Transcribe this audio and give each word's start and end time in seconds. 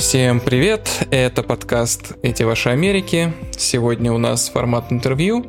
Всем 0.00 0.40
привет! 0.40 1.06
Это 1.10 1.42
подкаст 1.42 2.14
«Эти 2.22 2.42
ваши 2.42 2.70
Америки». 2.70 3.34
Сегодня 3.52 4.10
у 4.10 4.16
нас 4.16 4.48
формат 4.48 4.90
интервью. 4.90 5.44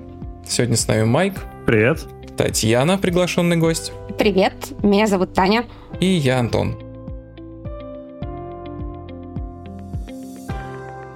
Сегодня 0.46 0.76
с 0.76 0.90
нами 0.90 1.06
Майк. 1.06 1.36
Привет. 1.66 2.06
Татьяна, 2.36 2.98
приглашенный 2.98 3.56
гость. 3.56 3.94
Привет, 4.20 4.54
меня 4.84 5.08
зовут 5.08 5.34
Таня. 5.34 5.64
И 6.02 6.06
я 6.06 6.40
Антон. 6.40 6.78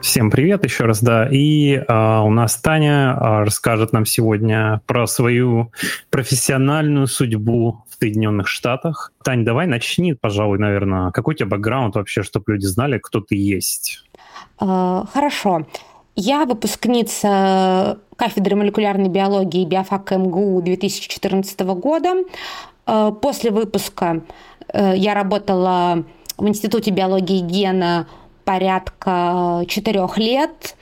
Всем 0.02 0.32
привет 0.32 0.64
еще 0.64 0.86
раз, 0.86 1.02
да. 1.02 1.28
И 1.30 1.84
а, 1.90 2.22
у 2.22 2.30
нас 2.30 2.56
Таня 2.56 3.18
а, 3.20 3.44
расскажет 3.44 3.92
нам 3.92 4.06
сегодня 4.06 4.80
про 4.86 5.08
свою 5.08 5.74
профессиональную 6.10 7.08
судьбу 7.08 7.84
в 7.90 7.95
Соединенных 8.00 8.48
Штатах. 8.48 9.12
Тань, 9.24 9.44
давай 9.44 9.68
начни, 9.68 10.14
пожалуй, 10.14 10.60
наверное. 10.60 11.12
Какой 11.12 11.34
у 11.34 11.38
тебя 11.38 11.48
бэкграунд 11.48 11.96
вообще, 11.96 12.24
чтобы 12.24 12.54
люди 12.54 12.66
знали, 12.66 13.00
кто 13.02 13.22
ты 13.22 13.36
есть? 13.36 14.04
Uh, 14.60 15.08
хорошо. 15.14 15.68
Я 16.16 16.46
выпускница 16.46 18.00
кафедры 18.16 18.56
молекулярной 18.56 19.10
биологии 19.10 19.66
биофак 19.66 20.12
МГУ 20.12 20.62
2014 20.62 21.60
года. 21.62 22.24
Uh, 22.86 23.14
после 23.14 23.52
выпуска 23.52 24.22
uh, 24.74 24.96
я 24.96 25.14
работала 25.14 26.06
в 26.38 26.48
Институте 26.48 26.92
биологии 26.92 27.40
гена 27.40 28.08
порядка 28.46 29.64
четырех 29.68 30.18
лет. 30.18 30.76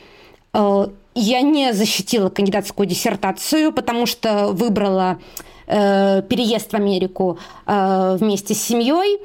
Э, 0.54 0.88
я 1.16 1.42
не 1.42 1.74
защитила 1.74 2.30
кандидатскую 2.30 2.86
диссертацию, 2.86 3.72
потому 3.72 4.06
что 4.06 4.48
выбрала 4.48 5.20
э, 5.68 6.22
переезд 6.22 6.72
в 6.72 6.76
Америку 6.76 7.38
э, 7.66 8.18
вместе 8.20 8.54
с 8.54 8.62
семьей. 8.62 9.20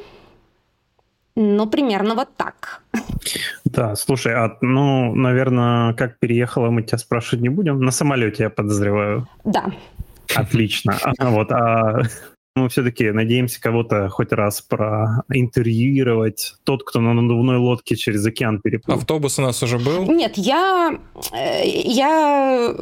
Ну, 1.41 1.66
примерно 1.66 2.15
вот 2.15 2.29
так. 2.37 2.83
Да, 3.65 3.95
слушай, 3.96 4.35
а, 4.35 4.57
ну, 4.60 5.15
наверное, 5.15 5.93
как 5.95 6.18
переехала, 6.18 6.71
мы 6.71 6.82
тебя 6.82 6.99
спрашивать 6.99 7.43
не 7.43 7.49
будем. 7.49 7.80
На 7.80 7.93
самолете, 7.93 8.43
я 8.45 8.51
подозреваю. 8.51 9.29
Да. 9.45 9.66
Отлично. 10.35 10.96
А, 11.18 11.30
вот, 11.30 11.52
а 11.52 12.02
мы 12.59 12.68
все-таки 12.68 13.10
надеемся 13.10 13.60
кого-то 13.60 14.09
хоть 14.09 14.32
раз 14.32 14.62
проинтервьюировать. 14.62 16.54
Тот, 16.65 16.82
кто 16.84 17.00
на 17.00 17.15
надувной 17.15 17.59
лодке 17.59 17.96
через 17.96 18.24
океан 18.26 18.60
переплыл. 18.60 18.96
Автобус 18.96 19.38
у 19.38 19.42
нас 19.42 19.62
уже 19.62 19.78
был? 19.78 20.04
Нет, 20.06 20.37
я, 20.37 20.98
э, 21.32 21.66
я 21.66 22.74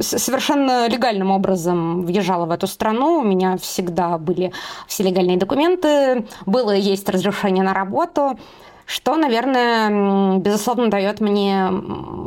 совершенно 0.00 0.88
легальным 0.88 1.30
образом 1.30 2.04
въезжала 2.04 2.46
в 2.46 2.50
эту 2.50 2.66
страну. 2.66 3.20
У 3.20 3.24
меня 3.24 3.56
всегда 3.56 4.18
были 4.18 4.52
все 4.86 5.02
легальные 5.02 5.36
документы. 5.36 6.24
Было 6.46 6.74
есть 6.74 7.08
разрешение 7.08 7.64
на 7.64 7.74
работу 7.74 8.38
что, 8.86 9.16
наверное, 9.16 10.38
безусловно, 10.38 10.90
дает 10.90 11.20
мне 11.20 11.68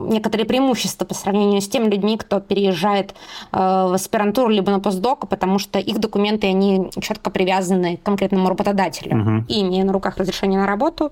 некоторые 0.08 0.46
преимущества 0.46 1.06
по 1.06 1.14
сравнению 1.14 1.62
с 1.62 1.68
теми 1.68 1.90
людьми, 1.90 2.18
кто 2.18 2.40
переезжает 2.40 3.12
э, 3.12 3.14
в 3.52 3.94
аспирантуру 3.94 4.50
либо 4.50 4.72
на 4.72 4.80
постдок, 4.80 5.28
потому 5.28 5.60
что 5.60 5.80
их 5.80 6.00
документы, 6.00 6.48
они 6.48 6.90
четко 7.02 7.30
привязаны 7.30 7.98
к 7.98 8.04
конкретному 8.04 8.50
работодателю. 8.50 9.20
Угу. 9.20 9.46
И 9.48 9.62
имея 9.62 9.84
на 9.84 9.94
руках 9.94 10.18
разрешение 10.18 10.60
на 10.60 10.68
работу, 10.68 11.12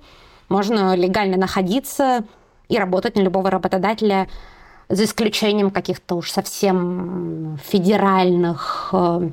можно 0.50 0.96
легально 0.96 1.38
находиться 1.38 2.24
и 2.70 2.78
работать 2.78 3.16
на 3.16 3.22
любого 3.22 3.50
работодателя, 3.50 4.28
за 4.90 5.06
исключением 5.06 5.72
каких-то 5.72 6.16
уж 6.16 6.30
совсем 6.30 7.58
федеральных 7.66 8.94
э, 8.94 9.30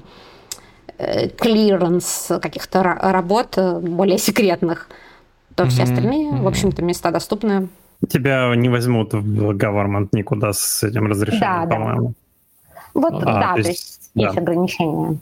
клиренс 1.39 2.31
каких-то 2.41 2.83
работ 2.83 3.59
более 3.83 4.19
секретных 4.19 4.89
то 5.55 5.67
все 5.67 5.83
остальные, 5.83 6.33
в 6.33 6.47
общем-то, 6.47 6.83
места 6.83 7.11
доступны. 7.11 7.69
Тебя 8.09 8.55
не 8.57 8.69
возьмут 8.69 9.13
в 9.13 9.51
government 9.51 10.09
никуда 10.13 10.53
с 10.53 10.83
этим 10.83 11.07
разрешением, 11.07 11.69
да, 11.69 11.77
по-моему. 11.77 12.09
Да. 12.09 12.15
Вот, 12.95 13.23
а, 13.23 13.41
да, 13.41 13.53
то 13.53 13.59
есть, 13.59 13.65
то 13.65 13.71
есть 13.71 14.11
да. 14.15 14.23
есть 14.23 14.39
ограничения. 14.39 15.19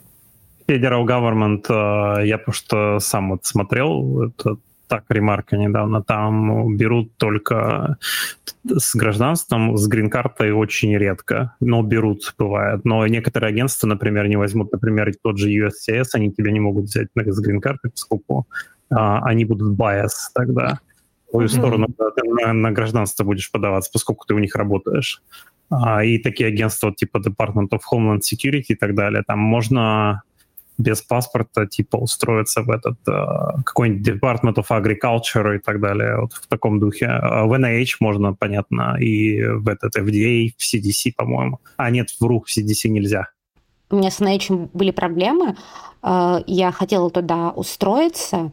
Federal 0.67 1.05
Government, 1.05 1.65
э, 1.67 2.27
я 2.27 2.37
просто 2.37 2.99
сам 2.99 3.31
вот 3.31 3.45
смотрел, 3.45 4.23
это 4.23 4.57
так 4.87 5.03
ремарка 5.09 5.55
недавно, 5.55 6.01
там 6.03 6.75
берут 6.75 7.15
только 7.17 7.97
с 8.65 8.95
гражданством, 8.95 9.77
с 9.77 9.87
грин-картой 9.87 10.51
очень 10.51 10.97
редко, 10.97 11.55
но 11.59 11.83
берут, 11.83 12.33
бывает. 12.37 12.85
Но 12.85 13.05
некоторые 13.07 13.49
агентства, 13.49 13.87
например, 13.87 14.27
не 14.27 14.35
возьмут, 14.35 14.71
например, 14.71 15.11
тот 15.21 15.37
же 15.37 15.49
USCIS, 15.49 16.05
они 16.13 16.31
тебя 16.31 16.51
не 16.51 16.59
могут 16.59 16.85
взять 16.85 17.07
с 17.13 17.39
грин-картой, 17.39 17.91
поскольку 17.91 18.47
а, 18.89 19.19
они 19.23 19.45
будут 19.45 19.77
bias 19.77 20.31
тогда. 20.33 20.79
В 21.27 21.31
твою 21.31 21.47
mm-hmm. 21.47 21.51
сторону 21.51 21.87
ты 21.87 22.27
на, 22.27 22.53
на 22.53 22.71
гражданство 22.71 23.23
будешь 23.23 23.51
подаваться, 23.51 23.91
поскольку 23.93 24.25
ты 24.25 24.33
у 24.33 24.39
них 24.39 24.55
работаешь. 24.55 25.21
А, 25.69 26.03
и 26.03 26.17
такие 26.17 26.47
агентства 26.47 26.93
типа 26.93 27.17
Department 27.17 27.69
of 27.69 27.81
Homeland 27.91 28.21
Security 28.21 28.65
и 28.69 28.75
так 28.75 28.95
далее, 28.95 29.23
там 29.27 29.39
можно 29.39 30.23
без 30.79 31.01
паспорта 31.01 31.67
типа 31.67 31.97
устроиться 31.97 32.61
в 32.61 32.69
этот 32.71 32.97
uh, 33.07 33.61
какой-нибудь 33.65 34.07
Department 34.07 34.55
of 34.55 34.67
Agriculture 34.69 35.57
и 35.57 35.59
так 35.59 35.81
далее, 35.81 36.21
вот 36.21 36.33
в 36.33 36.47
таком 36.47 36.79
духе. 36.79 37.05
Uh, 37.05 37.45
в 37.47 37.53
NIH 37.53 37.97
можно, 37.99 38.33
понятно, 38.33 38.97
и 38.97 39.43
в 39.43 39.67
этот 39.67 39.97
FDA, 39.97 40.51
в 40.57 40.61
CDC, 40.61 41.13
по-моему. 41.17 41.59
А 41.75 41.91
нет, 41.91 42.09
в 42.19 42.25
РУХ 42.25 42.47
в 42.47 42.57
CDC 42.57 42.87
нельзя. 42.89 43.27
У 43.91 43.95
меня 43.95 44.11
с 44.11 44.19
NIH 44.19 44.69
были 44.73 44.91
проблемы. 44.91 45.55
Uh, 46.01 46.43
я 46.47 46.71
хотела 46.71 47.09
туда 47.09 47.49
устроиться, 47.49 48.51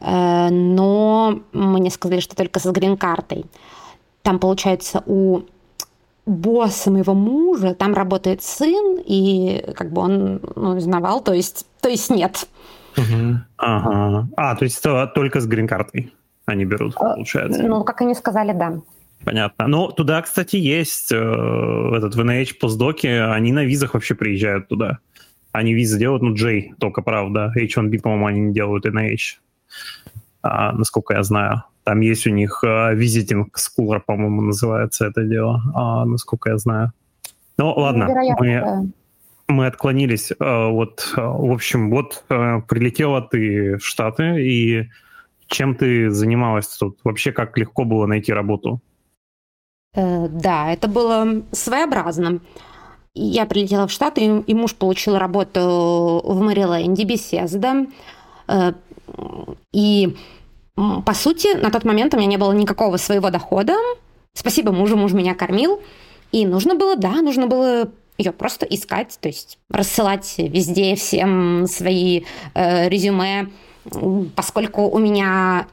Э, 0.00 0.48
но 0.50 1.40
мне 1.52 1.90
сказали, 1.90 2.20
что 2.20 2.36
только 2.36 2.60
с 2.60 2.66
грин-картой. 2.66 3.46
Там, 4.22 4.38
получается, 4.38 5.02
у 5.06 5.42
босса 6.26 6.90
моего 6.90 7.14
мужа, 7.14 7.74
там 7.74 7.94
работает 7.94 8.42
сын, 8.42 8.98
и 9.04 9.64
как 9.74 9.90
бы 9.90 10.02
он 10.02 10.40
ну, 10.56 10.76
узнавал, 10.76 11.22
то 11.22 11.32
есть, 11.32 11.66
то 11.80 11.88
есть 11.88 12.10
нет. 12.10 12.46
Угу. 12.96 13.38
Ага. 13.56 14.28
А, 14.36 14.56
то 14.56 14.64
есть 14.64 14.82
то, 14.82 15.06
только 15.06 15.40
с 15.40 15.46
грин-картой 15.46 16.12
они 16.46 16.64
берут, 16.64 16.94
э, 16.94 16.98
получается? 16.98 17.62
Ну, 17.62 17.82
как 17.84 18.02
они 18.02 18.14
сказали, 18.14 18.52
да. 18.52 18.80
Понятно. 19.24 19.66
Но 19.66 19.90
туда, 19.90 20.22
кстати, 20.22 20.56
есть 20.56 21.12
э, 21.12 21.16
этот 21.16 22.14
в 22.14 22.20
NH 22.20 22.58
постдоки, 22.60 23.06
они 23.06 23.52
на 23.52 23.64
визах 23.64 23.94
вообще 23.94 24.14
приезжают 24.14 24.68
туда. 24.68 24.98
Они 25.52 25.74
визы 25.74 25.98
делают, 25.98 26.22
ну, 26.22 26.34
J 26.34 26.74
только, 26.78 27.02
правда. 27.02 27.52
H1B, 27.56 28.00
по-моему, 28.00 28.26
они 28.26 28.40
не 28.40 28.54
делают 28.54 28.86
NH 28.86 29.38
а, 30.42 30.72
насколько 30.72 31.14
я 31.14 31.22
знаю. 31.22 31.64
Там 31.84 32.00
есть 32.00 32.26
у 32.26 32.30
них 32.30 32.62
визитинг 32.62 33.48
uh, 33.48 33.58
скула, 33.58 33.98
по-моему, 33.98 34.42
называется 34.42 35.06
это 35.06 35.24
дело, 35.24 35.62
а, 35.74 36.04
насколько 36.04 36.50
я 36.50 36.58
знаю. 36.58 36.92
Ну, 37.56 37.72
ладно, 37.72 38.08
мы, 38.38 38.92
мы 39.48 39.66
отклонились. 39.66 40.30
Uh, 40.32 40.70
вот, 40.70 41.14
uh, 41.16 41.48
в 41.48 41.50
общем, 41.50 41.90
вот 41.90 42.24
uh, 42.28 42.62
прилетела 42.62 43.22
ты 43.22 43.78
в 43.78 43.84
Штаты, 43.84 44.44
и 44.44 44.88
чем 45.46 45.74
ты 45.74 46.10
занималась 46.10 46.68
тут? 46.68 46.98
Вообще, 47.04 47.32
как 47.32 47.56
легко 47.56 47.84
было 47.84 48.06
найти 48.06 48.32
работу? 48.32 48.80
Э, 49.98 50.28
да, 50.28 50.72
это 50.72 50.86
было 50.86 51.42
своеобразно. 51.50 52.38
Я 53.14 53.46
прилетела 53.46 53.88
в 53.88 53.90
Штаты, 53.90 54.44
и, 54.46 54.54
муж 54.54 54.74
получил 54.76 55.18
работу 55.18 56.22
в 56.24 56.40
Мэриленде, 56.40 57.02
Бесезда. 57.02 57.86
Э, 58.46 58.72
и, 59.72 60.16
по 60.76 61.14
сути, 61.14 61.56
на 61.56 61.70
тот 61.70 61.84
момент 61.84 62.14
у 62.14 62.16
меня 62.16 62.28
не 62.28 62.36
было 62.36 62.52
никакого 62.52 62.96
своего 62.96 63.30
дохода. 63.30 63.74
Спасибо 64.34 64.70
мужу, 64.70 64.96
муж 64.96 65.12
меня 65.12 65.34
кормил. 65.34 65.80
И 66.30 66.46
нужно 66.46 66.76
было, 66.76 66.94
да, 66.94 67.20
нужно 67.20 67.48
было 67.48 67.90
ее 68.18 68.32
просто 68.32 68.66
искать, 68.66 69.18
то 69.20 69.28
есть 69.28 69.58
рассылать 69.70 70.34
везде 70.38 70.94
всем 70.94 71.66
свои 71.66 72.22
э, 72.54 72.88
резюме, 72.88 73.48
поскольку 74.36 74.88
у 74.88 74.98
меня 74.98 75.66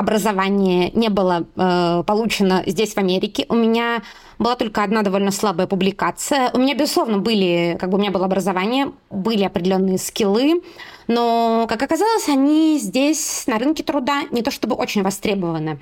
образование 0.00 0.90
не 0.92 1.08
было 1.10 1.46
э, 1.56 2.02
получено 2.06 2.62
здесь, 2.66 2.94
в 2.94 2.98
Америке. 2.98 3.46
У 3.48 3.54
меня 3.54 4.02
была 4.38 4.56
только 4.56 4.82
одна 4.82 5.02
довольно 5.02 5.30
слабая 5.30 5.66
публикация. 5.66 6.50
У 6.54 6.58
меня, 6.58 6.74
безусловно, 6.74 7.18
были, 7.18 7.76
как 7.78 7.90
бы 7.90 7.98
у 7.98 8.00
меня 8.00 8.10
было 8.10 8.24
образование, 8.24 8.92
были 9.10 9.44
определенные 9.44 9.98
скиллы, 9.98 10.62
но, 11.06 11.66
как 11.68 11.82
оказалось, 11.82 12.28
они 12.28 12.78
здесь 12.78 13.44
на 13.46 13.58
рынке 13.58 13.82
труда 13.82 14.22
не 14.30 14.42
то 14.42 14.50
чтобы 14.50 14.74
очень 14.74 15.02
востребованы. 15.02 15.78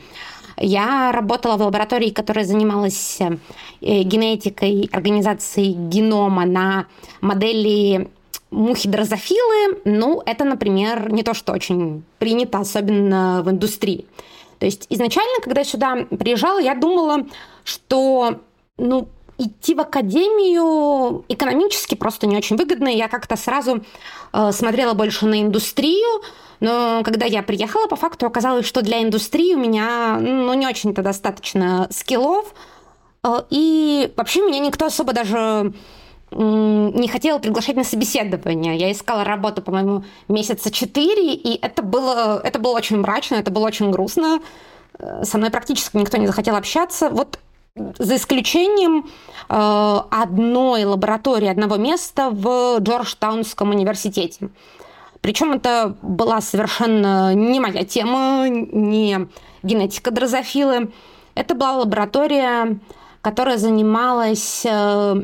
Я 0.56 1.12
работала 1.12 1.56
в 1.56 1.62
лаборатории, 1.62 2.10
которая 2.10 2.44
занималась 2.44 3.18
э, 3.20 4.02
генетикой, 4.02 4.88
организацией 4.92 5.74
генома 5.74 6.44
на 6.44 6.86
модели 7.20 8.10
мухи 8.50 8.88
дрозофилы, 8.88 9.80
ну, 9.84 10.22
это, 10.24 10.44
например, 10.44 11.12
не 11.12 11.22
то, 11.22 11.34
что 11.34 11.52
очень 11.52 12.02
принято, 12.18 12.58
особенно 12.58 13.42
в 13.42 13.50
индустрии. 13.50 14.06
То 14.58 14.66
есть 14.66 14.86
изначально, 14.88 15.40
когда 15.42 15.60
я 15.60 15.64
сюда 15.64 16.06
приезжала, 16.18 16.58
я 16.58 16.74
думала, 16.74 17.26
что, 17.64 18.40
ну, 18.76 19.08
идти 19.38 19.74
в 19.74 19.80
академию 19.80 21.24
экономически 21.28 21.94
просто 21.94 22.26
не 22.26 22.36
очень 22.36 22.56
выгодно. 22.56 22.88
Я 22.88 23.08
как-то 23.08 23.36
сразу 23.36 23.84
э, 24.32 24.52
смотрела 24.52 24.94
больше 24.94 25.26
на 25.26 25.40
индустрию, 25.40 26.22
но 26.60 27.02
когда 27.04 27.24
я 27.24 27.44
приехала, 27.44 27.86
по 27.86 27.94
факту 27.94 28.26
оказалось, 28.26 28.66
что 28.66 28.82
для 28.82 29.00
индустрии 29.02 29.54
у 29.54 29.58
меня 29.58 30.18
ну, 30.20 30.52
не 30.54 30.66
очень-то 30.66 31.02
достаточно 31.02 31.86
скиллов. 31.92 32.52
Э, 33.22 33.42
и 33.50 34.12
вообще 34.16 34.42
меня 34.42 34.58
никто 34.58 34.86
особо 34.86 35.12
даже 35.12 35.72
не 36.30 37.08
хотела 37.08 37.38
приглашать 37.38 37.76
на 37.76 37.84
собеседование. 37.84 38.76
Я 38.76 38.92
искала 38.92 39.24
работу, 39.24 39.62
по-моему, 39.62 40.04
месяца 40.28 40.70
четыре, 40.70 41.34
и 41.34 41.58
это 41.60 41.82
было, 41.82 42.40
это 42.42 42.58
было 42.58 42.72
очень 42.72 42.98
мрачно, 42.98 43.36
это 43.36 43.50
было 43.50 43.66
очень 43.66 43.90
грустно. 43.90 44.40
Э, 44.98 45.24
со 45.24 45.38
мной 45.38 45.50
практически 45.50 45.96
никто 45.96 46.16
не 46.18 46.26
захотел 46.26 46.56
общаться. 46.56 47.08
Вот 47.08 47.38
за 47.98 48.16
исключением 48.16 49.06
э, 49.48 50.00
одной 50.10 50.84
лаборатории, 50.84 51.48
одного 51.48 51.76
места 51.76 52.30
в 52.30 52.78
Джорджтаунском 52.80 53.70
университете. 53.70 54.50
Причем 55.20 55.52
это 55.52 55.96
была 56.02 56.40
совершенно 56.40 57.34
не 57.34 57.60
моя 57.60 57.84
тема, 57.84 58.48
не 58.48 59.28
генетика 59.62 60.10
дрозофилы. 60.10 60.92
Это 61.34 61.54
была 61.54 61.78
лаборатория, 61.78 62.78
которая 63.20 63.58
занималась 63.58 64.64
э, 64.64 64.70
э, 64.70 65.22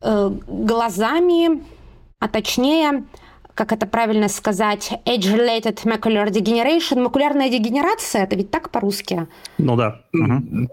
глазами, 0.00 1.62
а 2.20 2.28
точнее, 2.28 3.04
как 3.54 3.72
это 3.72 3.86
правильно 3.86 4.28
сказать, 4.28 4.92
age-related 5.04 5.84
macular 5.84 6.28
degeneration, 6.30 7.00
макулярная 7.02 7.48
дегенерация, 7.50 8.22
это 8.22 8.36
ведь 8.36 8.50
так 8.50 8.70
по-русски? 8.70 9.26
Ну 9.58 9.76
да. 9.76 10.00
Угу. 10.14 10.68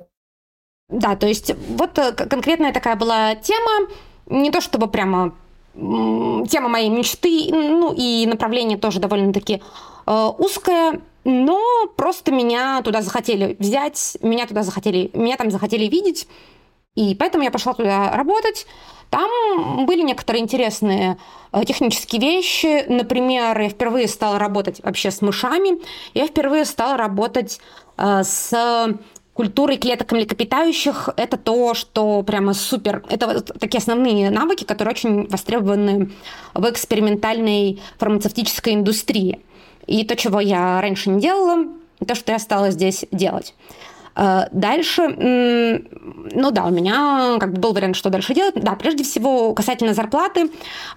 Да, 0.89 1.15
то 1.15 1.27
есть 1.27 1.51
вот 1.69 1.97
э, 1.97 2.11
конкретная 2.11 2.71
такая 2.71 2.95
была 2.95 3.35
тема, 3.35 3.89
не 4.27 4.51
то 4.51 4.61
чтобы 4.61 4.87
прямо 4.87 5.33
тема 5.73 6.69
моей 6.69 6.89
мечты, 6.89 7.49
ну 7.51 7.93
и 7.97 8.25
направление 8.27 8.77
тоже 8.77 8.99
довольно-таки 8.99 9.61
э, 10.05 10.29
узкое, 10.37 11.01
но 11.23 11.59
просто 11.97 12.31
меня 12.31 12.81
туда 12.83 13.01
захотели 13.01 13.57
взять, 13.59 14.17
меня 14.21 14.45
туда 14.45 14.61
захотели, 14.61 15.09
меня 15.13 15.37
там 15.37 15.49
захотели 15.49 15.85
видеть, 15.87 16.27
и 16.95 17.15
поэтому 17.15 17.43
я 17.43 17.51
пошла 17.51 17.73
туда 17.73 18.11
работать. 18.11 18.65
Там 19.09 19.85
были 19.85 20.01
некоторые 20.01 20.43
интересные 20.43 21.17
э, 21.51 21.63
технические 21.65 22.21
вещи. 22.21 22.85
Например, 22.87 23.59
я 23.59 23.69
впервые 23.69 24.07
стала 24.07 24.39
работать 24.39 24.81
вообще 24.83 25.11
с 25.11 25.21
мышами. 25.21 25.79
Я 26.13 26.27
впервые 26.27 26.65
стала 26.65 26.97
работать 26.97 27.59
э, 27.97 28.23
с 28.23 28.53
культуры 29.35 29.75
клеток 29.75 30.13
млекопитающих– 30.13 31.09
это 31.17 31.37
то, 31.37 31.73
что 31.73 32.23
прямо 32.23 32.53
супер. 32.53 33.03
Это 33.09 33.27
вот 33.27 33.51
такие 33.59 33.79
основные 33.79 34.29
навыки, 34.29 34.63
которые 34.63 34.93
очень 34.93 35.27
востребованы 35.27 36.11
в 36.53 36.69
экспериментальной 36.69 37.81
фармацевтической 37.97 38.73
индустрии. 38.73 39.41
И 39.87 40.05
то, 40.05 40.15
чего 40.15 40.39
я 40.39 40.79
раньше 40.81 41.09
не 41.09 41.19
делала, 41.19 41.67
то, 42.07 42.15
что 42.15 42.31
я 42.31 42.39
стала 42.39 42.71
здесь 42.71 43.05
делать. 43.11 43.53
Э, 44.15 44.47
дальше, 44.51 45.07
ну 45.07 46.51
да, 46.51 46.65
у 46.65 46.71
меня 46.71 47.37
как 47.39 47.53
бы 47.53 47.61
был 47.61 47.73
вариант, 47.73 47.95
что 47.95 48.09
дальше 48.09 48.33
делать. 48.33 48.55
Да, 48.55 48.73
прежде 48.73 49.03
всего, 49.03 49.53
касательно 49.53 49.93
зарплаты 49.93 50.49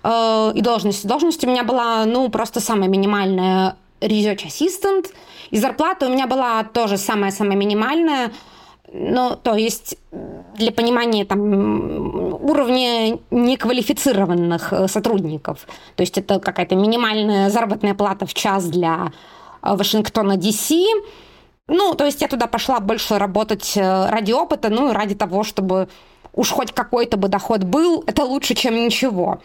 э, 0.03 0.53
и 0.55 0.61
должности. 0.61 1.07
Должность 1.07 1.45
у 1.45 1.49
меня 1.49 1.65
была, 1.65 2.05
ну, 2.05 2.29
просто 2.29 2.61
самая 2.61 2.89
минимальная 2.89 3.77
research 4.01 4.47
assistant– 4.47 5.07
и 5.51 5.59
зарплата 5.59 6.07
у 6.07 6.11
меня 6.11 6.27
была 6.27 6.65
тоже 6.65 6.97
самая-самая 6.97 7.57
минимальная. 7.57 8.33
Ну, 8.91 9.37
то 9.37 9.55
есть 9.55 9.99
для 10.57 10.73
понимания 10.73 11.25
там 11.25 12.43
уровня 12.43 13.19
неквалифицированных 13.31 14.73
э, 14.73 14.89
сотрудников. 14.89 15.67
То 15.95 16.03
есть 16.03 16.17
это 16.17 16.41
какая-то 16.41 16.75
минимальная 16.75 17.51
заработная 17.51 17.95
плата 17.95 18.25
в 18.25 18.33
час 18.33 18.67
для 18.69 19.13
Вашингтона, 19.61 20.37
Д.С. 20.39 20.73
Ну, 21.69 21.95
то 21.95 22.07
есть 22.07 22.23
я 22.23 22.29
туда 22.29 22.47
пошла 22.47 22.81
больше 22.81 23.19
работать 23.19 23.77
э, 23.77 24.11
ради 24.11 24.33
опыта, 24.33 24.71
ну, 24.71 24.93
ради 24.93 25.15
того, 25.15 25.45
чтобы 25.45 25.89
уж 26.33 26.51
хоть 26.51 26.73
какой-то 26.73 27.17
бы 27.17 27.29
доход 27.29 27.65
был, 27.65 28.03
это 28.07 28.25
лучше, 28.25 28.55
чем 28.55 28.75
ничего. 28.75 29.41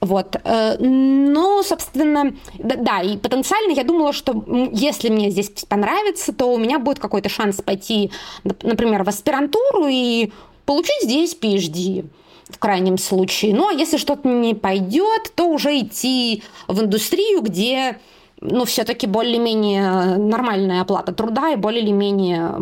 Вот. 0.00 0.36
Э, 0.44 0.76
но, 0.78 1.62
собственно, 1.64 2.32
да, 2.58 3.02
и 3.02 3.16
потенциально 3.16 3.72
я 3.72 3.82
думала, 3.82 4.12
что 4.12 4.44
если 4.72 5.08
мне 5.08 5.30
здесь 5.30 5.50
понравится, 5.68 6.32
то 6.32 6.52
у 6.52 6.58
меня 6.58 6.78
будет 6.78 7.00
какой-то 7.00 7.28
шанс 7.28 7.60
пойти, 7.60 8.12
например, 8.44 9.02
в 9.02 9.08
аспирантуру 9.08 9.88
и 9.88 10.32
получить 10.66 11.02
здесь 11.02 11.36
PhD 11.40 12.08
в 12.48 12.58
крайнем 12.58 12.96
случае. 12.96 13.54
Ну, 13.54 13.68
а 13.68 13.72
если 13.72 13.96
что-то 13.96 14.28
не 14.28 14.54
пойдет, 14.54 15.32
то 15.34 15.48
уже 15.48 15.80
идти 15.80 16.44
в 16.68 16.80
индустрию, 16.80 17.40
где 17.40 17.98
ну, 18.40 18.64
все-таки 18.64 19.06
более-менее 19.06 20.16
нормальная 20.16 20.82
оплата 20.82 21.12
труда 21.12 21.50
и 21.50 21.56
более-менее 21.56 22.54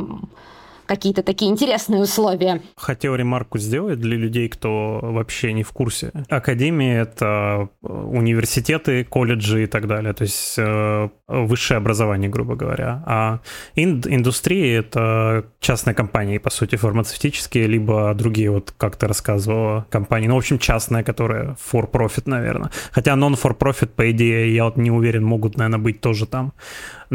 какие-то 0.86 1.22
такие 1.22 1.50
интересные 1.50 2.00
условия. 2.00 2.60
Хотел 2.76 3.14
ремарку 3.14 3.58
сделать 3.58 4.00
для 4.00 4.16
людей, 4.16 4.48
кто 4.48 5.00
вообще 5.02 5.52
не 5.52 5.62
в 5.62 5.72
курсе. 5.72 6.12
Академия— 6.28 7.00
это 7.02 7.69
э, 7.82 7.86
университеты, 7.86 9.04
колледжи 9.04 9.64
и 9.64 9.66
так 9.66 9.86
далее, 9.86 10.12
то 10.12 10.22
есть 10.22 10.54
э, 10.58 11.08
высшее 11.28 11.78
образование, 11.78 12.31
грубо 12.31 12.54
говоря. 12.54 13.02
А 13.06 13.40
индустрия— 13.75 14.78
это 14.81 15.46
частные 15.60 15.94
компании, 15.94 16.38
по 16.38 16.50
сути, 16.50 16.76
фармацевтические, 16.76 17.66
либо 17.66 18.14
другие, 18.14 18.50
вот 18.50 18.72
как 18.76 18.96
ты 18.96 19.06
рассказывала, 19.06 19.87
компании. 19.90 20.28
Ну, 20.28 20.34
в 20.34 20.38
общем, 20.38 20.58
частные, 20.58 21.04
которые 21.04 21.56
for-profit, 21.72 22.22
наверное. 22.26 22.70
Хотя 22.92 23.12
non-for-profit, 23.14 23.88
по 23.88 24.10
идее, 24.10 24.54
я 24.54 24.64
вот 24.64 24.76
не 24.76 24.90
уверен, 24.90 25.25
могут, 25.25 25.56
наверное, 25.56 25.78
быть 25.78 26.00
тоже 26.00 26.26
там. 26.26 26.52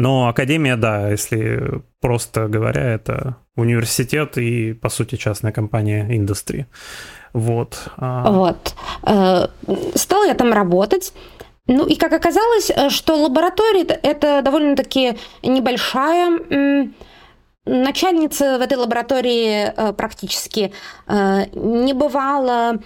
Но 0.00 0.28
академия, 0.28 0.76
да, 0.76 1.10
если 1.10 1.82
просто 2.00 2.48
говоря, 2.48 2.94
это 2.94 3.36
университет 3.54 4.38
и, 4.38 4.72
по 4.72 4.88
сути, 4.88 5.16
частная 5.16 5.52
компания 5.52 6.06
индустрии. 6.16 6.66
Вот. 7.34 7.76
А. 7.98 8.30
Вот. 8.30 8.74
Э, 9.02 9.48
стала 9.94 10.24
я 10.24 10.34
там 10.34 10.54
работать. 10.54 11.12
Ну 11.66 11.86
и 11.86 11.96
как 11.96 12.14
оказалось, 12.14 12.70
э, 12.70 12.88
что 12.88 13.14
лаборатория 13.16 13.82
это 14.02 14.40
довольно-таки 14.42 15.18
небольшая. 15.42 16.40
Начальница 17.66 18.58
в 18.58 18.62
этой 18.62 18.78
лаборатории 18.78 19.70
э, 19.76 19.92
практически 19.92 20.72
не 21.06 21.92
бывала. 21.92 22.78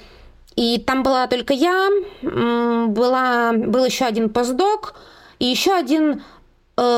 И 0.57 0.79
там 0.79 1.05
была 1.05 1.29
только 1.29 1.55
я, 1.55 1.91
была, 2.23 3.53
был 3.53 3.85
еще 3.85 4.05
один 4.05 4.31
постдок, 4.31 4.95
и 5.39 5.47
еще 5.47 5.73
один 5.75 6.23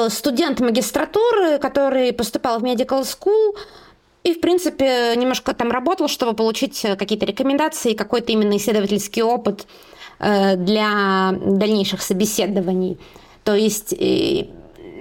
студент 0.08 0.60
магистратуры, 0.60 1.58
который 1.58 2.12
поступал 2.12 2.60
в 2.60 2.64
medical 2.64 3.02
school 3.02 3.56
и, 4.26 4.34
в 4.34 4.40
принципе, 4.40 5.14
немножко 5.16 5.54
там 5.54 5.70
работал, 5.70 6.08
чтобы 6.08 6.34
получить 6.34 6.84
э, 6.84 6.96
какие-то 6.96 7.26
рекомендации, 7.26 7.94
какой-то 7.94 8.32
именно 8.32 8.56
исследовательский 8.56 9.22
опыт 9.22 9.66
э, 10.18 10.56
для 10.56 11.32
дальнейших 11.32 12.02
собеседований. 12.02 12.98
То 13.44 13.54
есть 13.54 13.94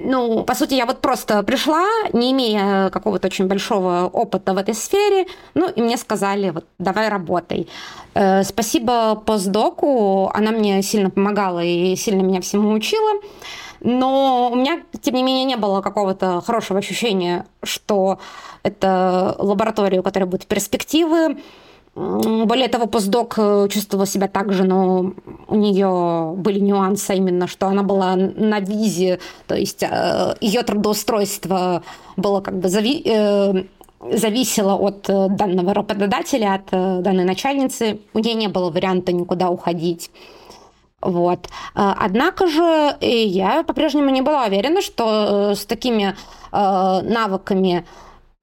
ну, 0.02 0.44
по 0.44 0.56
сути, 0.56 0.74
я 0.76 0.86
вот 0.86 1.02
просто 1.02 1.42
пришла, 1.44 1.86
не 2.14 2.32
имея 2.32 2.90
какого-то 2.90 3.28
очень 3.28 3.48
большого 3.48 4.10
опыта 4.12 4.54
в 4.54 4.58
этой 4.58 4.74
сфере, 4.74 5.26
ну, 5.54 5.70
и 5.70 5.82
мне 5.82 5.98
сказали, 5.98 6.52
вот, 6.52 6.66
давай 6.78 7.10
работай. 7.10 7.68
Э, 8.14 8.44
спасибо 8.44 9.16
постдоку, 9.16 10.30
она 10.34 10.52
мне 10.52 10.82
сильно 10.84 11.10
помогала 11.10 11.64
и 11.64 11.96
сильно 11.96 12.22
меня 12.22 12.42
всему 12.42 12.72
учила. 12.72 13.22
Но 13.82 14.50
у 14.52 14.56
меня, 14.56 14.82
тем 15.02 15.16
не 15.16 15.24
менее, 15.24 15.46
не 15.46 15.58
было 15.58 15.82
какого-то 15.82 16.42
хорошего 16.42 16.80
ощущения, 16.80 17.46
что 17.64 18.20
это 18.64 19.36
лаборатория, 19.40 20.00
у 20.00 20.04
которой 20.04 20.26
будут 20.26 20.48
перспективы. 20.48 21.38
Более 21.96 22.68
того, 22.68 22.88
постдок 22.88 23.36
э, 23.38 23.70
чувствовала 23.72 24.06
себя 24.06 24.28
так 24.28 24.52
же, 24.52 24.66
но 24.66 25.14
у 25.48 25.56
нее 25.56 26.34
были 26.36 26.60
нюансы 26.60 27.16
именно, 27.16 27.48
что 27.48 27.68
она 27.68 27.84
была 27.84 28.18
на 28.18 28.60
визе, 28.60 29.20
то 29.48 29.56
есть 29.56 29.82
э, 29.82 30.36
ее 30.42 30.64
трудоустройство 30.64 31.84
было 32.18 32.42
как 32.42 32.60
бы 32.60 32.68
зави 32.68 33.02
э, 33.06 33.64
зависело 34.12 34.76
от 34.76 35.10
данного 35.38 35.74
работодателя, 35.74 36.56
от 36.56 36.70
данной 37.02 37.24
начальницы. 37.24 38.00
У 38.14 38.20
нее 38.20 38.36
не 38.36 38.50
было 38.50 38.70
варианта 38.70 39.14
никуда 39.14 39.50
уходить. 39.50 40.12
Вот. 41.02 41.50
А, 41.74 41.96
однако 42.00 42.48
же 42.48 42.98
я 43.02 43.64
по-прежнему 43.64 44.10
не 44.10 44.22
была 44.22 44.46
уверена, 44.46 44.82
что 44.82 45.52
э, 45.52 45.56
с 45.56 45.66
такими 45.66 46.16
э, 46.52 47.02
навыками 47.02 47.86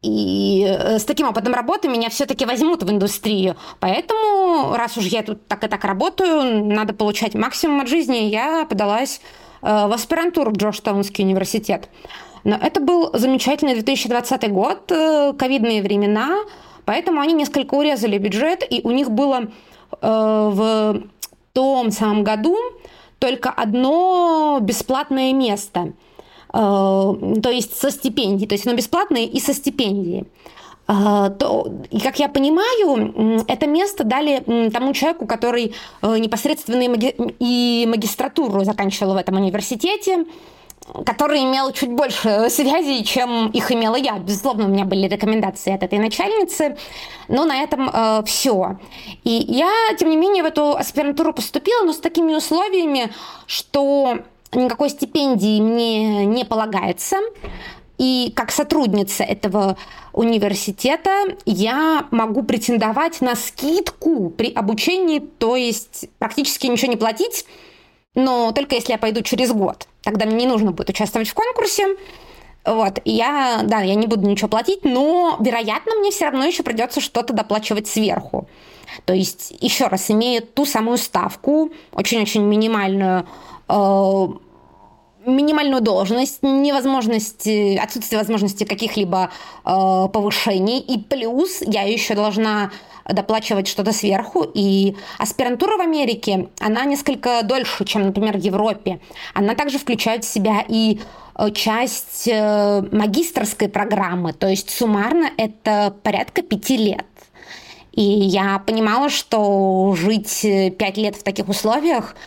и 0.03 0.65
э, 0.69 0.99
с 0.99 1.05
таким 1.05 1.29
опытом 1.29 1.55
работы 1.55 1.89
меня 1.89 2.09
все-таки 2.11 2.45
возьмут 2.45 2.83
в 2.83 2.91
индустрию. 2.91 3.57
Поэтому, 3.81 4.77
раз 4.77 4.97
уж 4.97 5.07
я 5.07 5.23
тут 5.23 5.47
так 5.49 5.65
и 5.65 5.69
так 5.69 5.85
работаю, 5.85 6.65
надо 6.65 6.93
получать 6.93 7.35
максимум 7.35 7.81
от 7.81 7.89
жизни, 7.89 8.17
я 8.17 8.65
подалась 8.65 9.21
в 9.61 9.95
аспирантуру 9.95 10.51
в 10.51 10.57
Джорджтаунский 10.57 11.23
университет. 11.23 11.89
Но 12.43 12.57
это 12.57 12.81
был 12.81 13.11
замечательный 13.13 13.75
2020 13.75 14.51
год, 14.51 14.89
ковидные 15.39 15.83
времена, 15.83 16.35
Поэтому 16.85 17.21
они 17.21 17.33
несколько 17.33 17.75
урезали 17.75 18.19
бюджет, 18.19 18.65
и 18.69 18.81
у 18.83 18.91
них 18.91 19.11
было 19.11 19.43
э, 19.43 19.49
в 20.01 21.03
том 21.53 21.91
самом 21.91 22.25
году 22.25 22.57
только 23.19 23.51
одно 23.51 24.59
бесплатное 24.61 25.33
место. 25.33 25.93
Э, 26.53 27.13
то 27.43 27.51
есть 27.51 27.77
со 27.79 27.91
стипендией. 27.91 28.49
То 28.49 28.55
есть 28.55 28.67
оно 28.67 28.77
бесплатное 28.77 29.25
и 29.25 29.41
со 29.41 29.55
стипендией. 29.55 30.27
А, 30.89 31.31
то, 31.31 31.73
и 31.91 32.01
как 32.01 32.19
я 32.19 32.29
понимаю, 32.29 33.45
это 33.47 33.67
место 33.67 34.05
дали 34.05 34.71
тому 34.71 34.93
человеку, 34.93 35.27
который 35.27 35.75
э, 36.03 36.19
непосредственно 36.19 36.83
и 37.39 37.87
магистратуру 37.89 38.65
заканчивал 38.65 39.15
в 39.15 39.17
этом 39.17 39.37
университете, 39.37 40.27
который 41.07 41.43
имел 41.43 41.73
чуть 41.73 41.91
больше 41.91 42.49
связей, 42.51 43.05
чем 43.05 43.49
их 43.49 43.71
имела 43.73 43.97
я. 43.97 44.19
Безусловно, 44.19 44.67
у 44.67 44.69
меня 44.69 44.85
были 44.85 45.07
рекомендации 45.07 45.75
от 45.75 45.83
этой 45.83 45.99
начальницы, 45.99 46.77
но 47.29 47.45
на 47.45 47.63
этом 47.63 47.89
э, 47.93 48.23
все. 48.27 48.79
И 49.25 49.45
я, 49.49 49.71
тем 49.99 50.11
не 50.11 50.17
менее, 50.17 50.43
в 50.43 50.47
эту 50.47 50.77
аспирантуру 50.77 51.33
поступила, 51.33 51.85
но 51.85 51.93
с 51.93 51.99
такими 51.99 52.35
условиями, 52.35 53.13
что 53.47 54.19
никакой 54.53 54.91
стипендии 54.91 55.61
мне 55.61 56.27
не 56.27 56.45
полагается. 56.45 57.17
И 57.99 58.33
как 58.35 58.51
сотрудница 58.51 59.23
этого 59.23 59.77
университета 60.13 61.37
я 61.47 62.07
могу 62.11 62.43
претендовать 62.43 63.21
на 63.21 63.37
скидку 63.37 64.31
при 64.31 64.53
обучении, 64.53 65.21
то 65.21 65.55
есть 65.57 66.07
практически 66.19 66.67
ничего 66.67 66.91
не 66.91 66.97
платить, 66.97 67.47
но 68.15 68.51
только 68.53 68.75
если 68.75 68.93
я 68.93 68.99
пойду 68.99 69.23
через 69.23 69.53
год. 69.53 69.87
Тогда 70.03 70.27
мне 70.27 70.37
не 70.37 70.47
нужно 70.47 70.73
будет 70.73 70.91
участвовать 70.91 71.29
в 71.29 71.35
конкурсе. 71.35 71.97
Вот, 72.65 73.01
и 73.05 73.11
я, 73.11 73.63
да, 73.65 73.81
я 73.81 73.97
не 73.97 74.07
буду 74.07 74.29
ничего 74.29 74.49
платить, 74.49 74.85
но, 74.85 75.37
вероятно, 75.41 75.97
мне 75.97 76.13
все 76.13 76.27
равно 76.27 76.45
еще 76.45 76.63
придется 76.63 77.01
что-то 77.01 77.33
доплачивать 77.33 77.89
сверху. 77.89 78.49
То 79.05 79.13
есть, 79.13 79.53
еще 79.61 79.89
раз, 79.89 80.11
имея 80.11 80.41
ту 80.41 80.65
самую 80.65 80.99
ставку, 80.99 81.73
очень-очень 81.93 82.43
минимальную, 82.43 83.27
э, 83.69 84.27
минимальную 85.27 85.81
должность, 85.81 86.43
невозможность, 86.43 87.49
отсутствие 87.81 88.21
возможности 88.21 88.63
каких-либо 88.63 89.31
э, 89.65 90.09
повышений, 90.13 90.79
и 90.79 91.01
плюс 91.01 91.63
я 91.63 91.83
еще 91.83 92.15
должна 92.15 92.71
доплачивать 93.09 93.69
что-то 93.69 93.93
сверху, 93.93 94.47
и 94.55 94.97
аспирантура 95.19 95.77
в 95.77 95.81
Америке, 95.81 96.49
она 96.61 96.85
несколько 96.85 97.43
дольше, 97.43 97.85
чем, 97.85 98.07
например, 98.07 98.39
в 98.39 98.41
Европе. 98.41 99.01
Она 99.35 99.55
также 99.55 99.79
включает 99.79 100.25
в 100.25 100.33
себя 100.33 100.65
и 100.67 101.01
э, 101.37 101.51
часть 101.53 102.29
э, 102.29 102.83
магистрской 102.93 103.69
программы, 103.69 104.33
то 104.33 104.49
есть 104.49 104.71
суммарно 104.71 105.31
это 105.37 105.95
порядка 106.03 106.43
пяти 106.43 106.77
лет. 106.77 107.07
И 107.93 108.03
я 108.03 108.59
понимала, 108.59 109.11
что 109.11 109.95
жить 109.99 110.45
э, 110.45 110.71
пять 110.71 110.97
лет 110.97 111.17
в 111.17 111.23
таких 111.23 111.49
условиях– 111.49 112.17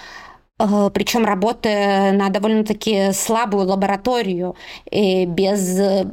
причем 0.58 1.26
работая 1.26 2.14
на 2.14 2.30
довольно-таки 2.30 3.12
слабую 3.12 3.68
лабораторию, 3.68 4.56
и 4.90 5.26
без 5.26 5.78
э, 5.78 6.06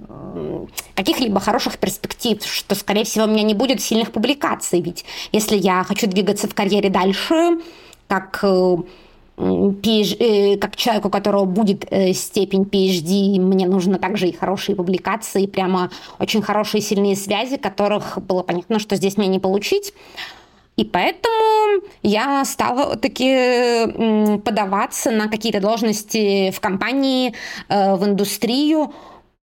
каких-либо 0.97 1.39
хороших 1.39 1.79
перспектив, 1.79 2.45
что, 2.45 2.75
скорее 2.75 3.05
всего, 3.05 3.27
у 3.27 3.29
меня 3.29 3.45
не 3.45 3.55
будет 3.55 3.81
сильных 3.81 4.11
публикаций. 4.11 4.81
Ведь 4.81 5.05
если 5.31 5.57
я 5.57 5.85
хочу 5.85 6.09
двигаться 6.09 6.49
в 6.49 6.55
карьере 6.55 6.91
дальше, 6.91 7.61
как 8.09 8.41
э, 8.43 8.77
как 9.37 10.77
человеку, 10.77 11.09
у 11.09 11.11
которого 11.11 11.45
будет 11.45 11.85
степень 12.15 12.63
PhD, 12.63 13.41
мне 13.41 13.67
нужно 13.67 13.99
также 13.99 14.29
и 14.29 14.33
хорошие 14.33 14.77
публикации, 14.77 15.47
прямо 15.47 15.91
очень 16.19 16.43
хорошие 16.43 16.81
сильные 16.81 17.17
связи, 17.17 17.57
которых 17.57 18.19
было 18.21 18.43
понятно, 18.43 18.79
что 18.79 18.95
здесь 18.97 19.17
мне 19.17 19.29
не 19.29 19.39
получить. 19.39 19.95
И 20.77 20.85
поэтому 20.85 21.83
я 22.03 22.45
стала 22.45 22.97
таки 22.97 24.39
подаваться 24.39 25.11
на 25.11 25.29
какие-то 25.29 25.61
должности 25.61 26.51
в 26.51 26.61
компании, 26.61 27.35
э, 27.69 27.95
в 27.95 28.05
индустрию, 28.05 28.93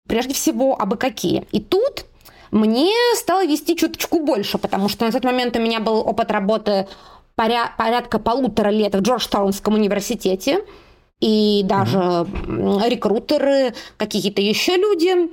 прежде 0.06 0.35
всего, 0.35 0.80
абы 0.80 0.97
какие. 0.97 1.44
И 1.52 1.61
тут 1.61 2.06
мне 2.50 2.92
стало 3.16 3.44
вести 3.44 3.76
чуточку 3.76 4.20
больше, 4.20 4.58
потому 4.58 4.88
что 4.88 5.04
на 5.04 5.12
тот 5.12 5.25
момент 5.25 5.56
у 5.56 5.61
меня 5.61 5.80
был 5.80 5.99
опыт 5.99 6.30
работы 6.30 6.88
поря- 7.37 7.70
порядка 7.76 8.18
полутора 8.18 8.70
лет 8.70 8.94
в 8.94 9.00
Джорджтаунском 9.00 9.75
университете, 9.75 10.64
и 11.20 11.62
даже 11.64 11.99
mm-hmm. 11.99 12.88
рекрутеры, 12.88 13.75
какие-то 13.97 14.40
еще 14.40 14.76
люди 14.76 15.30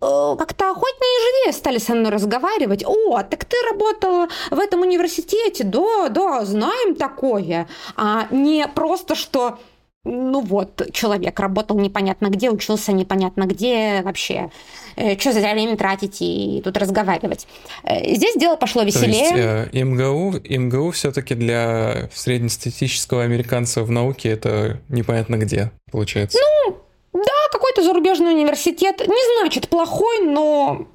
как-то 0.00 0.70
охотнее 0.70 1.18
и 1.18 1.22
живее 1.22 1.52
стали 1.52 1.78
со 1.78 1.94
мной 1.94 2.10
разговаривать. 2.10 2.84
О, 2.84 3.22
так 3.22 3.44
ты 3.44 3.56
работала 3.70 4.28
в 4.50 4.58
этом 4.58 4.82
университете, 4.82 5.64
да, 5.64 6.08
да, 6.08 6.44
знаем 6.44 6.94
такое. 6.94 7.66
А 7.96 8.26
не 8.30 8.66
просто, 8.68 9.14
что 9.14 9.58
ну 10.06 10.40
вот, 10.40 10.88
человек 10.92 11.38
работал 11.40 11.78
непонятно 11.78 12.28
где, 12.28 12.50
учился 12.50 12.92
непонятно 12.92 13.44
где, 13.44 14.02
вообще, 14.02 14.50
э, 14.94 15.18
что 15.18 15.32
за 15.32 15.40
время 15.40 15.76
тратить 15.76 16.18
и 16.20 16.60
тут 16.64 16.76
разговаривать. 16.76 17.48
Э, 17.82 18.14
здесь 18.14 18.36
дело 18.36 18.56
пошло 18.56 18.82
веселее. 18.82 19.30
То 19.30 19.36
есть 19.36 19.74
э, 19.74 19.84
МГУ, 19.84 20.34
МГУ 20.48 20.92
все-таки 20.92 21.34
для 21.34 22.08
среднестатистического 22.14 23.24
американца 23.24 23.82
в 23.82 23.90
науке 23.90 24.28
это 24.28 24.80
непонятно 24.88 25.36
где, 25.36 25.72
получается. 25.90 26.38
Ну, 26.40 26.76
да, 27.24 27.32
какой-то 27.52 27.82
зарубежный 27.82 28.32
университет. 28.32 29.00
Не 29.00 29.40
значит 29.40 29.68
плохой, 29.68 30.20
но... 30.20 30.86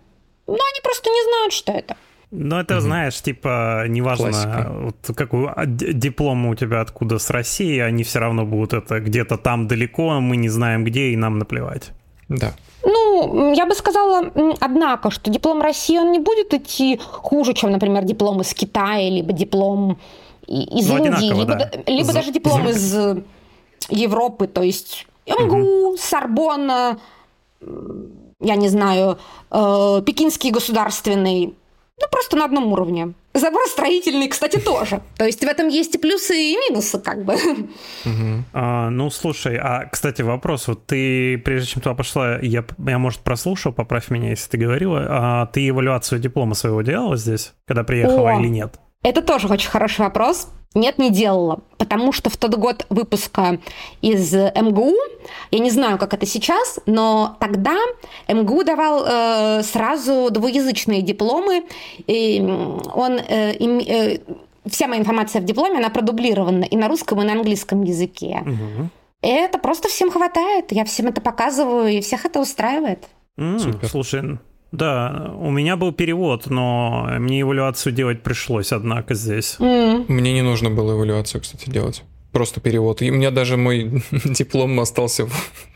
но 0.47 0.53
они 0.53 0.81
просто 0.83 1.09
не 1.09 1.23
знают, 1.23 1.53
что 1.53 1.71
это. 1.71 1.95
Ну, 2.31 2.55
это, 2.57 2.75
угу. 2.75 2.81
знаешь, 2.81 3.21
типа, 3.21 3.85
неважно, 3.87 4.71
вот 4.83 5.15
какой 5.15 5.49
а, 5.49 5.65
диплом 5.65 6.45
у 6.45 6.55
тебя 6.55 6.79
откуда 6.79 7.19
с 7.19 7.29
России, 7.29 7.77
они 7.79 8.03
все 8.03 8.19
равно 8.19 8.45
будут 8.45 8.73
это 8.73 9.01
где-то 9.01 9.37
там 9.37 9.67
далеко, 9.67 10.21
мы 10.21 10.37
не 10.37 10.47
знаем 10.47 10.85
где, 10.85 11.09
и 11.09 11.17
нам 11.17 11.39
наплевать. 11.39 11.91
Да. 12.29 12.53
Ну, 12.85 13.53
я 13.53 13.65
бы 13.65 13.75
сказала, 13.75 14.31
однако, 14.61 15.11
что 15.11 15.29
диплом 15.29 15.61
России, 15.61 15.97
он 15.97 16.13
не 16.13 16.19
будет 16.19 16.53
идти 16.53 16.99
хуже, 17.03 17.53
чем, 17.53 17.71
например, 17.71 18.05
диплом 18.05 18.39
из 18.41 18.53
Китая, 18.53 19.09
либо 19.09 19.33
диплом 19.33 19.99
из 20.47 20.87
ну, 20.89 21.05
Индии, 21.05 21.37
либо, 21.37 21.55
да. 21.55 21.71
либо 21.85 22.13
даже 22.13 22.31
диплом 22.31 22.69
из 22.69 22.95
Европы. 23.89 24.47
То 24.47 24.63
есть 24.63 25.05
МГУ. 25.25 25.97
Сорбонна, 25.97 26.99
я 28.39 28.55
не 28.55 28.69
знаю, 28.69 29.19
э, 29.51 30.01
Пекинский 30.05 30.51
государственный, 30.51 31.53
ну, 32.01 32.07
просто 32.09 32.35
на 32.35 32.45
одном 32.45 32.71
уровне. 32.73 33.13
Забор 33.33 33.61
строительный, 33.67 34.27
кстати, 34.27 34.57
тоже. 34.57 35.01
То 35.17 35.25
есть 35.25 35.39
в 35.39 35.47
этом 35.47 35.67
есть 35.67 35.95
и 35.95 35.97
плюсы, 35.97 36.35
и 36.35 36.57
минусы, 36.57 36.99
как 36.99 37.23
бы. 37.23 37.33
Угу. 37.33 38.43
А, 38.53 38.89
ну, 38.89 39.09
слушай, 39.09 39.57
а, 39.57 39.85
кстати, 39.85 40.21
вопрос. 40.21 40.67
Вот 40.67 40.85
ты, 40.87 41.37
прежде 41.37 41.69
чем 41.69 41.81
туда 41.81 41.95
пошла, 41.95 42.39
я, 42.39 42.65
я, 42.87 42.97
может, 42.97 43.21
прослушал, 43.21 43.71
поправь 43.71 44.09
меня, 44.09 44.31
если 44.31 44.49
ты 44.49 44.57
говорила, 44.57 45.05
а 45.07 45.45
ты 45.47 45.69
эвалюацию 45.69 46.19
диплома 46.19 46.55
своего 46.55 46.81
делала 46.81 47.15
здесь, 47.15 47.53
когда 47.65 47.83
приехала 47.83 48.31
О, 48.31 48.39
или 48.39 48.47
нет? 48.47 48.79
Это 49.03 49.21
тоже 49.21 49.47
очень 49.47 49.69
хороший 49.69 50.01
вопрос. 50.01 50.47
Нет, 50.73 50.99
не 50.99 51.11
делала, 51.11 51.59
потому 51.77 52.13
что 52.13 52.29
в 52.29 52.37
тот 52.37 52.55
год 52.55 52.85
выпуска 52.89 53.59
из 54.01 54.33
МГУ, 54.33 54.95
я 55.51 55.59
не 55.59 55.69
знаю, 55.69 55.97
как 55.97 56.13
это 56.13 56.25
сейчас, 56.25 56.79
но 56.85 57.35
тогда 57.41 57.77
МГУ 58.29 58.63
давал 58.63 59.03
э, 59.05 59.63
сразу 59.63 60.29
двуязычные 60.31 61.01
дипломы, 61.01 61.65
и 62.07 62.39
он 62.93 63.19
э, 63.19 63.53
э, 63.59 64.19
вся 64.65 64.87
моя 64.87 65.01
информация 65.01 65.41
в 65.41 65.45
дипломе, 65.45 65.79
она 65.79 65.89
продублирована 65.89 66.63
и 66.63 66.77
на 66.77 66.87
русском, 66.87 67.21
и 67.21 67.25
на 67.25 67.33
английском 67.33 67.83
языке. 67.83 68.41
Угу. 68.45 68.89
И 69.23 69.27
это 69.27 69.59
просто 69.59 69.89
всем 69.89 70.09
хватает, 70.09 70.71
я 70.71 70.85
всем 70.85 71.07
это 71.07 71.19
показываю, 71.19 71.89
и 71.89 71.99
всех 71.99 72.25
это 72.25 72.39
устраивает. 72.39 73.09
Mm, 73.37 73.87
слушай, 73.87 74.39
да, 74.71 75.33
у 75.37 75.51
меня 75.51 75.75
был 75.75 75.91
перевод, 75.91 76.49
но 76.49 77.09
мне 77.19 77.41
эвалюацию 77.41 77.91
делать 77.93 78.23
пришлось, 78.23 78.71
однако, 78.71 79.15
здесь. 79.15 79.57
Mm. 79.59 80.05
Мне 80.07 80.33
не 80.33 80.41
нужно 80.41 80.69
было 80.69 80.93
эвалюацию, 80.93 81.41
кстати, 81.41 81.69
делать. 81.69 82.03
Просто 82.31 82.61
перевод. 82.61 83.01
И 83.01 83.11
у 83.11 83.13
меня 83.13 83.31
даже 83.31 83.57
мой 83.57 84.01
диплом 84.25 84.79
остался 84.79 85.27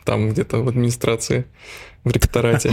там 0.05 0.29
где-то 0.29 0.59
в 0.59 0.69
администрации, 0.69 1.45
в 2.05 2.11
ректорате. 2.11 2.71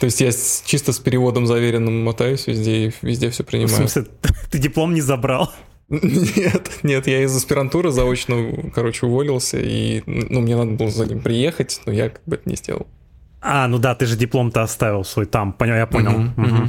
То 0.00 0.06
есть 0.06 0.20
я 0.22 0.30
чисто 0.64 0.92
с 0.92 0.98
переводом 0.98 1.46
заверенным 1.46 2.02
мотаюсь 2.02 2.46
везде 2.46 2.88
и 2.88 2.92
везде 3.02 3.28
все 3.28 3.44
принимаю. 3.44 3.74
В 3.74 3.90
смысле, 3.90 4.06
ты 4.50 4.58
диплом 4.58 4.94
не 4.94 5.02
забрал? 5.02 5.52
Нет, 5.90 6.70
нет, 6.82 7.06
я 7.06 7.22
из 7.22 7.34
аспирантуры 7.34 7.90
заочно, 7.90 8.70
короче, 8.74 9.06
уволился, 9.06 9.58
и 9.58 10.02
ну, 10.06 10.40
мне 10.40 10.54
надо 10.54 10.72
было 10.72 10.90
за 10.90 11.06
ним 11.06 11.20
приехать, 11.20 11.80
но 11.86 11.92
я 11.92 12.10
как 12.10 12.22
бы 12.26 12.36
это 12.36 12.48
не 12.48 12.56
сделал. 12.56 12.86
А, 13.50 13.66
ну 13.66 13.78
да, 13.78 13.94
ты 13.94 14.04
же 14.04 14.16
диплом-то 14.16 14.62
оставил 14.62 15.04
свой 15.04 15.24
там, 15.24 15.54
понял, 15.54 15.74
я 15.74 15.86
понял. 15.86 16.10
Uh-huh, 16.10 16.36
uh-huh. 16.36 16.68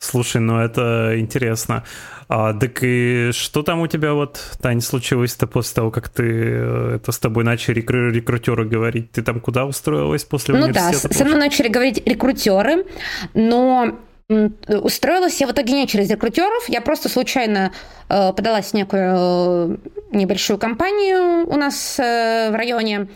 Слушай, 0.00 0.40
ну 0.40 0.58
это 0.58 1.14
интересно. 1.20 1.84
А, 2.28 2.52
так 2.52 2.82
и 2.82 3.30
что 3.32 3.62
там 3.62 3.80
у 3.80 3.86
тебя 3.86 4.14
вот, 4.14 4.40
Тань, 4.60 4.80
случилось-то 4.80 5.46
после 5.46 5.74
того, 5.76 5.90
как 5.92 6.08
ты 6.08 6.24
э, 6.24 6.96
это 6.96 7.12
с 7.12 7.18
тобой 7.20 7.44
начали 7.44 7.80
рекру- 7.80 8.10
рекрутеры 8.10 8.64
говорить? 8.64 9.12
Ты 9.12 9.22
там 9.22 9.38
куда 9.40 9.66
устроилась 9.66 10.24
после 10.24 10.54
ну 10.54 10.64
университета? 10.64 11.00
Ну 11.04 11.08
да, 11.10 11.16
со 11.16 11.24
мной 11.24 11.38
начали 11.38 11.68
говорить 11.68 12.02
рекрутеры, 12.04 12.86
но 13.34 13.98
устроилась 14.28 15.40
я 15.40 15.46
в 15.46 15.52
итоге 15.52 15.74
не 15.74 15.86
через 15.86 16.10
рекрутеров, 16.10 16.68
я 16.68 16.80
просто 16.80 17.08
случайно 17.08 17.72
э, 18.08 18.32
подалась 18.32 18.70
в 18.70 18.74
некую 18.74 19.02
э, 19.02 19.76
небольшую 20.12 20.58
компанию 20.58 21.46
у 21.46 21.56
нас 21.56 22.00
э, 22.00 22.50
в 22.50 22.54
районе. 22.54 23.08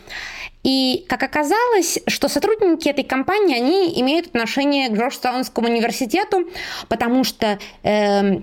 И 0.65 1.05
как 1.09 1.23
оказалось, 1.23 1.99
что 2.07 2.29
сотрудники 2.29 2.89
этой 2.89 3.05
компании, 3.05 3.57
они 3.57 4.01
имеют 4.01 4.29
отношение 4.29 4.89
к 4.89 4.95
Джорджтаунскому 4.95 5.69
университету, 5.69 6.49
потому 6.89 7.23
что 7.23 7.59
э, 7.83 8.41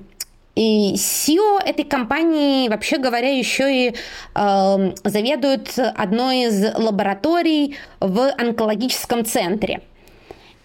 и 0.55 0.93
CEO 0.95 1.59
этой 1.65 1.83
компании, 1.83 2.69
вообще 2.69 2.97
говоря, 2.97 3.29
еще 3.35 3.87
и 3.87 3.95
э, 4.35 4.91
заведует 5.03 5.77
одной 5.79 6.43
из 6.43 6.75
лабораторий 6.75 7.77
в 7.99 8.31
онкологическом 8.37 9.25
центре. 9.25 9.81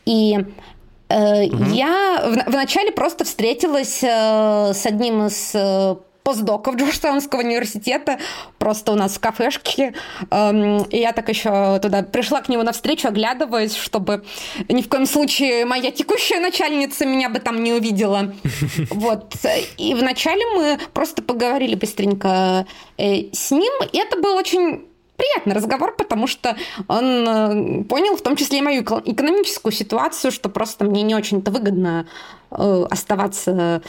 И 0.04 0.38
э, 1.08 1.44
угу. 1.46 1.64
я 1.72 2.22
в, 2.22 2.50
вначале 2.50 2.92
просто 2.92 3.24
встретилась 3.24 4.00
э, 4.02 4.72
с 4.74 4.84
одним 4.84 5.26
из 5.26 5.54
э, 6.26 6.36
постдоков 6.36 6.76
Джорджтаунского 6.76 7.40
университета, 7.40 8.18
просто 8.58 8.92
у 8.92 8.94
нас 8.94 9.14
в 9.14 9.20
кафешке. 9.20 9.94
Эм, 10.30 10.82
и 10.84 10.98
я 10.98 11.12
так 11.12 11.28
еще 11.28 11.78
туда 11.80 12.02
пришла 12.02 12.40
к 12.40 12.48
нему 12.48 12.62
навстречу, 12.62 13.08
оглядываясь, 13.08 13.76
чтобы 13.76 14.24
ни 14.68 14.82
в 14.82 14.88
коем 14.88 15.06
случае 15.06 15.64
моя 15.64 15.90
текущая 15.90 16.40
начальница 16.40 17.06
меня 17.06 17.28
бы 17.28 17.38
там 17.38 17.62
не 17.62 17.72
увидела. 17.72 18.34
Вот. 18.90 19.34
И 19.78 19.94
вначале 19.94 20.42
мы 20.54 20.78
просто 20.92 21.22
поговорили 21.22 21.74
быстренько 21.74 22.66
э, 22.98 23.32
с 23.32 23.50
ним, 23.50 23.72
и 23.92 23.98
это 23.98 24.20
был 24.20 24.34
очень 24.36 24.86
приятный 25.16 25.54
разговор, 25.54 25.94
потому 25.96 26.26
что 26.26 26.56
он 26.88 27.04
э, 27.28 27.84
понял 27.84 28.16
в 28.16 28.22
том 28.22 28.36
числе 28.36 28.58
и 28.58 28.62
мою 28.62 28.82
экономическую 28.82 29.72
ситуацию, 29.72 30.30
что 30.30 30.48
просто 30.48 30.84
мне 30.84 31.02
не 31.02 31.14
очень-то 31.14 31.50
выгодно 31.50 32.06
э, 32.50 32.86
оставаться 32.90 33.82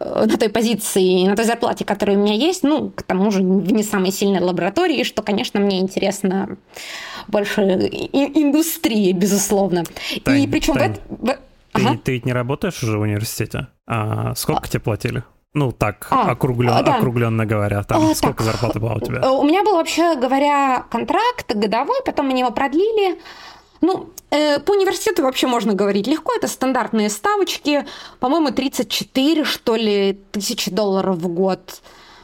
на 0.00 0.36
той 0.38 0.48
позиции, 0.48 1.26
на 1.26 1.36
той 1.36 1.44
зарплате, 1.44 1.84
которая 1.84 2.16
у 2.16 2.20
меня 2.20 2.34
есть, 2.34 2.62
ну, 2.62 2.90
к 2.90 3.02
тому 3.02 3.30
же 3.30 3.42
в 3.42 3.72
не 3.72 3.82
самой 3.82 4.12
сильной 4.12 4.40
лаборатории, 4.40 5.02
что, 5.02 5.22
конечно, 5.22 5.60
мне 5.60 5.80
интересно 5.80 6.56
больше 7.26 7.62
индустрии, 7.62 9.12
безусловно. 9.12 9.84
Тань, 10.24 10.42
и 10.42 10.46
причем 10.46 10.74
Тань, 10.74 10.96
в, 11.08 11.26
в... 11.26 11.38
Ты, 11.72 11.82
ага. 11.82 11.98
ты 12.02 12.12
ведь 12.12 12.26
не 12.26 12.32
работаешь 12.32 12.82
уже 12.82 12.98
в 12.98 13.02
университете? 13.02 13.68
А 13.86 14.34
сколько 14.34 14.62
а... 14.64 14.68
тебе 14.68 14.80
платили? 14.80 15.24
Ну, 15.54 15.72
так, 15.72 16.06
а, 16.10 16.30
округлен, 16.30 16.70
а, 16.70 16.82
да. 16.82 16.96
округленно 16.96 17.46
говоря. 17.46 17.82
Там 17.82 18.10
а, 18.10 18.14
сколько 18.14 18.44
так. 18.44 18.52
зарплаты 18.52 18.80
было 18.80 18.94
у 18.94 19.00
тебя? 19.00 19.30
У 19.30 19.44
меня 19.44 19.64
был, 19.64 19.74
вообще 19.74 20.14
говоря, 20.14 20.84
контракт 20.90 21.54
годовой, 21.54 21.98
потом 22.04 22.26
мне 22.26 22.40
его 22.40 22.50
продлили. 22.50 23.18
Ну, 23.80 24.10
э, 24.30 24.58
по 24.60 24.72
университету 24.72 25.22
вообще 25.22 25.46
можно 25.46 25.74
говорить 25.74 26.06
легко. 26.06 26.32
Это 26.36 26.48
стандартные 26.48 27.10
ставочки. 27.10 27.86
По-моему, 28.20 28.50
34, 28.50 29.44
что 29.44 29.76
ли, 29.76 30.18
тысячи 30.32 30.70
долларов 30.70 31.16
в 31.16 31.28
год. 31.28 31.80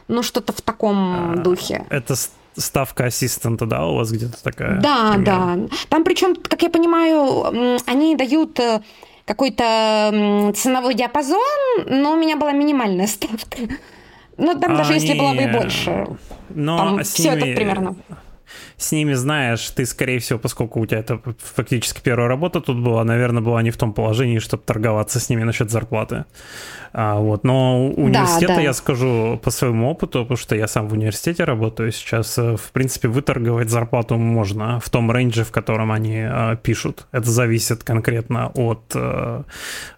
Ну, 0.09 0.23
что-то 0.23 0.53
в 0.53 0.61
таком 0.61 1.33
а, 1.33 1.37
духе. 1.37 1.87
Это 1.89 2.15
ставка 2.57 3.07
ассистента, 3.07 3.67
да, 3.67 3.87
у 3.87 3.97
вас 3.97 4.11
где-то 4.11 4.43
такая? 4.43 4.81
Да, 4.81 5.13
примерно? 5.15 5.69
да. 5.69 5.77
Там 5.89 6.05
причем, 6.05 6.37
как 6.37 6.63
я 6.63 6.71
понимаю, 6.71 7.81
они 7.87 8.17
дают 8.17 8.61
э, 8.61 8.83
какой-то 9.25 10.53
ценовой 10.55 10.95
диапазон, 10.95 11.41
но 11.87 12.13
у 12.13 12.17
меня 12.17 12.37
была 12.37 12.53
минимальная 12.53 13.07
ставка. 13.07 13.59
Ну, 14.37 14.59
там 14.59 14.75
а 14.75 14.77
даже 14.79 14.93
они... 14.93 15.01
если 15.01 15.19
была 15.19 15.33
бы 15.33 15.43
и 15.43 15.47
больше. 15.47 16.07
Но 16.51 16.77
там 16.77 17.03
все 17.05 17.31
ними... 17.31 17.51
это 17.51 17.57
примерно 17.57 17.97
с 18.77 18.93
ними 18.93 19.15
знаешь, 19.15 19.71
ты, 19.71 19.87
скорее 19.87 20.19
всего, 20.19 20.39
поскольку 20.39 20.81
у 20.81 20.87
тебя 20.87 21.01
это 21.01 21.21
фактически 21.39 22.01
первая 22.03 22.29
работа 22.29 22.61
тут 22.61 22.79
была, 22.79 23.05
наверное, 23.05 23.43
была 23.43 23.63
не 23.63 23.71
в 23.71 23.77
том 23.77 23.93
положении, 23.93 24.39
чтобы 24.39 24.63
торговаться 24.65 25.21
с 25.21 25.29
ними 25.31 25.45
насчет 25.45 25.71
зарплаты. 25.71 26.25
А, 26.97 27.19
вот. 27.19 27.43
Но 27.43 27.89
университета, 27.89 28.53
да, 28.53 28.57
да. 28.57 28.63
я 28.63 28.73
скажу 28.73 29.41
по 29.43 29.51
своему 29.51 29.91
опыту, 29.91 30.23
потому 30.23 30.37
что 30.37 30.55
я 30.55 30.69
сам 30.69 30.87
в 30.87 30.93
университете 30.93 31.43
работаю 31.43 31.91
сейчас, 31.91 32.39
э, 32.39 32.57
в 32.57 32.71
принципе, 32.71 33.09
выторговать 33.09 33.69
зарплату 33.69 34.17
можно 34.17 34.79
в 34.79 34.89
том 34.91 35.11
рейнже, 35.11 35.43
в 35.43 35.51
котором 35.51 35.91
они 35.91 36.21
а, 36.21 36.55
пишут. 36.55 37.09
Это 37.11 37.29
зависит 37.29 37.83
конкретно 37.83 38.53
от 38.55 38.93
а, 38.95 39.43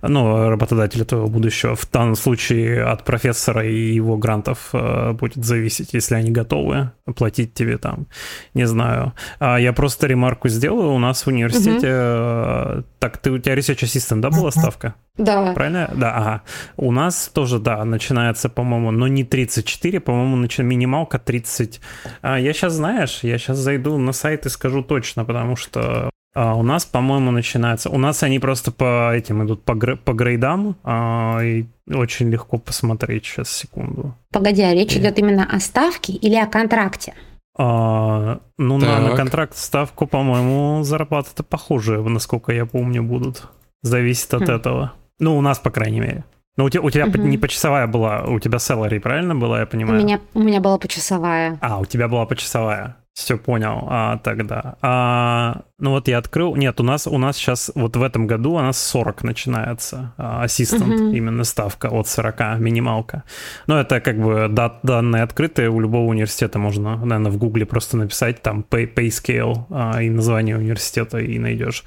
ну, 0.00 0.48
работодателя 0.48 1.04
твоего 1.04 1.28
будущего. 1.28 1.76
В 1.76 1.90
данном 1.90 2.16
случае 2.16 2.82
от 2.84 3.04
профессора 3.04 3.66
и 3.66 3.92
его 3.92 4.16
грантов 4.16 4.70
а, 4.72 5.12
будет 5.12 5.44
зависеть, 5.44 5.92
если 5.92 6.14
они 6.14 6.30
готовы 6.30 6.92
платить 7.14 7.52
тебе 7.52 7.76
там, 7.76 8.06
не 8.54 8.66
знаю. 8.66 9.12
А 9.38 9.58
я 9.58 9.74
просто 9.74 10.06
ремарку 10.06 10.48
сделаю. 10.48 10.92
У 10.92 10.98
нас 10.98 11.24
в 11.24 11.28
университете... 11.28 12.78
Угу. 12.78 12.84
Так, 13.00 13.18
ты, 13.18 13.30
у 13.30 13.38
тебя 13.38 13.54
research 13.54 13.84
assistant, 13.84 14.20
да, 14.20 14.30
была 14.30 14.50
ставка? 14.50 14.94
Да. 15.18 15.52
Правильно? 15.54 15.90
Да, 15.94 16.14
ага. 16.14 16.42
У 16.86 16.92
нас 16.92 17.28
тоже, 17.34 17.58
да, 17.58 17.84
начинается, 17.84 18.48
по-моему, 18.48 18.92
но 18.92 19.08
не 19.08 19.24
34, 19.24 19.98
по-моему, 19.98 20.36
начи... 20.36 20.62
минималка 20.62 21.18
30. 21.18 21.80
А, 22.22 22.38
я 22.38 22.52
сейчас, 22.52 22.74
знаешь, 22.74 23.24
я 23.24 23.38
сейчас 23.38 23.58
зайду 23.58 23.98
на 23.98 24.12
сайт 24.12 24.46
и 24.46 24.48
скажу 24.48 24.84
точно, 24.84 25.24
потому 25.24 25.56
что 25.56 26.10
а, 26.32 26.54
у 26.54 26.62
нас, 26.62 26.84
по-моему, 26.84 27.32
начинается... 27.32 27.90
У 27.90 27.98
нас 27.98 28.22
они 28.22 28.38
просто 28.38 28.70
по 28.70 29.12
этим 29.12 29.44
идут 29.44 29.64
по, 29.64 29.74
гр... 29.74 29.96
по 29.96 30.12
грейдам, 30.12 30.76
а, 30.84 31.40
и 31.42 31.66
очень 31.92 32.30
легко 32.30 32.56
посмотреть. 32.56 33.24
Сейчас, 33.24 33.50
секунду. 33.50 34.14
Погоди, 34.30 34.62
а 34.62 34.72
речь 34.72 34.94
и... 34.94 35.00
идет 35.00 35.18
именно 35.18 35.44
о 35.44 35.58
ставке 35.58 36.12
или 36.12 36.36
о 36.36 36.46
контракте? 36.46 37.14
А, 37.58 38.38
ну, 38.58 38.78
на, 38.78 39.00
на 39.00 39.16
контракт 39.16 39.56
ставку, 39.56 40.06
по-моему, 40.06 40.84
зарплаты-то 40.84 41.42
похожие, 41.42 42.00
насколько 42.00 42.52
я 42.52 42.64
помню, 42.64 43.02
будут. 43.02 43.48
Зависит 43.82 44.32
от 44.34 44.42
хм. 44.42 44.52
этого. 44.52 44.92
Ну, 45.18 45.36
у 45.36 45.40
нас, 45.40 45.58
по 45.58 45.70
крайней 45.70 45.98
мере. 45.98 46.24
Ну, 46.56 46.64
у 46.64 46.70
тебя, 46.70 46.82
у 46.82 46.90
тебя 46.90 47.06
угу. 47.06 47.18
не 47.18 47.36
почасовая 47.36 47.86
была, 47.86 48.22
у 48.22 48.38
тебя 48.40 48.56
salary, 48.58 48.98
правильно 48.98 49.34
была, 49.34 49.60
я 49.60 49.66
понимаю? 49.66 50.00
У 50.00 50.02
меня, 50.02 50.20
у 50.34 50.40
меня 50.40 50.60
была 50.60 50.78
почасовая. 50.78 51.58
А, 51.60 51.78
у 51.78 51.84
тебя 51.84 52.08
была 52.08 52.24
почасовая. 52.24 52.96
Все 53.12 53.38
понял. 53.38 53.86
А, 53.88 54.18
тогда. 54.18 54.76
А, 54.82 55.62
ну 55.78 55.90
вот 55.90 56.08
я 56.08 56.18
открыл. 56.18 56.54
Нет, 56.54 56.80
у 56.80 56.82
нас 56.82 57.06
у 57.06 57.16
нас 57.16 57.36
сейчас 57.36 57.70
вот 57.74 57.96
в 57.96 58.02
этом 58.02 58.26
году 58.26 58.52
у 58.52 58.58
нас 58.58 58.78
40 58.78 59.24
начинается. 59.24 60.12
Ассистент, 60.18 61.00
угу. 61.00 61.12
именно 61.12 61.44
ставка 61.44 61.86
от 61.86 62.08
40, 62.08 62.58
минималка. 62.58 63.24
Но 63.66 63.80
это 63.80 64.00
как 64.00 64.18
бы 64.18 64.48
дат, 64.50 64.80
данные 64.82 65.22
открытые. 65.22 65.70
У 65.70 65.80
любого 65.80 66.10
университета 66.10 66.58
можно, 66.58 66.96
наверное, 66.96 67.30
в 67.30 67.38
гугле 67.38 67.64
просто 67.64 67.96
написать 67.96 68.42
там 68.42 68.64
pay, 68.68 68.92
pay 68.92 69.08
scale 69.08 69.64
а, 69.70 70.02
и 70.02 70.10
название 70.10 70.58
университета 70.58 71.18
и 71.18 71.38
найдешь. 71.38 71.84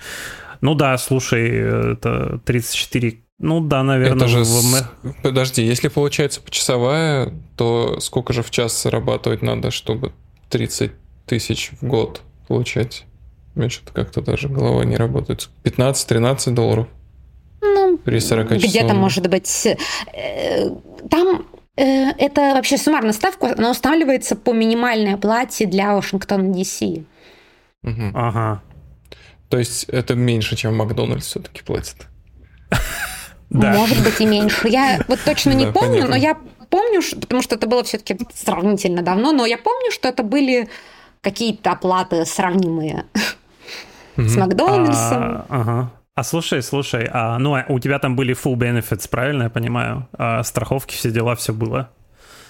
Ну 0.62 0.74
да, 0.74 0.98
слушай, 0.98 1.48
это 1.94 2.40
34 2.46 3.20
ну 3.40 3.62
да, 3.62 3.84
наверное. 3.84 4.18
Это 4.18 4.28
же... 4.28 4.44
В... 4.44 5.22
Подожди, 5.24 5.64
если 5.64 5.88
получается 5.88 6.42
почасовая, 6.42 7.34
то 7.56 8.00
сколько 8.02 8.34
же 8.34 8.44
в 8.44 8.52
час 8.52 8.84
зарабатывать 8.84 9.42
надо, 9.42 9.72
чтобы 9.72 10.12
30 10.50 10.92
тысяч 11.26 11.72
в 11.80 11.88
год 11.88 12.22
получать? 12.48 13.06
У 13.56 13.60
меня 13.60 13.70
что-то 13.70 13.94
как-то 13.94 14.22
даже 14.22 14.50
голова 14.50 14.84
не 14.84 14.98
работает. 14.98 15.50
15-13 15.64 16.52
долларов? 16.52 16.88
Ну, 17.62 17.98
при 17.98 18.20
40 18.20 18.52
где-то, 18.52 18.94
может 18.94 19.28
быть. 19.30 19.68
Э, 20.14 20.70
там 21.10 21.46
э, 21.78 22.10
это 22.18 22.54
вообще 22.56 22.78
суммарная 22.78 23.14
ставка, 23.14 23.54
она 23.58 23.72
устанавливается 23.72 24.36
по 24.36 24.52
минимальной 24.52 25.14
оплате 25.14 25.66
для 25.66 25.96
Вашингтона, 25.96 26.54
Д.С. 26.54 26.82
Угу. 26.82 28.12
Ага. 28.14 28.62
То 29.48 29.58
есть 29.58 29.86
это 29.86 30.16
меньше, 30.16 30.56
чем 30.58 30.76
Макдональдс 30.76 31.26
все-таки 31.26 31.64
платит. 31.64 31.96
Да. 33.50 33.74
Может 33.74 34.04
быть 34.04 34.22
и 34.22 34.26
меньше. 34.26 34.68
Я 34.68 35.00
вот 35.08 35.20
точно 35.26 35.52
не 35.52 35.72
помню, 35.72 36.08
но 36.08 36.16
я 36.16 36.38
помню, 36.70 37.02
потому 37.20 37.42
что 37.42 37.56
это 37.56 37.68
было 37.68 37.84
все-таки 37.84 38.18
сравнительно 38.34 39.02
давно, 39.02 39.32
но 39.32 39.46
я 39.46 39.58
помню, 39.58 39.92
что 39.92 40.08
это 40.08 40.24
были 40.24 40.70
какие-то 41.22 41.72
оплаты 41.72 42.26
сравнимые 42.26 43.06
с 44.16 44.36
Макдональдсом. 44.36 45.24
А, 45.24 45.46
ага. 45.50 45.92
А 46.16 46.24
слушай, 46.24 46.62
слушай, 46.62 47.10
а, 47.12 47.40
ну 47.40 47.56
а 47.56 47.66
у 47.70 47.80
тебя 47.80 47.98
там 47.98 48.16
были 48.16 48.36
full 48.36 48.56
benefits, 48.56 49.10
правильно 49.10 49.44
я 49.44 49.50
понимаю? 49.50 50.08
А, 50.14 50.44
страховки, 50.44 50.94
все 50.94 51.12
дела, 51.12 51.36
все 51.36 51.54
было? 51.54 51.90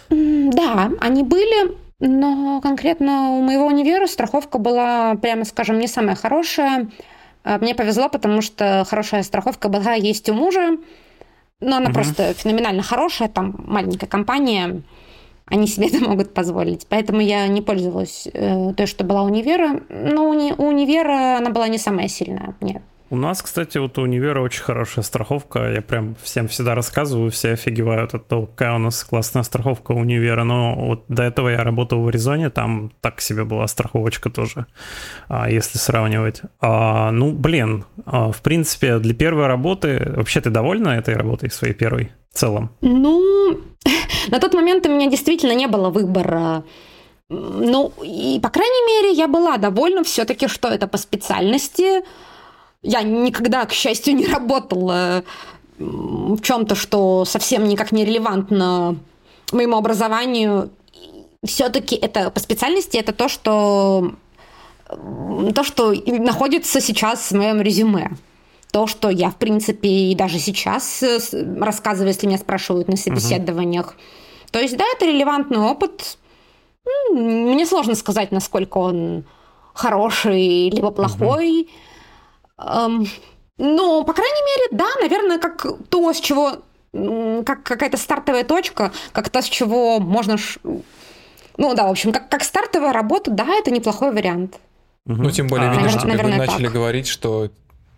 Да, 0.09 0.91
они 0.99 1.23
были, 1.23 1.77
но 1.99 2.62
конкретно 2.62 3.29
у 3.31 3.41
моего 3.41 3.67
универа 3.67 4.07
страховка 4.07 4.57
была, 4.57 5.15
прямо 5.15 5.45
скажем, 5.45 5.77
не 5.77 5.88
самая 5.88 6.15
хорошая. 6.15 6.88
А, 7.43 7.58
мне 7.58 7.75
повезло, 7.75 8.10
потому 8.10 8.41
что 8.41 8.86
хорошая 8.88 9.23
страховка 9.23 9.69
была 9.69 9.93
есть 9.93 10.30
у 10.30 10.34
мужа, 10.34 10.78
но 11.62 11.78
она 11.78 11.88
угу. 11.88 11.93
просто 11.93 12.34
феноменально 12.34 12.84
хорошая, 12.84 13.28
там 13.28 13.56
маленькая 13.65 14.08
компания, 14.08 14.82
они 15.45 15.67
себе 15.67 15.88
это 15.88 15.99
могут 16.04 16.34
позволить. 16.34 16.86
Поэтому 16.88 17.21
я 17.21 17.47
не 17.47 17.62
пользовалась 17.62 18.28
э, 18.32 18.73
той, 18.75 18.86
что 18.86 19.04
была 19.04 19.23
у 19.23 19.25
универа. 19.25 19.82
Но 19.89 20.25
у, 20.25 20.30
уни, 20.30 20.54
у 20.58 20.67
универа 20.67 21.38
она 21.38 21.49
была 21.49 21.67
не 21.67 21.78
самая 21.78 22.08
сильная. 22.08 22.56
Нет. 22.62 22.84
У 23.12 23.15
нас, 23.15 23.41
кстати, 23.41 23.80
вот 23.80 23.98
у 23.98 24.04
универа 24.04 24.39
очень 24.41 24.62
хорошая 24.62 25.04
страховка. 25.04 25.72
Я 25.72 25.82
прям 25.82 26.15
всем 26.22 26.48
всегда 26.48 26.76
рассказываю, 26.76 27.32
все 27.32 27.54
офигевают 27.54 28.13
от 28.13 28.28
того, 28.28 28.45
какая 28.45 28.76
у 28.76 28.78
нас 28.78 29.04
классная 29.04 29.41
страховка 29.41 29.93
универа. 29.93 30.43
Но 30.43 30.76
вот 30.76 31.06
до 31.08 31.24
этого 31.24 31.50
я 31.50 31.63
работал 31.63 32.02
в 32.02 32.08
Аризоне, 32.08 32.52
там 32.52 32.91
так 33.02 33.22
себе 33.22 33.45
была 33.45 33.67
страховочка 33.67 34.30
тоже, 34.30 34.67
а, 35.28 35.50
если 35.50 35.80
сравнивать. 35.80 36.41
А, 36.62 37.10
ну, 37.12 37.32
блин, 37.32 37.86
а, 38.06 38.32
в 38.32 38.41
принципе, 38.41 39.00
для 39.00 39.15
первой 39.15 39.48
работы... 39.48 40.13
Вообще, 40.15 40.41
ты 40.41 40.52
довольна 40.52 40.89
этой 40.89 41.15
работой 41.15 41.50
своей 41.50 41.74
первой 41.74 42.12
в 42.32 42.38
целом? 42.38 42.69
Ну, 42.82 43.60
на 44.28 44.39
тот 44.39 44.54
момент 44.54 44.86
у 44.86 44.89
меня 44.89 45.10
действительно 45.10 45.56
не 45.56 45.67
было 45.67 45.89
выбора. 45.89 46.63
Ну, 47.30 47.91
и, 48.04 48.39
по 48.39 48.50
крайней 48.50 48.88
мере, 48.88 49.17
я 49.17 49.28
была 49.28 49.58
довольна 49.58 50.04
все-таки, 50.04 50.48
что 50.48 50.67
это 50.67 50.88
по 50.88 50.98
специальности– 50.98 52.04
я 52.82 53.02
никогда, 53.02 53.65
к 53.65 53.74
счастью, 53.74 54.15
не 54.15 54.26
работала 54.28 55.24
в 55.78 56.42
чем-то, 56.42 56.76
что 56.76 57.26
совсем 57.26 57.68
никак 57.68 57.92
не 57.92 58.06
релевантно 58.06 58.98
моему 59.52 59.78
образованию. 59.78 60.70
Все-таки 61.46 61.96
это 61.96 62.30
по 62.32 62.39
специальности 62.39 62.98
это 62.98 63.13
то, 63.13 63.30
что 63.30 64.13
то, 64.88 65.63
что 65.63 65.94
находится 66.08 66.82
сейчас 66.82 67.32
в 67.32 67.36
моем 67.36 67.62
резюме. 67.62 68.12
То, 68.72 68.88
что 68.88 69.10
я, 69.10 69.32
в 69.32 69.36
принципе, 69.36 69.89
и 69.89 70.15
даже 70.15 70.38
сейчас 70.38 71.04
рассказываю, 71.60 72.10
если 72.10 72.28
меня 72.28 72.38
спрашивают 72.38 72.88
на 72.88 72.98
собеседованиях. 72.98 73.88
Угу. 73.88 73.96
То 74.52 74.60
есть, 74.60 74.78
да, 74.78 74.86
это 74.96 75.06
релевантный 75.06 75.58
опыт. 75.58 76.18
Мне 77.12 77.65
сложно 77.65 77.96
сказать, 77.96 78.32
насколько 78.32 78.78
он 78.78 79.24
хороший 79.74 80.70
либо 80.70 80.92
плохой. 80.92 81.62
Угу. 81.62 81.70
Эм, 82.60 83.08
ну, 83.58 84.04
по 84.04 84.13
крайней 84.13 84.41
мере, 84.41 84.67
да, 84.72 84.88
наверное, 85.02 85.38
как 85.38 85.65
то, 85.89 86.13
с 86.13 86.19
чего 86.19 86.63
как 86.91 87.63
какая-то 87.63 87.98
стартовая 87.98 88.43
точка, 88.43 88.91
как 89.12 89.30
то, 89.30 89.41
с 89.41 89.45
чего 89.45 90.00
можно... 90.00 90.38
Ну 90.63 91.76
да, 91.76 91.88
в 91.88 91.91
общем, 91.91 92.12
как, 92.12 92.30
как 92.30 92.43
стартовая 92.43 92.93
работа, 92.93 93.32
да, 93.32 93.45
это 93.45 93.69
неплохой 93.69 94.12
вариант. 94.12 94.56
Ну, 95.06 95.30
тем 95.30 95.48
более, 95.48 95.69
а, 95.69 95.74
видишь, 95.74 95.93
наверное, 95.93 96.02
тебе 96.02 96.24
наверное, 96.24 96.48
начали 96.48 96.65
так. 96.65 96.74
говорить, 96.74 97.08
что 97.08 97.50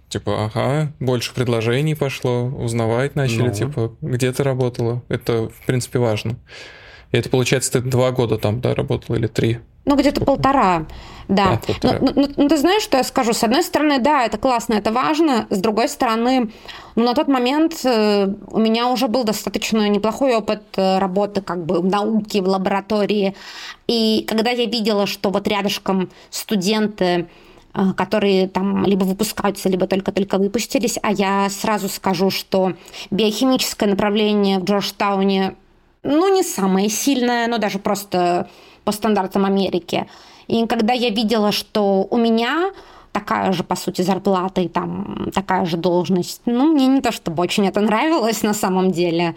типа, 0.10 0.46
ага, 0.46 0.92
больше 1.00 1.34
предложений 1.34 1.96
пошло, 1.96 2.46
узнавать 2.46 3.16
начали, 3.16 3.48
ну. 3.48 3.54
типа, 3.54 3.96
где 4.02 4.32
ты 4.32 4.44
работала. 4.44 5.02
Это, 5.08 5.50
в 5.50 5.66
принципе, 5.66 6.00
важно. 6.00 6.38
И 7.12 7.18
это, 7.18 7.30
получается, 7.30 7.74
ты 7.74 7.82
два 7.82 8.12
года 8.12 8.38
там, 8.38 8.62
да, 8.62 8.74
работала 8.74 9.16
или 9.16 9.28
три? 9.28 9.60
Ну, 9.84 9.96
где-то 9.96 10.24
полтора, 10.24 10.86
да. 11.28 11.52
да 11.52 11.58
полтора. 11.58 11.98
Но, 12.02 12.12
но, 12.16 12.28
но 12.38 12.48
ты 12.50 12.58
знаешь, 12.58 12.84
что 12.84 12.98
я 12.98 13.04
скажу? 13.04 13.34
С 13.34 13.44
одной 13.44 13.64
стороны, 13.64 14.00
да, 14.00 14.26
это 14.26 14.38
классно, 14.38 14.76
это 14.76 14.92
важно. 14.92 15.48
С 15.50 15.60
другой 15.60 15.90
стороны, 15.90 16.52
ну, 16.96 17.04
на 17.04 17.16
тот 17.16 17.28
момент 17.28 17.82
э, 17.84 18.28
у 18.52 18.60
меня 18.60 18.88
уже 18.88 19.08
был 19.08 19.24
достаточно 19.24 19.90
неплохой 19.90 20.36
опыт 20.36 20.62
э, 20.78 21.00
работы 21.00 21.42
как 21.42 21.66
бы 21.66 21.82
в 21.82 21.86
науке, 21.86 22.44
в 22.44 22.48
лаборатории. 22.48 23.36
И 23.88 24.24
когда 24.28 24.52
я 24.52 24.66
видела, 24.66 25.08
что 25.08 25.32
вот 25.32 25.48
рядышком 25.48 26.12
студенты 26.30 27.28
э, 27.74 27.94
которые 27.98 28.48
там 28.50 28.86
либо 28.86 29.04
выпускаются, 29.04 29.68
либо 29.68 29.88
только-только 29.88 30.38
выпустились, 30.38 31.00
а 31.02 31.12
я 31.12 31.50
сразу 31.50 31.90
скажу, 31.90 32.30
что 32.30 32.74
биохимическое 33.10 33.90
направление 33.90 34.60
в 34.60 34.66
Джорджтауне, 34.66 35.56
ну, 36.04 36.34
не 36.34 36.44
самое 36.44 36.90
сильное, 36.90 37.48
но 37.48 37.58
даже 37.58 37.80
просто 37.80 38.50
по 38.84 38.92
стандартам 38.92 39.46
Америки. 39.46 40.08
И 40.48 40.66
когда 40.68 40.94
я 40.94 41.10
видела, 41.10 41.52
что 41.52 42.08
у 42.10 42.18
меня 42.18 42.72
такая 43.12 43.52
же, 43.52 43.64
по 43.64 43.76
сути, 43.76 44.02
зарплата 44.02 44.62
и 44.62 44.68
там 44.68 45.30
такая 45.34 45.66
же 45.66 45.78
должность. 45.78 46.42
Ну, 46.46 46.74
мне 46.74 46.88
не 46.88 47.02
то 47.02 47.12
чтобы 47.12 47.44
очень 47.44 47.68
это 47.68 47.82
нравилось 47.82 48.42
на 48.42 48.54
самом 48.54 48.92
деле. 48.92 49.36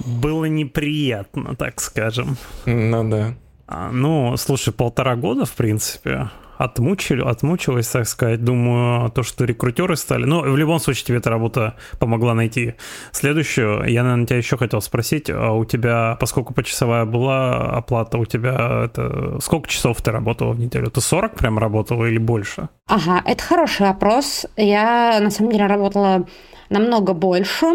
Было 0.00 0.44
неприятно, 0.44 1.56
так 1.56 1.80
скажем. 1.80 2.36
Ну 2.66 3.08
да. 3.08 3.34
А, 3.66 3.90
ну, 3.90 4.36
слушай, 4.36 4.72
полтора 4.72 5.16
года, 5.16 5.44
в 5.44 5.54
принципе 5.54 6.30
отмучили, 6.58 7.22
отмучилась, 7.22 7.88
так 7.88 8.06
сказать. 8.06 8.44
Думаю, 8.44 9.10
то, 9.10 9.22
что 9.22 9.44
рекрутеры 9.44 9.96
стали... 9.96 10.24
Ну, 10.24 10.40
в 10.40 10.56
любом 10.56 10.80
случае, 10.80 11.04
тебе 11.06 11.18
эта 11.18 11.30
работа 11.30 11.76
помогла 11.98 12.34
найти 12.34 12.74
следующую. 13.12 13.84
Я, 13.88 14.02
наверное, 14.02 14.26
тебя 14.26 14.36
еще 14.36 14.56
хотел 14.56 14.80
спросить, 14.82 15.30
а 15.30 15.52
у 15.52 15.64
тебя, 15.64 16.16
поскольку 16.20 16.52
почасовая 16.52 17.04
была 17.04 17.70
оплата, 17.70 18.18
у 18.18 18.26
тебя 18.26 18.84
это... 18.84 19.38
Сколько 19.40 19.68
часов 19.68 20.02
ты 20.02 20.10
работала 20.10 20.52
в 20.52 20.58
неделю? 20.58 20.90
Ты 20.90 21.00
40 21.00 21.36
прям 21.36 21.58
работала 21.58 22.04
или 22.04 22.18
больше? 22.18 22.68
Ага, 22.86 23.22
это 23.24 23.42
хороший 23.42 23.86
вопрос. 23.86 24.46
Я, 24.56 25.20
на 25.20 25.30
самом 25.30 25.52
деле, 25.52 25.66
работала 25.66 26.26
намного 26.70 27.14
больше. 27.14 27.66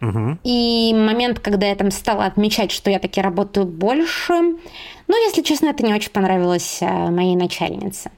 Угу. 0.00 0.38
И 0.44 0.94
момент, 0.94 1.40
когда 1.40 1.66
я 1.66 1.74
там 1.74 1.90
стала 1.90 2.26
отмечать, 2.26 2.70
что 2.70 2.90
я 2.90 2.98
таки 2.98 3.20
работаю 3.20 3.66
больше, 3.66 4.32
ну, 4.32 5.26
если 5.26 5.42
честно, 5.42 5.68
это 5.68 5.84
не 5.84 5.94
очень 5.94 6.10
понравилось 6.10 6.78
э, 6.80 7.10
моей 7.10 7.34
начальнице. 7.34 8.10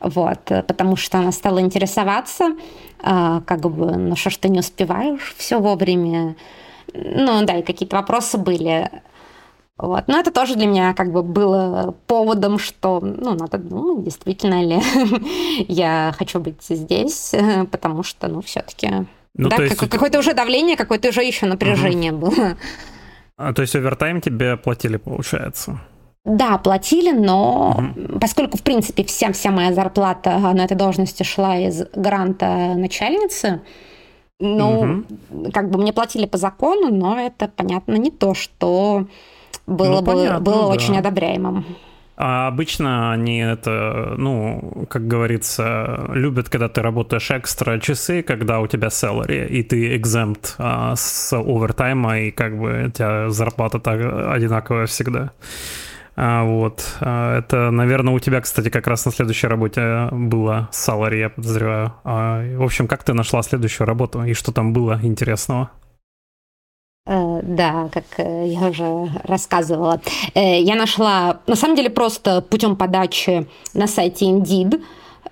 Вот, 0.00 0.40
потому 0.44 0.96
что 0.96 1.18
она 1.18 1.32
стала 1.32 1.60
интересоваться, 1.60 2.56
э, 3.02 3.40
как 3.44 3.60
бы, 3.60 3.96
ну 3.96 4.14
что 4.14 4.30
ж 4.30 4.36
ты 4.36 4.48
не 4.48 4.60
успеваешь 4.60 5.34
все 5.36 5.58
вовремя. 5.58 6.36
Ну, 6.94 7.44
да, 7.44 7.58
и 7.58 7.62
какие-то 7.62 7.96
вопросы 7.96 8.38
были. 8.38 8.90
Вот. 9.76 10.04
Но 10.08 10.18
это 10.18 10.32
тоже 10.32 10.56
для 10.56 10.66
меня 10.66 10.92
как 10.94 11.12
бы 11.12 11.22
было 11.22 11.94
поводом, 12.06 12.58
что, 12.58 13.00
ну, 13.00 13.34
надо, 13.34 13.58
ну, 13.58 14.02
действительно 14.02 14.62
ли 14.62 14.80
я 15.68 16.14
хочу 16.18 16.40
быть 16.40 16.62
здесь, 16.68 17.34
потому 17.70 18.02
что, 18.02 18.28
ну, 18.28 18.40
все-таки 18.42 19.06
ну, 19.38 19.48
да, 19.48 19.62
есть... 19.62 19.76
какое-то 19.76 20.18
уже 20.18 20.34
давление, 20.34 20.76
какое-то 20.76 21.08
уже 21.08 21.22
еще 21.22 21.46
напряжение 21.46 22.12
угу. 22.12 22.26
было. 22.26 22.56
А, 23.36 23.52
то 23.52 23.62
есть 23.62 23.76
овертайм 23.76 24.20
тебе 24.20 24.56
платили, 24.56 24.96
получается? 24.96 25.80
Да, 26.24 26.58
платили, 26.58 27.12
но 27.12 27.76
угу. 27.78 28.18
поскольку, 28.18 28.58
в 28.58 28.62
принципе, 28.62 29.04
вся, 29.04 29.32
вся 29.32 29.50
моя 29.50 29.72
зарплата 29.72 30.38
на 30.38 30.64
этой 30.64 30.76
должности 30.76 31.22
шла 31.22 31.56
из 31.56 31.84
гранта 31.94 32.74
начальницы, 32.74 33.62
ну, 34.40 35.04
угу. 35.30 35.50
как 35.52 35.70
бы 35.70 35.78
мне 35.78 35.92
платили 35.92 36.26
по 36.26 36.36
закону, 36.36 36.94
но 36.94 37.18
это, 37.20 37.48
понятно, 37.48 37.94
не 37.94 38.10
то, 38.10 38.34
что 38.34 39.06
было 39.68 39.96
ну, 39.96 40.00
бы 40.00 40.12
понятно, 40.12 40.40
было 40.40 40.62
да. 40.62 40.66
очень 40.66 40.98
одобряемым. 40.98 41.64
А 42.20 42.48
обычно 42.48 43.12
они 43.12 43.38
это, 43.38 44.14
ну, 44.18 44.86
как 44.90 45.06
говорится, 45.06 46.04
любят, 46.12 46.48
когда 46.48 46.68
ты 46.68 46.82
работаешь 46.82 47.30
экстра 47.30 47.78
часы, 47.78 48.24
когда 48.24 48.58
у 48.58 48.66
тебя 48.66 48.88
salary, 48.88 49.46
и 49.46 49.62
ты 49.62 49.94
exempt 49.94 50.56
а, 50.58 50.96
с 50.96 51.32
овертайма, 51.32 52.18
и 52.18 52.30
как 52.32 52.58
бы 52.58 52.86
у 52.86 52.90
тебя 52.90 53.30
зарплата 53.30 53.78
так 53.78 54.00
одинаковая 54.34 54.86
всегда. 54.86 55.30
А, 56.16 56.42
вот. 56.42 56.84
А, 57.00 57.38
это, 57.38 57.70
наверное, 57.70 58.12
у 58.14 58.18
тебя, 58.18 58.40
кстати, 58.40 58.68
как 58.68 58.88
раз 58.88 59.04
на 59.04 59.12
следующей 59.12 59.46
работе 59.46 60.08
было 60.10 60.68
salary, 60.72 61.20
я 61.20 61.28
подозреваю. 61.28 61.94
А, 62.02 62.42
в 62.56 62.64
общем, 62.64 62.88
как 62.88 63.04
ты 63.04 63.14
нашла 63.14 63.42
следующую 63.42 63.86
работу, 63.86 64.24
и 64.24 64.34
что 64.34 64.50
там 64.50 64.72
было 64.72 64.98
интересного? 65.04 65.70
Э, 67.08 67.40
да, 67.42 67.88
как 67.90 68.04
э, 68.18 68.48
я 68.48 68.68
уже 68.68 69.08
рассказывала. 69.24 69.98
Э, 70.34 70.60
я 70.60 70.74
нашла, 70.74 71.40
на 71.46 71.56
самом 71.56 71.74
деле, 71.74 71.88
просто 71.88 72.42
путем 72.42 72.76
подачи 72.76 73.46
на 73.72 73.86
сайте 73.86 74.26
Indeed. 74.26 74.82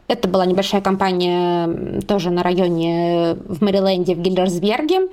Это 0.08 0.26
была 0.26 0.46
небольшая 0.46 0.80
компания 0.80 2.00
тоже 2.08 2.30
на 2.30 2.42
районе 2.42 3.36
в 3.46 3.62
Мэриленде, 3.62 4.14
в 4.14 4.20
Гиллерсберге. 4.20 5.08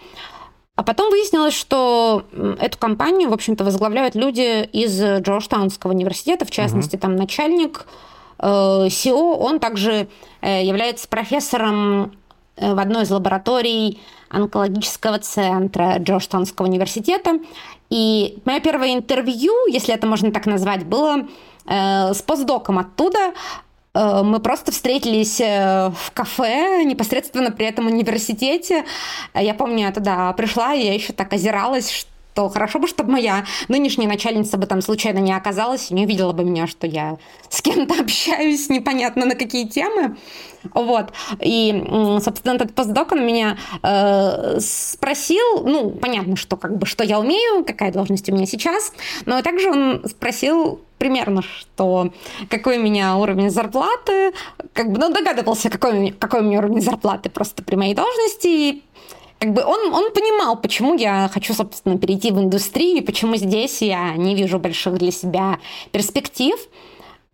А 0.75 0.83
потом 0.83 1.11
выяснилось, 1.11 1.53
что 1.53 2.23
эту 2.59 2.77
компанию, 2.77 3.29
в 3.29 3.33
общем-то, 3.33 3.65
возглавляют 3.65 4.15
люди 4.15 4.63
из 4.63 4.99
Джорджтаунского 5.01 5.91
университета, 5.91 6.45
в 6.45 6.51
частности, 6.51 6.95
угу. 6.95 7.01
там 7.01 7.15
начальник 7.15 7.85
СИО, 8.39 9.35
он 9.35 9.59
также 9.59 10.07
является 10.41 11.07
профессором 11.07 12.13
в 12.57 12.79
одной 12.79 13.03
из 13.03 13.11
лабораторий 13.11 14.01
онкологического 14.29 15.19
центра 15.19 15.97
Джорджтаунского 15.99 16.65
университета. 16.67 17.39
И 17.89 18.39
мое 18.45 18.59
первое 18.59 18.95
интервью, 18.95 19.53
если 19.67 19.93
это 19.93 20.07
можно 20.07 20.31
так 20.31 20.45
назвать, 20.47 20.85
было 20.85 21.27
э, 21.67 22.13
с 22.13 22.21
постдоком 22.23 22.79
оттуда. 22.79 23.33
Э, 23.93 24.23
мы 24.23 24.39
просто 24.39 24.71
встретились 24.71 25.39
э, 25.39 25.91
в 25.91 26.11
кафе, 26.11 26.83
непосредственно 26.83 27.51
при 27.51 27.67
этом 27.67 27.85
университете. 27.87 28.85
Я 29.35 29.53
помню, 29.53 29.85
я 29.85 29.91
туда 29.91 30.33
пришла, 30.33 30.71
я 30.71 30.93
еще 30.93 31.13
так 31.13 31.31
озиралась, 31.33 32.07
что 32.33 32.49
хорошо 32.49 32.79
бы, 32.79 32.87
чтобы 32.87 33.11
моя 33.11 33.45
нынешняя 33.67 34.09
начальница 34.09 34.57
бы 34.57 34.65
там 34.65 34.81
случайно 34.81 35.19
не 35.19 35.33
оказалась 35.33 35.91
и 35.91 35.93
не 35.93 36.05
увидела 36.05 36.33
бы 36.33 36.43
меня, 36.43 36.65
что 36.65 36.87
я 36.87 37.17
с 37.49 37.61
кем-то 37.61 38.01
общаюсь 38.01 38.69
непонятно 38.69 39.25
на 39.25 39.35
какие 39.35 39.67
темы. 39.67 40.17
Вот. 40.73 41.13
И, 41.41 41.83
собственно, 42.23 42.53
этот 42.53 42.73
постдок 42.73 43.11
он 43.11 43.25
меня 43.25 43.57
э, 43.83 44.59
спросил, 44.59 45.63
ну, 45.63 45.91
понятно, 45.91 46.35
что 46.35 46.57
как 46.57 46.77
бы, 46.77 46.85
что 46.85 47.03
я 47.03 47.19
умею, 47.19 47.63
какая 47.65 47.91
должность 47.91 48.27
у 48.29 48.33
меня 48.33 48.45
сейчас, 48.45 48.93
но 49.25 49.41
также 49.41 49.69
он 49.69 50.03
спросил 50.07 50.81
примерно, 50.97 51.41
что 51.41 52.13
какой 52.49 52.77
у 52.77 52.81
меня 52.81 53.17
уровень 53.17 53.49
зарплаты, 53.49 54.31
как 54.71 54.91
бы, 54.91 54.99
ну, 54.99 55.13
догадывался, 55.13 55.69
какой, 55.69 56.11
какой 56.11 56.39
у 56.39 56.43
меня 56.43 56.59
уровень 56.59 56.81
зарплаты 56.81 57.29
просто 57.29 57.61
при 57.61 57.75
моей 57.75 57.93
должности, 57.93 58.47
и 58.47 58.83
как 59.39 59.53
бы 59.53 59.63
он, 59.63 59.93
он 59.93 60.11
понимал, 60.13 60.55
почему 60.55 60.95
я 60.95 61.29
хочу, 61.33 61.53
собственно, 61.53 61.97
перейти 61.97 62.31
в 62.31 62.39
индустрию, 62.39 63.03
почему 63.03 63.35
здесь 63.35 63.81
я 63.81 64.15
не 64.15 64.35
вижу 64.35 64.59
больших 64.59 64.97
для 64.97 65.11
себя 65.11 65.59
перспектив. 65.91 66.55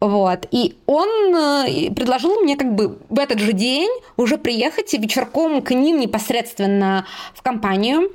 Вот. 0.01 0.47
И 0.51 0.75
он 0.85 1.09
э, 1.35 1.91
предложил 1.91 2.39
мне 2.39 2.55
как 2.55 2.73
бы 2.73 2.97
в 3.09 3.19
этот 3.19 3.39
же 3.39 3.53
день 3.53 3.89
уже 4.15 4.37
приехать 4.37 4.93
и 4.93 4.97
вечерком 4.97 5.61
к 5.61 5.71
ним 5.71 5.99
непосредственно 5.99 7.05
в 7.33 7.41
компанию. 7.41 8.09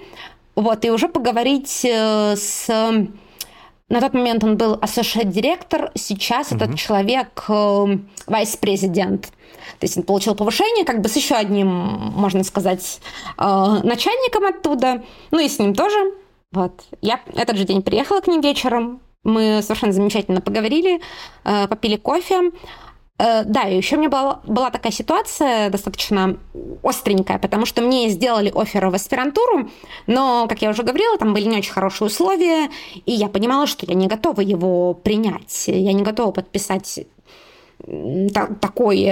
Вот, 0.54 0.84
и 0.84 0.90
уже 0.90 1.08
поговорить 1.08 1.84
э, 1.84 2.36
с... 2.36 2.68
На 3.90 4.00
тот 4.00 4.14
момент 4.14 4.42
он 4.42 4.56
был 4.56 4.76
associate 4.76 5.26
директор, 5.26 5.92
сейчас 5.94 6.50
mm-hmm. 6.50 6.56
этот 6.56 6.78
человек 6.78 7.44
э, 7.48 7.98
вайс-президент. 8.26 9.28
То 9.78 9.84
есть 9.84 9.96
он 9.96 10.02
получил 10.02 10.34
повышение 10.34 10.84
как 10.84 11.00
бы 11.00 11.08
с 11.08 11.16
еще 11.16 11.34
одним, 11.34 11.68
можно 11.68 12.44
сказать, 12.44 13.00
начальником 13.38 14.46
оттуда. 14.46 15.02
Ну 15.30 15.38
и 15.38 15.48
с 15.48 15.58
ним 15.58 15.74
тоже. 15.74 15.96
Вот. 16.52 16.84
Я 17.00 17.20
этот 17.34 17.56
же 17.56 17.64
день 17.64 17.82
приехала 17.82 18.20
к 18.20 18.28
ним 18.28 18.40
вечером, 18.40 19.00
мы 19.24 19.60
совершенно 19.62 19.92
замечательно 19.92 20.40
поговорили, 20.40 21.00
э, 21.44 21.66
попили 21.66 21.96
кофе. 21.96 22.52
Э, 23.18 23.44
да, 23.44 23.62
и 23.68 23.76
еще 23.76 23.96
у 23.96 23.98
меня 24.00 24.10
была, 24.10 24.40
была 24.44 24.70
такая 24.70 24.92
ситуация 24.92 25.70
достаточно 25.70 26.36
остренькая, 26.82 27.38
потому 27.38 27.64
что 27.64 27.80
мне 27.80 28.08
сделали 28.08 28.52
офер 28.54 28.86
в 28.88 28.94
аспирантуру, 28.94 29.70
но, 30.06 30.46
как 30.48 30.62
я 30.62 30.70
уже 30.70 30.82
говорила, 30.82 31.16
там 31.16 31.32
были 31.32 31.44
не 31.44 31.58
очень 31.58 31.72
хорошие 31.72 32.06
условия, 32.06 32.70
и 33.06 33.12
я 33.12 33.28
понимала, 33.28 33.66
что 33.66 33.86
я 33.86 33.94
не 33.94 34.08
готова 34.08 34.40
его 34.40 34.94
принять, 34.94 35.68
я 35.68 35.92
не 35.92 36.02
готова 36.02 36.32
подписать 36.32 37.00
такой, 38.60 39.02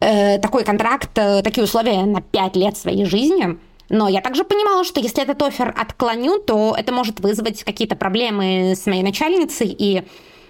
э, 0.00 0.38
такой 0.38 0.64
контракт, 0.64 1.10
такие 1.14 1.64
условия 1.64 2.04
на 2.04 2.20
5 2.20 2.56
лет 2.56 2.76
своей 2.76 3.04
жизни. 3.04 3.58
Но 3.88 4.08
я 4.08 4.20
также 4.20 4.44
понимала, 4.44 4.84
что 4.84 5.00
если 5.00 5.22
этот 5.22 5.42
офер 5.42 5.74
отклоню, 5.76 6.38
то 6.38 6.74
это 6.76 6.92
может 6.92 7.20
вызвать 7.20 7.62
какие-то 7.64 7.96
проблемы 7.96 8.74
с 8.74 8.86
моей 8.86 9.02
начальницей, 9.02 9.74
и, 9.78 10.04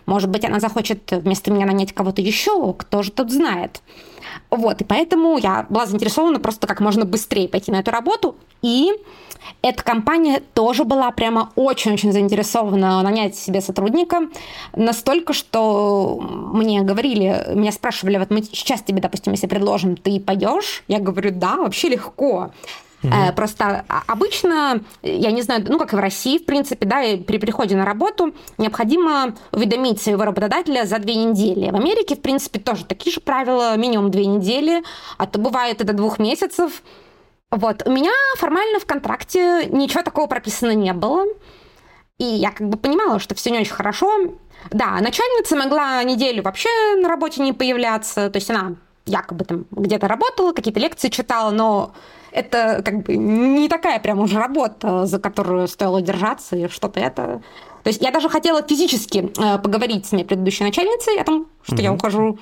может 0.07 0.31
быть, 0.31 0.45
она 0.45 0.61
захочет 0.61 1.11
вместо 1.11 1.51
меня 1.51 1.67
нанять 1.67 1.93
кого-то 1.93 2.23
еще, 2.23 2.73
кто 2.75 3.03
же 3.03 3.11
тут 3.11 3.33
знает. 3.33 3.83
Вот, 4.51 4.81
и 4.81 4.85
поэтому 4.85 5.37
я 5.39 5.67
была 5.69 5.87
заинтересована 5.87 6.39
просто 6.39 6.67
как 6.67 6.81
можно 6.81 7.05
быстрее 7.05 7.49
пойти 7.49 7.73
на 7.73 7.81
эту 7.81 7.91
работу, 7.91 8.37
и 8.63 8.93
эта 9.63 9.83
компания 9.83 10.43
тоже 10.55 10.85
была 10.85 11.11
прямо 11.11 11.51
очень-очень 11.57 12.13
заинтересована 12.13 13.03
нанять 13.03 13.37
себе 13.37 13.61
сотрудника, 13.61 14.29
настолько, 14.75 15.33
что 15.33 16.19
мне 16.21 16.83
говорили, 16.83 17.47
меня 17.55 17.73
спрашивали, 17.73 18.19
вот 18.19 18.31
мы 18.31 18.43
сейчас 18.43 18.83
тебе, 18.83 19.01
допустим, 19.01 19.33
если 19.33 19.47
предложим, 19.47 19.97
ты 19.97 20.21
пойдешь? 20.21 20.85
Я 20.89 20.99
говорю, 20.99 21.31
да, 21.33 21.57
вообще 21.57 21.89
легко. 21.89 22.51
Угу. 23.03 23.13
Просто 23.37 23.85
обычно, 24.07 24.81
я 25.03 25.31
не 25.31 25.43
знаю, 25.43 25.65
ну 25.69 25.79
как 25.79 25.93
и 25.93 25.97
в 25.97 25.99
России, 25.99 26.39
в 26.39 26.47
принципе, 26.47 26.87
да, 26.87 27.03
при 27.27 27.37
приходе 27.37 27.77
на 27.77 27.85
работу 27.85 28.35
необходимо 28.57 29.35
уведомить 29.53 30.01
своего 30.01 30.25
работодателя 30.25 30.87
за 30.87 30.99
две 30.99 31.15
недели. 31.15 31.71
В 31.71 31.75
Америке, 31.75 32.17
в 32.17 32.23
принципе, 32.23 32.61
тоже 32.61 32.87
такие 32.87 33.13
же 33.13 33.21
правила, 33.21 33.77
минимум 33.77 34.11
две 34.11 34.25
недели, 34.25 34.83
а 35.19 35.27
то 35.27 35.39
бывает 35.39 35.83
это 35.83 35.93
двух 35.93 36.19
месяцев. 36.19 36.83
Вот, 37.55 37.87
у 37.87 37.91
меня 37.91 38.11
формально 38.37 38.81
в 38.81 38.85
контракте 38.85 39.67
ничего 39.67 40.03
такого 40.03 40.27
прописано 40.27 40.75
не 40.75 40.93
было. 40.93 41.25
И 42.19 42.25
я 42.25 42.51
как 42.51 42.69
бы 42.69 42.77
понимала, 42.77 43.21
что 43.21 43.37
все 43.37 43.51
не 43.51 43.61
очень 43.61 43.73
хорошо. 43.73 44.11
Да, 44.71 44.99
начальница 45.01 45.55
могла 45.55 46.03
неделю 46.03 46.43
вообще 46.43 46.69
на 46.97 47.09
работе 47.09 47.43
не 47.43 47.53
появляться, 47.53 48.29
то 48.29 48.37
есть 48.39 48.51
она 48.51 48.75
якобы 49.07 49.45
там 49.45 49.67
где-то 49.71 50.09
работала, 50.09 50.53
какие-то 50.53 50.81
лекции 50.81 51.11
читала, 51.11 51.51
но 51.51 51.93
это 52.33 52.83
как 52.85 53.03
бы 53.03 53.17
не 53.17 53.69
такая 53.69 54.01
прям 54.01 54.19
уже 54.19 54.39
работа, 54.39 55.07
за 55.07 55.21
которую 55.21 55.69
стоило 55.69 56.03
держаться 56.03 56.57
и 56.57 56.69
что-то 56.69 56.99
это. 56.99 57.41
То 57.85 57.89
есть 57.89 58.03
я 58.03 58.11
даже 58.11 58.29
хотела 58.29 58.63
физически 58.63 59.31
э, 59.39 59.59
поговорить 59.59 60.07
с 60.07 60.13
моей 60.13 60.25
предыдущей 60.25 60.65
начальницей 60.65 61.21
о 61.21 61.25
том, 61.25 61.47
что 61.63 61.77
mm-hmm. 61.77 61.83
я 61.83 61.93
ухожу, 61.93 62.39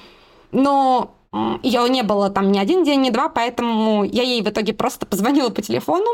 но 0.53 1.15
ее 1.63 1.89
не 1.89 2.03
было 2.03 2.29
там 2.31 2.53
ни 2.53 2.59
один 2.59 2.85
день, 2.85 3.01
ни 3.01 3.11
два, 3.11 3.29
поэтому 3.29 4.05
я 4.05 4.23
ей 4.23 4.43
в 4.43 4.49
итоге 4.49 4.75
просто 4.75 5.07
позвонила 5.07 5.49
по 5.49 5.63
телефону, 5.63 6.07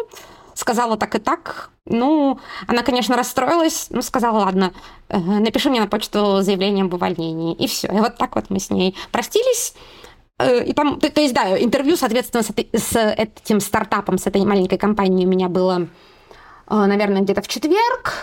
сказала 0.55 0.97
так 0.97 1.15
и 1.15 1.19
так. 1.19 1.71
Ну, 1.87 2.39
она, 2.67 2.83
конечно, 2.83 3.17
расстроилась, 3.17 3.87
но 3.91 4.03
сказала, 4.03 4.39
ладно, 4.39 4.73
э, 5.09 5.19
напиши 5.19 5.71
мне 5.71 5.81
на 5.81 5.87
почту 5.87 6.43
заявление 6.43 6.85
об 6.85 6.95
увольнении. 6.95 7.55
И 7.55 7.67
все. 7.67 7.89
И 7.89 7.99
вот 7.99 8.17
так 8.17 8.35
вот 8.37 8.51
мы 8.51 8.61
с 8.61 8.71
ней 8.71 8.97
простились. 9.11 9.75
Э, 10.39 10.65
и 10.65 10.73
там, 10.73 11.01
то, 11.01 11.11
то 11.11 11.21
есть, 11.21 11.35
да, 11.35 11.57
интервью, 11.59 11.97
соответственно, 11.97 12.43
с, 12.43 12.51
с 12.51 12.97
этим 12.97 13.61
стартапом, 13.61 14.19
с 14.19 14.27
этой 14.27 14.45
маленькой 14.45 14.79
компанией 14.79 15.27
у 15.27 15.31
меня 15.31 15.49
было, 15.49 15.89
э, 16.69 16.75
наверное, 16.75 17.23
где-то 17.23 17.43
в 17.43 17.49
четверг. 17.49 18.15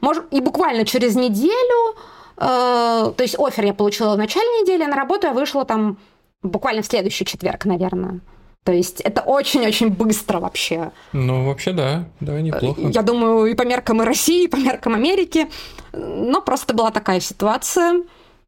Может, 0.00 0.24
и 0.30 0.40
буквально 0.40 0.84
через 0.84 1.16
неделю, 1.16 1.96
то 2.36 3.14
есть 3.20 3.38
офер 3.38 3.64
я 3.64 3.72
получила 3.72 4.14
в 4.14 4.18
начале 4.18 4.46
недели, 4.60 4.84
на 4.84 4.96
работу 4.96 5.28
я 5.28 5.32
вышла 5.32 5.64
там 5.64 5.96
буквально 6.44 6.82
в 6.82 6.86
следующий 6.86 7.24
четверг, 7.24 7.64
наверное. 7.64 8.20
То 8.64 8.72
есть 8.72 9.00
это 9.00 9.20
очень-очень 9.20 9.90
быстро 9.90 10.38
вообще. 10.40 10.90
Ну, 11.12 11.46
вообще, 11.46 11.72
да, 11.72 12.06
да, 12.20 12.40
неплохо. 12.40 12.80
Я 12.80 13.02
думаю, 13.02 13.46
и 13.46 13.54
по 13.54 13.62
меркам 13.62 14.00
и 14.02 14.04
России, 14.06 14.44
и 14.44 14.48
по 14.48 14.56
меркам 14.56 14.94
Америки. 14.94 15.48
Но 15.92 16.40
просто 16.40 16.72
была 16.72 16.90
такая 16.90 17.20
ситуация. 17.20 18.04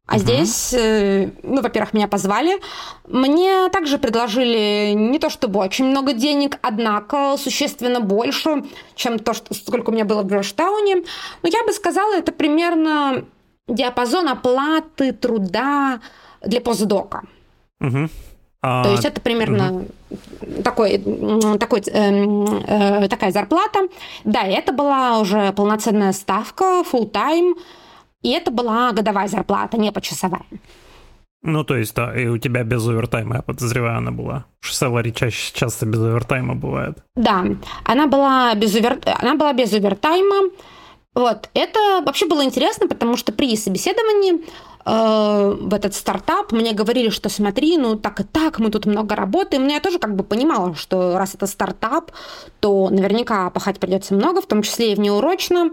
А 0.07 0.15
угу. 0.15 0.19
здесь, 0.21 0.73
э, 0.73 1.29
ну, 1.43 1.61
во-первых, 1.61 1.93
меня 1.93 2.07
позвали. 2.07 2.59
Мне 3.07 3.69
также 3.69 3.97
предложили 3.97 4.93
не 4.95 5.19
то 5.19 5.29
чтобы 5.29 5.59
очень 5.59 5.85
много 5.85 6.13
денег, 6.13 6.57
однако 6.61 7.35
существенно 7.37 7.99
больше, 7.99 8.63
чем 8.95 9.19
то, 9.19 9.33
что, 9.33 9.53
сколько 9.53 9.89
у 9.89 9.93
меня 9.93 10.05
было 10.05 10.23
в 10.23 10.27
Джорджтауне. 10.27 11.03
Но 11.43 11.49
я 11.49 11.63
бы 11.65 11.73
сказала, 11.73 12.15
это 12.15 12.31
примерно 12.31 13.25
диапазон 13.67 14.29
оплаты 14.29 15.11
труда 15.11 15.99
для 16.41 16.61
постдока. 16.61 17.23
Угу. 17.79 18.09
А... 18.61 18.83
То 18.83 18.91
есть 18.91 19.05
это 19.05 19.21
примерно 19.21 19.71
угу. 19.71 20.63
такой, 20.63 20.97
такой, 21.59 21.81
э, 21.81 22.25
э, 22.67 23.07
такая 23.07 23.31
зарплата. 23.31 23.87
Да, 24.23 24.41
и 24.41 24.51
это 24.51 24.73
была 24.73 25.19
уже 25.19 25.51
полноценная 25.53 26.11
ставка, 26.11 26.83
full 26.91 27.11
time 27.11 27.53
и 28.27 28.31
это 28.31 28.51
была 28.51 28.91
годовая 28.91 29.27
зарплата, 29.27 29.77
не 29.77 29.91
почасовая. 29.91 30.45
Ну, 31.43 31.63
то 31.63 31.77
есть, 31.77 31.95
да, 31.95 32.13
и 32.19 32.27
у 32.27 32.37
тебя 32.37 32.63
без 32.63 32.85
овертайма, 32.87 33.37
я 33.37 33.41
подозреваю, 33.41 33.99
она 33.99 34.11
была. 34.11 34.45
Salary 34.61 35.11
чаще 35.11 35.53
часто 35.53 35.85
без 35.85 35.99
овертайма 35.99 36.55
бывает. 36.55 36.97
Да, 37.15 37.45
она 37.85 38.07
была 38.07 38.53
без, 38.55 38.75
овер... 38.75 38.99
она 39.05 39.35
была 39.35 39.53
без 39.53 39.71
овертайма. 39.73 40.49
Вот, 41.13 41.49
это 41.53 42.03
вообще 42.05 42.27
было 42.27 42.43
интересно, 42.43 42.87
потому 42.87 43.17
что 43.17 43.31
при 43.31 43.55
собеседовании 43.55 44.43
Э, 44.89 45.53
в 45.59 45.73
этот 45.73 45.93
стартап, 45.93 46.53
мне 46.53 46.71
говорили, 46.71 47.09
что 47.09 47.27
смотри, 47.27 47.77
ну 47.77 47.97
так 47.97 48.21
и 48.21 48.23
так, 48.23 48.59
мы 48.59 48.69
тут 48.69 48.85
много 48.85 49.15
работаем. 49.15 49.65
Но 49.65 49.73
я 49.73 49.81
тоже 49.81 49.99
как 49.99 50.15
бы 50.15 50.23
понимала, 50.23 50.75
что 50.75 51.17
раз 51.17 51.35
это 51.35 51.45
стартап, 51.45 52.11
то 52.61 52.89
наверняка 52.89 53.49
пахать 53.49 53.79
придется 53.79 54.13
много, 54.13 54.41
в 54.41 54.45
том 54.45 54.61
числе 54.61 54.93
и 54.93 54.95
внеурочно. 54.95 55.71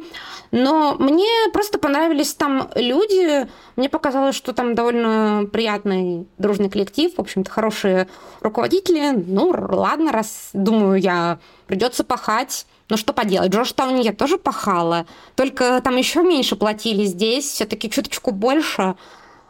Но 0.50 0.96
мне 0.98 1.28
просто 1.52 1.78
понравились 1.78 2.34
там 2.34 2.68
люди. 2.74 3.48
Мне 3.76 3.88
показалось, 3.88 4.34
что 4.34 4.52
там 4.52 4.74
довольно 4.74 5.46
приятный 5.52 6.26
дружный 6.38 6.68
коллектив, 6.68 7.14
в 7.14 7.20
общем-то, 7.20 7.48
хорошие 7.48 8.08
руководители. 8.40 9.12
Ну, 9.14 9.54
ладно, 9.70 10.10
раз, 10.10 10.50
думаю, 10.52 11.00
я 11.00 11.38
придется 11.68 12.02
пахать. 12.02 12.66
Ну 12.88 12.96
что 12.96 13.12
поделать, 13.12 13.52
Джорджтауне 13.52 14.02
я 14.02 14.12
тоже 14.12 14.36
пахала, 14.36 15.06
только 15.36 15.80
там 15.82 15.96
еще 15.96 16.22
меньше 16.22 16.54
платили, 16.54 17.04
здесь 17.04 17.46
все-таки 17.46 17.90
чуточку 17.90 18.30
больше, 18.30 18.94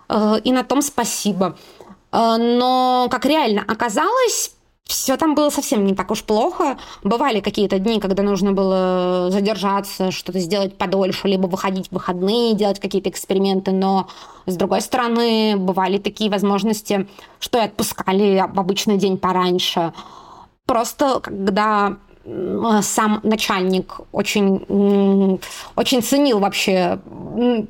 э, 0.08 0.36
и 0.44 0.52
на 0.52 0.62
том 0.62 0.82
спасибо. 0.82 1.56
Э, 2.12 2.36
но, 2.38 3.08
как 3.10 3.24
реально 3.24 3.64
оказалось, 3.66 4.54
все 4.84 5.16
там 5.16 5.34
было 5.34 5.50
совсем 5.50 5.84
не 5.84 5.94
так 5.94 6.10
уж 6.10 6.22
плохо. 6.22 6.76
Бывали 7.02 7.40
какие-то 7.40 7.78
дни, 7.78 8.00
когда 8.00 8.22
нужно 8.22 8.52
было 8.52 9.30
задержаться, 9.30 10.10
что-то 10.10 10.38
сделать 10.38 10.76
подольше, 10.76 11.26
либо 11.26 11.46
выходить 11.46 11.88
в 11.88 11.92
выходные, 11.92 12.54
делать 12.54 12.80
какие-то 12.80 13.08
эксперименты, 13.08 13.72
но, 13.72 14.08
с 14.46 14.56
другой 14.56 14.82
стороны, 14.82 15.56
бывали 15.56 15.98
такие 15.98 16.30
возможности, 16.30 17.08
что 17.40 17.58
и 17.58 17.62
отпускали 17.62 18.44
в 18.52 18.60
обычный 18.60 18.98
день 18.98 19.16
пораньше. 19.16 19.92
Просто 20.66 21.20
когда 21.20 21.96
сам 22.82 23.20
начальник 23.22 24.00
очень, 24.12 25.40
очень 25.76 26.02
ценил 26.02 26.38
вообще 26.38 26.98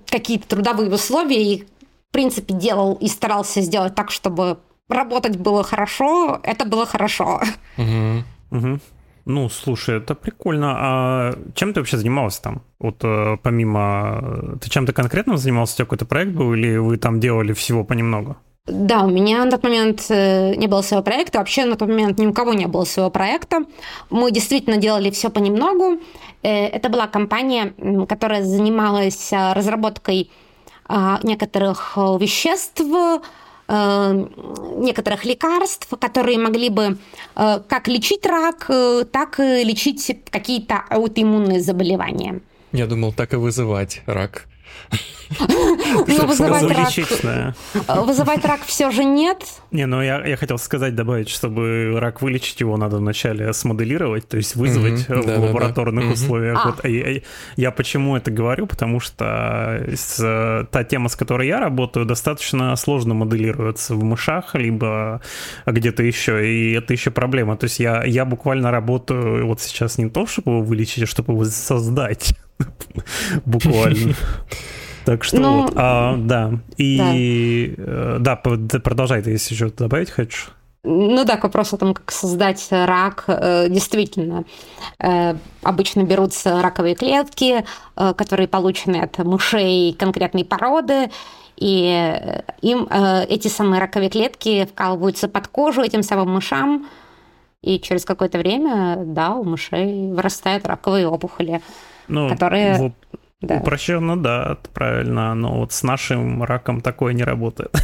какие-то 0.09 0.49
трудовые 0.49 0.93
условия 0.93 1.43
и, 1.43 1.63
в 1.63 2.13
принципе, 2.13 2.55
делал 2.55 2.95
и 2.95 3.09
старался 3.09 3.61
сделать 3.61 3.95
так, 3.95 4.11
чтобы 4.11 4.59
работать 4.89 5.37
было 5.37 5.63
хорошо, 5.65 6.41
это 6.43 6.65
было 6.65 6.87
хорошо. 6.87 7.41
Угу. 7.77 8.59
Угу. 8.59 8.81
Ну, 9.27 9.49
слушай, 9.49 9.97
это 9.97 10.15
прикольно. 10.15 10.75
А 10.77 11.35
чем 11.55 11.73
ты 11.73 11.81
вообще 11.81 11.97
занимался 11.97 12.43
там? 12.43 12.63
Вот 12.79 13.03
э, 13.03 13.39
помимо... 13.43 14.21
Э, 14.23 14.57
ты 14.61 14.69
чем-то 14.69 14.93
конкретно 14.93 15.39
занимался? 15.39 15.75
У 15.75 15.77
тебя 15.77 15.85
какой-то 15.87 16.05
проект 16.05 16.33
был 16.33 16.53
или 16.53 16.77
вы 16.77 16.99
там 16.99 17.21
делали 17.21 17.55
всего 17.55 17.85
понемногу? 17.85 18.37
Да, 18.67 19.03
у 19.03 19.11
меня 19.11 19.45
на 19.45 19.51
тот 19.51 19.63
момент 19.63 20.07
э, 20.09 20.55
не 20.55 20.67
было 20.67 20.83
своего 20.83 21.05
проекта. 21.05 21.39
Вообще 21.39 21.65
на 21.65 21.77
тот 21.77 21.89
момент 21.89 22.19
ни 22.19 22.27
у 22.27 22.33
кого 22.33 22.55
не 22.55 22.67
было 22.67 22.85
своего 22.85 23.11
проекта. 23.11 23.65
Мы 24.11 24.31
действительно 24.31 24.79
делали 24.79 25.11
все 25.11 25.31
понемногу. 25.31 26.01
Это 26.43 26.91
была 26.91 27.07
компания, 27.07 27.73
которая 28.07 28.43
занималась 28.43 29.33
разработкой 29.33 30.31
а, 30.87 31.19
некоторых 31.23 31.97
веществ, 31.97 32.83
Э, 33.67 34.27
некоторых 34.77 35.25
лекарств, 35.25 35.89
которые 35.99 36.39
могли 36.39 36.69
бы 36.69 36.99
э, 37.35 37.61
как 37.67 37.89
лечить 37.89 38.27
рак, 38.27 38.67
э, 38.69 39.05
так 39.11 39.41
и 39.41 39.65
лечить 39.65 40.19
какие-то 40.31 40.85
аутоиммунные 40.91 41.63
заболевания. 41.63 42.41
Я 42.73 42.87
думал, 42.87 43.15
так 43.15 43.33
и 43.33 43.37
вызывать 43.37 44.03
рак. 44.05 44.47
Ну, 45.95 46.27
вызывать 46.27 46.71
рак, 46.71 48.07
вызывать 48.07 48.45
рак 48.45 48.61
все 48.67 48.91
же 48.91 49.05
нет. 49.05 49.45
Не, 49.71 49.87
ну 49.87 50.03
я, 50.03 50.25
я 50.25 50.37
хотел 50.37 50.59
сказать, 50.59 50.95
добавить, 50.95 51.29
чтобы 51.29 51.99
рак 51.99 52.23
вылечить 52.23 52.61
его 52.61 52.77
надо 52.77 52.97
вначале 52.99 53.53
смоделировать, 53.53 54.29
то 54.29 54.37
есть 54.37 54.57
вызвать 54.57 55.09
в 55.09 55.27
да, 55.27 55.41
лабораторных 55.41 56.05
да, 56.05 56.09
да. 56.09 56.15
условиях. 56.15 56.61
А. 56.65 56.69
Вот, 56.69 56.85
я, 56.85 57.21
я 57.57 57.71
почему 57.71 58.17
это 58.17 58.31
говорю? 58.31 58.67
Потому 58.67 59.01
что 59.01 59.85
с, 59.95 60.69
та 60.71 60.85
тема, 60.85 61.09
с 61.09 61.17
которой 61.17 61.49
я 61.49 61.61
работаю, 61.61 62.07
достаточно 62.07 62.75
сложно 62.77 63.15
моделируется 63.15 63.95
в 63.95 64.05
мышах, 64.05 64.55
либо 64.55 65.21
где-то 65.67 66.03
еще, 66.03 66.49
и 66.49 66.73
это 66.73 66.93
еще 66.93 67.11
проблема. 67.11 67.57
То 67.57 67.65
есть 67.65 67.81
я, 67.81 68.05
я 68.05 68.25
буквально 68.25 68.71
работаю 68.71 69.47
вот 69.47 69.61
сейчас 69.61 69.99
не 69.99 70.09
то, 70.09 70.27
чтобы 70.27 70.53
его 70.53 70.63
вылечить, 70.63 71.03
а 71.05 71.07
чтобы 71.07 71.35
его 71.35 71.45
создать. 71.45 72.35
Буквально. 73.45 74.15
Так 75.05 75.25
что 75.25 75.39
ну, 75.39 75.63
вот, 75.63 75.73
а, 75.77 76.17
да. 76.17 76.53
И 76.77 77.75
да. 77.77 77.85
Э, 77.87 78.17
да, 78.21 78.37
продолжай, 78.37 79.23
ты 79.23 79.31
если 79.31 79.55
что 79.55 79.71
добавить 79.71 80.11
хочешь? 80.11 80.51
Ну 80.83 81.25
да, 81.25 81.37
к 81.37 81.45
вопросу 81.45 81.77
о 81.77 81.79
том, 81.79 81.95
как 81.95 82.11
создать 82.11 82.67
рак, 82.71 83.25
э, 83.27 83.69
действительно, 83.71 84.45
э, 84.99 85.35
обычно 85.63 86.03
берутся 86.03 86.61
раковые 86.61 86.95
клетки, 86.95 87.65
которые 87.95 88.49
получены 88.49 88.97
от 88.97 89.17
мышей 89.19 89.95
конкретной 89.95 90.45
породы, 90.45 91.11
и 91.57 92.43
им 92.63 92.89
эти 92.91 93.49
самые 93.49 93.81
раковые 93.81 94.11
клетки 94.11 94.67
вкалываются 94.67 95.29
под 95.29 95.47
кожу 95.49 95.83
этим 95.83 96.03
самым 96.03 96.35
мышам, 96.35 96.87
и 97.63 97.79
через 97.81 98.05
какое-то 98.05 98.39
время, 98.39 98.97
да, 99.07 99.37
у 99.37 99.45
мышей 99.45 100.13
вырастают 100.13 100.67
раковые 100.67 101.09
опухоли 101.09 101.63
ну, 102.09 102.29
которые... 102.29 102.75
В... 102.75 102.93
Да. 103.41 103.57
Упрощенно, 103.57 104.17
да, 104.17 104.57
правильно, 104.73 105.35
но 105.35 105.59
вот 105.61 105.73
с 105.73 105.83
нашим 105.83 106.43
раком 106.43 106.81
такое 106.81 107.13
не 107.13 107.25
работает. 107.25 107.75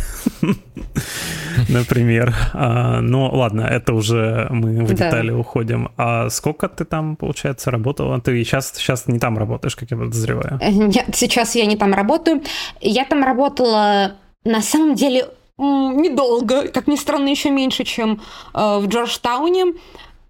Например. 1.69 2.35
А, 2.55 3.01
ну, 3.01 3.29
ладно, 3.31 3.63
это 3.63 3.93
уже 3.93 4.47
мы 4.51 4.85
в 4.85 4.95
детали 4.95 5.31
уходим. 5.31 5.91
А 5.97 6.31
сколько 6.31 6.69
ты 6.69 6.85
там, 6.85 7.17
получается, 7.17 7.71
работала? 7.71 8.21
Ты 8.21 8.43
сейчас, 8.43 8.73
сейчас 8.75 9.07
не 9.07 9.19
там 9.19 9.37
работаешь, 9.39 9.77
как 9.77 9.91
я 9.91 9.97
подозреваю? 9.97 10.59
Э, 10.61 10.71
нет, 10.71 11.07
сейчас 11.15 11.55
я 11.55 11.67
не 11.67 11.77
там 11.77 11.93
работаю. 11.93 12.43
Я 12.81 13.05
там 13.05 13.23
работала, 13.23 14.13
на 14.45 14.63
самом 14.63 14.95
деле, 14.95 15.27
недолго, 15.59 16.69
как 16.69 16.87
ни 16.87 16.97
странно, 16.97 17.29
еще 17.29 17.51
меньше, 17.51 17.85
чем 17.85 18.21
э, 18.55 18.79
в 18.79 18.87
Джорджтауне. 18.87 19.75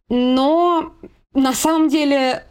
Но 0.09 0.93
на 1.35 1.53
самом 1.53 1.89
деле 1.89 2.45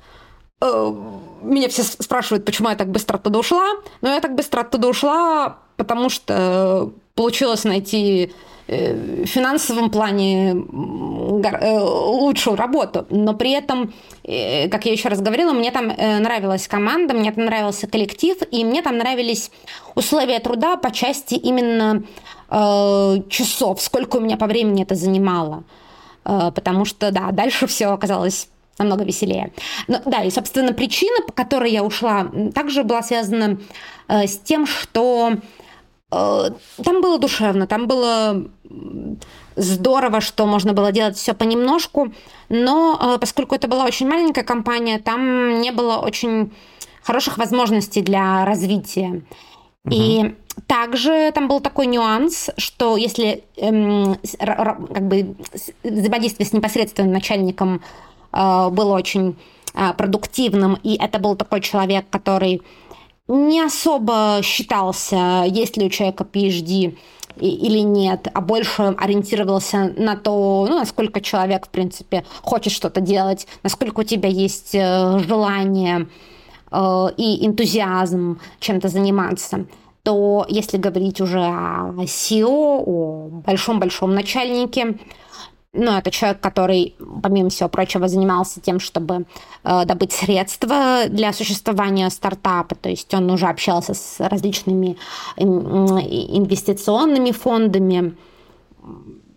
меня 0.62 1.70
все 1.70 1.84
спрашивают, 1.84 2.46
почему 2.46 2.70
я 2.70 2.76
так 2.76 2.90
быстро 2.90 3.16
оттуда 3.16 3.40
ушла. 3.40 3.66
Но 4.02 4.10
я 4.14 4.20
так 4.20 4.36
быстро 4.36 4.62
оттуда 4.62 4.90
ушла, 4.90 5.58
потому 5.78 6.10
что 6.10 6.92
получилось 7.16 7.64
найти 7.64 8.34
э, 8.68 9.24
в 9.24 9.26
финансовом 9.26 9.90
плане 9.90 10.52
э, 10.52 11.80
лучшую 11.80 12.58
работу. 12.58 13.06
Но 13.10 13.34
при 13.34 13.52
этом, 13.52 13.94
как 14.24 14.86
я 14.86 14.92
еще 14.92 15.08
раз 15.10 15.22
говорила, 15.22 15.54
мне 15.54 15.72
там 15.72 15.88
нравилась 15.88 16.68
команда, 16.68 17.14
мне 17.14 17.32
там 17.32 17.46
нравился 17.46 17.88
коллектив, 17.88 18.38
и 18.52 18.66
мне 18.66 18.82
там 18.82 18.98
нравились 18.98 19.52
условия 19.96 20.40
труда 20.40 20.76
по 20.76 20.92
части 20.92 21.36
именно 21.36 22.04
часов, 23.30 23.82
сколько 23.82 24.18
у 24.18 24.20
меня 24.20 24.36
по 24.36 24.48
времени 24.48 24.84
это 24.84 24.96
занимало. 24.96 25.64
Потому 26.24 26.86
что, 26.86 27.12
да, 27.12 27.32
дальше 27.32 27.68
все 27.68 27.88
оказалось 27.88 28.50
намного 28.80 29.04
веселее. 29.04 29.52
Но, 29.88 30.02
да, 30.06 30.24
и, 30.24 30.32
собственно, 30.32 30.74
причина, 30.74 31.26
по 31.26 31.34
которой 31.34 31.72
я 31.72 31.84
ушла, 31.84 32.32
также 32.54 32.84
была 32.84 33.04
связана 33.04 33.60
э, 34.08 34.28
с 34.28 34.38
тем, 34.40 34.66
что 34.66 35.34
э, 36.12 36.50
там 36.84 37.02
было 37.02 37.20
душевно, 37.20 37.68
там 37.68 37.88
было 37.88 38.46
здорово, 39.56 40.22
что 40.22 40.46
можно 40.46 40.74
было 40.74 40.92
делать 40.92 41.18
все 41.18 41.34
понемножку, 41.34 42.14
но 42.50 43.00
э, 43.00 43.20
поскольку 43.20 43.56
это 43.56 43.68
была 43.68 43.86
очень 43.86 44.08
маленькая 44.08 44.44
компания, 44.44 45.00
там 45.00 45.62
не 45.62 45.72
было 45.72 45.98
очень 45.98 46.52
хороших 47.04 47.38
возможностей 47.38 48.02
для 48.02 48.46
развития. 48.46 49.24
Угу. 49.86 49.94
И 49.96 50.36
также 50.68 51.32
там 51.34 51.48
был 51.48 51.60
такой 51.60 51.88
нюанс, 51.88 52.50
что 52.58 52.98
если 52.98 53.44
эм, 53.58 54.18
как 54.40 55.08
бы 55.08 55.36
взаимодействие 55.84 56.46
с 56.48 56.54
непосредственным 56.54 57.12
начальником 57.12 57.82
был 58.32 58.92
очень 58.92 59.38
э, 59.74 59.94
продуктивным, 59.94 60.78
и 60.84 60.96
это 60.96 61.20
был 61.20 61.36
такой 61.36 61.62
человек, 61.62 62.06
который 62.10 62.62
не 63.28 63.62
особо 63.62 64.40
считался, 64.44 65.46
есть 65.48 65.78
ли 65.78 65.86
у 65.86 65.90
человека 65.90 66.26
PhD 66.32 66.98
или 67.40 67.80
нет, 67.80 68.28
а 68.34 68.42
больше 68.42 68.96
ориентировался 68.98 69.94
на 69.96 70.18
то, 70.18 70.66
ну, 70.68 70.80
насколько 70.80 71.22
человек, 71.22 71.68
в 71.68 71.70
принципе, 71.70 72.26
хочет 72.42 72.74
что-то 72.74 73.02
делать, 73.02 73.48
насколько 73.64 74.02
у 74.02 74.04
тебя 74.04 74.30
есть 74.30 74.74
э, 74.74 75.20
желание 75.28 76.08
и 76.72 77.48
энтузиазм 77.48 78.40
чем-то 78.60 78.90
заниматься. 78.90 79.66
То 80.04 80.46
если 80.50 80.78
говорить 80.78 81.20
уже 81.20 81.40
о 81.40 81.94
SEO, 81.98 82.84
о 82.86 83.30
большом-большом 83.44 84.14
начальнике, 84.14 84.98
ну, 85.74 85.92
это 85.92 86.10
человек, 86.10 86.40
который, 86.42 86.96
помимо 87.22 87.50
всего 87.50 87.70
прочего, 87.70 88.08
занимался 88.08 88.60
тем, 88.60 88.80
чтобы 88.80 89.26
э, 89.64 89.86
добыть 89.86 90.14
средства 90.14 91.04
для 91.08 91.32
существования 91.32 92.10
стартапа. 92.10 92.74
То 92.76 92.90
есть 92.90 93.14
он 93.14 93.30
уже 93.30 93.46
общался 93.46 93.94
с 93.94 94.16
различными 94.20 94.98
инвестиционными 95.38 97.32
фондами. 97.32 98.16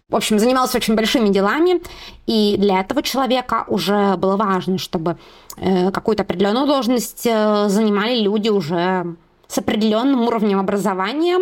В 0.09 0.17
общем, 0.17 0.39
занимался 0.39 0.79
очень 0.79 0.95
большими 0.95 1.29
делами, 1.31 1.83
и 2.27 2.57
для 2.59 2.81
этого 2.81 3.03
человека 3.03 3.65
уже 3.69 4.17
было 4.17 4.37
важно, 4.37 4.79
чтобы 4.79 5.19
э, 5.57 5.91
какую-то 5.91 6.23
определенную 6.23 6.67
должность 6.67 7.27
э, 7.27 7.69
занимали 7.69 8.21
люди 8.21 8.49
уже 8.49 9.17
с 9.49 9.59
определенным 9.59 10.23
уровнем 10.23 10.59
образования, 10.59 11.39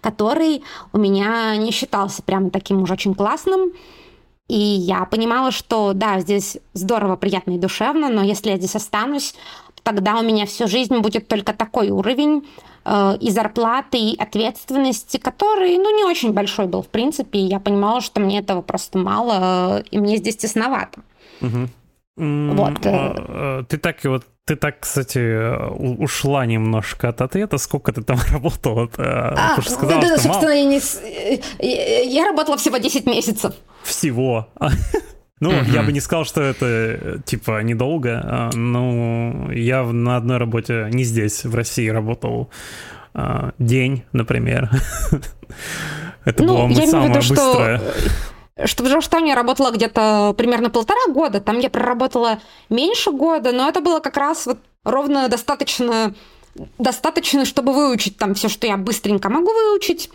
который 0.00 0.64
у 0.92 0.98
меня 0.98 1.54
не 1.56 1.70
считался 1.70 2.22
прям 2.22 2.50
таким 2.50 2.82
уж 2.82 2.90
очень 2.90 3.14
классным. 3.14 3.72
И 4.52 4.58
я 4.58 5.06
понимала, 5.06 5.50
что 5.50 5.94
да, 5.94 6.20
здесь 6.20 6.58
здорово, 6.74 7.16
приятно 7.16 7.52
и 7.52 7.58
душевно, 7.58 8.10
но 8.10 8.22
если 8.22 8.50
я 8.50 8.58
здесь 8.58 8.76
останусь, 8.76 9.34
тогда 9.82 10.18
у 10.18 10.22
меня 10.22 10.44
всю 10.44 10.68
жизнь 10.68 10.98
будет 10.98 11.26
только 11.26 11.54
такой 11.54 11.88
уровень 11.88 12.46
э, 12.84 13.16
и 13.18 13.30
зарплаты, 13.30 13.96
и 13.96 14.14
ответственности, 14.18 15.16
который, 15.16 15.78
ну, 15.78 15.96
не 15.96 16.04
очень 16.04 16.34
большой 16.34 16.66
был, 16.66 16.82
в 16.82 16.88
принципе, 16.88 17.38
и 17.38 17.46
я 17.46 17.60
понимала, 17.60 18.02
что 18.02 18.20
мне 18.20 18.40
этого 18.40 18.60
просто 18.60 18.98
мало, 18.98 19.78
э, 19.78 19.84
и 19.90 19.98
мне 19.98 20.18
здесь 20.18 20.36
тесновато. 20.36 21.00
Угу. 21.40 21.68
Вот. 22.18 22.74
А, 22.84 23.60
э, 23.62 23.64
ты 23.70 23.78
так 23.78 24.04
и 24.04 24.08
вот 24.08 24.26
ты 24.44 24.56
так, 24.56 24.80
кстати, 24.80 25.56
ушла 26.02 26.46
немножко 26.46 27.08
от 27.08 27.20
ответа. 27.20 27.58
Сколько 27.58 27.92
ты 27.92 28.02
там 28.02 28.18
работала? 28.32 28.88
А, 28.98 29.56
ты 29.56 29.62
сказала, 29.62 30.00
да, 30.00 30.18
что 30.18 30.28
собственно, 30.28 30.54
мало. 30.54 30.58
я, 30.58 30.64
не... 30.64 32.12
я 32.12 32.26
работала 32.26 32.56
всего 32.56 32.78
10 32.78 33.06
месяцев. 33.06 33.54
Всего? 33.82 34.48
Ну, 35.40 35.50
я 35.64 35.82
бы 35.82 35.90
не 35.90 35.98
сказал, 35.98 36.24
что 36.24 36.40
это, 36.40 37.20
типа, 37.24 37.64
недолго. 37.64 38.20
А, 38.22 38.50
ну, 38.54 39.50
я 39.50 39.82
на 39.82 40.16
одной 40.16 40.36
работе, 40.36 40.86
не 40.92 41.02
здесь, 41.02 41.44
в 41.44 41.52
России, 41.56 41.88
работал 41.88 42.48
а, 43.12 43.50
день, 43.58 44.04
например. 44.12 44.70
Это 46.24 46.44
ну, 46.44 46.68
было 46.68 46.86
самое 46.86 47.14
быстрое. 47.14 47.78
что 47.78 47.92
в 48.56 48.66
Джорджтауне 48.66 49.30
я 49.30 49.34
работала 49.34 49.70
где-то 49.70 50.34
примерно 50.36 50.70
полтора 50.70 51.00
года, 51.08 51.40
там 51.40 51.58
я 51.58 51.70
проработала 51.70 52.40
меньше 52.68 53.10
года, 53.10 53.52
но 53.52 53.68
это 53.68 53.80
было 53.80 54.00
как 54.00 54.16
раз 54.16 54.46
вот 54.46 54.58
ровно 54.84 55.28
достаточно, 55.28 56.14
достаточно, 56.78 57.44
чтобы 57.44 57.72
выучить 57.72 58.18
там 58.18 58.34
все, 58.34 58.48
что 58.48 58.66
я 58.66 58.76
быстренько 58.76 59.30
могу 59.30 59.52
выучить, 59.52 60.10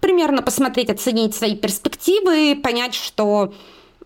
примерно 0.00 0.42
посмотреть, 0.42 0.90
оценить 0.90 1.34
свои 1.34 1.54
перспективы, 1.54 2.56
понять, 2.56 2.94
что 2.94 3.52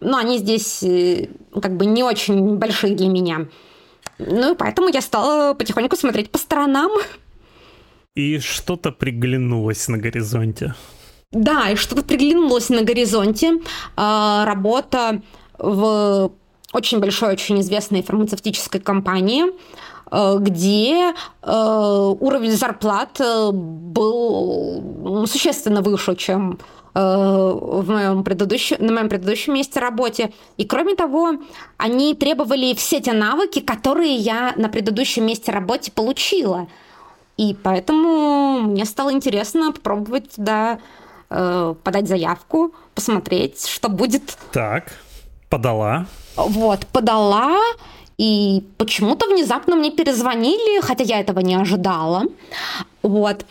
ну, 0.00 0.16
они 0.16 0.38
здесь 0.38 0.82
э, 0.82 1.28
как 1.60 1.76
бы 1.76 1.86
не 1.86 2.02
очень 2.02 2.56
большие 2.56 2.94
для 2.94 3.08
меня. 3.08 3.46
Ну, 4.18 4.54
и 4.54 4.56
поэтому 4.56 4.88
я 4.88 5.00
стала 5.00 5.54
потихоньку 5.54 5.96
смотреть 5.96 6.30
по 6.30 6.38
сторонам. 6.38 6.90
И 8.14 8.38
что-то 8.38 8.92
приглянулось 8.92 9.88
на 9.88 9.98
горизонте. 9.98 10.74
Да, 11.32 11.70
и 11.70 11.76
что-то 11.76 12.02
приглянулось 12.02 12.68
на 12.68 12.82
горизонте. 12.82 13.60
А, 13.96 14.44
работа 14.44 15.22
в 15.58 16.30
очень 16.72 17.00
большой, 17.00 17.32
очень 17.32 17.60
известной 17.60 18.02
фармацевтической 18.02 18.80
компании, 18.80 19.44
а, 20.10 20.36
где 20.36 21.14
а, 21.42 22.08
уровень 22.10 22.52
зарплат 22.52 23.20
э, 23.20 23.50
был 23.50 25.26
существенно 25.26 25.82
выше, 25.82 26.14
чем 26.14 26.60
э, 26.94 27.00
в 27.00 27.90
моем 27.90 28.22
предыдущем, 28.22 28.76
на 28.78 28.92
моем 28.92 29.08
предыдущем 29.08 29.54
месте 29.54 29.80
работе. 29.80 30.32
И 30.58 30.64
кроме 30.64 30.94
того, 30.94 31.32
они 31.76 32.14
требовали 32.14 32.72
все 32.74 33.00
те 33.00 33.12
навыки, 33.12 33.60
которые 33.60 34.14
я 34.14 34.54
на 34.56 34.68
предыдущем 34.68 35.26
месте 35.26 35.50
работы 35.50 35.90
получила. 35.90 36.68
И 37.36 37.56
поэтому 37.62 38.60
мне 38.60 38.84
стало 38.84 39.12
интересно 39.12 39.72
попробовать 39.72 40.36
туда 40.36 40.78
э, 41.30 41.74
подать 41.82 42.08
заявку, 42.08 42.74
посмотреть, 42.94 43.66
что 43.66 43.88
будет. 43.88 44.36
Так, 44.52 44.92
подала. 45.48 46.06
Вот, 46.36 46.86
подала, 46.86 47.56
и 48.18 48.64
почему-то 48.78 49.26
внезапно 49.28 49.76
мне 49.76 49.90
перезвонили, 49.90 50.80
хотя 50.80 51.04
я 51.04 51.20
этого 51.20 51.40
не 51.40 51.54
ожидала. 51.54 52.24
Вот. 53.02 53.44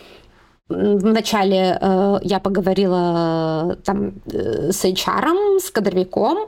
Вначале 0.68 1.78
э, 1.80 2.20
я 2.24 2.40
поговорила 2.40 3.74
э, 3.74 3.76
там 3.84 4.14
э, 4.34 4.72
с 4.72 4.84
HR, 4.84 5.60
с 5.60 5.70
кадровиком, 5.70 6.48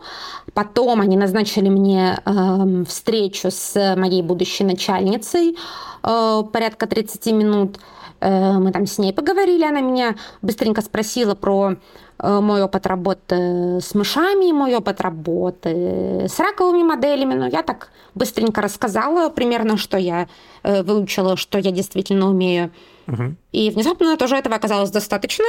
потом 0.55 1.01
они 1.01 1.15
назначили 1.17 1.69
мне 1.69 2.19
э, 2.25 2.83
встречу 2.87 3.51
с 3.51 3.95
моей 3.95 4.23
будущей 4.23 4.63
начальницей 4.63 5.55
э, 6.01 6.43
порядка 6.51 6.87
30 6.87 7.27
минут. 7.27 7.77
Э, 7.77 7.96
мы 8.19 8.71
там 8.71 8.85
с 8.85 8.97
ней 8.97 9.13
поговорили, 9.13 9.63
она 9.63 9.81
меня 9.81 10.15
быстренько 10.41 10.81
спросила 10.81 11.35
про 11.35 11.75
э, 12.19 12.39
мой 12.39 12.63
опыт 12.63 12.87
работы 12.87 13.79
с 13.81 13.93
мышами, 13.93 14.51
мой 14.51 14.75
опыт 14.75 15.01
работы 15.01 16.25
с 16.27 16.39
раковыми 16.39 16.83
моделями. 16.83 17.35
Но 17.35 17.47
я 17.47 17.63
так 17.63 17.89
быстренько 18.15 18.61
рассказала 18.61 19.29
примерно, 19.29 19.77
что 19.77 19.97
я 19.97 20.27
э, 20.63 20.83
выучила, 20.83 21.37
что 21.37 21.59
я 21.59 21.71
действительно 21.71 22.29
умею. 22.29 22.71
Угу. 23.07 23.35
И 23.51 23.69
внезапно 23.69 24.17
тоже 24.17 24.35
этого 24.35 24.55
оказалось 24.55 24.91
достаточно. 24.91 25.45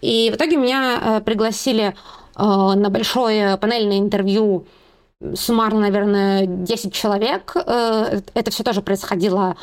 И 0.00 0.30
в 0.30 0.36
итоге 0.36 0.56
меня 0.56 1.22
пригласили 1.24 1.94
на 2.36 2.90
большое 2.90 3.56
панельное 3.56 3.98
интервью 3.98 4.66
суммарно, 5.34 5.80
наверное, 5.80 6.46
10 6.46 6.92
человек. 6.92 7.56
Это 7.56 8.50
все 8.50 8.62
тоже 8.62 8.82
происходило 8.82 9.56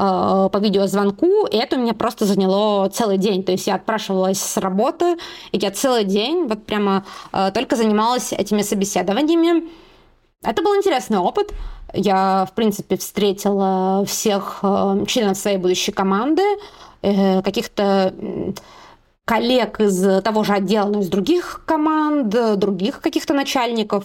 Э, 0.00 0.48
по 0.52 0.58
видеозвонку, 0.58 1.48
и 1.50 1.56
это 1.56 1.74
у 1.74 1.80
меня 1.80 1.92
просто 1.92 2.24
заняло 2.24 2.88
целый 2.88 3.18
день. 3.18 3.42
То 3.42 3.50
есть 3.50 3.66
я 3.66 3.74
отпрашивалась 3.74 4.38
с 4.38 4.56
работы, 4.56 5.16
и 5.50 5.58
я 5.58 5.72
целый 5.72 6.04
день 6.04 6.46
вот 6.46 6.64
прямо 6.64 7.04
э, 7.32 7.50
только 7.52 7.74
занималась 7.74 8.32
этими 8.32 8.62
собеседованиями. 8.62 9.64
Это 10.44 10.62
был 10.62 10.76
интересный 10.76 11.18
опыт. 11.18 11.52
Я, 11.92 12.46
в 12.48 12.54
принципе, 12.54 12.96
встретила 12.96 14.04
всех 14.06 14.60
э, 14.62 15.04
членов 15.08 15.36
своей 15.36 15.58
будущей 15.58 15.90
команды, 15.90 16.42
каких-то 17.00 18.12
коллег 19.24 19.80
из 19.80 20.22
того 20.22 20.42
же 20.42 20.52
отдела, 20.52 20.88
но 20.88 21.00
из 21.00 21.08
других 21.08 21.62
команд, 21.64 22.28
других 22.58 23.00
каких-то 23.00 23.34
начальников. 23.34 24.04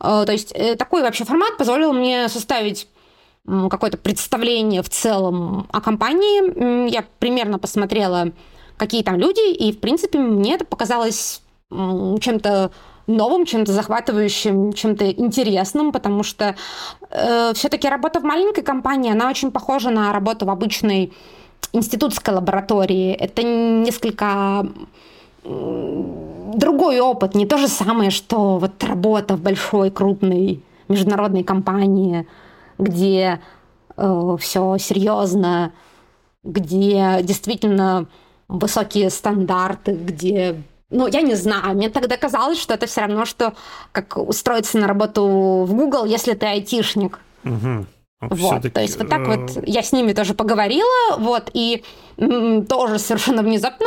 То 0.00 0.32
есть 0.32 0.52
такой 0.78 1.02
вообще 1.02 1.24
формат 1.24 1.56
позволил 1.58 1.92
мне 1.92 2.28
составить 2.28 2.88
какое-то 3.46 3.98
представление 3.98 4.82
в 4.82 4.88
целом 4.88 5.66
о 5.70 5.80
компании. 5.80 6.90
Я 6.90 7.04
примерно 7.18 7.58
посмотрела, 7.58 8.32
какие 8.76 9.02
там 9.02 9.18
люди, 9.18 9.52
и, 9.52 9.72
в 9.72 9.80
принципе, 9.80 10.18
мне 10.18 10.54
это 10.54 10.64
показалось 10.64 11.42
чем-то 11.70 12.70
новым, 13.06 13.44
чем-то 13.44 13.72
захватывающим, 13.72 14.72
чем-то 14.72 15.10
интересным, 15.10 15.92
потому 15.92 16.22
что 16.22 16.54
э, 17.10 17.52
все-таки 17.54 17.88
работа 17.88 18.20
в 18.20 18.24
маленькой 18.24 18.62
компании, 18.62 19.10
она 19.12 19.28
очень 19.28 19.50
похожа 19.50 19.90
на 19.90 20.12
работу 20.12 20.46
в 20.46 20.50
обычной 20.50 21.12
институтской 21.72 22.34
лаборатории. 22.34 23.12
Это 23.12 23.42
несколько 23.42 24.66
другой 26.56 27.00
опыт, 27.00 27.34
не 27.34 27.46
то 27.46 27.58
же 27.58 27.68
самое, 27.68 28.10
что 28.10 28.58
вот 28.58 28.82
работа 28.84 29.36
в 29.36 29.40
большой, 29.40 29.90
крупной 29.90 30.62
международной 30.88 31.44
компании– 31.44 32.26
где 32.80 33.40
э, 33.96 34.36
все 34.38 34.76
серьезно, 34.78 35.72
где 36.42 37.18
действительно 37.22 38.06
высокие 38.48 39.10
стандарты, 39.10 39.92
где 39.92 40.62
ну, 40.92 41.06
я 41.06 41.20
не 41.20 41.36
знаю, 41.36 41.76
мне 41.76 41.88
тогда 41.88 42.16
казалось, 42.16 42.58
что 42.58 42.74
это 42.74 42.86
все 42.86 43.02
равно, 43.02 43.24
что 43.24 43.54
как 43.92 44.16
устроиться 44.16 44.76
на 44.76 44.88
работу 44.88 45.64
в 45.64 45.72
Google, 45.72 46.04
если 46.04 46.34
ты 46.34 46.46
айтишник. 46.46 47.20
Угу. 47.44 47.86
Вот, 48.20 48.70
то 48.74 48.80
есть 48.82 48.98
вот 48.98 49.08
так 49.08 49.26
вот 49.26 49.56
э, 49.56 49.62
я 49.64 49.82
с 49.82 49.92
ними 49.92 50.12
тоже 50.12 50.34
поговорила, 50.34 51.16
вот, 51.16 51.50
и 51.54 51.82
тоже 52.18 52.98
совершенно 52.98 53.42
внезапно 53.42 53.86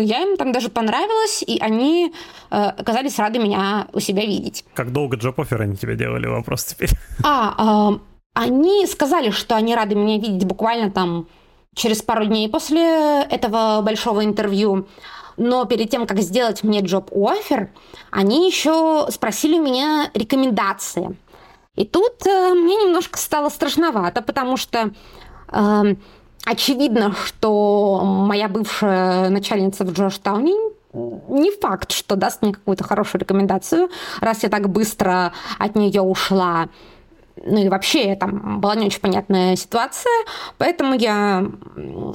я 0.00 0.22
им 0.22 0.36
там 0.36 0.50
даже 0.50 0.70
понравилась, 0.70 1.44
и 1.46 1.60
они 1.60 2.12
э, 2.50 2.56
оказались 2.56 3.16
рады 3.16 3.38
меня 3.38 3.86
у 3.92 4.00
себя 4.00 4.26
видеть. 4.26 4.64
Как 4.74 4.92
долго 4.92 5.16
джоп-оффер 5.16 5.62
они 5.62 5.76
тебе 5.76 5.94
делали? 5.94 6.26
Вопрос 6.26 6.64
теперь. 6.64 6.90
А, 7.22 7.92
э, 7.92 7.98
они 8.34 8.86
сказали, 8.88 9.30
что 9.30 9.54
они 9.54 9.76
рады 9.76 9.94
меня 9.94 10.18
видеть 10.18 10.44
буквально 10.44 10.90
там 10.90 11.28
через 11.76 12.02
пару 12.02 12.24
дней 12.24 12.48
после 12.48 13.22
этого 13.22 13.82
большого 13.82 14.24
интервью. 14.24 14.88
Но 15.36 15.64
перед 15.64 15.90
тем, 15.90 16.08
как 16.08 16.18
сделать 16.18 16.64
мне 16.64 16.80
джоб-оффер, 16.80 17.70
они 18.10 18.48
еще 18.48 19.06
спросили 19.10 19.60
у 19.60 19.62
меня 19.62 20.10
рекомендации– 20.12 21.16
и 21.76 21.84
тут 21.84 22.26
э, 22.26 22.54
мне 22.54 22.76
немножко 22.76 23.18
стало 23.18 23.48
страшновато, 23.48 24.22
потому 24.22 24.56
что 24.56 24.90
э, 25.52 25.94
очевидно, 26.44 27.14
что 27.24 28.00
моя 28.04 28.48
бывшая 28.48 29.28
начальница 29.30 29.84
в 29.84 29.92
Джорджтауне 29.92 30.54
не 30.92 31.50
факт, 31.50 31.92
что 31.92 32.14
даст 32.14 32.42
мне 32.42 32.52
какую-то 32.52 32.84
хорошую 32.84 33.20
рекомендацию, 33.20 33.88
раз 34.20 34.44
я 34.44 34.48
так 34.48 34.68
быстро 34.68 35.32
от 35.58 35.74
нее 35.74 36.00
ушла. 36.00 36.68
Ну 37.44 37.64
и 37.64 37.68
вообще 37.68 38.14
там 38.14 38.60
была 38.60 38.76
не 38.76 38.86
очень 38.86 39.00
понятная 39.00 39.56
ситуация, 39.56 40.12
поэтому 40.56 40.94
я 40.94 41.44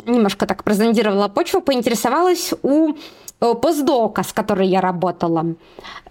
немножко 0.05 0.45
так 0.45 0.63
прозондировала 0.63 1.27
почву, 1.27 1.59
поинтересовалась 1.59 2.53
у 2.63 2.93
постдока, 3.39 4.23
с 4.23 4.33
которой 4.33 4.67
я 4.67 4.81
работала. 4.81 5.55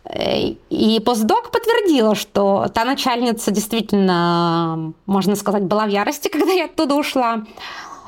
Э, 0.04 0.54
и 0.70 1.00
постдок 1.00 1.50
подтвердила, 1.50 2.14
что 2.14 2.66
та 2.72 2.84
начальница 2.84 3.50
действительно, 3.50 4.92
можно 5.06 5.36
сказать, 5.36 5.64
была 5.64 5.86
в 5.86 5.90
ярости, 5.90 6.28
когда 6.32 6.52
я 6.52 6.64
оттуда 6.64 6.94
ушла. 6.94 7.44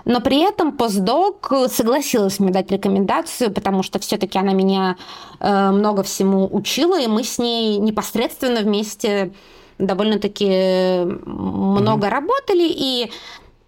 Но 0.06 0.20
при 0.20 0.38
этом 0.38 0.72
постдок 0.72 1.52
согласилась 1.68 2.40
мне 2.40 2.50
дать 2.50 2.70
рекомендацию, 2.70 3.52
потому 3.52 3.82
что 3.82 3.98
все-таки 3.98 4.38
она 4.38 4.54
меня 4.54 4.96
э, 5.40 5.70
много 5.70 6.02
всему 6.02 6.48
учила, 6.50 6.98
и 6.98 7.06
мы 7.06 7.22
с 7.22 7.38
ней 7.38 7.78
непосредственно 7.78 8.60
вместе 8.60 9.32
довольно-таки 9.78 11.04
много 11.04 12.06
mm-hmm. 12.06 12.10
работали, 12.10 12.66
и 12.68 13.12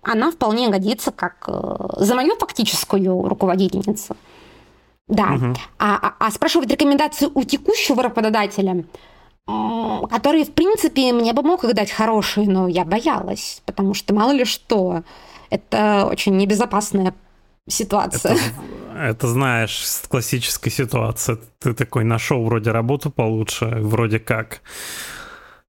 она 0.03 0.31
вполне 0.31 0.69
годится 0.69 1.11
как 1.11 1.49
за 1.97 2.15
мою 2.15 2.37
фактическую 2.37 3.29
руководительницу. 3.29 4.17
Да. 5.09 5.33
Угу. 5.33 5.55
А, 5.79 6.15
а, 6.19 6.31
спрашивать 6.31 6.71
рекомендации 6.71 7.29
у 7.33 7.43
текущего 7.45 8.03
работодателя, 8.03 8.85
который, 9.47 10.45
в 10.45 10.53
принципе, 10.53 11.13
мне 11.13 11.33
бы 11.33 11.43
мог 11.43 11.65
их 11.65 11.75
дать 11.75 11.91
хорошие, 11.91 12.49
но 12.49 12.69
я 12.69 12.85
боялась, 12.85 13.63
потому 13.67 13.95
что 13.95 14.15
мало 14.15 14.33
ли 14.33 14.45
что. 14.45 15.03
Это 15.51 16.09
очень 16.11 16.37
небезопасная 16.37 17.15
ситуация. 17.69 18.33
Это, 18.33 18.43
это 18.97 19.29
знаешь, 19.29 19.85
классическая 20.09 20.71
ситуация. 20.71 21.39
Ты 21.59 21.75
такой 21.75 22.05
нашел 22.05 22.43
вроде 22.45 22.71
работу 22.71 23.11
получше, 23.11 23.67
вроде 23.67 24.19
как 24.19 24.63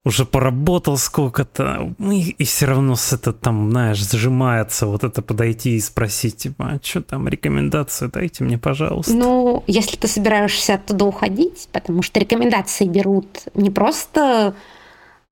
уже 0.06 0.26
поработал 0.26 0.98
сколько-то, 0.98 1.94
и, 2.00 2.32
и 2.32 2.44
все 2.44 2.66
равно 2.66 2.96
с 2.96 3.14
это 3.14 3.32
там, 3.32 3.72
знаешь, 3.72 4.00
сжимается 4.00 4.86
вот 4.86 5.04
это 5.04 5.22
подойти 5.22 5.78
и 5.78 5.80
спросить, 5.80 6.38
типа, 6.38 6.66
а 6.66 6.80
что 6.84 7.02
там, 7.02 7.28
рекомендации 7.28 8.08
дайте 8.08 8.44
мне, 8.44 8.58
пожалуйста. 8.58 9.14
Ну, 9.14 9.64
если 9.66 9.96
ты 9.96 10.08
собираешься 10.10 10.74
оттуда 10.74 11.06
уходить, 11.06 11.70
потому 11.72 12.02
что 12.02 12.20
рекомендации 12.20 12.86
берут 12.86 13.44
не 13.54 13.70
просто 13.70 14.56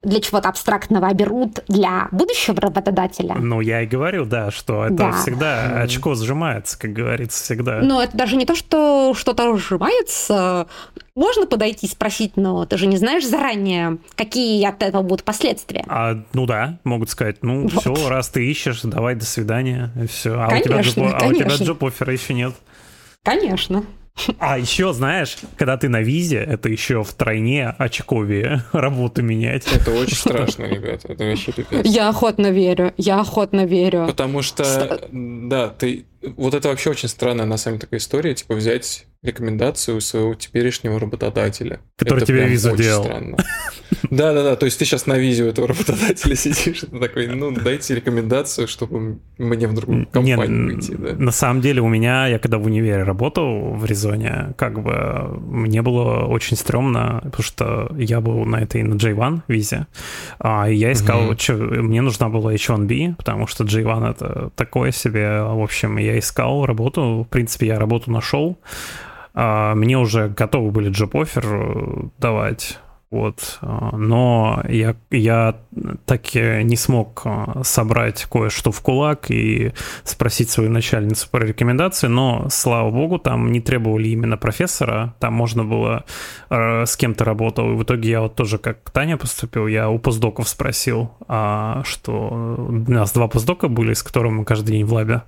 для 0.04 0.20
чего-то 0.20 0.50
абстрактного, 0.50 1.08
а 1.08 1.14
берут 1.14 1.64
для 1.68 2.08
будущего 2.12 2.60
работодателя. 2.60 3.36
Ну, 3.36 3.62
я 3.62 3.82
и 3.82 3.86
говорю, 3.86 4.26
да, 4.26 4.50
что 4.50 4.86
это 4.86 4.96
да. 4.96 5.12
всегда 5.12 5.82
очко 5.82 6.16
сжимается, 6.16 6.80
как 6.80 6.92
говорится, 6.94 7.44
всегда. 7.44 7.82
Но 7.82 8.02
это 8.02 8.18
даже 8.18 8.36
не 8.36 8.46
то, 8.46 8.56
что 8.56 9.14
что-то 9.16 9.56
сжимается. 9.58 10.68
Можно 11.14 11.46
подойти 11.46 11.86
и 11.86 11.90
спросить, 11.90 12.36
но 12.36 12.66
ты 12.66 12.78
же 12.78 12.88
не 12.88 12.98
знаешь 12.98 13.28
заранее, 13.28 14.00
какие 14.16 14.66
от 14.66 14.82
этого 14.82 15.04
будут 15.04 15.24
последствия. 15.24 15.84
А, 15.88 16.24
ну 16.34 16.48
да, 16.48 16.80
могут 16.84 17.10
сказать, 17.10 17.44
ну 17.44 17.68
вот. 17.68 17.82
все, 17.82 18.10
раз 18.10 18.30
ты 18.30 18.50
ищешь, 18.50 18.82
давай, 18.82 19.14
до 19.16 19.26
свидания, 19.26 19.92
и 20.02 20.08
все. 20.08 20.34
А, 20.40 20.48
конечно, 20.48 21.04
у, 21.04 21.08
тебя 21.08 21.12
джоб, 21.12 21.22
а 21.22 21.26
у 21.28 21.34
тебя 21.34 21.48
джоб-оффера 21.48 22.12
еще 22.12 22.34
нет. 22.34 22.56
Конечно. 23.24 23.84
А 24.38 24.58
еще, 24.58 24.94
знаешь, 24.94 25.38
когда 25.58 25.78
ты 25.78 25.90
на 25.90 26.02
визе, 26.02 26.38
это 26.38 26.70
еще 26.70 27.04
втройне 27.04 27.70
очковее 27.70 28.64
работу 28.72 29.22
менять. 29.24 29.66
Это 29.72 29.92
очень 29.92 30.18
страшно, 30.18 30.66
ребята. 30.66 31.14
Это 31.14 31.24
вообще 31.24 31.52
пипец. 31.52 31.86
Я 31.86 32.10
охотно 32.10 32.52
верю. 32.52 32.94
Я 32.98 33.20
охотно 33.20 33.66
верю. 33.66 34.06
Потому 34.08 34.42
что, 34.42 35.08
да, 35.12 35.70
ты... 35.70 36.06
Вот 36.36 36.54
это 36.54 36.70
вообще 36.70 36.92
очень 36.92 37.10
странная, 37.10 37.46
на 37.46 37.58
самом 37.58 37.78
деле, 37.78 37.88
такая 37.88 38.00
история, 38.00 38.36
типа 38.36 38.54
взять 38.54 39.08
рекомендацию 39.24 40.02
своего 40.02 40.34
теперешнего 40.34 41.00
работодателя. 41.00 41.80
Который 41.96 42.18
это 42.18 42.26
тебе 42.26 42.48
визу 42.48 42.76
делал. 42.76 43.04
Странно. 43.04 43.38
Да, 44.10 44.34
да, 44.34 44.44
да. 44.44 44.56
То 44.56 44.66
есть 44.66 44.80
ты 44.80 44.86
сейчас 44.86 45.06
на 45.06 45.18
визе 45.18 45.44
у 45.44 45.48
этого 45.48 45.68
работодателя 45.68 46.36
сидишь, 46.36 46.84
и 46.84 46.88
ты 46.88 47.00
такой, 47.00 47.28
ну, 47.28 47.52
дайте 47.52 47.96
рекомендацию, 47.96 48.68
чтобы 48.68 49.20
мне 49.38 49.68
в 49.68 49.74
другую 49.74 50.08
компанию 50.08 50.66
выйти. 50.66 50.96
Да. 50.96 51.14
На 51.14 51.32
самом 51.32 51.62
деле 51.62 51.82
у 51.82 51.88
меня, 51.88 52.28
я 52.28 52.40
когда 52.40 52.58
в 52.58 52.66
универе 52.66 53.04
работал 53.04 53.74
в 53.74 53.86
Резоне, 53.86 54.54
как 54.58 54.82
бы 54.82 55.40
мне 55.40 55.82
было 55.82 56.26
очень 56.26 56.58
стрёмно, 56.58 57.22
потому 57.24 57.44
что 57.44 57.92
я 57.98 58.22
был 58.22 58.44
на 58.46 58.58
этой, 58.58 58.84
на 58.84 58.96
J1 58.96 59.42
визе, 59.48 59.88
а 60.40 60.68
я 60.68 60.92
искал, 60.92 61.30
угу. 61.30 61.38
что, 61.38 61.54
мне 61.54 62.02
нужна 62.02 62.30
была 62.30 62.54
H1B, 62.54 63.16
потому 63.18 63.46
что 63.46 63.64
J1 63.66 64.12
это 64.12 64.52
такое 64.56 64.92
себе, 64.92 65.44
в 65.44 65.62
общем, 65.62 65.98
я 65.98 66.18
искал 66.18 66.66
работу, 66.66 67.26
в 67.28 67.30
принципе, 67.30 67.68
я 67.68 67.80
работу 67.80 68.10
нашел, 68.12 68.58
мне 69.34 69.98
уже 69.98 70.30
готовы 70.30 70.72
были 70.72 70.90
джоп-оффер 70.90 71.46
э, 71.46 72.10
давать. 72.18 72.80
Вот. 73.12 73.60
А, 73.62 73.96
но 73.98 74.64
я, 74.70 74.96
я 75.12 75.58
так 76.06 76.34
и 76.34 76.64
не 76.64 76.78
смог 76.78 77.22
а, 77.26 77.62
собрать 77.64 78.24
кое-что 78.24 78.72
в 78.72 78.80
кулак 78.80 79.30
и 79.30 79.74
спросить 80.06 80.50
свою 80.50 80.70
начальницу 80.70 81.28
про 81.30 81.46
рекомендации, 81.46 82.08
но, 82.08 82.48
слава 82.50 82.90
богу, 82.90 83.20
там 83.20 83.52
не 83.52 83.60
требовали 83.60 84.08
именно 84.08 84.38
профессора, 84.38 85.14
там 85.20 85.34
можно 85.34 85.66
было 85.66 86.06
э, 86.50 86.86
с 86.86 86.96
кем-то 86.96 87.26
работал, 87.26 87.74
и 87.74 87.76
в 87.76 87.84
итоге 87.84 88.12
я 88.12 88.22
вот 88.22 88.36
тоже 88.36 88.58
как 88.58 88.90
Таня 88.92 89.18
поступил, 89.18 89.68
я 89.68 89.90
у 89.90 90.00
постдоков 90.00 90.48
спросил, 90.48 91.12
а, 91.28 91.84
что 91.84 92.14
у 92.70 92.72
нас 92.72 93.12
два 93.12 93.28
постдока 93.28 93.68
были, 93.68 93.94
с 93.94 94.04
которыми 94.04 94.36
мы 94.36 94.46
каждый 94.46 94.72
день 94.72 94.86
в 94.86 94.94
лабе 94.94 95.24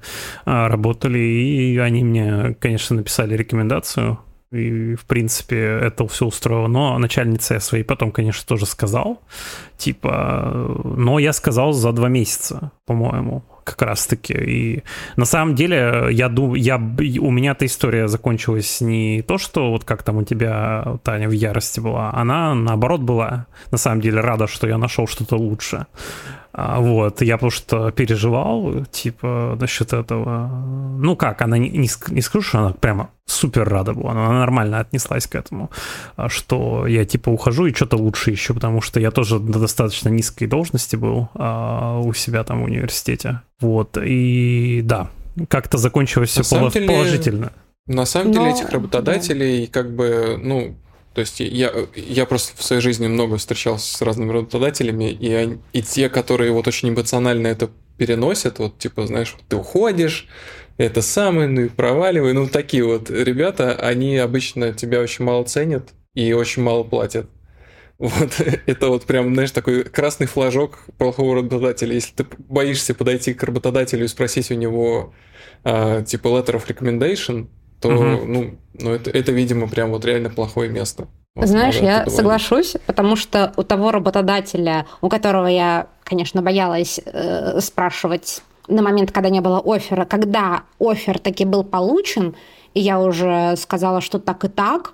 а, 0.45 0.69
работали, 0.69 1.19
и 1.19 1.77
они 1.79 2.05
мне, 2.05 2.55
конечно, 2.61 2.95
написали 2.95 3.35
рекомендацию, 3.35 4.19
и, 4.53 4.95
в 4.95 5.05
принципе, 5.05 5.57
это 5.57 6.07
все 6.07 6.25
устроило. 6.25 6.67
Но 6.67 6.97
начальнице 6.99 7.55
я 7.55 7.59
своей 7.59 7.83
потом, 7.83 8.11
конечно, 8.11 8.45
тоже 8.47 8.65
сказал. 8.65 9.21
Типа, 9.77 10.77
но 10.83 11.19
я 11.19 11.33
сказал 11.33 11.73
за 11.73 11.91
два 11.91 12.09
месяца, 12.09 12.71
по-моему, 12.85 13.43
как 13.63 13.81
раз-таки. 13.81 14.33
И 14.33 14.83
на 15.15 15.25
самом 15.25 15.55
деле, 15.55 16.07
я 16.11 16.29
думаю, 16.29 16.61
я, 16.61 16.77
у 16.77 17.31
меня 17.31 17.51
эта 17.51 17.65
история 17.65 18.07
закончилась 18.07 18.81
не 18.81 19.21
то, 19.21 19.37
что 19.37 19.71
вот 19.71 19.83
как 19.83 20.03
там 20.03 20.17
у 20.17 20.23
тебя, 20.23 20.99
Таня, 21.03 21.27
в 21.27 21.31
ярости 21.31 21.79
была. 21.79 22.13
Она, 22.13 22.53
наоборот, 22.55 23.01
была, 23.01 23.47
на 23.71 23.77
самом 23.77 24.01
деле, 24.01 24.21
рада, 24.21 24.47
что 24.47 24.67
я 24.67 24.77
нашел 24.77 25.07
что-то 25.07 25.35
лучше. 25.35 25.87
А, 26.55 26.79
вот, 26.79 27.21
я 27.23 27.37
потому 27.37 27.49
что 27.49 27.91
переживал, 27.91 28.85
типа, 28.91 29.57
насчет 29.59 29.91
этого. 29.91 30.47
Ну 30.99 31.15
как, 31.15 31.41
она 31.41 31.57
не, 31.57 31.69
не, 31.69 31.89
не 32.09 32.21
скажу, 32.21 32.41
что 32.41 32.59
она 32.59 32.69
прямо 32.73 33.09
супер 33.25 33.67
рада 33.67 33.93
была, 33.93 34.11
она 34.11 34.29
нормально 34.29 34.79
отнеслась 34.79 35.25
к 35.25 35.33
этому, 35.33 35.71
а, 36.15 36.29
что 36.29 36.85
я, 36.85 37.05
типа, 37.05 37.29
ухожу 37.29 37.65
и 37.65 37.73
что-то 37.73 37.97
лучше 37.97 38.29
еще, 38.29 38.53
потому 38.53 38.81
что 38.81 38.99
я 38.99 39.09
тоже 39.09 39.39
на 39.39 39.59
достаточно 39.59 40.09
низкой 40.09 40.45
должности 40.45 40.95
был 40.95 41.29
а, 41.33 41.99
у 41.99 42.13
себя 42.13 42.43
там 42.43 42.61
в 42.61 42.65
университете. 42.65 43.41
Вот, 43.59 43.97
и 43.97 44.81
да, 44.83 45.09
как-то 45.47 45.79
закончилось 45.79 46.29
все 46.29 46.43
положительно. 46.85 47.51
На 47.87 48.05
самом 48.05 48.31
деле 48.31 48.51
этих 48.51 48.69
работодателей, 48.69 49.65
да. 49.65 49.73
как 49.73 49.93
бы, 49.93 50.39
ну, 50.41 50.75
то 51.13 51.21
есть 51.21 51.39
я, 51.39 51.71
я 51.95 52.25
просто 52.25 52.57
в 52.57 52.63
своей 52.63 52.81
жизни 52.81 53.07
много 53.07 53.37
встречался 53.37 53.97
с 53.97 54.01
разными 54.01 54.31
работодателями, 54.31 55.11
и, 55.11 55.31
они, 55.31 55.59
и 55.71 55.81
те, 55.81 56.09
которые 56.09 56.51
вот 56.51 56.67
очень 56.67 56.89
эмоционально 56.89 57.47
это 57.47 57.69
переносят, 57.97 58.59
вот 58.59 58.77
типа, 58.79 59.05
знаешь, 59.05 59.35
ты 59.47 59.55
уходишь, 59.55 60.27
это 60.77 61.01
самое, 61.03 61.47
ну 61.47 61.61
и 61.61 61.69
проваливай, 61.69 62.33
ну 62.33 62.47
такие 62.47 62.83
вот 62.83 63.09
ребята, 63.11 63.75
они 63.75 64.17
обычно 64.17 64.73
тебя 64.73 65.01
очень 65.01 65.23
мало 65.23 65.43
ценят 65.43 65.93
и 66.15 66.33
очень 66.33 66.63
мало 66.63 66.83
платят. 66.83 67.29
Вот 67.99 68.41
это 68.65 68.89
вот 68.89 69.05
прям, 69.05 69.33
знаешь, 69.33 69.51
такой 69.51 69.83
красный 69.83 70.27
флажок 70.27 70.79
плохого 70.97 71.35
работодателя. 71.35 71.93
Если 71.93 72.13
ты 72.15 72.25
боишься 72.37 72.95
подойти 72.95 73.33
к 73.33 73.43
работодателю 73.43 74.05
и 74.05 74.07
спросить 74.07 74.49
у 74.49 74.55
него 74.55 75.13
а, 75.63 76.01
типа 76.01 76.27
letter 76.27 76.55
of 76.55 76.67
recommendation, 76.67 77.47
то, 77.83 77.89
угу. 77.89 78.25
ну, 78.25 78.51
ну 78.79 78.91
это, 78.91 79.09
это, 79.11 79.31
видимо, 79.33 79.67
прям 79.67 79.91
вот 79.91 80.05
реально 80.05 80.29
плохое 80.29 80.69
место. 80.69 81.07
Вот, 81.35 81.47
Знаешь, 81.47 81.75
я 81.75 82.05
соглашусь, 82.07 82.75
потому 82.85 83.15
что 83.17 83.51
у 83.57 83.63
того 83.63 83.91
работодателя, 83.91 84.85
у 85.01 85.09
которого 85.09 85.47
я, 85.47 85.87
конечно, 86.03 86.41
боялась 86.41 87.01
э, 87.05 87.59
спрашивать 87.59 88.41
на 88.69 88.81
момент, 88.81 89.11
когда 89.11 89.29
не 89.29 89.41
было 89.41 89.61
оффера, 89.65 90.05
когда 90.05 90.63
офер 90.79 91.19
таки 91.19 91.43
был 91.43 91.63
получен, 91.63 92.35
и 92.73 92.79
я 92.79 93.01
уже 93.01 93.55
сказала, 93.57 93.99
что 93.99 94.19
так 94.19 94.45
и 94.45 94.47
так, 94.47 94.93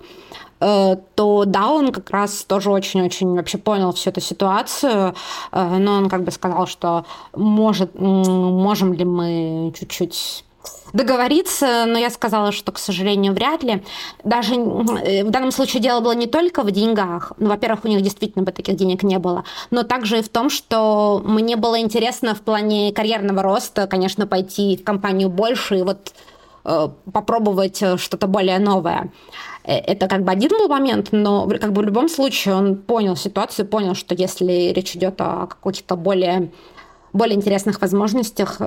э, 0.60 0.96
то 1.14 1.44
да, 1.44 1.68
он 1.68 1.92
как 1.92 2.10
раз 2.10 2.42
тоже 2.44 2.70
очень-очень 2.70 3.36
вообще 3.36 3.58
понял 3.58 3.92
всю 3.92 4.10
эту 4.10 4.20
ситуацию, 4.20 5.14
э, 5.52 5.76
но 5.78 5.92
он 5.92 6.08
как 6.08 6.24
бы 6.24 6.32
сказал, 6.32 6.66
что 6.66 7.04
может, 7.36 7.94
можем 7.94 8.94
ли 8.94 9.04
мы 9.04 9.72
чуть-чуть 9.78 10.44
договориться, 10.92 11.84
но 11.86 11.98
я 11.98 12.10
сказала, 12.10 12.52
что, 12.52 12.72
к 12.72 12.78
сожалению, 12.78 13.32
вряд 13.32 13.62
ли. 13.62 13.82
Даже 14.24 14.54
э, 14.54 15.24
в 15.24 15.30
данном 15.30 15.52
случае 15.52 15.82
дело 15.82 16.00
было 16.00 16.12
не 16.12 16.26
только 16.26 16.62
в 16.62 16.70
деньгах. 16.70 17.32
Ну, 17.38 17.48
во-первых, 17.48 17.84
у 17.84 17.88
них 17.88 18.00
действительно 18.02 18.44
бы 18.44 18.52
таких 18.52 18.76
денег 18.76 19.02
не 19.02 19.18
было, 19.18 19.44
но 19.70 19.82
также 19.82 20.18
и 20.18 20.22
в 20.22 20.28
том, 20.28 20.50
что 20.50 21.22
мне 21.24 21.56
было 21.56 21.80
интересно 21.80 22.34
в 22.34 22.40
плане 22.40 22.92
карьерного 22.92 23.42
роста, 23.42 23.86
конечно, 23.86 24.26
пойти 24.26 24.76
в 24.76 24.84
компанию 24.84 25.28
больше 25.28 25.78
и 25.78 25.82
вот 25.82 26.12
э, 26.64 26.88
попробовать 27.12 27.82
э, 27.82 27.96
что-то 27.96 28.26
более 28.26 28.58
новое. 28.58 29.12
Это 29.62 30.08
как 30.08 30.24
бы 30.24 30.32
один 30.32 30.48
был 30.48 30.68
момент, 30.68 31.08
но 31.12 31.46
как 31.46 31.72
бы 31.72 31.82
в 31.82 31.84
любом 31.84 32.08
случае 32.08 32.54
он 32.54 32.76
понял 32.76 33.14
ситуацию, 33.14 33.68
понял, 33.68 33.94
что 33.94 34.14
если 34.14 34.72
речь 34.72 34.96
идет 34.96 35.20
о 35.20 35.48
каких-то 35.48 35.96
более, 35.96 36.50
более 37.12 37.36
интересных 37.36 37.80
возможностях, 37.80 38.58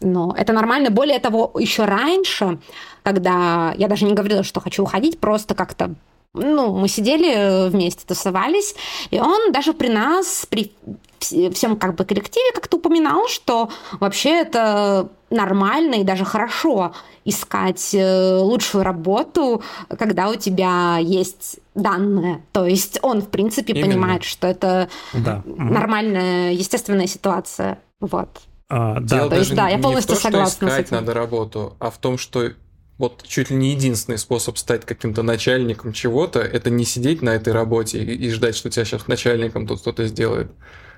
но 0.00 0.34
это 0.36 0.52
нормально. 0.52 0.90
Более 0.90 1.18
того, 1.18 1.52
еще 1.58 1.84
раньше, 1.84 2.58
когда 3.02 3.74
я 3.76 3.88
даже 3.88 4.04
не 4.04 4.14
говорила, 4.14 4.42
что 4.42 4.60
хочу 4.60 4.82
уходить, 4.82 5.18
просто 5.18 5.54
как-то 5.54 5.94
ну, 6.34 6.76
мы 6.76 6.88
сидели 6.88 7.68
вместе, 7.70 8.04
тусовались, 8.06 8.74
и 9.10 9.18
он 9.18 9.52
даже 9.52 9.72
при 9.72 9.88
нас, 9.88 10.46
при 10.48 10.72
всем 11.18 11.76
как 11.76 11.94
бы 11.94 12.04
коллективе 12.04 12.52
как-то 12.54 12.76
упоминал, 12.76 13.26
что 13.28 13.70
вообще 14.00 14.40
это 14.40 15.08
нормально 15.30 15.96
и 15.96 16.04
даже 16.04 16.24
хорошо 16.24 16.92
искать 17.24 17.94
э, 17.94 18.36
лучшую 18.38 18.84
работу, 18.84 19.62
когда 19.98 20.28
у 20.28 20.36
тебя 20.36 20.98
есть 21.00 21.58
данные. 21.74 22.42
То 22.52 22.66
есть 22.66 22.98
он, 23.02 23.22
в 23.22 23.28
принципе, 23.28 23.72
Именно. 23.72 23.86
понимает, 23.86 24.24
что 24.24 24.46
это 24.46 24.88
да. 25.12 25.42
нормальная, 25.46 26.52
естественная 26.52 27.08
ситуация. 27.08 27.78
Вот. 28.00 28.28
А, 28.68 29.00
да, 29.00 29.18
Дело 29.18 29.30
то 29.30 29.36
есть, 29.36 29.54
да, 29.54 29.68
я 29.68 29.78
полностью 29.78 30.14
не 30.14 30.18
в 30.18 30.22
то, 30.22 30.28
согласна 30.28 30.56
что 30.56 30.66
искать 30.68 30.86
с 30.86 30.88
этим. 30.88 30.96
надо 30.96 31.14
работу, 31.14 31.76
а 31.78 31.90
в 31.90 31.98
том, 31.98 32.18
что 32.18 32.50
вот 32.98 33.22
чуть 33.22 33.50
ли 33.50 33.56
не 33.56 33.70
единственный 33.72 34.18
способ 34.18 34.58
стать 34.58 34.84
каким-то 34.84 35.22
начальником 35.22 35.92
чего-то, 35.92 36.40
это 36.40 36.70
не 36.70 36.84
сидеть 36.84 37.22
на 37.22 37.30
этой 37.30 37.52
работе 37.52 38.02
и, 38.02 38.26
и 38.26 38.30
ждать, 38.30 38.56
что 38.56 38.70
тебя 38.70 38.84
сейчас 38.84 39.06
начальником 39.06 39.66
тут 39.66 39.80
кто-то 39.80 40.06
сделает, 40.06 40.50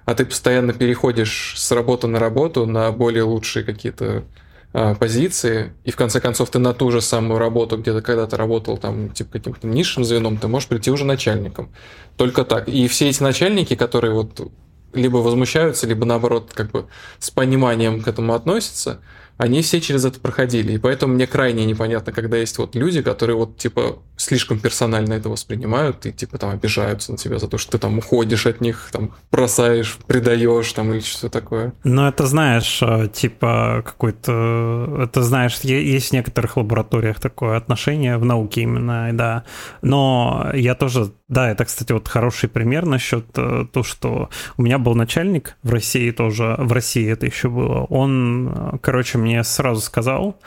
а 0.06 0.14
ты 0.14 0.24
постоянно 0.24 0.72
переходишь 0.72 1.54
с 1.56 1.70
работы 1.72 2.06
на 2.06 2.18
работу 2.18 2.64
на 2.64 2.90
более 2.92 3.24
лучшие 3.24 3.64
какие-то 3.64 4.24
э, 4.72 4.94
позиции, 4.94 5.74
и 5.84 5.90
в 5.90 5.96
конце 5.96 6.20
концов 6.20 6.48
ты 6.48 6.58
на 6.58 6.72
ту 6.72 6.90
же 6.90 7.02
самую 7.02 7.38
работу, 7.38 7.76
где 7.76 7.92
ты 7.92 8.00
когда-то 8.00 8.38
работал 8.38 8.78
там 8.78 9.10
типа 9.10 9.32
каким-то 9.32 9.66
низшим 9.66 10.04
звеном, 10.04 10.38
ты 10.38 10.48
можешь 10.48 10.68
прийти 10.68 10.90
уже 10.90 11.04
начальником. 11.04 11.70
Только 12.16 12.44
так. 12.44 12.68
И 12.68 12.88
все 12.88 13.10
эти 13.10 13.22
начальники, 13.22 13.74
которые 13.74 14.14
вот 14.14 14.50
либо 14.92 15.18
возмущаются, 15.18 15.86
либо 15.86 16.04
наоборот 16.04 16.52
как 16.54 16.70
бы 16.70 16.86
с 17.18 17.30
пониманием 17.30 18.02
к 18.02 18.08
этому 18.08 18.34
относятся, 18.34 19.00
они 19.38 19.62
все 19.62 19.80
через 19.80 20.04
это 20.04 20.18
проходили. 20.20 20.72
И 20.72 20.78
поэтому 20.78 21.14
мне 21.14 21.26
крайне 21.26 21.64
непонятно, 21.64 22.12
когда 22.12 22.36
есть 22.36 22.58
вот 22.58 22.74
люди, 22.74 23.02
которые 23.02 23.36
вот 23.36 23.56
типа 23.56 24.00
слишком 24.16 24.58
персонально 24.58 25.14
это 25.14 25.28
воспринимают 25.28 26.04
и 26.06 26.12
типа 26.12 26.38
там 26.38 26.50
обижаются 26.50 27.12
на 27.12 27.18
тебя 27.18 27.38
за 27.38 27.46
то, 27.46 27.56
что 27.56 27.72
ты 27.72 27.78
там 27.78 27.98
уходишь 27.98 28.46
от 28.46 28.60
них, 28.60 28.88
там 28.92 29.14
бросаешь, 29.30 29.96
предаешь 30.08 30.72
там 30.72 30.92
или 30.92 31.00
что-то 31.00 31.30
такое. 31.30 31.72
Ну 31.84 32.06
это 32.08 32.26
знаешь, 32.26 32.80
э, 32.82 33.08
типа 33.12 33.84
какой-то, 33.86 35.04
это 35.04 35.22
знаешь, 35.22 35.58
есть 35.60 36.10
в 36.10 36.12
некоторых 36.12 36.56
лабораториях 36.56 37.20
такое 37.20 37.56
отношение 37.56 38.18
в 38.18 38.24
науке 38.24 38.62
именно, 38.62 39.10
да. 39.12 39.44
Но 39.82 40.50
я 40.52 40.74
тоже, 40.74 41.12
да, 41.28 41.50
это, 41.50 41.66
кстати, 41.66 41.92
вот 41.92 42.08
хороший 42.08 42.48
пример 42.48 42.86
насчет 42.86 43.26
э, 43.36 43.66
того, 43.70 43.84
что 43.84 44.30
у 44.56 44.62
меня 44.62 44.78
был 44.78 44.94
начальник 44.94 45.58
в 45.62 45.70
России 45.70 46.10
тоже, 46.10 46.56
в 46.58 46.72
России 46.72 47.06
это 47.10 47.26
еще 47.26 47.50
было. 47.50 47.84
Он, 47.84 48.48
э, 48.48 48.78
короче, 48.80 49.18
мне 49.18 49.44
сразу 49.44 49.82
сказал, 49.82 50.40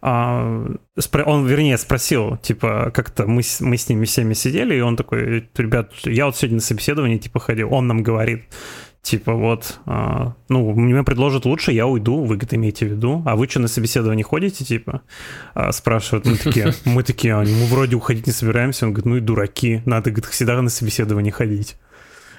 а, 0.00 0.64
он, 1.26 1.46
вернее, 1.46 1.76
спросил, 1.76 2.36
типа, 2.36 2.92
как-то 2.94 3.26
мы, 3.26 3.42
мы 3.60 3.76
с 3.76 3.88
ними 3.88 4.04
всеми 4.04 4.34
сидели, 4.34 4.76
и 4.76 4.80
он 4.80 4.96
такой, 4.96 5.48
ребят, 5.56 5.92
я 6.04 6.26
вот 6.26 6.36
сегодня 6.36 6.56
на 6.56 6.62
собеседование, 6.62 7.18
типа, 7.18 7.40
ходил, 7.40 7.74
он 7.74 7.88
нам 7.88 8.04
говорит, 8.04 8.44
типа, 9.02 9.32
вот, 9.34 9.80
а, 9.86 10.34
ну, 10.48 10.72
мне 10.72 11.02
предложат 11.02 11.44
лучше, 11.44 11.72
я 11.72 11.86
уйду, 11.86 12.20
вы, 12.20 12.36
говорит, 12.36 12.54
имеете 12.54 12.86
в 12.86 12.90
виду, 12.90 13.22
а 13.26 13.36
вы 13.36 13.48
что, 13.48 13.60
на 13.60 13.68
собеседование 13.68 14.24
ходите, 14.24 14.64
типа, 14.64 15.02
а, 15.54 15.72
спрашивают, 15.72 16.26
мы 16.26 16.36
такие, 16.36 16.72
мы 16.84 17.02
такие, 17.02 17.34
«А, 17.34 17.40
мы 17.40 17.66
вроде 17.66 17.96
уходить 17.96 18.26
не 18.26 18.32
собираемся, 18.32 18.86
он 18.86 18.92
говорит, 18.92 19.06
ну 19.06 19.16
и 19.16 19.20
дураки, 19.20 19.82
надо, 19.86 20.10
говорит, 20.10 20.30
всегда 20.30 20.60
на 20.60 20.70
собеседование 20.70 21.32
ходить. 21.32 21.76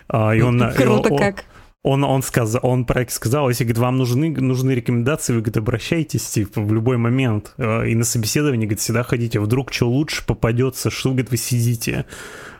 А, 0.08 0.34
и 0.34 0.42
он, 0.42 0.60
Круто 0.60 1.10
и 1.10 1.12
он, 1.12 1.18
как 1.18 1.46
он, 1.82 2.04
он, 2.04 2.22
сказал, 2.22 2.60
он 2.64 2.84
проект 2.84 3.14
сказал, 3.14 3.48
если 3.48 3.64
говорит, 3.64 3.78
вам 3.78 3.98
нужны, 3.98 4.30
нужны 4.32 4.72
рекомендации, 4.72 5.32
вы 5.32 5.40
говорит, 5.40 5.58
обращайтесь 5.58 6.30
типа, 6.30 6.62
в 6.62 6.74
любой 6.74 6.98
момент. 6.98 7.54
Э, 7.58 7.88
и 7.88 7.96
на 7.96 8.04
собеседование 8.04 8.68
говорит, 8.68 8.82
всегда 8.82 9.04
ходите. 9.04 9.40
Вдруг 9.40 9.72
что 9.72 9.90
лучше 9.90 10.26
попадется, 10.26 10.90
что 10.90 11.12
говорит, 11.12 11.32
вы 11.32 11.38
сидите 11.38 12.06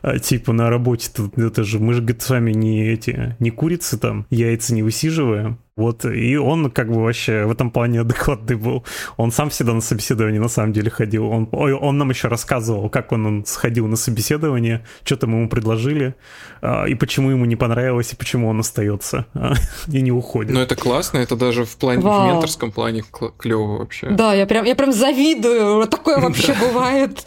э, 0.04 0.20
типа 0.20 0.54
на 0.54 0.70
работе. 0.70 1.12
Это 1.36 1.64
же 1.64 1.80
мы 1.80 1.94
же 1.94 2.02
говорит, 2.02 2.22
с 2.22 2.30
вами 2.30 2.54
не 2.54 2.88
эти 2.88 3.36
не 3.40 3.52
курицы 3.52 3.98
там, 3.98 4.26
яйца 4.30 4.74
не 4.74 4.84
высиживаем. 4.84 5.60
Вот, 5.80 6.04
и 6.04 6.36
он 6.36 6.70
как 6.72 6.92
бы 6.92 7.02
вообще 7.02 7.46
в 7.46 7.52
этом 7.52 7.72
плане 7.72 8.02
адекватный 8.02 8.58
был. 8.58 8.84
Он 9.16 9.32
сам 9.32 9.50
всегда 9.50 9.74
на 9.74 9.80
собеседование 9.80 10.42
на 10.42 10.50
самом 10.50 10.74
деле 10.74 10.92
ходил. 10.92 11.30
Он, 11.30 11.48
он 11.54 11.98
нам 11.98 12.10
еще 12.10 12.28
рассказывал, 12.28 12.90
как 12.90 13.14
он, 13.14 13.26
он 13.26 13.46
сходил 13.46 13.88
на 13.88 13.96
собеседование, 13.96 14.86
что 15.06 15.16
там 15.16 15.32
ему 15.32 15.48
предложили, 15.48 16.16
а, 16.62 16.84
и 16.84 16.96
почему 16.96 17.30
ему 17.30 17.46
не 17.46 17.56
понравилось, 17.56 18.12
и 18.12 18.18
почему 18.18 18.50
он 18.50 18.60
остается 18.60 19.26
а, 19.34 19.54
и 19.88 20.02
не 20.02 20.12
уходит. 20.12 20.52
Ну, 20.52 20.60
это 20.60 20.76
классно, 20.76 21.20
это 21.20 21.38
даже 21.38 21.64
в 21.64 21.78
плане, 21.78 22.02
Вау. 22.02 22.24
в 22.24 22.34
менторском 22.34 22.74
плане 22.74 23.06
клево 23.38 23.78
вообще. 23.78 24.10
Да, 24.10 24.34
я 24.34 24.46
прям, 24.46 24.66
я 24.66 24.76
прям 24.76 24.92
завидую, 24.92 25.88
такое 25.88 26.18
вообще 26.20 26.54
бывает. 26.60 27.26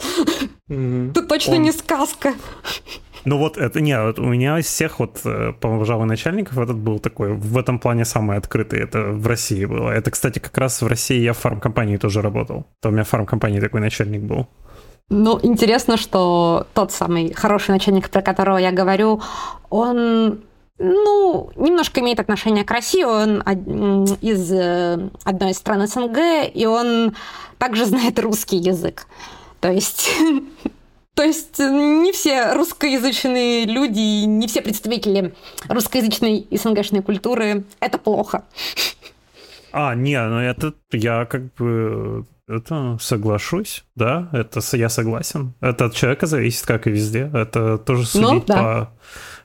Это 0.69 1.23
точно 1.23 1.55
не 1.55 1.71
сказка. 1.71 2.35
Ну 3.25 3.37
вот 3.37 3.57
это, 3.57 3.79
не, 3.79 3.99
вот 4.01 4.19
у 4.19 4.25
меня 4.25 4.59
из 4.59 4.65
всех 4.65 4.99
вот, 4.99 5.21
э, 5.23 5.53
пожалуй, 5.59 6.05
начальников 6.05 6.57
этот 6.57 6.77
был 6.77 6.99
такой, 6.99 7.33
в 7.33 7.57
этом 7.57 7.79
плане 7.79 8.05
самый 8.05 8.37
открытый, 8.37 8.79
это 8.79 9.03
в 9.03 9.27
России 9.27 9.65
было. 9.65 9.89
Это, 9.91 10.11
кстати, 10.11 10.39
как 10.39 10.57
раз 10.57 10.81
в 10.81 10.87
России 10.87 11.19
я 11.19 11.33
в 11.33 11.37
фармкомпании 11.37 11.97
тоже 11.97 12.21
работал. 12.21 12.65
То 12.81 12.89
у 12.89 12.91
меня 12.91 13.03
в 13.03 13.07
фармкомпании 13.09 13.59
такой 13.59 13.79
начальник 13.79 14.21
был. 14.21 14.47
Ну, 15.09 15.39
интересно, 15.41 15.97
что 15.97 16.67
тот 16.73 16.91
самый 16.91 17.33
хороший 17.33 17.71
начальник, 17.71 18.09
про 18.09 18.21
которого 18.21 18.57
я 18.57 18.71
говорю, 18.71 19.21
он 19.69 20.41
ну, 20.79 21.51
немножко 21.55 22.01
имеет 22.01 22.19
отношение 22.19 22.63
к 22.63 22.71
России, 22.71 23.03
он 23.03 23.41
из 24.21 24.51
э, 24.51 25.09
одной 25.23 25.51
из 25.51 25.57
стран 25.57 25.87
СНГ, 25.87 26.17
и 26.53 26.65
он 26.65 27.15
также 27.57 27.85
знает 27.85 28.19
русский 28.19 28.57
язык. 28.57 29.07
То 29.59 29.71
есть 29.71 30.11
То 31.15 31.23
есть 31.23 31.59
э, 31.59 31.69
не 31.69 32.11
все 32.11 32.53
русскоязычные 32.53 33.65
люди, 33.65 34.25
не 34.25 34.47
все 34.47 34.61
представители 34.61 35.33
русскоязычной 35.69 36.39
и 36.39 36.57
СНГшной 36.57 37.03
культуры– 37.03 37.65
это 37.79 37.97
плохо. 37.97 38.45
А, 39.71 39.95
не, 39.95 40.19
ну 40.21 40.39
это 40.39 40.73
я 40.91 41.25
как 41.25 41.53
бы 41.55 42.25
это 42.47 42.97
соглашусь, 42.99 43.85
да, 43.95 44.29
это 44.33 44.59
я 44.75 44.89
согласен. 44.89 45.53
Это 45.61 45.85
от 45.85 45.95
человека 45.95 46.25
зависит, 46.25 46.65
как 46.65 46.87
и 46.87 46.91
везде. 46.91 47.29
Это 47.33 47.77
тоже 47.77 48.01
ну 48.01 48.05
судить 48.05 48.47
ну, 48.47 48.55
да. 48.55 48.91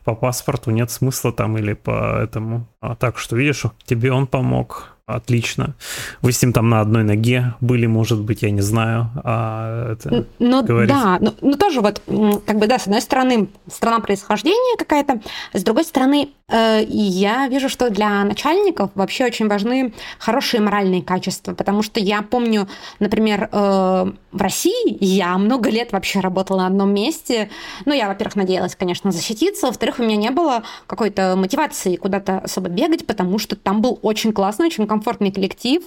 по, 0.05 0.13
по 0.13 0.15
паспорту 0.15 0.71
нет 0.71 0.91
смысла 0.91 1.33
там 1.33 1.57
или 1.59 1.75
по 1.75 2.19
этому. 2.21 2.67
А 2.81 2.97
так 2.97 3.19
что, 3.19 3.37
видишь, 3.37 3.65
тебе 3.85 4.13
он 4.13 4.27
помог 4.27 4.98
отлично. 5.09 5.75
Вы 6.23 6.33
с 6.33 6.43
ним 6.43 6.53
там 6.53 6.69
на 6.69 6.81
одной 6.81 7.03
ноге 7.03 7.55
были, 7.61 7.87
может 7.87 8.21
быть, 8.21 8.43
я 8.43 8.51
не 8.51 8.61
знаю. 8.61 9.11
А 9.25 9.93
это 9.93 10.27
ну 10.39 10.63
говорить... 10.63 10.91
да, 10.91 11.19
но, 11.21 11.35
но 11.41 11.57
тоже 11.57 11.81
вот, 11.81 12.03
как 12.47 12.59
бы, 12.59 12.67
да, 12.67 12.79
с 12.79 12.83
одной 12.87 13.01
стороны, 13.01 13.49
страна 13.73 14.01
происхождения 14.01 14.77
какая-то, 14.79 15.21
с 15.55 15.65
другой 15.65 15.85
стороны, 15.85 16.29
э, 16.49 16.85
я 16.89 17.49
вижу, 17.49 17.69
что 17.69 17.91
для 17.91 18.25
начальников 18.25 18.91
вообще 18.95 19.27
очень 19.27 19.49
важны 19.49 19.93
хорошие 20.19 20.61
моральные 20.61 21.03
качества, 21.03 21.55
потому 21.55 21.83
что 21.83 22.01
я 22.01 22.23
помню, 22.23 22.69
например, 22.99 23.49
э, 23.51 24.13
в 24.33 24.41
России 24.41 24.97
я 25.05 25.37
много 25.39 25.71
лет 25.71 25.93
вообще 25.93 26.21
работала 26.21 26.59
на 26.59 26.67
одном 26.67 26.93
месте. 26.93 27.51
Ну, 27.85 27.93
я, 27.93 28.09
во-первых, 28.09 28.37
надеялась, 28.37 28.77
конечно, 28.77 29.11
защититься, 29.13 29.67
во-вторых, 29.67 29.99
у 29.99 30.03
меня 30.03 30.17
не 30.17 30.31
было 30.31 30.63
какой-то 30.87 31.35
мотивации 31.37 31.97
куда-то 31.97 32.39
особо 32.39 32.69
бегать, 32.69 33.07
потому 33.07 33.39
что 33.39 33.57
там 33.57 33.81
был 33.83 33.99
очень 34.03 34.33
классный, 34.33 34.67
очень 34.67 34.87
комфортный 34.87 35.33
коллектив, 35.33 35.83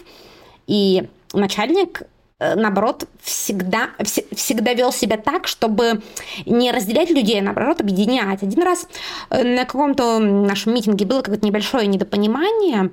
и 0.68 1.07
начальник 1.34 2.03
наоборот, 2.56 3.08
всегда, 3.22 3.89
всегда 4.36 4.74
вел 4.74 4.92
себя 4.92 5.18
так, 5.18 5.48
чтобы 5.48 6.02
не 6.46 6.72
разделять 6.72 7.10
людей, 7.10 7.39
а 7.39 7.44
наоборот, 7.44 7.82
объединять. 7.82 8.42
Один 8.44 8.64
раз 8.64 8.88
э, 9.30 9.44
на 9.44 9.66
каком-то 9.66 10.20
нашем 10.20 10.74
митинге 10.74 11.06
было 11.06 11.22
какое-то 11.22 11.46
небольшое 11.46 11.88
недопонимание, 11.88 12.92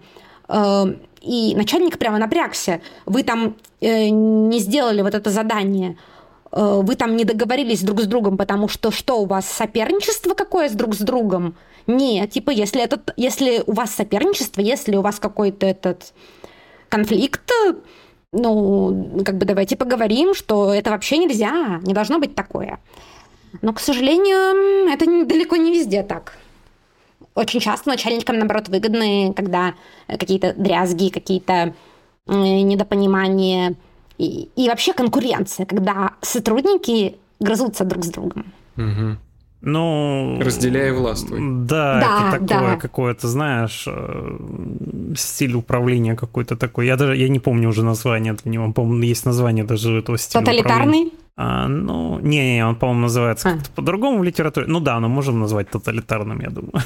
э, 0.49 0.85
и 1.21 1.55
начальник 1.57 1.99
прямо 1.99 2.19
напрягся. 2.19 2.81
Вы 3.05 3.23
там 3.25 3.57
не 3.81 4.59
сделали 4.61 5.03
вот 5.03 5.15
это 5.15 5.31
задание, 5.31 5.99
вы 6.53 6.95
там 6.95 7.17
не 7.17 7.25
договорились 7.25 7.83
друг 7.83 8.01
с 8.01 8.07
другом, 8.07 8.37
потому 8.37 8.69
что 8.69 8.91
что 8.91 9.21
у 9.21 9.27
вас 9.27 9.47
соперничество 9.47 10.35
какое 10.35 10.69
с 10.69 10.73
друг 10.73 10.95
с 10.95 10.99
другом? 10.99 11.57
Нет, 11.89 12.31
типа, 12.31 12.51
если, 12.51 12.83
этот, 12.83 13.13
если 13.17 13.63
у 13.67 13.73
вас 13.73 13.95
соперничество, 13.95 14.61
если 14.61 14.95
у 14.97 15.03
вас 15.03 15.19
какой-то 15.19 15.67
этот 15.67 16.13
конфликт, 16.89 17.51
ну, 18.33 19.23
как 19.25 19.39
бы 19.39 19.47
давайте 19.47 19.77
поговорим, 19.77 20.35
что 20.35 20.73
это 20.73 20.91
вообще 20.91 21.19
нельзя, 21.19 21.81
не 21.83 21.95
должно 21.95 22.19
быть 22.19 22.35
такое. 22.35 22.79
Но, 23.63 23.73
к 23.73 23.81
сожалению, 23.81 24.89
это 24.91 25.07
далеко 25.25 25.57
не 25.57 25.73
везде 25.73 26.03
так. 26.03 26.37
Очень 27.35 27.61
часто 27.61 27.89
начальникам, 27.89 28.39
наоборот, 28.39 28.69
выгодны, 28.69 29.33
когда 29.35 29.75
какие-то 30.07 30.55
дрязги, 30.55 31.09
какие-то 31.09 31.75
недопонимания 32.27 33.75
и, 34.19 34.51
и 34.55 34.69
вообще 34.69 34.93
конкуренция, 34.93 35.65
когда 35.65 36.13
сотрудники 36.21 37.17
грызутся 37.41 37.85
друг 37.85 38.05
с 38.05 38.09
другом. 38.09 38.53
Угу. 38.77 39.17
Ну... 39.61 40.41
Разделяй 40.41 40.89
и 40.89 40.93
властвуй. 40.93 41.41
Да, 41.41 42.01
да 42.01 42.37
это 42.37 42.47
такое 42.47 42.75
да. 42.75 42.77
какое-то, 42.77 43.27
знаешь, 43.29 43.85
э, 43.89 44.37
стиль 45.17 45.55
управления 45.55 46.15
какой-то 46.15 46.57
такой. 46.57 46.87
Я 46.87 46.97
даже, 46.97 47.17
я 47.17 47.29
не 47.29 47.39
помню 47.39 47.69
уже 47.69 47.85
название 47.85 48.35
для 48.35 48.51
него. 48.51 48.73
По-моему, 48.73 49.03
есть 49.03 49.27
название 49.27 49.65
даже 49.65 49.99
этого 49.99 50.19
стиля 50.19 50.41
Тоталитарный? 50.41 51.13
А, 51.37 51.69
ну, 51.69 52.19
не-не, 52.19 52.67
он, 52.67 52.77
по-моему, 52.77 53.03
называется 53.03 53.49
а. 53.49 53.53
как-то 53.53 53.71
по-другому 53.71 54.19
в 54.19 54.25
литературе. 54.25 54.67
Ну 54.67 54.81
да, 54.81 54.99
но 54.99 55.09
можем 55.09 55.39
назвать 55.39 55.71
тоталитарным, 55.71 56.41
я 56.41 56.51
думаю. 56.51 56.73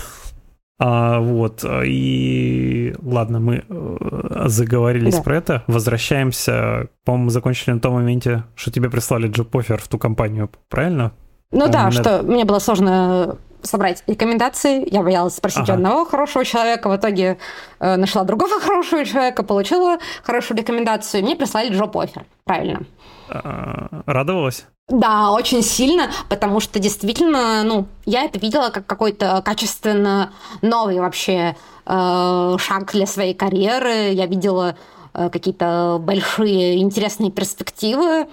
А, 0.84 1.20
вот, 1.20 1.64
и 1.64 2.92
ладно, 3.00 3.38
мы 3.38 3.62
э, 3.68 4.44
заговорились 4.46 5.14
да. 5.14 5.22
про 5.22 5.36
это. 5.36 5.62
Возвращаемся. 5.68 6.88
По-моему, 7.04 7.30
закончили 7.30 7.74
на 7.74 7.78
том 7.78 7.94
моменте, 7.94 8.44
что 8.56 8.72
тебе 8.72 8.90
прислали 8.90 9.28
джоп-офер 9.28 9.80
в 9.80 9.86
ту 9.86 9.98
компанию, 9.98 10.50
правильно? 10.68 11.12
Ну 11.52 11.68
да, 11.68 11.92
что 11.92 12.22
мне 12.24 12.44
было 12.44 12.58
сложно 12.58 13.36
собрать 13.62 14.02
рекомендации. 14.06 14.86
Я 14.92 15.02
боялась 15.02 15.36
спросить 15.36 15.62
ага. 15.62 15.74
одного 15.74 16.04
хорошего 16.04 16.44
человека. 16.44 16.88
В 16.88 16.96
итоге 16.96 17.38
э, 17.80 17.96
нашла 17.96 18.24
другого 18.24 18.60
хорошего 18.60 19.04
человека, 19.04 19.42
получила 19.42 19.98
хорошую 20.22 20.58
рекомендацию. 20.58 21.20
И 21.20 21.24
мне 21.24 21.36
прислали 21.36 21.70
джоп-офер. 21.70 22.24
Правильно. 22.44 22.82
А, 23.28 24.02
радовалась? 24.06 24.66
Да, 24.88 25.30
очень 25.30 25.62
сильно, 25.62 26.10
потому 26.28 26.60
что 26.60 26.78
действительно, 26.78 27.62
ну, 27.62 27.86
я 28.04 28.24
это 28.24 28.38
видела 28.38 28.70
как 28.70 28.84
какой-то 28.84 29.40
качественно 29.42 30.32
новый 30.60 30.98
вообще 31.00 31.56
э, 31.86 32.56
шаг 32.58 32.92
для 32.92 33.06
своей 33.06 33.32
карьеры. 33.32 34.10
Я 34.12 34.26
видела 34.26 34.76
э, 35.14 35.30
какие-то 35.30 35.98
большие 36.00 36.82
интересные 36.82 37.30
перспективы. 37.30 38.26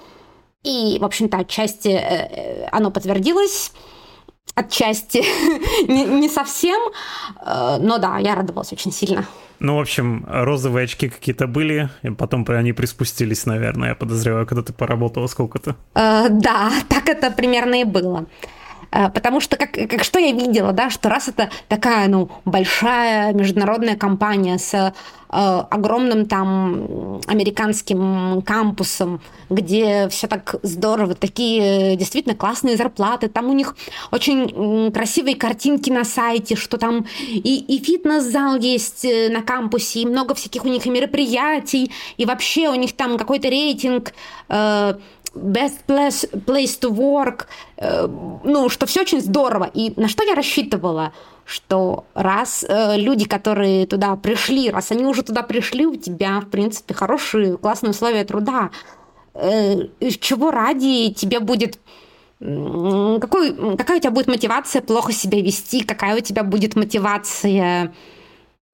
И, 0.64 0.98
в 1.00 1.06
общем-то, 1.06 1.38
отчасти 1.38 1.90
э, 1.90 2.68
оно 2.72 2.92
подтвердилось, 2.92 3.72
отчасти 4.60 5.24
не, 5.88 6.06
не 6.06 6.30
совсем, 6.30 6.80
но 7.46 7.98
да, 7.98 8.18
я 8.20 8.36
радовалась 8.36 8.74
очень 8.74 8.92
сильно. 8.92 9.26
Ну, 9.60 9.76
в 9.76 9.80
общем, 9.80 10.26
розовые 10.28 10.86
очки 10.86 11.10
какие-то 11.10 11.46
были, 11.46 11.90
и 12.02 12.10
потом 12.12 12.46
они 12.48 12.72
приспустились, 12.72 13.46
наверное, 13.46 13.90
я 13.90 13.96
подозреваю, 13.96 14.46
когда 14.48 14.64
ты 14.64 14.72
поработала 14.72 15.28
сколько-то. 15.28 15.76
Э, 15.96 16.30
да, 16.30 16.72
так 16.90 17.10
это 17.10 17.30
примерно 17.32 17.82
и 17.82 17.84
было. 17.84 18.26
Э, 18.92 19.10
потому 19.10 19.40
что, 19.40 19.58
как, 19.58 19.72
как 19.72 20.04
что 20.04 20.20
я 20.20 20.32
видела, 20.32 20.72
да, 20.72 20.90
что 20.90 21.10
раз 21.10 21.28
это 21.28 21.50
такая, 21.68 22.08
ну, 22.08 22.30
большая 22.46 23.34
международная 23.34 23.96
компания 23.96 24.58
с 24.58 24.74
э, 24.74 24.92
огромным 25.30 26.26
там 26.26 27.22
американским 27.28 28.42
кампусом, 28.42 29.22
где 29.50 30.08
все 30.10 30.28
так 30.28 30.56
здорово, 30.64 31.16
такие 31.16 31.96
действительно 31.96 32.36
классные 32.36 32.78
зарплаты, 32.78 33.30
там 33.30 33.50
у 33.50 33.54
них 33.54 33.76
очень 34.12 34.92
красивые 34.92 35.36
картинки 35.36 35.90
на 35.90 36.04
сайте, 36.04 36.56
что 36.56 36.78
там 36.78 37.06
и, 37.30 37.60
и 37.60 37.84
фитнес-зал 37.84 38.58
есть 38.58 39.06
э, 39.06 39.30
на 39.30 39.42
кампусе, 39.42 40.02
и 40.02 40.06
много 40.06 40.34
всяких 40.34 40.66
у 40.66 40.68
них 40.68 40.86
и 40.86 40.90
мероприятий, 40.90 41.92
и 42.18 42.26
вообще 42.26 42.70
у 42.70 42.76
них 42.76 42.96
там 42.96 43.18
какой-то 43.18 43.50
рейтинг 43.50 44.14
э, 44.50 44.94
best 45.36 45.86
place, 45.88 46.30
place 46.46 46.80
to 46.80 46.90
work, 46.90 47.48
э, 47.78 48.08
ну, 48.44 48.70
что 48.70 48.86
все 48.86 49.02
очень 49.02 49.22
здорово. 49.22 49.70
И 49.74 49.94
на 50.00 50.08
что 50.08 50.24
я 50.24 50.36
рассчитывала? 50.36 51.14
Что 51.46 52.06
раз 52.14 52.64
э, 52.68 52.98
люди, 52.98 53.26
которые 53.26 53.88
туда 53.88 54.16
пришли, 54.16 54.70
раз 54.70 54.92
они 54.92 55.06
уже 55.06 55.24
туда 55.24 55.44
пришли, 55.44 55.86
у 55.86 55.96
тебя, 55.96 56.40
в 56.42 56.50
принципе, 56.50 56.94
хорошие, 56.94 57.58
классные 57.58 57.92
условия 57.92 58.24
труда. 58.24 58.70
Э, 59.34 59.88
чего 60.20 60.52
ради 60.52 61.14
тебе 61.14 61.40
будет 61.40 61.80
какой, 62.40 63.76
какая 63.76 63.98
у 63.98 64.00
тебя 64.00 64.12
будет 64.12 64.28
мотивация 64.28 64.82
плохо 64.82 65.12
себя 65.12 65.42
вести, 65.42 65.84
какая 65.84 66.16
у 66.16 66.22
тебя 66.22 66.46
будет 66.46 66.78
мотивация 66.78 67.94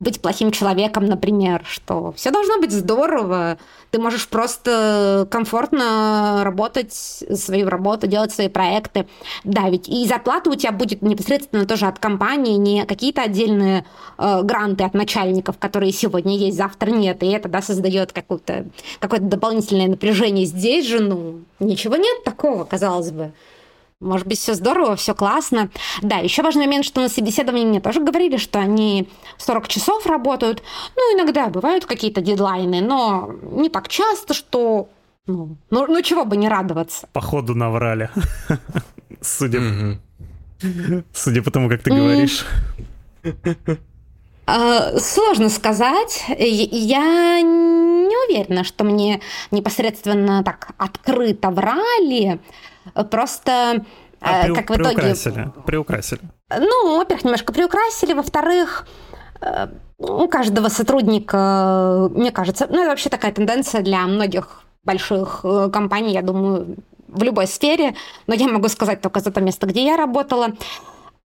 быть 0.01 0.21
плохим 0.21 0.51
человеком, 0.51 1.05
например, 1.05 1.63
что 1.65 2.11
все 2.11 2.29
должно 2.29 2.59
быть 2.59 2.71
здорово, 2.71 3.57
ты 3.91 3.99
можешь 3.99 4.27
просто 4.27 5.25
комфортно 5.31 6.41
работать 6.43 6.93
свою 6.93 7.69
работу, 7.69 8.05
делать 8.05 8.33
свои 8.33 8.49
проекты. 8.49 9.07
Да, 9.45 9.69
ведь 9.69 9.87
и 9.87 10.05
зарплата 10.05 10.49
у 10.49 10.55
тебя 10.55 10.73
будет 10.73 11.01
непосредственно 11.01 11.65
тоже 11.65 11.85
от 11.85 11.99
компании, 11.99 12.57
не 12.57 12.85
какие-то 12.85 13.21
отдельные 13.21 13.85
э, 14.17 14.41
гранты 14.43 14.83
от 14.83 14.95
начальников, 14.95 15.57
которые 15.57 15.93
сегодня 15.93 16.35
есть, 16.37 16.57
завтра 16.57 16.89
нет, 16.91 17.23
и 17.23 17.27
это 17.27 17.47
да, 17.47 17.61
создает 17.61 18.11
какое-то 18.11 18.65
какое 18.99 19.21
дополнительное 19.21 19.87
напряжение. 19.87 20.45
Здесь 20.45 20.87
же, 20.87 20.99
ну, 20.99 21.39
ничего 21.61 21.95
нет 21.95 22.25
такого, 22.25 22.65
казалось 22.65 23.11
бы. 23.11 23.31
Может 24.01 24.27
быть, 24.27 24.39
все 24.39 24.53
здорово, 24.55 24.97
все 24.97 25.15
классно. 25.15 25.69
Да, 26.01 26.17
еще 26.17 26.43
важный 26.43 26.65
момент, 26.65 26.83
что 26.83 27.01
на 27.01 27.07
собеседовании 27.07 27.65
мне 27.65 27.79
тоже 27.79 28.01
говорили, 28.01 28.35
что 28.35 28.59
они 28.59 29.07
40 29.37 29.67
часов 29.69 30.05
работают. 30.05 30.63
Ну, 30.95 31.01
иногда 31.17 31.47
бывают 31.47 31.85
какие-то 31.85 32.19
дедлайны, 32.21 32.81
но 32.81 33.31
не 33.41 33.69
так 33.69 33.87
часто, 33.87 34.33
что... 34.33 34.89
Ну, 35.27 35.57
ну, 35.69 35.87
ну 35.87 36.01
чего 36.01 36.25
бы 36.25 36.35
не 36.35 36.49
радоваться. 36.49 37.07
Походу 37.13 37.55
наврали. 37.55 38.09
Судя... 39.21 39.61
Судя 41.13 41.41
по 41.41 41.51
тому, 41.51 41.69
как 41.69 41.81
ты 41.81 41.91
говоришь. 41.91 42.45
А, 44.47 44.99
сложно 44.99 45.49
сказать. 45.49 46.23
Я 46.37 47.41
не 47.41 48.27
уверена, 48.27 48.63
что 48.63 48.83
мне 48.83 49.21
непосредственно 49.51 50.43
так 50.43 50.69
открыто 50.77 51.49
врали. 51.49 52.39
Просто 53.09 53.83
а, 54.21 54.47
э, 54.47 54.53
как 54.53 54.69
в 54.69 54.73
итоге... 54.73 54.95
Приукрасили. 54.95 55.51
приукрасили. 55.65 56.21
Ну, 56.49 56.97
во-первых, 56.97 57.23
немножко 57.25 57.53
приукрасили, 57.53 58.13
во-вторых, 58.13 58.87
э, 59.41 59.67
у 59.97 60.27
каждого 60.27 60.69
сотрудника, 60.69 62.09
мне 62.11 62.31
кажется, 62.31 62.67
ну, 62.69 62.81
это 62.81 62.89
вообще 62.89 63.09
такая 63.09 63.31
тенденция 63.31 63.81
для 63.81 64.05
многих 64.07 64.63
больших 64.83 65.41
э, 65.43 65.69
компаний, 65.71 66.13
я 66.13 66.21
думаю, 66.21 66.77
в 67.07 67.23
любой 67.23 67.47
сфере, 67.47 67.95
но 68.27 68.33
я 68.33 68.47
могу 68.47 68.67
сказать 68.67 69.01
только 69.01 69.19
за 69.19 69.31
то 69.31 69.41
место, 69.41 69.67
где 69.67 69.85
я 69.85 69.95
работала. 69.95 70.49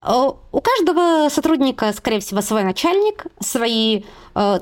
У 0.03 0.61
каждого 0.61 1.29
сотрудника, 1.29 1.93
скорее 1.93 2.21
всего, 2.21 2.41
свой 2.41 2.63
начальник, 2.65 3.27
свои 3.39 4.05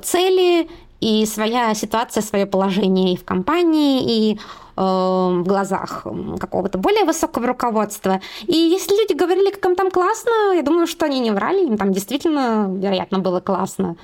цели 0.02 0.68
и 1.00 1.26
своя 1.26 1.74
ситуация, 1.74 2.22
свое 2.22 2.44
положение 2.46 3.14
и 3.14 3.16
в 3.16 3.24
компании, 3.24 4.32
и 4.32 4.40
в 4.78 5.42
глазах 5.42 6.06
какого-то 6.38 6.78
более 6.78 7.04
высокого 7.04 7.46
руководства. 7.46 8.20
И 8.46 8.56
если 8.56 8.94
люди 8.94 9.18
говорили, 9.18 9.50
как 9.50 9.64
им 9.64 9.76
там 9.76 9.90
классно, 9.90 10.54
я 10.54 10.62
думаю, 10.62 10.86
что 10.86 11.06
они 11.06 11.20
не 11.20 11.30
врали, 11.30 11.66
им 11.66 11.76
там 11.76 11.92
действительно, 11.92 12.68
вероятно, 12.70 13.18
было 13.18 13.40
классно. 13.40 13.96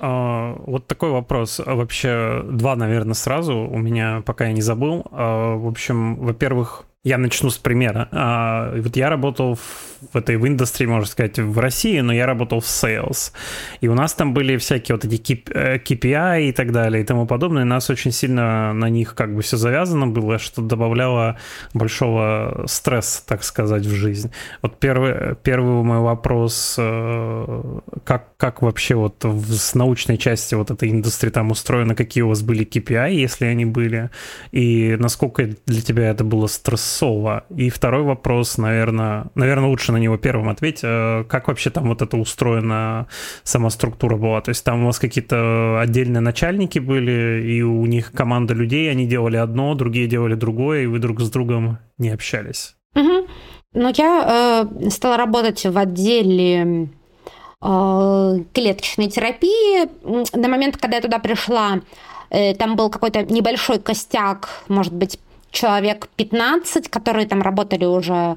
А, 0.00 0.56
вот 0.66 0.86
такой 0.86 1.10
вопрос. 1.10 1.60
Вообще, 1.64 2.42
два, 2.44 2.76
наверное, 2.76 3.14
сразу 3.14 3.56
у 3.56 3.78
меня, 3.78 4.22
пока 4.26 4.46
я 4.46 4.52
не 4.52 4.60
забыл. 4.60 5.04
А, 5.10 5.56
в 5.56 5.66
общем, 5.66 6.16
во-первых, 6.16 6.84
я 7.04 7.18
начну 7.18 7.50
с 7.50 7.58
примера. 7.58 8.08
А, 8.12 8.74
вот 8.76 8.96
я 8.96 9.08
работал 9.08 9.54
в 9.54 9.93
этой 10.12 10.36
в 10.36 10.46
индустрии, 10.46 10.86
можно 10.86 11.06
сказать, 11.06 11.38
в 11.38 11.58
России, 11.58 12.00
но 12.00 12.12
я 12.12 12.26
работал 12.26 12.60
в 12.60 12.64
sales. 12.64 13.32
И 13.80 13.88
у 13.88 13.94
нас 13.94 14.14
там 14.14 14.34
были 14.34 14.56
всякие 14.56 14.96
вот 14.96 15.04
эти 15.04 15.20
KPI 15.20 16.36
э, 16.36 16.42
и 16.48 16.52
так 16.52 16.72
далее 16.72 17.02
и 17.02 17.06
тому 17.06 17.26
подобное. 17.26 17.62
И 17.62 17.66
нас 17.66 17.90
очень 17.90 18.12
сильно 18.12 18.72
на 18.72 18.88
них 18.88 19.14
как 19.14 19.34
бы 19.34 19.42
все 19.42 19.56
завязано 19.56 20.06
было, 20.06 20.38
что 20.38 20.62
добавляло 20.62 21.38
большого 21.72 22.64
стресса, 22.66 23.22
так 23.26 23.44
сказать, 23.44 23.86
в 23.86 23.94
жизнь. 23.94 24.30
Вот 24.62 24.78
первый, 24.78 25.34
первый 25.42 25.82
мой 25.82 26.00
вопрос, 26.00 26.76
э, 26.78 27.80
как, 28.04 28.36
как 28.36 28.62
вообще 28.62 28.94
вот 28.94 29.24
в, 29.24 29.52
с 29.52 29.74
научной 29.74 30.18
части 30.18 30.54
вот 30.54 30.70
этой 30.70 30.90
индустрии 30.90 31.30
там 31.30 31.50
устроено, 31.50 31.94
какие 31.94 32.22
у 32.22 32.28
вас 32.28 32.42
были 32.42 32.66
KPI, 32.66 33.14
если 33.14 33.46
они 33.46 33.64
были, 33.64 34.10
и 34.52 34.96
насколько 34.98 35.48
для 35.66 35.82
тебя 35.82 36.10
это 36.10 36.24
было 36.24 36.46
стрессово. 36.46 37.44
И 37.54 37.70
второй 37.70 38.02
вопрос, 38.02 38.58
наверное, 38.58 39.26
наверное, 39.34 39.68
лучше 39.68 39.92
на 39.94 39.98
него 40.00 40.16
первым 40.16 40.48
ответить. 40.48 40.84
Э, 40.84 41.24
как 41.28 41.48
вообще 41.48 41.70
там 41.70 41.88
вот 41.88 42.02
это 42.02 42.16
устроена 42.16 43.06
сама 43.42 43.70
структура 43.70 44.16
была? 44.16 44.40
То 44.40 44.50
есть 44.50 44.64
там 44.64 44.82
у 44.82 44.86
вас 44.86 44.98
какие-то 44.98 45.80
отдельные 45.80 46.20
начальники 46.20 46.78
были, 46.78 47.42
и 47.46 47.62
у 47.62 47.86
них 47.86 48.12
команда 48.12 48.54
людей, 48.54 48.90
они 48.90 49.06
делали 49.06 49.36
одно, 49.36 49.74
другие 49.74 50.06
делали 50.06 50.34
другое, 50.34 50.82
и 50.82 50.86
вы 50.86 50.98
друг 50.98 51.20
с 51.20 51.30
другом 51.30 51.78
не 51.98 52.10
общались? 52.10 52.76
Угу. 52.94 53.26
Ну, 53.74 53.92
я 53.96 54.66
э, 54.82 54.90
стала 54.90 55.16
работать 55.16 55.64
в 55.64 55.76
отделе 55.76 56.88
э, 57.60 58.38
клеточной 58.52 59.08
терапии. 59.08 59.88
На 60.36 60.48
момент, 60.48 60.76
когда 60.76 60.96
я 60.96 61.02
туда 61.02 61.18
пришла, 61.18 61.80
э, 62.30 62.54
там 62.54 62.76
был 62.76 62.90
какой-то 62.90 63.22
небольшой 63.22 63.78
костяк, 63.80 64.62
может 64.68 64.92
быть, 64.92 65.18
человек 65.50 66.08
15, 66.16 66.88
которые 66.88 67.26
там 67.26 67.42
работали 67.42 67.84
уже 67.84 68.36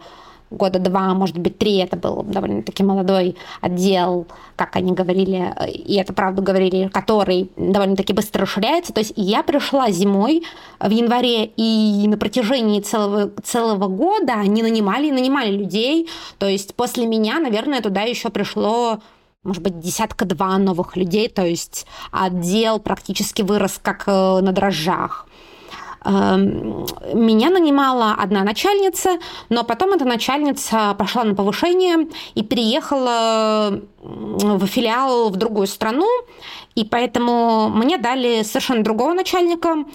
года 0.49 0.79
два, 0.79 1.13
может 1.13 1.37
быть, 1.37 1.57
три, 1.57 1.77
это 1.77 1.97
был 1.97 2.23
довольно-таки 2.23 2.83
молодой 2.83 3.35
отдел, 3.61 4.27
как 4.55 4.75
они 4.75 4.93
говорили, 4.93 5.53
и 5.67 5.95
это 5.95 6.13
правду 6.13 6.41
говорили, 6.41 6.89
который 6.93 7.51
довольно-таки 7.57 8.13
быстро 8.13 8.41
расширяется. 8.41 8.93
То 8.93 8.99
есть 8.99 9.13
я 9.15 9.43
пришла 9.43 9.91
зимой 9.91 10.43
в 10.79 10.89
январе, 10.89 11.45
и 11.45 12.05
на 12.07 12.17
протяжении 12.17 12.81
целого, 12.81 13.31
целого 13.43 13.87
года 13.87 14.33
они 14.33 14.63
нанимали 14.63 15.07
и 15.07 15.11
нанимали 15.11 15.51
людей. 15.51 16.09
То 16.37 16.47
есть 16.47 16.75
после 16.75 17.05
меня, 17.05 17.39
наверное, 17.39 17.81
туда 17.81 18.01
еще 18.01 18.29
пришло 18.29 18.99
может 19.43 19.63
быть, 19.63 19.79
десятка-два 19.79 20.57
новых 20.57 20.97
людей, 20.97 21.29
то 21.29 21.45
есть 21.45 21.87
отдел 22.11 22.79
практически 22.79 23.43
вырос 23.43 23.79
как 23.81 24.03
э, 24.05 24.41
на 24.41 24.51
дрожжах. 24.51 25.26
Эм, 26.05 26.85
меня 27.13 27.49
нанимала 27.49 28.13
одна 28.13 28.43
начальница, 28.43 29.17
но 29.49 29.63
потом 29.63 29.91
эта 29.91 30.05
начальница 30.05 30.95
пошла 30.97 31.23
на 31.23 31.35
повышение 31.35 32.07
и 32.35 32.43
переехала 32.43 33.81
в 34.01 34.65
филиал 34.67 35.29
в 35.29 35.35
другую 35.35 35.67
страну, 35.67 36.07
и 36.75 36.85
поэтому 36.85 37.69
мне 37.69 37.97
дали 37.97 38.43
совершенно 38.43 38.83
другого 38.83 39.13
начальника. 39.13 39.85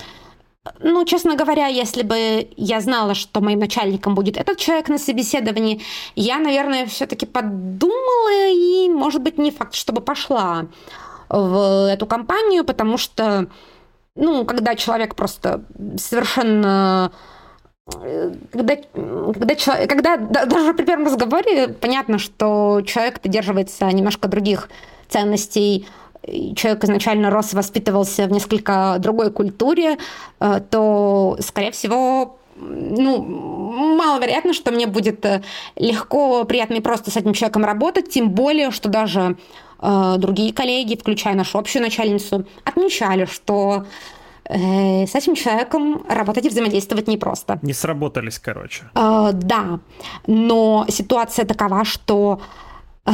Ну, 0.80 1.04
честно 1.04 1.34
говоря, 1.34 1.66
если 1.66 2.02
бы 2.02 2.48
я 2.56 2.80
знала, 2.80 3.14
что 3.14 3.40
моим 3.40 3.58
начальником 3.58 4.14
будет 4.14 4.36
этот 4.36 4.58
человек 4.58 4.88
на 4.88 4.98
собеседовании, 4.98 5.82
я, 6.14 6.38
наверное, 6.38 6.86
все-таки 6.86 7.26
подумала 7.26 8.48
и, 8.48 8.88
может 8.88 9.22
быть, 9.22 9.38
не 9.38 9.50
факт, 9.50 9.74
чтобы 9.74 10.00
пошла 10.00 10.66
в 11.28 11.88
эту 11.90 12.06
компанию, 12.06 12.64
потому 12.64 12.96
что 12.96 13.48
ну, 14.14 14.44
когда 14.44 14.74
человек 14.74 15.14
просто 15.14 15.64
совершенно 15.96 17.12
э, 18.00 18.34
когда, 18.52 18.76
когда, 18.76 19.54
человек, 19.54 19.88
когда 19.88 20.16
даже 20.16 20.74
при 20.74 20.84
первом 20.84 21.06
разговоре 21.06 21.68
понятно, 21.68 22.18
что 22.18 22.82
человек 22.86 23.20
придерживается 23.20 23.86
немножко 23.86 24.28
других 24.28 24.68
ценностей, 25.08 25.86
человек 26.54 26.84
изначально 26.84 27.30
рос, 27.30 27.52
воспитывался 27.52 28.26
в 28.26 28.32
несколько 28.32 28.96
другой 28.98 29.30
культуре, 29.30 29.98
э, 30.40 30.60
то, 30.70 31.36
скорее 31.40 31.72
всего, 31.72 32.38
ну, 32.56 33.22
маловероятно, 33.22 34.52
что 34.52 34.70
мне 34.70 34.86
будет 34.86 35.24
э, 35.24 35.42
легко, 35.76 36.44
приятно 36.44 36.74
и 36.74 36.80
просто 36.80 37.10
с 37.10 37.16
этим 37.16 37.32
человеком 37.32 37.64
работать, 37.64 38.10
тем 38.10 38.30
более, 38.30 38.70
что 38.70 38.88
даже 38.88 39.36
другие 39.82 40.52
коллеги, 40.52 40.96
включая 40.96 41.34
нашу 41.34 41.58
общую 41.58 41.82
начальницу, 41.82 42.46
отмечали, 42.64 43.24
что 43.24 43.84
э, 44.44 45.06
с 45.06 45.14
этим 45.14 45.34
человеком 45.34 46.04
работать 46.08 46.46
и 46.46 46.48
взаимодействовать 46.48 47.08
непросто. 47.08 47.58
Не 47.62 47.72
сработались, 47.72 48.38
короче. 48.38 48.84
Э, 48.94 49.30
да, 49.32 49.80
но 50.26 50.86
ситуация 50.88 51.44
такова, 51.44 51.84
что 51.84 52.40
э, 53.06 53.10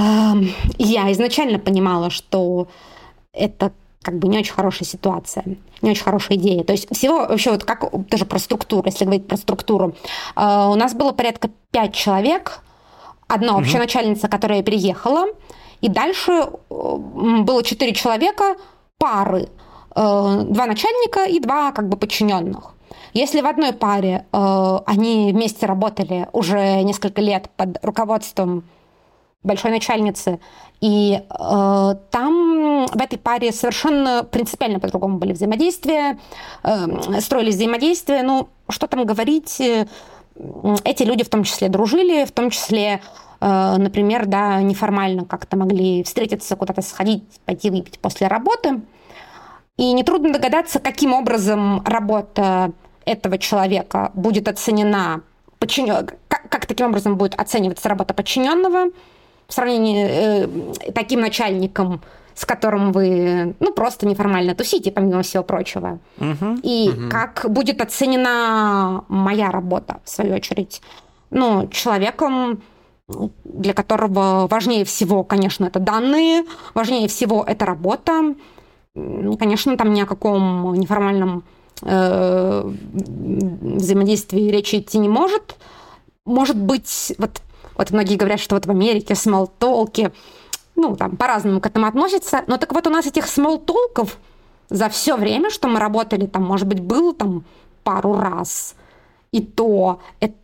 я 0.78 1.12
изначально 1.12 1.58
понимала, 1.58 2.10
что 2.10 2.68
это 3.32 3.72
как 4.02 4.18
бы 4.18 4.28
не 4.28 4.38
очень 4.38 4.54
хорошая 4.54 4.88
ситуация, 4.88 5.44
не 5.82 5.90
очень 5.90 6.04
хорошая 6.04 6.38
идея. 6.38 6.64
То 6.64 6.72
есть 6.72 6.88
всего 6.94 7.26
вообще 7.26 7.50
вот 7.50 7.64
как 7.64 7.90
тоже 8.08 8.24
про 8.24 8.38
структуру, 8.38 8.84
если 8.86 9.04
говорить 9.04 9.26
про 9.26 9.36
структуру, 9.36 9.94
э, 10.36 10.66
у 10.70 10.74
нас 10.74 10.94
было 10.94 11.12
порядка 11.12 11.50
пять 11.70 11.94
человек, 11.94 12.60
одна 13.26 13.52
угу. 13.52 13.60
общая 13.60 13.78
начальница, 13.78 14.28
которая 14.28 14.62
переехала, 14.62 15.26
и 15.80 15.88
дальше 15.88 16.32
э, 16.32 16.48
было 16.70 17.62
четыре 17.62 17.92
человека, 17.94 18.56
пары, 18.98 19.48
э, 19.94 20.42
два 20.48 20.66
начальника 20.66 21.24
и 21.24 21.40
два 21.40 21.72
как 21.72 21.88
бы 21.88 21.96
подчиненных. 21.96 22.74
Если 23.14 23.40
в 23.40 23.46
одной 23.46 23.72
паре 23.72 24.26
э, 24.32 24.78
они 24.86 25.32
вместе 25.32 25.66
работали 25.66 26.28
уже 26.32 26.82
несколько 26.82 27.20
лет 27.20 27.48
под 27.56 27.82
руководством 27.84 28.64
большой 29.42 29.70
начальницы, 29.70 30.40
и 30.80 31.20
э, 31.20 31.94
там 32.10 32.86
в 32.86 33.00
этой 33.00 33.18
паре 33.18 33.52
совершенно 33.52 34.24
принципиально 34.24 34.78
по-другому 34.78 35.18
были 35.18 35.32
взаимодействия, 35.32 36.18
э, 36.62 37.20
строились 37.20 37.54
взаимодействия. 37.54 38.22
Ну, 38.22 38.48
что 38.68 38.86
там 38.86 39.04
говорить, 39.04 39.60
эти 39.60 41.02
люди 41.02 41.24
в 41.24 41.28
том 41.28 41.44
числе 41.44 41.68
дружили, 41.68 42.24
в 42.24 42.32
том 42.32 42.50
числе, 42.50 43.00
например, 43.40 44.26
да, 44.26 44.60
неформально 44.62 45.24
как-то 45.24 45.56
могли 45.56 46.02
встретиться, 46.02 46.56
куда-то 46.56 46.82
сходить, 46.82 47.24
пойти 47.44 47.70
выпить 47.70 47.98
после 47.98 48.26
работы. 48.26 48.80
И 49.76 49.92
нетрудно 49.92 50.32
догадаться, 50.32 50.80
каким 50.80 51.12
образом 51.12 51.82
работа 51.84 52.72
этого 53.04 53.38
человека 53.38 54.10
будет 54.14 54.48
оценена, 54.48 55.22
подчинен... 55.58 56.08
как, 56.28 56.48
как 56.48 56.66
таким 56.66 56.86
образом 56.86 57.16
будет 57.16 57.34
оцениваться 57.40 57.88
работа 57.88 58.12
подчиненного, 58.12 58.90
в 59.46 59.52
сравнении 59.52 60.06
э, 60.08 60.92
таким 60.92 61.20
начальником, 61.20 62.02
с 62.34 62.44
которым 62.44 62.92
вы, 62.92 63.56
ну, 63.58 63.72
просто 63.72 64.06
неформально 64.06 64.54
тусите, 64.54 64.92
помимо 64.92 65.22
всего 65.22 65.42
прочего. 65.42 65.98
Угу, 66.18 66.58
и 66.62 66.90
угу. 66.90 67.08
как 67.10 67.46
будет 67.48 67.80
оценена 67.80 69.04
моя 69.08 69.50
работа, 69.50 70.00
в 70.04 70.10
свою 70.10 70.34
очередь. 70.34 70.82
Ну, 71.30 71.68
человеком, 71.68 72.62
для 73.44 73.74
которого 73.74 74.46
важнее 74.48 74.84
всего, 74.84 75.24
конечно, 75.24 75.64
это 75.66 75.78
данные, 75.78 76.44
важнее 76.74 77.08
всего 77.08 77.42
это 77.46 77.64
работа. 77.64 78.34
Конечно, 78.94 79.76
там 79.76 79.92
ни 79.92 80.00
о 80.00 80.06
каком 80.06 80.74
неформальном 80.74 81.44
э, 81.82 82.62
взаимодействии 82.92 84.50
речи 84.50 84.76
идти 84.76 84.98
не 84.98 85.08
может. 85.08 85.56
Может 86.24 86.56
быть, 86.56 87.14
вот 87.18 87.40
вот 87.78 87.92
многие 87.92 88.16
говорят, 88.16 88.40
что 88.40 88.56
вот 88.56 88.66
в 88.66 88.70
Америке 88.70 89.14
смолтолки, 89.14 90.12
ну, 90.74 90.96
там 90.96 91.16
по-разному 91.16 91.60
к 91.60 91.66
этому 91.66 91.86
относятся. 91.86 92.42
Но 92.48 92.58
так 92.58 92.74
вот 92.74 92.86
у 92.88 92.90
нас 92.90 93.06
этих 93.06 93.26
смолтолков 93.28 94.18
за 94.68 94.88
все 94.88 95.16
время, 95.16 95.48
что 95.48 95.68
мы 95.68 95.78
работали, 95.78 96.26
там, 96.26 96.42
может 96.42 96.66
быть, 96.66 96.80
было 96.80 97.14
там 97.14 97.44
пару 97.84 98.14
раз. 98.14 98.74
И 99.30 99.40
то 99.40 100.00
это 100.18 100.34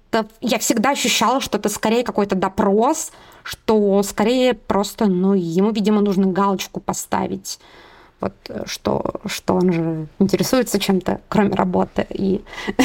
я 0.41 0.59
всегда 0.59 0.91
ощущала, 0.91 1.41
что 1.41 1.59
это 1.59 1.69
скорее 1.69 2.05
какой-то 2.05 2.35
допрос, 2.35 3.13
что 3.43 4.03
скорее 4.03 4.55
просто, 4.55 5.07
ну, 5.07 5.35
ему, 5.35 5.71
видимо, 5.71 6.01
нужно 6.01 6.27
галочку 6.27 6.81
поставить. 6.81 7.59
Вот 8.21 8.35
что, 8.67 9.21
что 9.27 9.55
он 9.55 9.73
же 9.73 10.07
интересуется 10.19 10.79
чем-то, 10.79 11.21
кроме 11.29 11.55
работы. 11.55 12.07
И 12.11 12.43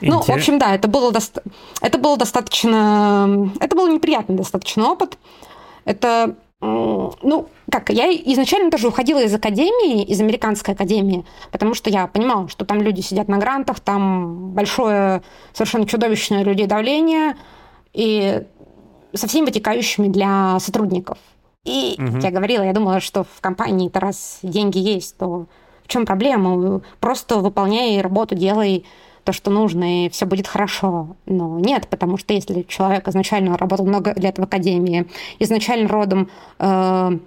Ну, 0.00 0.20
в 0.20 0.30
общем, 0.30 0.58
да, 0.58 0.74
это 0.74 0.88
было, 0.88 1.12
доста... 1.12 1.42
это 1.80 1.98
было 1.98 2.16
достаточно... 2.16 3.50
Это 3.60 3.76
был 3.76 3.88
неприятный 3.88 4.36
достаточно 4.36 4.90
опыт. 4.90 5.18
Это 5.84 6.34
ну, 6.64 7.48
как, 7.70 7.90
я 7.90 8.10
изначально 8.10 8.70
тоже 8.70 8.88
уходила 8.88 9.22
из 9.22 9.34
академии, 9.34 10.02
из 10.02 10.20
американской 10.20 10.74
академии, 10.74 11.24
потому 11.50 11.74
что 11.74 11.90
я 11.90 12.06
понимала, 12.06 12.48
что 12.48 12.64
там 12.64 12.80
люди 12.80 13.00
сидят 13.00 13.28
на 13.28 13.38
грантах, 13.38 13.80
там 13.80 14.50
большое, 14.50 15.22
совершенно 15.52 15.86
чудовищное 15.86 16.42
людей 16.42 16.66
давление, 16.66 17.36
и 17.92 18.42
со 19.12 19.28
всеми 19.28 19.46
вытекающими 19.46 20.08
для 20.08 20.58
сотрудников. 20.58 21.18
И, 21.64 21.96
угу. 21.98 22.18
я 22.18 22.30
говорила, 22.30 22.62
я 22.62 22.72
думала, 22.72 23.00
что 23.00 23.24
в 23.24 23.40
компании-то 23.40 24.00
раз 24.00 24.38
деньги 24.42 24.78
есть, 24.78 25.16
то 25.16 25.46
в 25.84 25.88
чем 25.88 26.06
проблема? 26.06 26.80
Просто 27.00 27.38
выполняй 27.38 28.00
работу, 28.00 28.34
делай 28.34 28.84
то, 29.24 29.32
что 29.32 29.50
нужно, 29.50 30.06
и 30.06 30.08
все 30.10 30.26
будет 30.26 30.46
хорошо. 30.46 31.16
Но 31.26 31.58
нет, 31.58 31.88
потому 31.88 32.16
что 32.16 32.34
если 32.34 32.62
человек 32.62 33.08
изначально 33.08 33.56
работал 33.56 33.86
много 33.86 34.12
лет 34.16 34.38
в 34.38 34.42
академии, 34.42 35.06
изначально 35.38 35.88
родом 35.88 36.30
э, 36.58 37.18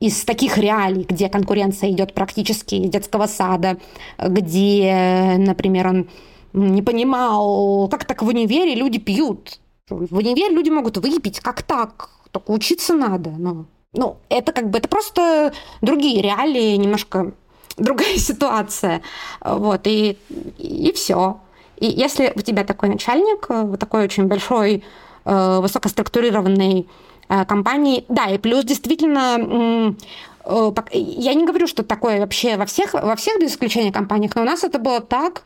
из 0.00 0.24
таких 0.24 0.58
реалий, 0.58 1.04
где 1.08 1.28
конкуренция 1.28 1.90
идет 1.90 2.12
практически 2.12 2.74
из 2.74 2.90
детского 2.90 3.26
сада, 3.26 3.78
где, 4.18 5.36
например, 5.38 5.86
он 5.86 6.08
не 6.52 6.82
понимал, 6.82 7.88
как 7.88 8.04
так 8.04 8.22
в 8.22 8.26
универе 8.26 8.74
люди 8.74 8.98
пьют. 8.98 9.60
В 9.88 10.16
универе 10.16 10.54
люди 10.54 10.70
могут 10.70 10.96
выпить, 10.96 11.40
как 11.40 11.62
так? 11.62 12.10
Только 12.30 12.50
учиться 12.50 12.94
надо. 12.94 13.30
Ну, 13.30 13.66
ну, 13.94 14.16
это 14.28 14.52
как 14.52 14.70
бы, 14.70 14.78
это 14.78 14.88
просто 14.88 15.52
другие 15.82 16.22
реалии, 16.22 16.76
немножко 16.76 17.32
другая 17.76 18.16
ситуация. 18.18 19.02
Вот, 19.40 19.86
и, 19.86 20.18
и 20.58 20.92
все. 20.92 21.40
И 21.82 21.86
если 21.86 22.32
у 22.36 22.40
тебя 22.42 22.62
такой 22.62 22.90
начальник, 22.90 23.46
э, 23.48 23.62
вот 23.62 23.80
такой 23.80 24.04
очень 24.04 24.26
большой, 24.26 24.84
э, 25.24 25.58
высокоструктурированный 25.60 26.88
э, 27.28 27.44
компании, 27.44 28.04
да, 28.08 28.26
и 28.26 28.38
плюс 28.38 28.64
действительно 28.64 29.96
я 30.44 31.34
не 31.34 31.46
говорю, 31.46 31.68
что 31.68 31.84
такое 31.84 32.18
вообще 32.18 32.56
во 32.56 32.66
всех, 32.66 32.94
во 32.94 33.14
всех 33.14 33.40
без 33.40 33.52
исключения 33.52 33.92
компаниях, 33.92 34.34
но 34.34 34.42
у 34.42 34.44
нас 34.44 34.64
это 34.64 34.80
было 34.80 35.00
так, 35.00 35.44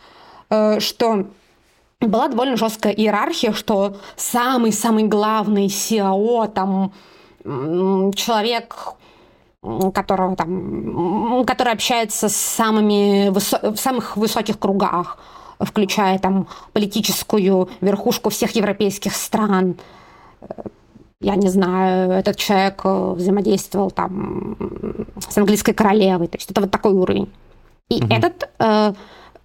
что 0.81 1.27
была 2.01 2.29
довольно 2.29 2.57
жесткая 2.57 2.95
иерархия, 2.95 3.53
что 3.53 3.99
самый-самый 4.17 5.05
главный 5.05 5.67
SEO, 5.67 6.49
там, 6.49 6.95
человек 7.45 8.95
которого 9.95 10.37
там, 10.37 11.45
который 11.47 11.73
общается 11.73 12.29
с 12.29 12.37
самыми 12.37 13.29
высо- 13.31 13.75
в 13.75 13.77
самых 13.77 14.17
высоких 14.17 14.59
кругах, 14.59 15.19
включая 15.59 16.19
там 16.19 16.47
политическую 16.73 17.69
верхушку 17.81 18.31
всех 18.31 18.57
европейских 18.57 19.15
стран. 19.15 19.77
Я 21.21 21.37
не 21.37 21.49
знаю, 21.49 22.11
этот 22.11 22.37
человек 22.37 22.85
взаимодействовал 22.85 23.91
там 23.91 24.57
с 25.29 25.39
английской 25.39 25.73
королевой, 25.73 26.29
то 26.29 26.37
есть 26.37 26.51
это 26.51 26.61
вот 26.61 26.71
такой 26.71 26.93
уровень. 26.93 27.33
И 27.89 28.03
угу. 28.03 28.15
этот 28.15 28.51
э, 28.59 28.93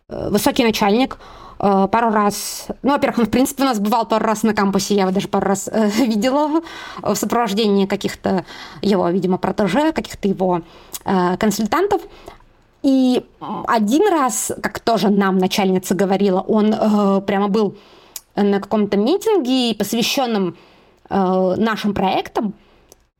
высокий 0.10 0.64
начальник 0.64 1.18
Э, 1.18 1.41
пару 1.62 2.10
раз, 2.10 2.68
ну, 2.82 2.94
во-первых, 2.94 3.28
в 3.28 3.30
принципе, 3.30 3.64
у 3.64 3.66
нас 3.68 3.80
бывал 3.80 4.08
пару 4.08 4.26
раз 4.26 4.42
на 4.42 4.56
кампусе, 4.56 4.96
я 4.96 5.04
его 5.04 5.12
даже 5.12 5.28
пару 5.28 5.48
раз 5.48 5.70
э, 5.72 5.90
видела 6.06 6.62
в 7.02 7.16
сопровождении 7.16 7.86
каких-то 7.86 8.46
его, 8.82 9.08
видимо, 9.10 9.38
протеже, 9.38 9.92
каких-то 9.92 10.28
его 10.28 10.62
э, 11.06 11.38
консультантов. 11.38 12.02
И 12.82 13.24
один 13.68 14.10
раз, 14.10 14.52
как 14.64 14.80
тоже 14.80 15.10
нам 15.10 15.38
начальница 15.38 15.94
говорила, 15.94 16.42
он 16.42 16.74
э, 16.74 17.22
прямо 17.22 17.48
был 17.48 17.78
на 18.36 18.60
каком-то 18.60 18.98
митинге, 18.98 19.76
посвященном 19.76 20.58
э, 21.10 21.56
нашим 21.58 21.94
проектам, 21.94 22.56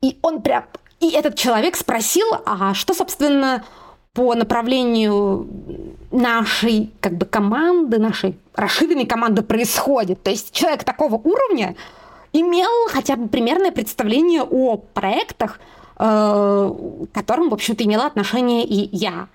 и 0.00 0.18
он 0.22 0.42
прям... 0.42 0.64
И 0.98 1.10
этот 1.10 1.36
человек 1.36 1.76
спросил, 1.76 2.26
а 2.44 2.74
что, 2.74 2.94
собственно, 2.94 3.64
по 4.14 4.34
направлению 4.34 5.46
нашей 6.10 6.92
как 7.00 7.16
бы 7.16 7.24
команды, 7.24 7.98
нашей 7.98 8.38
расширенной 8.54 9.06
команды 9.06 9.42
происходит. 9.42 10.22
То 10.22 10.30
есть 10.30 10.52
человек 10.52 10.84
такого 10.84 11.14
уровня 11.16 11.76
имел 12.32 12.70
хотя 12.88 13.16
бы 13.16 13.28
примерное 13.28 13.72
представление 13.72 14.42
о 14.42 14.76
проектах, 14.76 15.60
э, 15.98 16.74
к 17.10 17.14
которым, 17.14 17.48
в 17.48 17.54
общем-то, 17.54 17.84
имела 17.84 18.04
отношение 18.04 18.64
и 18.64 18.94
я. 18.94 19.28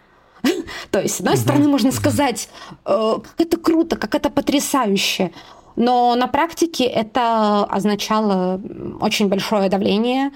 То 0.91 1.01
есть, 1.01 1.15
с 1.15 1.19
одной 1.19 1.37
стороны, 1.37 1.67
можно 1.67 1.91
сказать, 1.91 2.49
э, 2.85 3.15
как 3.23 3.33
это 3.39 3.57
круто, 3.57 3.95
как 3.95 4.13
это 4.13 4.29
потрясающе, 4.29 5.31
но 5.75 6.15
на 6.15 6.27
практике 6.27 6.85
это 6.85 7.63
означало 7.65 8.61
очень 9.01 9.27
большое 9.27 9.69
давление, 9.69 10.31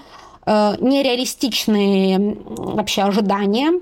э, 0.46 0.74
нереалистичные 0.80 2.36
вообще 2.44 3.02
ожидания, 3.02 3.80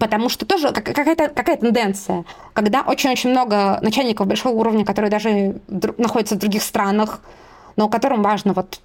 потому 0.00 0.28
что 0.28 0.46
тоже 0.46 0.72
какая-то 0.72 1.28
какая 1.28 1.56
тенденция, 1.56 2.24
когда 2.52 2.82
очень-очень 2.82 3.30
много 3.30 3.78
начальников 3.82 4.26
большого 4.26 4.54
уровня, 4.54 4.84
которые 4.84 5.10
даже 5.10 5.60
находятся 5.98 6.36
в 6.36 6.38
других 6.38 6.62
странах, 6.62 7.20
но 7.76 7.88
которым 7.88 8.22
важно 8.22 8.52
вот 8.52 8.80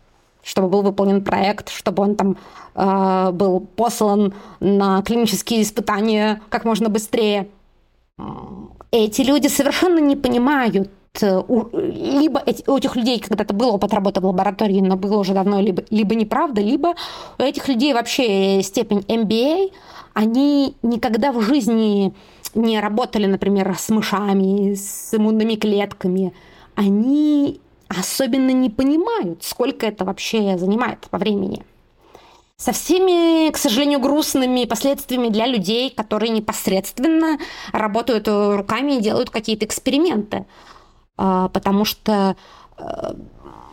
чтобы 0.47 0.69
был 0.69 0.81
выполнен 0.81 1.23
проект, 1.23 1.69
чтобы 1.69 2.03
он 2.03 2.15
там 2.15 2.37
э, 2.73 3.31
был 3.33 3.59
послан 3.59 4.33
на 4.61 5.01
клинические 5.01 5.61
испытания 5.61 6.41
как 6.49 6.63
можно 6.63 6.87
быстрее. 6.87 7.49
Эти 8.91 9.21
люди 9.21 9.47
совершенно 9.47 9.99
не 9.99 10.15
понимают, 10.15 10.89
э, 11.21 11.43
либо 11.73 12.41
эти, 12.45 12.63
у 12.69 12.77
этих 12.77 12.95
людей 12.95 13.19
когда-то 13.19 13.53
был 13.53 13.75
опыт 13.75 13.93
работы 13.93 14.21
в 14.21 14.25
лаборатории, 14.25 14.79
но 14.79 14.95
было 14.95 15.17
уже 15.17 15.33
давно, 15.33 15.59
либо, 15.59 15.83
либо 15.89 16.15
неправда, 16.15 16.61
либо 16.61 16.95
у 17.37 17.41
этих 17.43 17.67
людей 17.67 17.93
вообще 17.93 18.61
степень 18.63 18.99
MBA, 18.99 19.73
они 20.17 20.75
никогда 20.81 21.31
в 21.31 21.41
жизни 21.41 22.11
не 22.55 22.79
работали, 22.79 23.27
например, 23.27 23.75
с 23.77 23.89
мышами, 23.89 24.73
с 24.73 25.13
иммунными 25.13 25.53
клетками. 25.53 26.33
Они 26.73 27.61
особенно 27.87 28.49
не 28.49 28.71
понимают, 28.71 29.43
сколько 29.43 29.85
это 29.85 30.05
вообще 30.05 30.57
занимает 30.57 31.01
по 31.11 31.19
времени. 31.19 31.63
Со 32.55 32.71
всеми, 32.71 33.51
к 33.51 33.57
сожалению, 33.57 33.99
грустными 33.99 34.65
последствиями 34.65 35.27
для 35.27 35.45
людей, 35.45 35.91
которые 35.91 36.31
непосредственно 36.31 37.37
работают 37.71 38.27
руками 38.27 38.93
и 38.93 39.01
делают 39.01 39.29
какие-то 39.29 39.65
эксперименты. 39.65 40.47
А, 41.15 41.49
потому 41.49 41.85
что 41.85 42.35
э, 42.79 43.13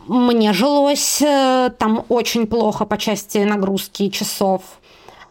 мне 0.07 0.53
жилось 0.53 1.23
э, 1.23 1.71
там 1.79 2.05
очень 2.09 2.45
плохо 2.45 2.85
по 2.85 2.99
части 2.99 3.39
нагрузки 3.39 4.09
часов, 4.09 4.61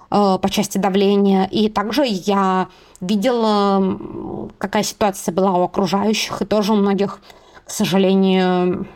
по 0.08 0.48
части 0.50 0.78
давления. 0.78 1.48
И 1.50 1.68
также 1.68 2.04
я 2.06 2.68
видела, 3.00 3.98
какая 4.58 4.82
ситуация 4.82 5.34
была 5.34 5.52
у 5.52 5.62
окружающих, 5.62 6.42
и 6.42 6.44
тоже 6.44 6.72
у 6.72 6.76
многих 6.76 7.20
к 7.64 7.70
сожалению, 7.70 8.86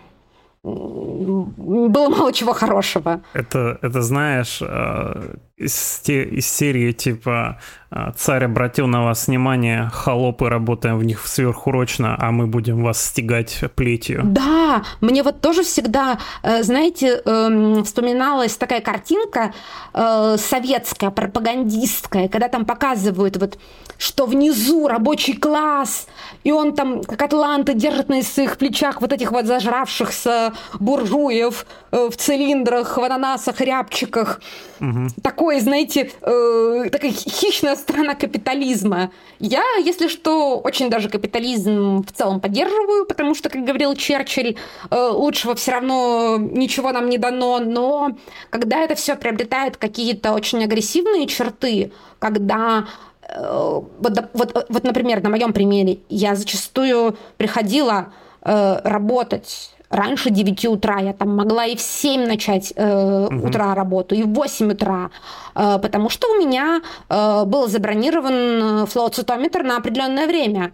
было 0.62 2.08
мало 2.08 2.32
чего 2.32 2.52
хорошего. 2.52 3.22
Это, 3.32 3.78
это 3.82 4.02
знаешь, 4.02 4.60
э, 4.60 5.36
из, 5.58 6.00
те, 6.04 6.24
из 6.24 6.46
серии 6.46 6.92
типа 6.92 7.58
а, 7.90 8.12
«Царь 8.12 8.44
обратил 8.44 8.86
на 8.86 9.02
вас 9.02 9.28
внимание, 9.28 9.90
холопы, 9.92 10.48
работаем 10.48 10.98
в 10.98 11.04
них 11.04 11.26
сверхурочно, 11.26 12.16
а 12.18 12.30
мы 12.30 12.46
будем 12.46 12.82
вас 12.82 13.02
стегать 13.02 13.60
плетью». 13.74 14.20
Да, 14.24 14.84
мне 15.00 15.22
вот 15.22 15.40
тоже 15.40 15.62
всегда, 15.62 16.18
э, 16.42 16.62
знаете, 16.62 17.22
эм, 17.24 17.84
вспоминалась 17.84 18.56
такая 18.56 18.82
картинка 18.82 19.54
э, 19.94 20.36
советская, 20.38 21.10
пропагандистская, 21.10 22.28
когда 22.28 22.48
там 22.48 22.66
показывают 22.66 23.38
вот, 23.38 23.58
что 23.96 24.26
внизу 24.26 24.86
рабочий 24.86 25.34
класс, 25.34 26.08
и 26.44 26.52
он 26.52 26.74
там, 26.74 27.02
как 27.02 27.22
атланты, 27.22 27.72
держит 27.72 28.10
на 28.10 28.22
своих 28.22 28.58
плечах 28.58 29.00
вот 29.00 29.14
этих 29.14 29.32
вот 29.32 29.46
зажравшихся 29.46 30.52
буржуев 30.78 31.64
э, 31.90 32.08
в 32.10 32.16
цилиндрах, 32.16 32.98
в 32.98 33.02
ананасах, 33.02 33.62
рябчиках. 33.62 34.42
Угу. 34.80 35.08
Такой 35.22 35.47
такой, 35.48 35.60
знаете, 35.60 36.10
э, 36.20 36.90
такая 36.92 37.10
хищная 37.10 37.74
сторона 37.76 38.14
капитализма. 38.14 39.10
Я, 39.38 39.62
если 39.82 40.08
что, 40.08 40.58
очень 40.58 40.90
даже 40.90 41.08
капитализм 41.08 42.02
в 42.02 42.12
целом 42.12 42.40
поддерживаю, 42.40 43.06
потому 43.06 43.34
что, 43.34 43.48
как 43.48 43.64
говорил 43.64 43.94
Черчилль, 43.94 44.56
э, 44.90 45.08
лучшего 45.10 45.54
все 45.54 45.72
равно 45.72 46.36
ничего 46.38 46.92
нам 46.92 47.08
не 47.08 47.16
дано, 47.16 47.60
но 47.60 48.10
когда 48.50 48.84
это 48.84 48.94
все 48.94 49.16
приобретает 49.16 49.78
какие-то 49.78 50.34
очень 50.34 50.62
агрессивные 50.62 51.26
черты, 51.26 51.92
когда 52.18 52.86
э, 53.22 53.80
вот, 53.98 54.30
вот, 54.34 54.66
вот, 54.68 54.84
например, 54.84 55.22
на 55.22 55.30
моем 55.30 55.54
примере, 55.54 56.00
я 56.10 56.34
зачастую 56.34 57.16
приходила 57.38 58.12
э, 58.42 58.80
работать 58.84 59.70
раньше 59.90 60.30
9 60.30 60.66
утра. 60.66 60.98
Я 61.00 61.12
там 61.12 61.36
могла 61.36 61.66
и 61.66 61.76
в 61.76 61.80
7 61.80 62.26
начать 62.26 62.72
э, 62.76 63.26
угу. 63.26 63.48
утра 63.48 63.74
работу, 63.74 64.14
и 64.14 64.22
в 64.22 64.32
8 64.32 64.72
утра, 64.72 65.10
э, 65.54 65.78
потому 65.80 66.10
что 66.10 66.28
у 66.28 66.38
меня 66.38 66.80
э, 67.08 67.44
был 67.44 67.68
забронирован 67.68 68.86
флоу-цитометр 68.86 69.62
на 69.62 69.76
определенное 69.76 70.26
время. 70.26 70.72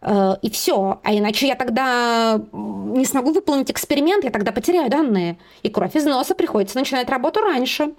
Э, 0.00 0.34
и 0.42 0.50
все. 0.50 1.00
А 1.02 1.14
иначе 1.14 1.46
я 1.48 1.54
тогда 1.54 2.40
не 2.52 3.04
смогу 3.04 3.32
выполнить 3.32 3.70
эксперимент, 3.70 4.24
я 4.24 4.30
тогда 4.30 4.52
потеряю 4.52 4.90
данные. 4.90 5.38
И 5.62 5.70
кровь 5.70 5.96
из 5.96 6.04
носа 6.04 6.34
приходится 6.34 6.78
начинать 6.78 7.08
работу 7.08 7.40
раньше. 7.40 7.94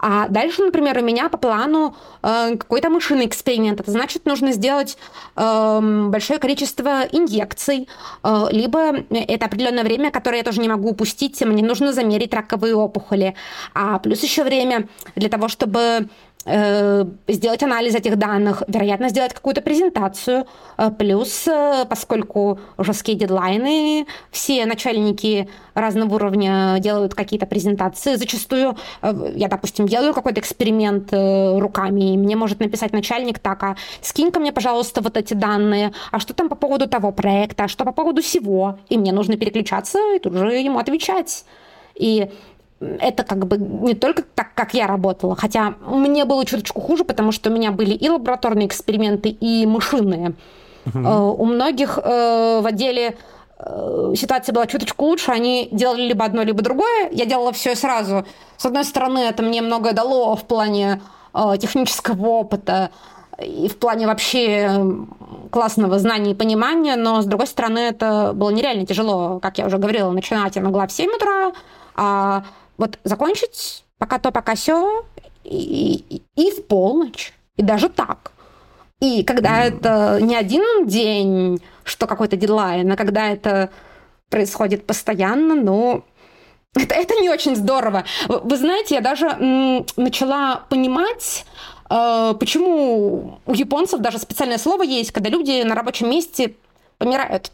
А 0.00 0.28
дальше, 0.28 0.62
например, 0.62 0.98
у 0.98 1.02
меня 1.02 1.28
по 1.28 1.36
плану 1.36 1.94
э, 2.22 2.56
какой-то 2.56 2.88
мышиный 2.88 3.26
эксперимент. 3.26 3.80
Это 3.80 3.90
значит, 3.90 4.24
нужно 4.24 4.52
сделать 4.52 4.96
э, 5.36 6.06
большое 6.08 6.38
количество 6.38 7.02
инъекций, 7.12 7.86
э, 8.24 8.46
либо 8.50 8.96
это 9.10 9.46
определенное 9.46 9.84
время, 9.84 10.10
которое 10.10 10.38
я 10.38 10.42
тоже 10.42 10.60
не 10.60 10.68
могу 10.68 10.90
упустить, 10.90 11.40
мне 11.42 11.62
нужно 11.62 11.92
замерить 11.92 12.32
раковые 12.32 12.74
опухоли. 12.74 13.34
А 13.74 13.98
плюс 13.98 14.22
еще 14.22 14.42
время 14.42 14.88
для 15.16 15.28
того, 15.28 15.48
чтобы 15.48 16.08
сделать 16.46 17.62
анализ 17.62 17.94
этих 17.94 18.16
данных, 18.16 18.62
вероятно, 18.66 19.10
сделать 19.10 19.34
какую-то 19.34 19.60
презентацию. 19.60 20.46
Э, 20.78 20.90
плюс, 20.90 21.46
э, 21.46 21.84
поскольку 21.88 22.58
жесткие 22.78 23.18
дедлайны, 23.18 24.06
все 24.30 24.64
начальники 24.64 25.50
разного 25.74 26.14
уровня 26.14 26.78
делают 26.80 27.14
какие-то 27.14 27.46
презентации. 27.46 28.14
Зачастую 28.14 28.76
я, 29.34 29.48
допустим, 29.48 29.86
делаю 29.86 30.14
какой-то 30.14 30.40
эксперимент 30.40 31.12
руками, 31.12 32.14
и 32.14 32.16
мне 32.16 32.36
может 32.36 32.60
написать 32.60 32.92
начальник 32.92 33.38
так, 33.38 33.62
а 33.62 33.76
скинь-ка 34.00 34.40
мне, 34.40 34.52
пожалуйста, 34.52 35.00
вот 35.00 35.16
эти 35.16 35.34
данные, 35.34 35.92
а 36.10 36.18
что 36.18 36.34
там 36.34 36.48
по 36.48 36.56
поводу 36.56 36.88
того 36.88 37.12
проекта, 37.12 37.64
а 37.64 37.68
что 37.68 37.84
по 37.84 37.92
поводу 37.92 38.22
всего. 38.22 38.78
И 38.88 38.98
мне 38.98 39.12
нужно 39.12 39.36
переключаться 39.36 39.98
и 40.16 40.18
тут 40.18 40.34
же 40.34 40.52
ему 40.52 40.78
отвечать. 40.78 41.44
И 41.94 42.30
это 42.80 43.24
как 43.24 43.46
бы 43.46 43.58
не 43.58 43.94
только 43.94 44.22
так, 44.22 44.54
как 44.54 44.74
я 44.74 44.86
работала, 44.86 45.36
хотя 45.36 45.74
мне 45.86 46.24
было 46.24 46.44
чуточку 46.44 46.80
хуже, 46.80 47.04
потому 47.04 47.32
что 47.32 47.50
у 47.50 47.52
меня 47.52 47.70
были 47.72 47.94
и 47.94 48.08
лабораторные 48.08 48.66
эксперименты, 48.66 49.28
и 49.28 49.66
мышиные. 49.66 50.34
Uh-huh. 50.86 51.36
У 51.36 51.44
многих 51.44 51.98
э, 52.02 52.60
в 52.62 52.66
отделе 52.66 53.18
э, 53.58 54.14
ситуация 54.16 54.54
была 54.54 54.66
чуточку 54.66 55.04
лучше, 55.04 55.30
они 55.30 55.68
делали 55.72 56.02
либо 56.02 56.24
одно, 56.24 56.42
либо 56.42 56.62
другое. 56.62 57.10
Я 57.12 57.26
делала 57.26 57.52
все 57.52 57.74
сразу. 57.74 58.24
С 58.56 58.64
одной 58.64 58.84
стороны, 58.84 59.18
это 59.18 59.42
мне 59.42 59.60
многое 59.60 59.92
дало 59.92 60.34
в 60.36 60.44
плане 60.44 61.02
технического 61.60 62.26
опыта 62.26 62.90
и 63.40 63.68
в 63.68 63.76
плане 63.78 64.06
вообще 64.06 64.84
классного 65.50 65.98
знания 65.98 66.32
и 66.32 66.34
понимания, 66.34 66.96
но 66.96 67.22
с 67.22 67.26
другой 67.26 67.46
стороны, 67.46 67.78
это 67.78 68.32
было 68.34 68.50
нереально 68.50 68.86
тяжело. 68.86 69.38
Как 69.40 69.58
я 69.58 69.66
уже 69.66 69.78
говорила, 69.78 70.10
начинать 70.10 70.56
я 70.56 70.62
могла 70.62 70.86
в 70.86 70.92
7 70.92 71.10
утра, 71.10 71.52
а 71.94 72.44
вот 72.80 72.98
закончить 73.04 73.84
пока 73.98 74.18
то, 74.18 74.32
пока 74.32 74.54
все, 74.54 75.04
и, 75.44 76.02
и, 76.08 76.22
и 76.34 76.50
в 76.50 76.66
полночь, 76.66 77.32
и 77.56 77.62
даже 77.62 77.90
так. 77.90 78.32
И 79.00 79.22
когда 79.22 79.64
mm. 79.64 79.68
это 79.68 80.18
не 80.20 80.34
один 80.34 80.86
день, 80.86 81.60
что 81.84 82.06
какой-то 82.06 82.36
дедлайн, 82.36 82.90
а 82.90 82.96
когда 82.96 83.28
это 83.28 83.70
происходит 84.30 84.86
постоянно, 84.86 85.54
ну, 85.54 86.04
это, 86.74 86.94
это 86.94 87.14
не 87.20 87.28
очень 87.28 87.54
здорово. 87.54 88.04
Вы 88.28 88.56
знаете, 88.56 88.94
я 88.94 89.00
даже 89.02 89.26
м, 89.26 89.86
начала 89.96 90.64
понимать, 90.70 91.44
э, 91.90 92.34
почему 92.40 93.40
у 93.44 93.52
японцев 93.52 94.00
даже 94.00 94.18
специальное 94.18 94.58
слово 94.58 94.84
есть, 94.84 95.12
когда 95.12 95.28
люди 95.28 95.62
на 95.62 95.74
рабочем 95.74 96.08
месте 96.08 96.54
помирают. 96.96 97.52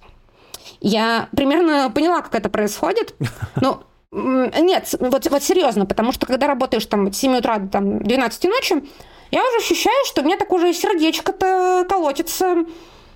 Я 0.80 1.28
примерно 1.34 1.90
поняла, 1.90 2.22
как 2.22 2.34
это 2.36 2.48
происходит. 2.48 3.14
Ну, 3.60 3.80
нет, 4.12 4.94
вот, 5.00 5.30
вот 5.30 5.42
серьезно, 5.42 5.86
потому 5.86 6.12
что 6.12 6.26
когда 6.26 6.46
работаешь 6.46 6.86
там 6.86 7.12
с 7.12 7.18
7 7.18 7.38
утра 7.38 7.58
до 7.58 7.68
там, 7.68 7.98
12 7.98 8.44
ночи, 8.44 8.84
я 9.30 9.42
уже 9.42 9.58
ощущаю, 9.58 10.04
что 10.06 10.22
у 10.22 10.24
меня 10.24 10.36
так 10.36 10.52
уже 10.52 10.72
сердечко-то 10.72 11.84
колотится 11.88 12.64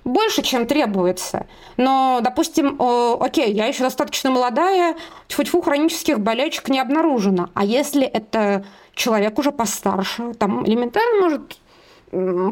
больше, 0.03 0.41
чем 0.41 0.65
требуется. 0.67 1.45
Но, 1.77 2.19
допустим, 2.21 2.75
о, 2.79 3.17
окей, 3.19 3.53
я 3.53 3.67
еще 3.67 3.83
достаточно 3.83 4.29
молодая, 4.29 4.95
тьфу-тьфу, 5.27 5.61
хронических 5.61 6.19
болячек 6.19 6.69
не 6.69 6.79
обнаружено. 6.79 7.49
А 7.53 7.63
если 7.63 8.05
это 8.05 8.65
человек 8.93 9.37
уже 9.39 9.51
постарше, 9.51 10.33
там 10.33 10.65
элементарно 10.67 11.21
может 11.21 11.59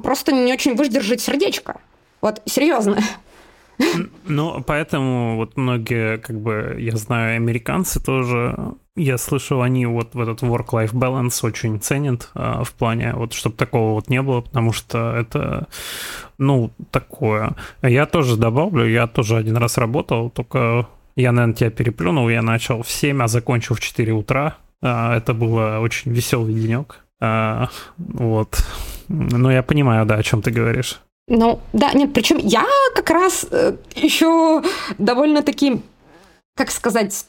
просто 0.03 0.31
не 0.31 0.53
очень 0.53 0.75
выдержать 0.75 1.21
сердечко. 1.21 1.81
Вот, 2.21 2.41
серьезно. 2.45 2.99
Ну, 4.25 4.63
поэтому 4.65 5.37
вот 5.37 5.57
многие, 5.57 6.17
как 6.17 6.39
бы, 6.39 6.75
я 6.79 6.95
знаю, 6.97 7.37
американцы 7.37 8.03
тоже, 8.03 8.73
я 8.95 9.17
слышал, 9.17 9.61
они 9.61 9.85
вот 9.85 10.13
в 10.13 10.19
этот 10.19 10.43
work-life 10.43 10.93
balance 10.93 11.45
очень 11.45 11.79
ценят 11.79 12.29
а, 12.33 12.63
в 12.63 12.73
плане, 12.73 13.13
вот, 13.15 13.33
чтобы 13.33 13.55
такого 13.55 13.93
вот 13.93 14.09
не 14.09 14.21
было, 14.21 14.41
потому 14.41 14.73
что 14.73 15.15
это, 15.15 15.67
ну, 16.37 16.71
такое. 16.91 17.55
Я 17.81 18.05
тоже 18.05 18.35
добавлю, 18.35 18.85
я 18.87 19.07
тоже 19.07 19.37
один 19.37 19.57
раз 19.57 19.77
работал, 19.77 20.29
только 20.29 20.87
я, 21.15 21.31
наверное, 21.31 21.55
тебя 21.55 21.69
переплюнул, 21.69 22.29
я 22.29 22.41
начал 22.41 22.83
в 22.83 22.89
7, 22.89 23.23
а 23.23 23.27
закончил 23.27 23.75
в 23.75 23.79
4 23.79 24.11
утра, 24.13 24.57
А, 24.81 25.17
это 25.17 25.33
было 25.33 25.79
очень 25.79 26.11
веселый 26.11 26.53
денек. 26.53 26.99
А, 27.21 27.69
вот. 27.97 28.63
Ну, 29.09 29.49
я 29.49 29.63
понимаю, 29.63 30.05
да, 30.05 30.15
о 30.15 30.23
чем 30.23 30.41
ты 30.41 30.51
говоришь. 30.51 31.01
Ну, 31.29 31.59
да, 31.73 31.93
нет, 31.93 32.11
причем 32.11 32.37
я 32.37 32.65
как 32.95 33.09
раз 33.11 33.45
э, 33.51 33.75
еще 33.95 34.63
довольно-таки, 34.97 35.81
как 36.55 36.71
сказать, 36.71 37.25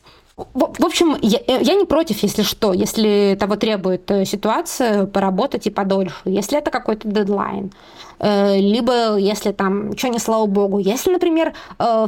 в, 0.55 0.73
в 0.79 0.85
общем, 0.85 1.17
я, 1.21 1.39
э, 1.39 1.63
я 1.63 1.75
не 1.75 1.85
против, 1.85 2.23
если 2.23 2.43
что, 2.43 2.73
если 2.73 3.37
того 3.39 3.57
требует 3.57 4.11
э, 4.11 4.25
ситуация, 4.25 5.07
поработать 5.07 5.67
и 5.67 5.71
подольше, 5.71 6.15
если 6.25 6.59
это 6.59 6.71
какой-то 6.71 7.09
дедлайн, 7.09 7.73
э, 8.19 8.59
либо 8.59 9.17
если 9.17 9.53
там, 9.53 9.97
что 9.97 10.09
не 10.09 10.19
слава 10.19 10.47
богу, 10.47 10.79
если, 10.79 11.13
например, 11.13 11.53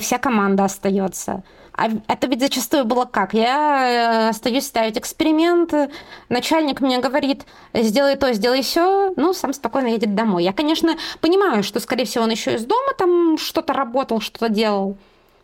вся 0.01 0.19
команда 0.19 0.65
остается. 0.65 1.43
А 1.83 1.89
это 2.07 2.29
ведь 2.29 2.41
зачастую 2.41 2.85
было 2.85 3.07
как? 3.07 3.35
Я 3.35 4.29
остаюсь 4.29 4.67
ставить 4.67 4.97
эксперименты, 4.97 5.91
начальник 6.29 6.81
мне 6.81 7.01
говорит, 7.01 7.45
сделай 7.75 8.15
то, 8.15 8.33
сделай 8.35 8.63
все, 8.63 9.13
ну, 9.17 9.33
сам 9.33 9.53
спокойно 9.53 9.89
едет 9.89 10.15
домой. 10.15 10.45
Я, 10.45 10.53
конечно, 10.53 10.95
понимаю, 11.21 11.65
что, 11.65 11.81
скорее 11.81 12.05
всего, 12.05 12.23
он 12.23 12.31
еще 12.31 12.55
из 12.55 12.65
дома 12.65 12.93
там 12.97 13.37
что-то 13.37 13.73
работал, 13.73 14.21
что-то 14.21 14.49
делал, 14.49 14.97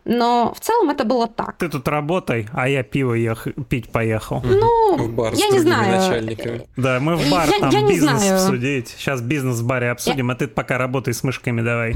но 0.05 0.53
в 0.55 0.61
целом 0.61 0.89
это 0.91 1.03
было 1.03 1.27
так. 1.27 1.57
Ты 1.57 1.67
тут 1.67 1.85
работай, 1.89 2.47
а 2.53 2.69
я 2.69 2.83
пиво 2.83 3.15
ех... 3.15 3.45
пить 3.67 3.91
поехал. 3.91 4.41
Ну, 4.41 4.95
в 4.95 5.13
бар 5.13 5.33
я 5.33 5.49
не 5.49 5.59
знаю. 5.59 5.97
начальниками. 5.97 6.67
Да, 6.77 7.01
мы 7.01 7.17
в 7.17 7.29
бар, 7.29 7.49
я, 7.49 7.59
там 7.59 7.69
я 7.69 7.85
бизнес 7.85 8.21
знаю. 8.21 8.35
обсудить. 8.35 8.87
Сейчас 8.97 9.21
бизнес 9.21 9.59
в 9.59 9.67
баре 9.67 9.91
обсудим, 9.91 10.29
я... 10.29 10.35
а 10.35 10.37
ты 10.37 10.47
пока 10.47 10.77
работай 10.77 11.13
с 11.13 11.21
мышками 11.21 11.59
давай. 11.59 11.95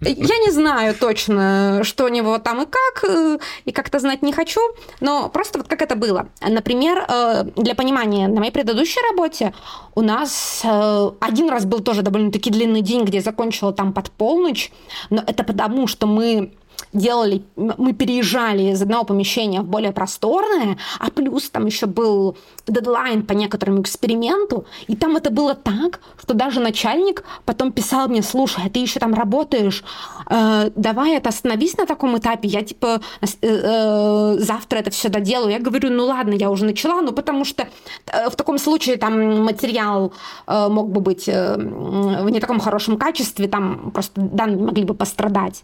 Я 0.00 0.36
не 0.38 0.50
знаю 0.50 0.94
точно, 0.94 1.80
что 1.82 2.04
у 2.04 2.08
него 2.08 2.38
там 2.38 2.60
и 2.60 2.66
как, 2.66 3.04
э, 3.08 3.38
и 3.64 3.72
как-то 3.72 3.98
знать 3.98 4.20
не 4.20 4.30
хочу, 4.30 4.60
но 5.00 5.30
просто 5.30 5.58
вот 5.58 5.68
как 5.68 5.80
это 5.80 5.96
было. 5.96 6.28
Например, 6.42 7.02
э, 7.08 7.44
для 7.56 7.74
понимания, 7.74 8.28
на 8.28 8.40
моей 8.40 8.52
предыдущей 8.52 9.00
работе 9.10 9.54
у 9.94 10.02
нас 10.02 10.60
э, 10.62 11.10
один 11.20 11.48
раз 11.48 11.64
был 11.64 11.80
тоже 11.80 12.02
довольно-таки 12.02 12.50
длинный 12.50 12.82
день, 12.82 13.04
где 13.04 13.18
я 13.18 13.22
закончила 13.22 13.72
там 13.72 13.94
под 13.94 14.10
полночь, 14.10 14.70
но 15.08 15.24
это 15.26 15.42
потому, 15.44 15.86
что 15.86 16.06
мы 16.06 16.52
делали, 16.92 17.42
мы 17.56 17.92
переезжали 17.92 18.72
из 18.72 18.82
одного 18.82 19.04
помещения 19.04 19.60
в 19.60 19.66
более 19.66 19.92
просторное, 19.92 20.78
а 20.98 21.10
плюс 21.10 21.50
там 21.50 21.66
еще 21.66 21.86
был 21.86 22.36
дедлайн 22.66 23.24
по 23.24 23.32
некоторому 23.32 23.82
эксперименту, 23.82 24.66
и 24.86 24.96
там 24.96 25.16
это 25.16 25.30
было 25.30 25.54
так, 25.54 26.00
что 26.20 26.34
даже 26.34 26.60
начальник 26.60 27.24
потом 27.44 27.72
писал 27.72 28.08
мне, 28.08 28.22
слушай, 28.22 28.62
а 28.64 28.70
ты 28.70 28.80
еще 28.80 28.98
там 28.98 29.14
работаешь, 29.14 29.84
э, 30.28 30.70
давай 30.74 31.16
это 31.16 31.28
остановись 31.28 31.76
на 31.76 31.86
таком 31.86 32.16
этапе, 32.16 32.48
я 32.48 32.62
типа 32.62 33.00
э, 33.20 33.26
э, 33.42 34.36
завтра 34.38 34.78
это 34.78 34.90
все 34.90 35.08
доделаю. 35.08 35.50
Я 35.50 35.58
говорю, 35.58 35.90
ну 35.90 36.06
ладно, 36.06 36.34
я 36.34 36.50
уже 36.50 36.64
начала, 36.64 37.00
ну 37.02 37.12
потому 37.12 37.44
что 37.44 37.68
э, 38.06 38.30
в 38.30 38.36
таком 38.36 38.58
случае 38.58 38.96
там 38.96 39.44
материал 39.44 40.12
э, 40.46 40.68
мог 40.68 40.90
бы 40.90 41.00
быть 41.00 41.28
э, 41.28 41.56
в 41.56 42.30
не 42.30 42.40
таком 42.40 42.60
хорошем 42.60 42.96
качестве, 42.96 43.48
там 43.48 43.90
просто 43.92 44.20
данные 44.20 44.64
могли 44.64 44.84
бы 44.84 44.94
пострадать. 44.94 45.62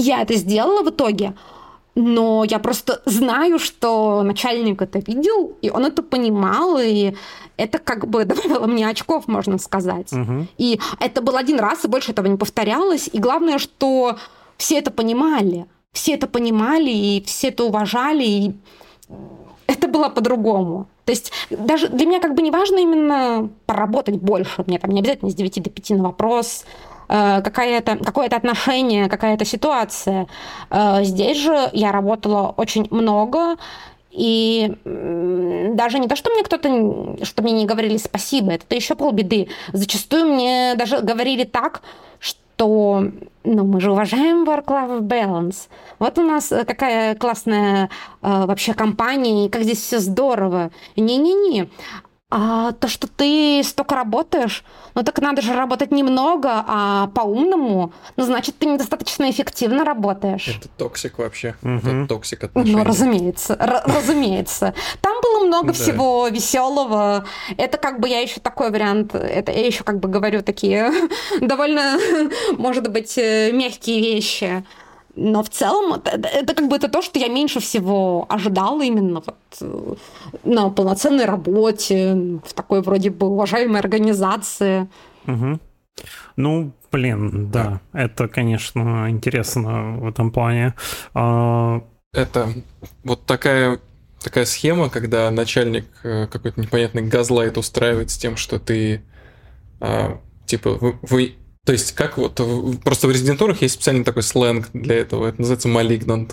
Я 0.00 0.22
это 0.22 0.34
сделала 0.34 0.82
в 0.82 0.88
итоге, 0.88 1.34
но 1.94 2.44
я 2.44 2.58
просто 2.58 3.02
знаю, 3.04 3.58
что 3.58 4.22
начальник 4.22 4.80
это 4.80 4.98
видел, 4.98 5.56
и 5.60 5.70
он 5.70 5.84
это 5.84 6.02
понимал, 6.02 6.78
и 6.78 7.14
это 7.56 7.78
как 7.78 8.06
бы 8.06 8.24
добавило 8.26 8.66
мне 8.66 8.88
очков, 8.88 9.28
можно 9.28 9.58
сказать. 9.58 10.12
Угу. 10.12 10.46
И 10.58 10.80
это 11.00 11.20
был 11.20 11.36
один 11.36 11.58
раз, 11.58 11.84
и 11.84 11.88
больше 11.88 12.12
этого 12.12 12.26
не 12.26 12.36
повторялось. 12.36 13.10
И 13.12 13.18
главное, 13.18 13.58
что 13.58 14.16
все 14.56 14.78
это 14.78 14.90
понимали. 14.90 15.66
Все 15.92 16.14
это 16.14 16.26
понимали, 16.26 16.90
и 16.90 17.22
все 17.26 17.48
это 17.48 17.64
уважали, 17.64 18.24
и 18.24 18.54
это 19.66 19.88
было 19.88 20.08
по-другому. 20.08 20.86
То 21.04 21.12
есть 21.12 21.32
даже 21.50 21.88
для 21.88 22.06
меня 22.06 22.20
как 22.20 22.34
бы 22.34 22.42
не 22.42 22.50
важно 22.50 22.78
именно 22.78 23.50
поработать 23.66 24.16
больше. 24.16 24.64
Мне 24.66 24.78
там 24.78 24.92
не 24.92 25.00
обязательно 25.00 25.30
с 25.30 25.34
9 25.34 25.62
до 25.62 25.70
5 25.70 25.90
на 25.90 26.02
вопрос, 26.04 26.64
какая-то, 27.10 27.96
какое-то 27.96 28.36
отношение, 28.36 29.08
какая-то 29.08 29.44
ситуация. 29.44 30.28
Э, 30.70 31.02
здесь 31.02 31.38
же 31.38 31.70
я 31.72 31.90
работала 31.92 32.54
очень 32.56 32.86
много, 32.90 33.56
и 34.12 34.72
даже 34.84 35.98
не 35.98 36.08
то, 36.08 36.16
что 36.16 36.30
мне 36.30 36.42
кто-то, 36.42 37.24
что 37.24 37.42
мне 37.42 37.52
не 37.52 37.66
говорили 37.66 37.96
спасибо, 37.96 38.52
это 38.52 38.74
еще 38.74 38.94
полбеды. 38.94 39.48
Зачастую 39.72 40.34
мне 40.34 40.74
даже 40.76 41.00
говорили 41.00 41.44
так, 41.44 41.82
что 42.18 43.04
ну, 43.44 43.64
мы 43.64 43.80
же 43.80 43.92
уважаем 43.92 44.44
work-life 44.44 45.00
balance. 45.00 45.68
Вот 45.98 46.18
у 46.18 46.22
нас 46.22 46.48
какая 46.48 47.14
классная 47.14 47.88
э, 48.22 48.46
вообще 48.46 48.74
компания, 48.74 49.46
и 49.46 49.48
как 49.48 49.62
здесь 49.62 49.80
все 49.80 49.98
здорово. 49.98 50.70
Не-не-не. 50.96 51.68
А 52.30 52.70
то, 52.72 52.86
что 52.86 53.08
ты 53.08 53.60
столько 53.64 53.96
работаешь, 53.96 54.64
ну 54.94 55.02
так 55.02 55.20
надо 55.20 55.42
же 55.42 55.52
работать 55.52 55.90
немного, 55.90 56.64
а 56.66 57.08
по-умному, 57.08 57.92
ну 58.16 58.24
значит, 58.24 58.56
ты 58.56 58.66
недостаточно 58.66 59.28
эффективно 59.28 59.84
работаешь. 59.84 60.46
Это 60.46 60.68
toxic 60.68 61.18
вообще. 61.18 61.56
Угу. 61.62 61.78
Это 61.78 62.06
toxic 62.06 62.44
отношений. 62.44 62.76
Ну, 62.76 62.84
разумеется, 62.84 63.56
разумеется. 63.84 64.74
Там 65.00 65.20
было 65.20 65.44
много 65.44 65.72
всего 65.72 66.28
веселого. 66.28 67.24
Это 67.56 67.78
как 67.78 67.98
бы 67.98 68.08
я 68.08 68.20
еще 68.20 68.38
такой 68.38 68.70
вариант, 68.70 69.16
это 69.16 69.50
я 69.50 69.66
еще 69.66 69.82
как 69.82 69.98
бы 69.98 70.08
говорю 70.08 70.42
такие 70.42 70.92
довольно, 71.40 71.98
может 72.56 72.92
быть, 72.92 73.18
э, 73.18 73.50
мягкие 73.52 74.00
вещи. 74.00 74.64
Но 75.16 75.42
в 75.42 75.48
целом 75.48 75.94
это, 75.94 76.28
это 76.28 76.54
как 76.54 76.68
бы 76.68 76.76
это 76.76 76.88
то, 76.88 77.02
что 77.02 77.18
я 77.18 77.28
меньше 77.28 77.60
всего 77.60 78.26
ожидала 78.28 78.82
именно 78.82 79.22
вот 79.26 79.36
э, 79.60 79.94
на 80.44 80.70
полноценной 80.70 81.24
работе, 81.24 82.40
в 82.44 82.52
такой 82.54 82.82
вроде 82.82 83.10
бы 83.10 83.26
уважаемой 83.26 83.80
организации. 83.80 84.88
Угу. 85.26 85.58
Ну, 86.36 86.72
блин, 86.92 87.50
да, 87.50 87.80
это, 87.92 88.28
конечно, 88.28 89.06
интересно 89.10 89.96
в 89.98 90.08
этом 90.08 90.30
плане. 90.30 90.74
А... 91.14 91.82
Это 92.12 92.48
вот 93.04 93.24
такая 93.26 93.78
такая 94.22 94.44
схема, 94.44 94.90
когда 94.90 95.30
начальник 95.30 95.86
э, 96.02 96.26
какой-то 96.26 96.60
непонятный 96.60 97.02
газлайт 97.02 97.56
устраивает 97.56 98.10
с 98.10 98.18
тем, 98.18 98.36
что 98.36 98.58
ты 98.58 99.02
а, 99.80 100.20
типа 100.44 100.74
вы, 100.74 100.98
вы 101.02 101.34
то 101.70 101.74
есть, 101.74 101.92
как 101.92 102.18
вот 102.18 102.34
просто 102.82 103.06
в 103.06 103.12
резидентурах 103.12 103.62
есть 103.62 103.74
специальный 103.74 104.02
такой 104.02 104.24
сленг 104.24 104.70
для 104.72 104.96
этого. 104.96 105.28
Это 105.28 105.40
называется 105.40 105.68
malignant. 105.68 106.30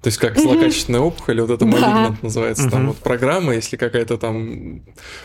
То 0.00 0.06
есть, 0.06 0.16
как 0.16 0.38
злокачественная 0.38 1.00
опухоль, 1.00 1.38
вот 1.42 1.50
это 1.50 1.66
malignant 1.66 2.16
называется. 2.22 2.70
Там 2.70 2.86
вот 2.86 2.96
программа, 2.96 3.56
если 3.56 3.76
какая-то 3.76 4.16
там 4.16 4.80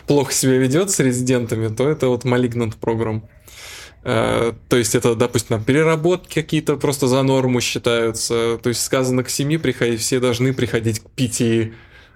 плохо 0.06 0.34
себя 0.34 0.58
ведет 0.58 0.90
с 0.90 1.00
резидентами, 1.00 1.74
то 1.74 1.88
это 1.88 2.08
вот 2.08 2.26
malignant 2.26 2.74
программ. 2.78 3.24
Uh, 4.04 4.54
то 4.68 4.76
есть 4.76 4.94
это, 4.94 5.14
допустим, 5.14 5.56
там, 5.56 5.64
переработки 5.64 6.34
какие-то 6.34 6.76
просто 6.76 7.06
за 7.06 7.22
норму 7.22 7.62
считаются. 7.62 8.58
То 8.62 8.68
есть 8.68 8.84
сказано 8.84 9.24
к 9.24 9.30
7 9.30 9.58
приходить, 9.58 10.02
все 10.02 10.20
должны 10.20 10.52
приходить 10.52 11.00
к 11.00 11.08
5 11.08 11.70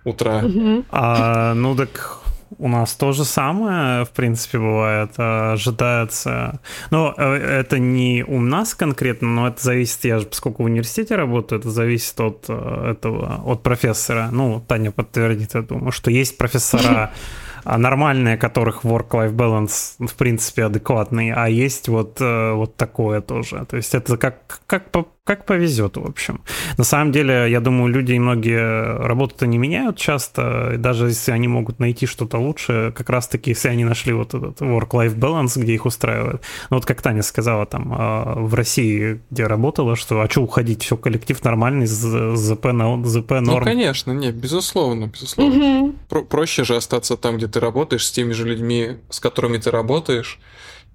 утра. 0.05 0.45
А, 0.91 1.55
ну 1.55 1.75
так 1.75 2.21
у 2.61 2.69
нас 2.69 2.95
то 2.95 3.13
же 3.13 3.25
самое, 3.25 4.05
в 4.05 4.11
принципе, 4.11 4.59
бывает, 4.59 5.11
ожидается. 5.17 6.61
Но 6.91 7.15
э, 7.17 7.61
это 7.61 7.79
не 7.79 8.23
у 8.23 8.41
нас 8.41 8.75
конкретно, 8.75 9.29
но 9.29 9.49
это 9.49 9.63
зависит, 9.63 10.05
я 10.05 10.19
же, 10.19 10.27
поскольку 10.27 10.63
в 10.63 10.67
университете 10.67 11.17
работаю, 11.17 11.59
это 11.59 11.71
зависит 11.71 12.21
от 12.21 12.45
э, 12.49 12.93
этого, 12.93 13.43
от 13.47 13.63
профессора. 13.63 14.29
Ну, 14.31 14.63
Таня 14.69 14.91
подтвердит, 14.91 15.55
я 15.55 15.63
думаю, 15.63 15.91
что 15.91 16.11
есть 16.11 16.37
профессора, 16.37 17.11
а 17.65 17.79
нормальные, 17.79 18.37
которых 18.37 18.85
work-life 18.85 19.33
balance 19.33 20.07
в 20.07 20.15
принципе 20.15 20.65
адекватный, 20.65 21.33
а 21.33 21.49
есть 21.49 21.89
вот, 21.89 22.21
э, 22.21 22.53
вот 22.53 22.77
такое 22.77 23.23
тоже. 23.23 23.65
То 23.71 23.77
есть 23.77 23.95
это 23.95 24.19
как, 24.19 24.61
как, 24.67 24.91
как 25.31 25.47
повезет, 25.47 25.97
в 25.97 26.05
общем. 26.05 26.41
На 26.77 26.83
самом 26.83 27.13
деле, 27.13 27.49
я 27.49 27.61
думаю, 27.61 27.93
люди 27.93 28.15
многие 28.15 28.99
работу-то 28.99 29.47
не 29.47 29.59
меняют 29.59 29.97
часто, 29.97 30.75
даже 30.77 31.07
если 31.07 31.31
они 31.31 31.47
могут 31.47 31.79
найти 31.79 32.07
что-то 32.07 32.39
лучше, 32.39 32.93
как 32.97 33.09
раз-таки, 33.11 33.51
если 33.51 33.69
они 33.69 33.85
нашли 33.85 34.13
вот 34.13 34.35
этот 34.35 34.61
work-life 34.61 35.15
balance, 35.15 35.57
где 35.57 35.75
их 35.75 35.87
устраивает. 35.87 36.43
Ну 36.71 36.79
вот 36.79 36.85
как 36.85 37.01
Таня 37.01 37.23
сказала, 37.23 37.65
там, 37.65 37.95
а, 37.97 38.35
в 38.41 38.55
России, 38.55 39.21
где 39.31 39.47
работала, 39.47 39.95
что, 39.95 40.21
а 40.21 40.29
что 40.29 40.43
уходить, 40.43 40.83
все, 40.83 40.97
коллектив 40.97 41.45
нормальный, 41.45 41.87
ЗП, 41.87 42.65
на, 42.73 43.05
ЗП 43.05 43.31
норм. 43.31 43.45
Ну, 43.45 43.61
конечно, 43.61 44.11
нет, 44.11 44.35
безусловно, 44.35 45.07
безусловно. 45.07 45.81
Угу. 45.81 45.95
Про 46.09 46.23
проще 46.23 46.65
же 46.65 46.75
остаться 46.75 47.17
там, 47.17 47.37
где 47.37 47.47
ты 47.47 47.61
работаешь, 47.61 48.05
с 48.05 48.11
теми 48.11 48.33
же 48.33 48.49
людьми, 48.49 48.97
с 49.11 49.21
которыми 49.21 49.59
ты 49.59 49.71
работаешь, 49.71 50.41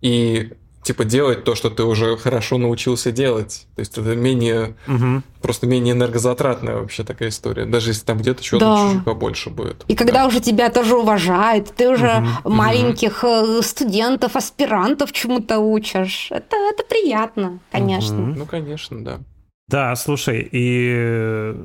и 0.02 0.52
типа 0.86 1.04
делать 1.04 1.44
то, 1.44 1.56
что 1.56 1.70
ты 1.70 1.84
уже 1.84 2.16
хорошо 2.16 2.58
научился 2.58 3.12
делать. 3.12 3.68
То 3.76 3.80
есть 3.80 3.98
это 3.98 4.16
менее, 4.16 4.76
угу. 4.88 5.24
просто 5.42 5.66
менее 5.66 5.96
энергозатратная 5.96 6.76
вообще 6.76 7.04
такая 7.04 7.30
история, 7.30 7.66
даже 7.66 7.90
если 7.90 8.06
там 8.06 8.20
где-то 8.20 8.44
чего-то 8.44 8.66
да. 8.66 8.84
чуть-чуть 8.84 9.04
побольше 9.04 9.50
будет. 9.50 9.84
И 9.88 9.96
когда 9.96 10.22
да. 10.22 10.28
уже 10.28 10.40
тебя 10.40 10.70
тоже 10.70 10.96
уважают, 10.96 11.74
ты 11.76 11.90
уже 11.90 12.24
угу. 12.44 12.54
маленьких 12.54 13.24
угу. 13.24 13.62
студентов, 13.64 14.36
аспирантов 14.36 15.12
чему-то 15.12 15.60
учишь, 15.60 16.28
это, 16.30 16.56
это 16.56 16.84
приятно, 16.88 17.60
конечно. 17.72 18.22
Угу. 18.22 18.40
Ну, 18.40 18.46
конечно, 18.46 19.04
да. 19.04 19.20
Да, 19.68 19.96
слушай, 19.96 20.48
и 20.52 21.56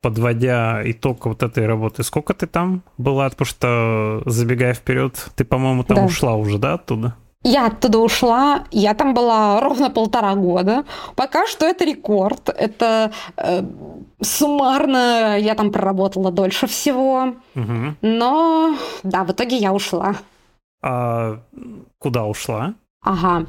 подводя 0.00 0.80
итог 0.90 1.26
вот 1.26 1.42
этой 1.42 1.66
работы, 1.66 2.02
сколько 2.02 2.32
ты 2.32 2.46
там 2.46 2.82
была? 2.96 3.28
Потому 3.28 3.46
что, 3.46 4.22
забегая 4.24 4.72
вперед, 4.72 5.28
ты, 5.36 5.44
по-моему, 5.44 5.84
там 5.84 5.98
да. 5.98 6.04
ушла 6.04 6.34
уже, 6.34 6.56
да, 6.56 6.74
оттуда? 6.74 7.14
Я 7.44 7.66
оттуда 7.66 7.98
ушла, 7.98 8.64
я 8.70 8.94
там 8.94 9.14
была 9.14 9.60
ровно 9.60 9.90
полтора 9.90 10.34
года. 10.34 10.84
Пока 11.16 11.46
что 11.46 11.66
это 11.66 11.84
рекорд. 11.84 12.48
Это 12.48 13.12
э, 13.36 13.62
суммарно 14.20 15.38
я 15.38 15.54
там 15.54 15.72
проработала 15.72 16.30
дольше 16.30 16.66
всего. 16.66 17.34
Угу. 17.56 17.96
Но 18.02 18.76
да, 19.02 19.24
в 19.24 19.32
итоге 19.32 19.56
я 19.56 19.72
ушла. 19.72 20.14
А 20.84 21.40
куда 21.98 22.24
ушла? 22.24 22.74
Ага. 23.02 23.46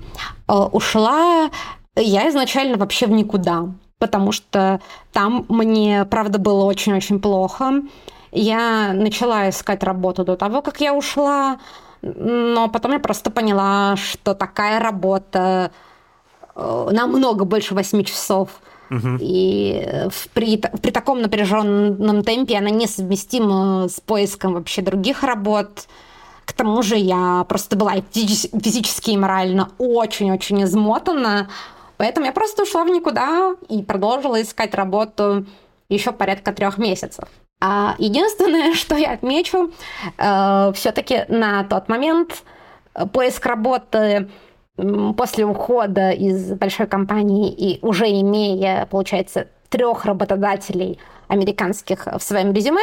Э, 0.47 0.53
ушла 0.71 1.49
я 1.95 2.29
изначально 2.29 2.77
вообще 2.77 3.05
в 3.05 3.11
никуда, 3.11 3.67
потому 3.99 4.31
что 4.31 4.81
там 5.11 5.45
мне, 5.49 6.05
правда, 6.05 6.39
было 6.39 6.63
очень-очень 6.65 7.19
плохо. 7.19 7.83
Я 8.31 8.93
начала 8.93 9.49
искать 9.49 9.83
работу 9.83 10.23
до 10.23 10.35
того, 10.35 10.61
как 10.61 10.81
я 10.81 10.93
ушла. 10.93 11.59
Но 12.03 12.67
потом 12.67 12.91
я 12.91 12.99
просто 12.99 13.31
поняла, 13.31 13.95
что 13.95 14.33
такая 14.33 14.79
работа 14.79 15.71
э, 16.55 16.89
намного 16.91 17.45
больше 17.45 17.73
8 17.73 18.03
часов. 18.03 18.49
Угу. 18.91 19.17
И 19.21 19.87
при, 20.33 20.57
при 20.57 20.91
таком 20.91 21.21
напряженном 21.21 22.23
темпе 22.23 22.57
она 22.57 22.69
несовместима 22.69 23.87
с 23.87 24.01
поиском 24.01 24.53
вообще 24.53 24.81
других 24.81 25.23
работ. 25.23 25.87
К 26.45 26.51
тому 26.51 26.83
же 26.83 26.97
я 26.97 27.45
просто 27.47 27.77
была 27.77 27.93
физически 28.11 29.11
и 29.11 29.17
морально 29.17 29.69
очень-очень 29.77 30.63
измотана. 30.63 31.49
Поэтому 31.95 32.25
я 32.25 32.33
просто 32.33 32.63
ушла 32.63 32.83
в 32.83 32.89
никуда 32.89 33.55
и 33.69 33.81
продолжила 33.81 34.41
искать 34.41 34.75
работу 34.75 35.45
еще 35.87 36.11
порядка 36.11 36.51
трех 36.51 36.77
месяцев. 36.77 37.29
А 37.65 37.95
единственное, 37.97 38.73
что 38.75 38.97
я 38.97 39.13
отмечу, 39.13 39.71
э, 40.17 40.71
все-таки 40.75 41.23
на 41.29 41.63
тот 41.63 41.87
момент 41.87 42.43
э, 42.93 43.05
поиск 43.05 43.45
работы 43.45 44.29
после 45.15 45.45
ухода 45.45 46.09
из 46.09 46.51
большой 46.53 46.87
компании 46.87 47.53
и 47.53 47.79
уже 47.85 48.05
имея, 48.09 48.87
получается, 48.87 49.47
трех 49.69 50.05
работодателей 50.05 50.99
американских 51.33 52.05
в 52.05 52.19
своем 52.21 52.53
резюме, 52.53 52.81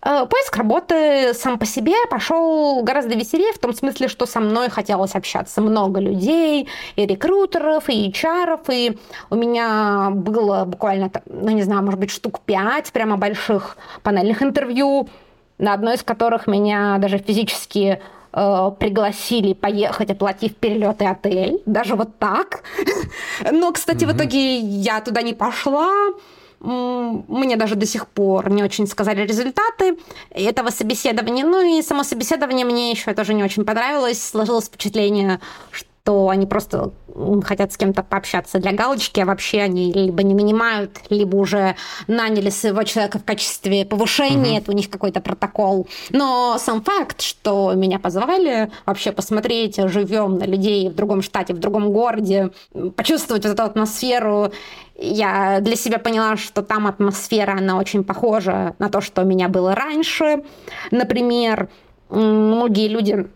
Э, 0.00 0.26
поиск 0.26 0.56
работы 0.56 1.34
сам 1.34 1.58
по 1.58 1.66
себе 1.66 1.94
пошел 2.08 2.82
гораздо 2.82 3.14
веселее, 3.14 3.52
в 3.52 3.58
том 3.58 3.74
смысле, 3.74 4.08
что 4.08 4.26
со 4.26 4.40
мной 4.40 4.68
хотелось 4.70 5.14
общаться 5.14 5.60
много 5.60 6.00
людей, 6.00 6.68
и 6.94 7.06
рекрутеров, 7.06 7.88
и 7.88 8.08
HR, 8.08 8.60
и 8.72 8.98
у 9.30 9.34
меня 9.34 10.10
было 10.12 10.64
буквально, 10.64 11.10
ну 11.26 11.50
не 11.50 11.62
знаю, 11.62 11.82
может 11.82 11.98
быть, 11.98 12.10
штук 12.10 12.40
пять 12.40 12.92
прямо 12.92 13.16
больших 13.16 13.76
панельных 14.02 14.42
интервью, 14.42 15.08
на 15.58 15.74
одной 15.74 15.94
из 15.96 16.04
которых 16.04 16.46
меня 16.46 16.98
даже 16.98 17.18
физически 17.18 18.00
э, 18.32 18.70
пригласили 18.78 19.52
поехать, 19.52 20.10
оплатив 20.10 20.54
перелет 20.54 21.02
и 21.02 21.06
отель, 21.06 21.60
даже 21.66 21.96
вот 21.96 22.18
так. 22.20 22.62
Но, 23.50 23.72
кстати, 23.72 24.04
mm-hmm. 24.04 24.12
в 24.12 24.16
итоге 24.16 24.58
я 24.58 25.00
туда 25.00 25.22
не 25.22 25.34
пошла, 25.34 25.90
мне 26.60 27.56
даже 27.56 27.76
до 27.76 27.86
сих 27.86 28.08
пор 28.08 28.50
не 28.50 28.62
очень 28.62 28.86
сказали 28.86 29.26
результаты 29.26 29.98
этого 30.30 30.70
собеседования. 30.70 31.44
Ну 31.44 31.78
и 31.78 31.82
само 31.82 32.02
собеседование 32.02 32.64
мне 32.64 32.90
еще 32.90 33.14
тоже 33.14 33.34
не 33.34 33.44
очень 33.44 33.64
понравилось. 33.64 34.22
Сложилось 34.22 34.66
впечатление, 34.66 35.40
что 35.70 35.87
они 36.28 36.46
просто 36.46 36.92
хотят 37.44 37.72
с 37.72 37.76
кем-то 37.76 38.02
пообщаться 38.02 38.58
для 38.58 38.72
галочки, 38.72 39.20
а 39.20 39.26
вообще 39.26 39.60
они 39.60 39.92
либо 39.92 40.22
не 40.22 40.34
нанимают, 40.34 41.00
либо 41.10 41.36
уже 41.36 41.74
наняли 42.06 42.50
своего 42.50 42.82
человека 42.84 43.18
в 43.18 43.24
качестве 43.24 43.84
повышения, 43.84 44.52
угу. 44.52 44.58
это 44.58 44.72
у 44.72 44.74
них 44.74 44.90
какой-то 44.90 45.20
протокол. 45.20 45.88
Но 46.10 46.56
сам 46.58 46.82
факт, 46.82 47.20
что 47.20 47.72
меня 47.74 47.98
позвали 47.98 48.70
вообще 48.86 49.12
посмотреть, 49.12 49.76
живем 49.76 50.38
на 50.38 50.44
людей 50.44 50.88
в 50.88 50.94
другом 50.94 51.22
штате, 51.22 51.54
в 51.54 51.58
другом 51.58 51.92
городе, 51.92 52.50
почувствовать 52.96 53.44
вот 53.44 53.52
эту 53.52 53.62
атмосферу, 53.62 54.52
я 55.00 55.60
для 55.60 55.76
себя 55.76 55.98
поняла, 55.98 56.36
что 56.36 56.62
там 56.62 56.86
атмосфера, 56.86 57.52
она 57.52 57.78
очень 57.78 58.02
похожа 58.02 58.74
на 58.78 58.88
то, 58.90 59.00
что 59.00 59.22
у 59.22 59.24
меня 59.24 59.48
было 59.48 59.74
раньше. 59.74 60.42
Например, 60.90 61.68
многие 62.10 62.88
люди 62.88 63.28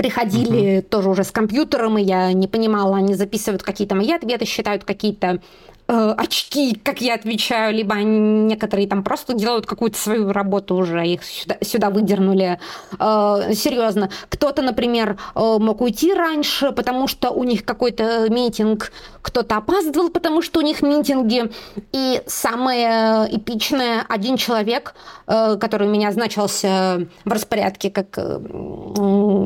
приходили 0.00 0.78
uh-huh. 0.78 0.82
тоже 0.82 1.10
уже 1.10 1.24
с 1.24 1.30
компьютером, 1.30 1.98
и 1.98 2.02
я 2.02 2.32
не 2.32 2.48
понимала, 2.48 2.96
они 2.96 3.14
записывают 3.14 3.62
какие-то 3.62 3.94
мои 3.94 4.10
ответы, 4.12 4.46
считают 4.46 4.84
какие-то 4.84 5.42
э, 5.90 6.14
очки, 6.16 6.74
как 6.82 7.00
я 7.00 7.14
отвечаю, 7.14 7.74
либо 7.74 7.96
некоторые 7.96 8.86
там 8.86 9.02
просто 9.02 9.34
делают 9.34 9.66
какую-то 9.66 9.98
свою 9.98 10.32
работу 10.32 10.76
уже, 10.76 11.04
их 11.06 11.24
сюда, 11.24 11.56
сюда 11.62 11.90
выдернули. 11.90 12.58
Э, 12.98 13.52
серьезно. 13.54 14.10
Кто-то, 14.28 14.62
например, 14.62 15.18
э, 15.34 15.56
мог 15.58 15.80
уйти 15.80 16.14
раньше, 16.14 16.72
потому 16.72 17.08
что 17.08 17.30
у 17.30 17.44
них 17.44 17.64
какой-то 17.64 18.28
митинг, 18.28 18.92
кто-то 19.20 19.56
опаздывал, 19.56 20.10
потому 20.10 20.42
что 20.42 20.60
у 20.60 20.62
них 20.62 20.82
митинги. 20.82 21.50
И 21.92 22.22
самое 22.26 23.26
эпичное, 23.36 24.04
один 24.08 24.36
человек, 24.36 24.94
который 25.26 25.88
у 25.88 25.90
меня 25.90 26.12
значился 26.12 27.06
в 27.24 27.32
распорядке 27.32 27.90
как 27.90 28.18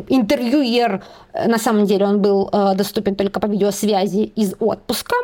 интервьюер, 0.08 1.02
на 1.46 1.58
самом 1.58 1.86
деле 1.86 2.06
он 2.06 2.20
был 2.20 2.50
доступен 2.74 3.16
только 3.16 3.40
по 3.40 3.46
видеосвязи 3.46 4.32
из 4.36 4.54
отпуска, 4.60 5.16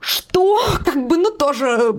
что 0.00 0.58
как 0.84 1.06
бы, 1.06 1.16
ну, 1.16 1.30
тоже 1.30 1.94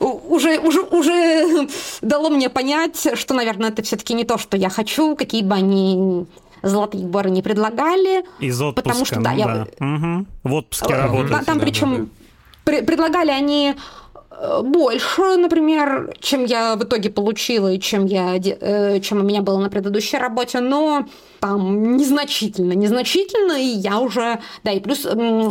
уже, 0.00 0.58
уже, 0.58 0.80
уже 0.82 1.68
дало 2.00 2.30
мне 2.30 2.48
понять, 2.48 3.08
что, 3.14 3.34
наверное, 3.34 3.70
это 3.70 3.82
все-таки 3.82 4.14
не 4.14 4.24
то, 4.24 4.38
что 4.38 4.56
я 4.56 4.68
хочу, 4.68 5.16
какие 5.16 5.42
бы 5.42 5.54
они 5.54 6.26
золотые 6.62 7.04
горы 7.04 7.30
не 7.30 7.42
предлагали. 7.42 8.24
Из 8.40 8.60
отпуска, 8.60 8.82
потому 8.82 9.04
что, 9.04 9.20
да, 9.20 9.32
ну, 9.32 9.38
я... 9.38 9.66
Угу. 9.78 10.26
В 10.44 10.54
отпуске 10.54 10.94
работать. 10.94 11.30
Да, 11.30 11.42
там 11.44 11.58
да, 11.58 11.64
причем 11.64 11.96
да, 11.96 12.02
да. 12.02 12.08
Предлагали 12.82 13.30
они 13.30 13.70
э, 13.70 13.74
больше, 14.62 15.36
например, 15.36 16.14
чем 16.20 16.44
я 16.44 16.76
в 16.76 16.84
итоге 16.84 17.10
получила 17.10 17.72
и 17.72 17.80
чем, 17.80 18.06
я, 18.06 18.36
э, 18.36 19.00
чем 19.00 19.20
у 19.20 19.22
меня 19.22 19.42
было 19.42 19.58
на 19.58 19.68
предыдущей 19.68 20.18
работе, 20.18 20.60
но 20.60 21.06
там 21.40 21.96
незначительно, 21.96 22.72
незначительно, 22.72 23.52
и 23.52 23.66
я 23.66 23.98
уже, 24.00 24.40
да, 24.64 24.72
и 24.72 24.80
плюс 24.80 25.06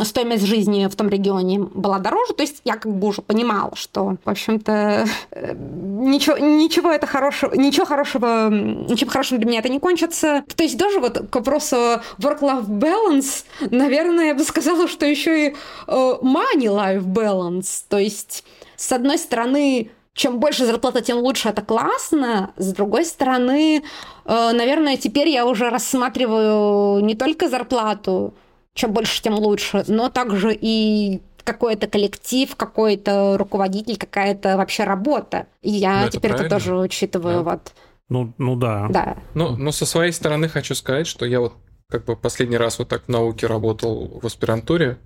стоимость 0.06 0.44
жизни 0.44 0.86
в 0.86 0.94
том 0.94 1.08
регионе 1.08 1.60
была 1.60 1.98
дороже, 1.98 2.34
то 2.34 2.42
есть 2.42 2.60
я 2.64 2.76
как 2.76 2.94
бы 2.94 3.08
уже 3.08 3.22
понимала, 3.22 3.72
что, 3.74 4.16
в 4.24 4.28
общем-то, 4.28 5.06
э, 5.30 5.54
ничего, 5.54 6.38
ничего 6.38 6.90
это 6.90 7.06
хорошего, 7.06 7.54
ничего 7.54 7.86
хорошего, 7.86 8.48
ничем 8.50 9.08
хорошим 9.08 9.38
для 9.38 9.46
меня 9.46 9.58
это 9.60 9.68
не 9.68 9.80
кончится. 9.80 10.44
То 10.56 10.62
есть 10.62 10.76
даже 10.76 11.00
вот 11.00 11.28
к 11.30 11.34
вопросу 11.34 11.76
work-life 12.18 12.66
balance, 12.66 13.44
наверное, 13.70 14.28
я 14.28 14.34
бы 14.34 14.44
сказала, 14.44 14.88
что 14.88 15.06
еще 15.06 15.48
и 15.48 15.56
э, 15.86 16.14
money-life 16.22 17.04
balance, 17.04 17.82
то 17.88 17.98
есть 17.98 18.44
с 18.78 18.92
одной 18.92 19.18
стороны, 19.18 19.90
чем 20.14 20.38
больше 20.38 20.64
зарплата, 20.64 21.02
тем 21.02 21.18
лучше, 21.18 21.48
это 21.48 21.62
классно. 21.62 22.52
С 22.56 22.72
другой 22.72 23.04
стороны, 23.04 23.82
э, 24.24 24.52
наверное, 24.52 24.96
теперь 24.96 25.28
я 25.28 25.44
уже 25.46 25.68
рассматриваю 25.68 27.04
не 27.04 27.16
только 27.16 27.48
зарплату, 27.48 28.34
чем 28.74 28.92
больше, 28.92 29.20
тем 29.20 29.34
лучше, 29.34 29.84
но 29.88 30.10
также 30.10 30.56
и 30.58 31.20
какой-то 31.42 31.88
коллектив, 31.88 32.54
какой-то 32.54 33.36
руководитель, 33.36 33.96
какая-то 33.96 34.56
вообще 34.56 34.84
работа. 34.84 35.48
И 35.60 35.70
я 35.70 36.04
ну, 36.04 36.10
теперь 36.10 36.32
это 36.32 36.48
тоже 36.48 36.76
учитываю. 36.76 37.42
Да. 37.42 37.50
Вот. 37.50 37.72
Ну, 38.08 38.32
ну 38.38 38.54
да. 38.54 38.86
Да. 38.90 39.16
Ну, 39.34 39.56
но 39.56 39.72
со 39.72 39.86
своей 39.86 40.12
стороны 40.12 40.48
хочу 40.48 40.76
сказать, 40.76 41.08
что 41.08 41.26
я 41.26 41.40
вот 41.40 41.54
как 41.90 42.04
бы 42.04 42.14
последний 42.14 42.58
раз 42.58 42.78
вот 42.78 42.88
так 42.88 43.06
в 43.06 43.08
науке 43.08 43.48
работал 43.48 44.20
в 44.22 44.26
аспирантуре, 44.26 44.98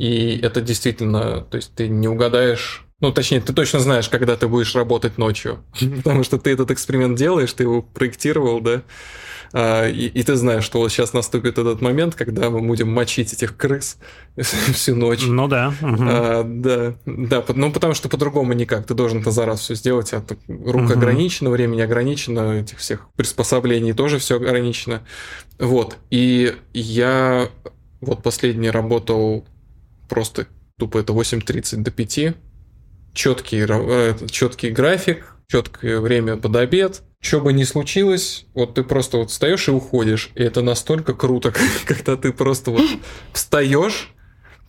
и 0.00 0.40
это 0.42 0.60
действительно, 0.60 1.42
то 1.42 1.56
есть 1.56 1.74
ты 1.74 1.88
не 1.88 2.08
угадаешь 2.08 2.84
ну, 3.02 3.12
точнее, 3.12 3.40
ты 3.40 3.54
точно 3.54 3.80
знаешь, 3.80 4.10
когда 4.10 4.36
ты 4.36 4.46
будешь 4.46 4.74
работать 4.74 5.16
ночью. 5.16 5.64
Потому 5.96 6.22
что 6.22 6.36
ты 6.36 6.50
этот 6.50 6.70
эксперимент 6.70 7.16
делаешь, 7.16 7.50
ты 7.50 7.62
его 7.62 7.80
проектировал, 7.80 8.60
да, 8.60 8.82
а, 9.52 9.88
и, 9.88 10.06
и 10.06 10.22
ты 10.22 10.36
знаешь, 10.36 10.64
что 10.64 10.78
вот 10.78 10.90
сейчас 10.90 11.12
наступит 11.12 11.58
этот 11.58 11.80
момент, 11.80 12.14
когда 12.14 12.50
мы 12.50 12.60
будем 12.60 12.92
мочить 12.92 13.32
этих 13.32 13.56
крыс 13.56 13.96
всю 14.36 14.94
ночь. 14.94 15.22
Ну 15.26 15.48
да. 15.48 15.72
Угу. 15.80 15.96
А, 16.00 16.42
да, 16.44 16.94
да, 17.06 17.44
ну 17.48 17.72
потому 17.72 17.94
что 17.94 18.08
по-другому 18.08 18.52
никак. 18.52 18.86
Ты 18.86 18.94
должен 18.94 19.20
это 19.20 19.30
за 19.30 19.46
раз 19.46 19.60
все 19.60 19.74
сделать, 19.74 20.12
а 20.12 20.22
рук 20.46 20.84
угу. 20.84 20.92
ограничено, 20.92 21.50
времени 21.50 21.80
ограничено, 21.80 22.60
этих 22.60 22.78
всех 22.78 23.08
приспособлений 23.16 23.92
тоже 23.92 24.18
все 24.18 24.36
ограничено. 24.36 25.02
Вот. 25.58 25.96
И 26.10 26.54
я 26.72 27.48
вот 28.00 28.22
последний 28.22 28.70
работал 28.70 29.44
просто 30.10 30.46
тупо 30.78 30.98
это 30.98 31.14
8.30 31.14 31.78
до 31.78 31.90
5 31.90 32.34
четкий, 33.14 33.64
э, 33.68 34.14
четкий 34.30 34.70
график, 34.70 35.36
четкое 35.48 36.00
время 36.00 36.36
под 36.36 36.56
обед. 36.56 37.02
Что 37.20 37.40
бы 37.40 37.52
ни 37.52 37.64
случилось, 37.64 38.46
вот 38.54 38.74
ты 38.74 38.82
просто 38.82 39.18
вот 39.18 39.30
встаешь 39.30 39.68
и 39.68 39.70
уходишь. 39.70 40.30
И 40.34 40.42
это 40.42 40.62
настолько 40.62 41.14
круто, 41.14 41.52
когда 41.86 42.16
ты 42.16 42.32
просто 42.32 42.70
вот 42.70 42.84
встаешь, 43.32 44.12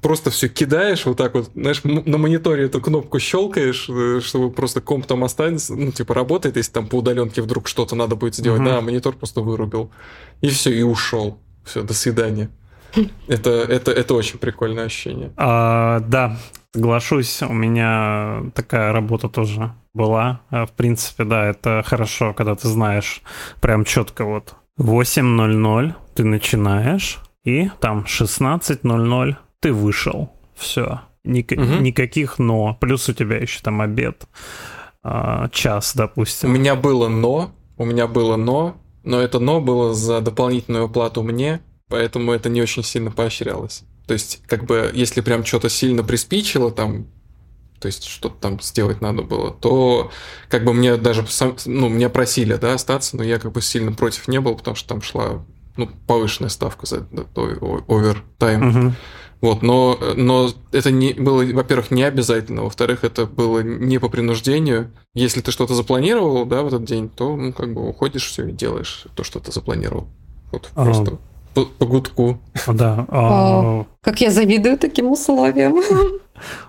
просто 0.01 0.31
все 0.31 0.49
кидаешь 0.49 1.05
вот 1.05 1.17
так 1.17 1.33
вот, 1.33 1.51
знаешь, 1.53 1.81
на 1.83 2.17
мониторе 2.17 2.65
эту 2.65 2.81
кнопку 2.81 3.19
щелкаешь, 3.19 3.87
э, 3.89 4.19
чтобы 4.21 4.51
просто 4.51 4.81
комп 4.81 5.05
там 5.05 5.23
останется, 5.23 5.75
ну, 5.75 5.91
типа, 5.91 6.13
работает, 6.13 6.57
если 6.57 6.71
там 6.71 6.87
по 6.87 6.95
удаленке 6.95 7.41
вдруг 7.41 7.67
что-то 7.67 7.95
надо 7.95 8.15
будет 8.15 8.35
сделать, 8.35 8.61
угу. 8.61 8.69
да, 8.69 8.81
монитор 8.81 9.15
просто 9.15 9.41
вырубил. 9.41 9.91
И 10.41 10.49
все, 10.49 10.71
и 10.71 10.81
ушел. 10.81 11.39
Все, 11.63 11.83
до 11.83 11.93
свидания. 11.93 12.49
Это, 13.27 13.49
это, 13.49 13.91
это 13.91 14.13
очень 14.13 14.39
прикольное 14.39 14.85
ощущение. 14.85 15.31
А, 15.37 15.99
да, 16.01 16.37
соглашусь. 16.73 17.41
У 17.41 17.53
меня 17.53 18.51
такая 18.55 18.91
работа 18.91 19.29
тоже 19.29 19.73
была. 19.93 20.41
А, 20.49 20.65
в 20.65 20.71
принципе, 20.71 21.23
да, 21.23 21.45
это 21.47 21.83
хорошо, 21.85 22.33
когда 22.33 22.55
ты 22.55 22.67
знаешь 22.67 23.21
прям 23.61 23.85
четко 23.85 24.25
вот 24.25 24.55
8.00 24.79 25.93
ты 26.15 26.23
начинаешь, 26.23 27.19
и 27.43 27.69
там 27.79 28.05
16.00 28.07 29.35
ты 29.59 29.73
вышел. 29.73 30.31
Все. 30.55 31.01
Ник- 31.23 31.51
угу. 31.51 31.81
Никаких 31.81 32.39
но. 32.39 32.75
Плюс 32.79 33.07
у 33.09 33.13
тебя 33.13 33.37
еще 33.37 33.61
там 33.61 33.81
обед. 33.81 34.27
А, 35.03 35.49
час, 35.49 35.95
допустим. 35.95 36.49
У 36.49 36.53
меня 36.53 36.75
было 36.75 37.07
но. 37.07 37.51
У 37.77 37.85
меня 37.85 38.07
было 38.07 38.35
но. 38.35 38.75
Но 39.03 39.19
это 39.19 39.39
но 39.39 39.61
было 39.61 39.93
за 39.93 40.21
дополнительную 40.21 40.85
оплату 40.85 41.23
мне, 41.23 41.61
поэтому 41.91 42.31
это 42.31 42.49
не 42.49 42.61
очень 42.61 42.83
сильно 42.83 43.11
поощрялось. 43.11 43.83
То 44.07 44.13
есть, 44.13 44.41
как 44.47 44.63
бы, 44.65 44.89
если 44.93 45.21
прям 45.21 45.45
что-то 45.45 45.69
сильно 45.69 46.03
приспичило, 46.03 46.71
там, 46.71 47.07
то 47.79 47.87
есть 47.87 48.05
что-то 48.05 48.35
там 48.39 48.59
сделать 48.61 49.01
надо 49.01 49.21
было, 49.21 49.51
то 49.51 50.09
как 50.49 50.63
бы 50.63 50.73
мне 50.73 50.97
даже, 50.97 51.25
сам, 51.27 51.55
ну, 51.65 51.89
меня 51.89 52.09
просили, 52.09 52.55
да, 52.55 52.73
остаться, 52.73 53.17
но 53.17 53.23
я 53.23 53.37
как 53.39 53.51
бы 53.51 53.61
сильно 53.61 53.91
против 53.91 54.27
не 54.27 54.39
был, 54.39 54.55
потому 54.55 54.75
что 54.75 54.89
там 54.89 55.01
шла, 55.01 55.45
ну, 55.77 55.89
повышенная 56.07 56.49
ставка 56.49 56.85
за 56.85 57.07
овертайм. 57.35 58.67
Угу. 58.69 58.93
Вот, 59.41 59.63
но, 59.63 59.97
но 60.15 60.51
это 60.71 60.91
не 60.91 61.13
было, 61.13 61.43
во-первых, 61.43 61.89
не 61.89 62.03
обязательно, 62.03 62.63
во-вторых, 62.63 63.03
это 63.03 63.25
было 63.25 63.61
не 63.63 63.97
по 63.97 64.07
принуждению. 64.07 64.91
Если 65.15 65.41
ты 65.41 65.51
что-то 65.51 65.73
запланировал, 65.73 66.45
да, 66.45 66.61
в 66.61 66.67
этот 66.67 66.85
день, 66.85 67.09
то, 67.09 67.35
ну, 67.35 67.51
как 67.51 67.73
бы 67.73 67.89
уходишь 67.89 68.27
все 68.27 68.47
и 68.47 68.51
делаешь 68.51 69.07
то, 69.15 69.23
что 69.23 69.39
ты 69.39 69.51
запланировал. 69.51 70.07
Вот 70.51 70.69
а, 70.75 70.85
просто 70.85 71.17
по, 71.53 71.65
по 71.65 71.85
гудку. 71.85 72.39
Да. 72.67 73.05
А... 73.09 73.85
Как 74.01 74.21
я 74.21 74.31
завидую 74.31 74.77
таким 74.77 75.11
условиям. 75.11 75.81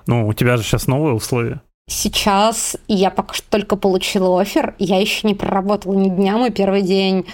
Ну, 0.07 0.29
у 0.29 0.35
тебя 0.35 0.59
же 0.59 0.65
сейчас 0.65 0.87
новые 0.87 1.15
условия. 1.15 1.63
Сейчас 1.89 2.77
я 2.89 3.11
пока 3.11 3.33
что 3.33 3.49
только 3.49 3.77
получила 3.77 4.39
офер, 4.39 4.75
я 4.79 5.01
еще 5.01 5.27
не 5.27 5.35
проработала 5.35 5.95
ни 5.95 6.11
дня, 6.11 6.37
мой 6.37 6.51
первый 6.51 6.83
день 6.83 7.25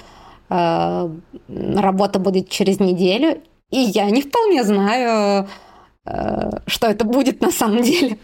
э, 0.49 1.11
работа 1.49 2.19
будет 2.21 2.49
через 2.49 2.79
неделю, 2.79 3.41
и 3.71 3.79
я 3.79 4.09
не 4.11 4.23
вполне 4.23 4.63
знаю, 4.63 5.49
э, 6.07 6.51
что 6.67 6.87
это 6.87 7.05
будет 7.05 7.41
на 7.41 7.51
самом 7.51 7.83
деле. 7.83 8.19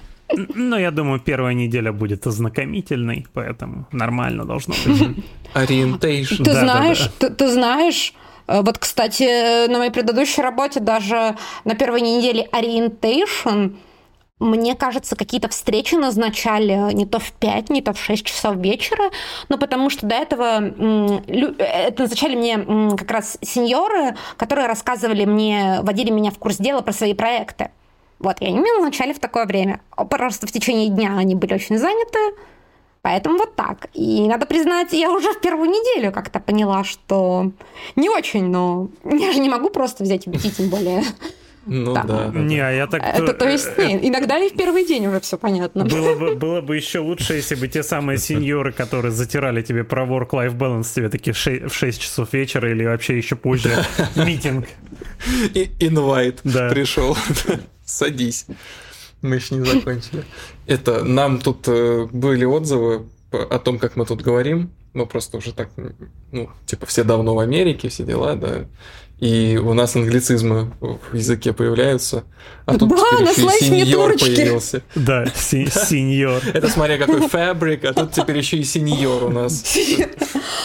Ну, 0.54 0.78
я 0.78 0.90
думаю, 0.90 1.20
первая 1.20 1.54
неделя 1.54 1.92
будет 1.92 2.26
ознакомительной, 2.26 3.26
поэтому 3.32 3.86
нормально 3.92 4.44
должно 4.44 4.74
быть. 4.86 5.24
Orientation. 5.52 6.42
Ты 6.42 6.52
знаешь, 6.52 7.10
ты 7.18 7.48
знаешь, 7.48 8.14
вот, 8.46 8.78
кстати, 8.78 9.66
на 9.68 9.78
моей 9.78 9.90
предыдущей 9.90 10.42
работе 10.42 10.80
даже 10.80 11.36
на 11.64 11.74
первой 11.74 12.00
неделе 12.00 12.48
orientation 12.52 13.76
мне 14.40 14.74
кажется, 14.74 15.16
какие-то 15.16 15.48
встречи 15.48 15.94
назначали 15.94 16.92
не 16.92 17.06
то 17.06 17.18
в 17.18 17.32
5, 17.32 17.70
не 17.70 17.82
то 17.82 17.92
в 17.92 17.98
6 17.98 18.24
часов 18.26 18.56
вечера, 18.56 19.10
но 19.48 19.58
потому 19.58 19.90
что 19.90 20.06
до 20.06 20.16
этого 20.16 20.60
это 21.58 22.02
назначали 22.02 22.34
мне 22.34 22.96
как 22.96 23.10
раз 23.10 23.38
senior 23.40 23.97
ы, 23.97 24.16
которые 24.36 24.66
рассказывали 24.66 25.24
мне, 25.24 25.78
водили 25.82 26.10
меня 26.10 26.30
в 26.30 26.38
курс 26.38 26.56
дела 26.56 26.80
про 26.80 26.92
свои 26.92 27.14
проекты. 27.14 27.70
Вот, 28.18 28.40
и 28.40 28.46
они 28.46 28.58
меня 28.58 28.74
назначали 28.74 29.12
в 29.12 29.18
такое 29.18 29.46
время. 29.46 29.80
Просто 30.10 30.46
в 30.46 30.52
течение 30.52 30.88
дня 30.88 31.16
они 31.16 31.34
были 31.34 31.54
очень 31.54 31.78
заняты, 31.78 32.18
Поэтому 33.04 33.36
вот 33.36 33.54
так. 33.54 33.88
И 33.92 34.26
надо 34.26 34.46
признать, 34.46 34.94
я 34.94 35.10
уже 35.10 35.34
в 35.34 35.40
первую 35.42 35.68
неделю 35.68 36.10
как-то 36.10 36.40
поняла, 36.40 36.84
что 36.84 37.50
не 37.96 38.08
очень, 38.08 38.46
но 38.46 38.88
я 39.04 39.30
же 39.30 39.40
не 39.40 39.50
могу 39.50 39.68
просто 39.68 40.04
взять 40.04 40.26
и 40.26 40.30
уйти, 40.30 40.50
тем 40.50 40.70
более 40.70 41.02
ну 41.66 41.92
там. 41.92 42.06
да. 42.06 42.30
Не, 42.32 42.60
а 42.60 42.70
я 42.70 42.86
так... 42.86 43.02
Это, 43.02 43.34
то 43.34 43.46
есть, 43.46 43.76
не, 43.76 44.08
иногда 44.08 44.38
и 44.38 44.48
в 44.48 44.56
первый 44.56 44.86
день 44.86 45.06
уже 45.06 45.20
все 45.20 45.36
понятно. 45.36 45.84
Было 45.84 46.14
бы, 46.14 46.34
было 46.34 46.62
бы 46.62 46.76
еще 46.76 47.00
лучше, 47.00 47.34
если 47.34 47.56
бы 47.56 47.68
те 47.68 47.82
самые 47.82 48.16
сеньоры, 48.16 48.72
которые 48.72 49.12
затирали 49.12 49.60
тебе 49.60 49.84
про 49.84 50.06
work-life 50.06 50.56
balance, 50.56 50.94
тебе 50.94 51.10
такие 51.10 51.34
в 51.34 51.38
6, 51.38 51.64
в 51.64 51.74
6 51.74 52.00
часов 52.00 52.32
вечера 52.32 52.70
или 52.70 52.86
вообще 52.86 53.18
еще 53.18 53.36
позже 53.36 53.84
митинг. 54.16 54.66
Инвайт 55.78 56.40
пришел. 56.40 57.18
Садись. 57.84 58.46
Мы 59.20 59.36
еще 59.36 59.56
не 59.56 59.66
закончили. 59.66 60.24
Это 60.66 61.04
нам 61.04 61.40
тут 61.40 61.66
э, 61.68 62.06
были 62.12 62.44
отзывы 62.44 63.06
о 63.30 63.58
том, 63.58 63.78
как 63.78 63.96
мы 63.96 64.06
тут 64.06 64.22
говорим. 64.22 64.70
Мы 64.92 65.06
просто 65.06 65.36
уже 65.38 65.52
так, 65.52 65.70
ну, 66.30 66.50
типа, 66.66 66.86
все 66.86 67.02
давно 67.02 67.34
в 67.34 67.40
Америке, 67.40 67.88
все 67.88 68.04
дела, 68.04 68.36
да 68.36 68.66
и 69.20 69.56
у 69.56 69.74
нас 69.74 69.94
англицизмы 69.94 70.72
в 70.80 71.14
языке 71.14 71.52
появляются, 71.52 72.24
а 72.66 72.76
тут 72.76 72.90
да, 72.90 72.96
теперь 72.96 73.46
еще 73.46 73.46
и 73.46 73.84
сеньор 73.84 74.18
появился. 74.18 74.82
Да, 74.94 75.26
сеньор. 75.34 76.42
Это 76.52 76.68
смотря 76.68 76.98
какой 76.98 77.28
фабрик, 77.28 77.84
а 77.84 77.94
тут 77.94 78.12
теперь 78.12 78.38
еще 78.38 78.56
и 78.58 78.64
сеньор 78.64 79.24
у 79.24 79.30
нас. 79.30 79.76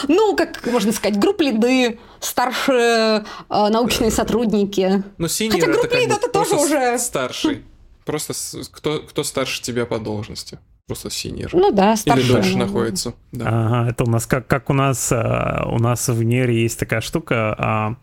Ну, 0.08 0.34
как 0.34 0.66
можно 0.66 0.94
сказать, 0.94 1.20
групп 1.20 1.42
лиды, 1.42 2.00
старшие 2.22 3.26
э, 3.50 3.70
научные 3.70 4.12
сотрудники. 4.12 5.04
Ну, 5.18 5.28
senior 5.28 5.60
Хотя 5.60 5.74
group 5.74 5.94
lead 5.94 6.10
это 6.10 6.30
тоже 6.30 6.56
уже... 6.56 6.98
Старший. 6.98 7.64
Просто 8.10 8.34
кто, 8.72 9.04
кто 9.08 9.24
старше 9.24 9.62
тебя 9.62 9.86
по 9.86 10.00
должности 10.00 10.58
просто 10.88 11.12
senior. 11.12 11.52
Ну 11.54 11.72
да, 11.72 11.96
старший. 11.96 12.24
Или 12.24 12.32
дольше 12.32 12.58
находится. 12.58 13.14
Да. 13.32 13.46
Ага, 13.48 13.92
это 13.92 14.04
у 14.06 14.10
нас 14.10 14.26
как, 14.26 14.48
как 14.48 14.72
у 14.72 14.74
нас 14.74 15.12
э, 15.12 15.64
у 15.68 15.78
нас 15.78 16.10
в 16.10 16.24
Нере 16.24 16.64
есть 16.64 16.80
такая 16.80 17.02
штука, 17.02 17.56
а, 17.56 17.96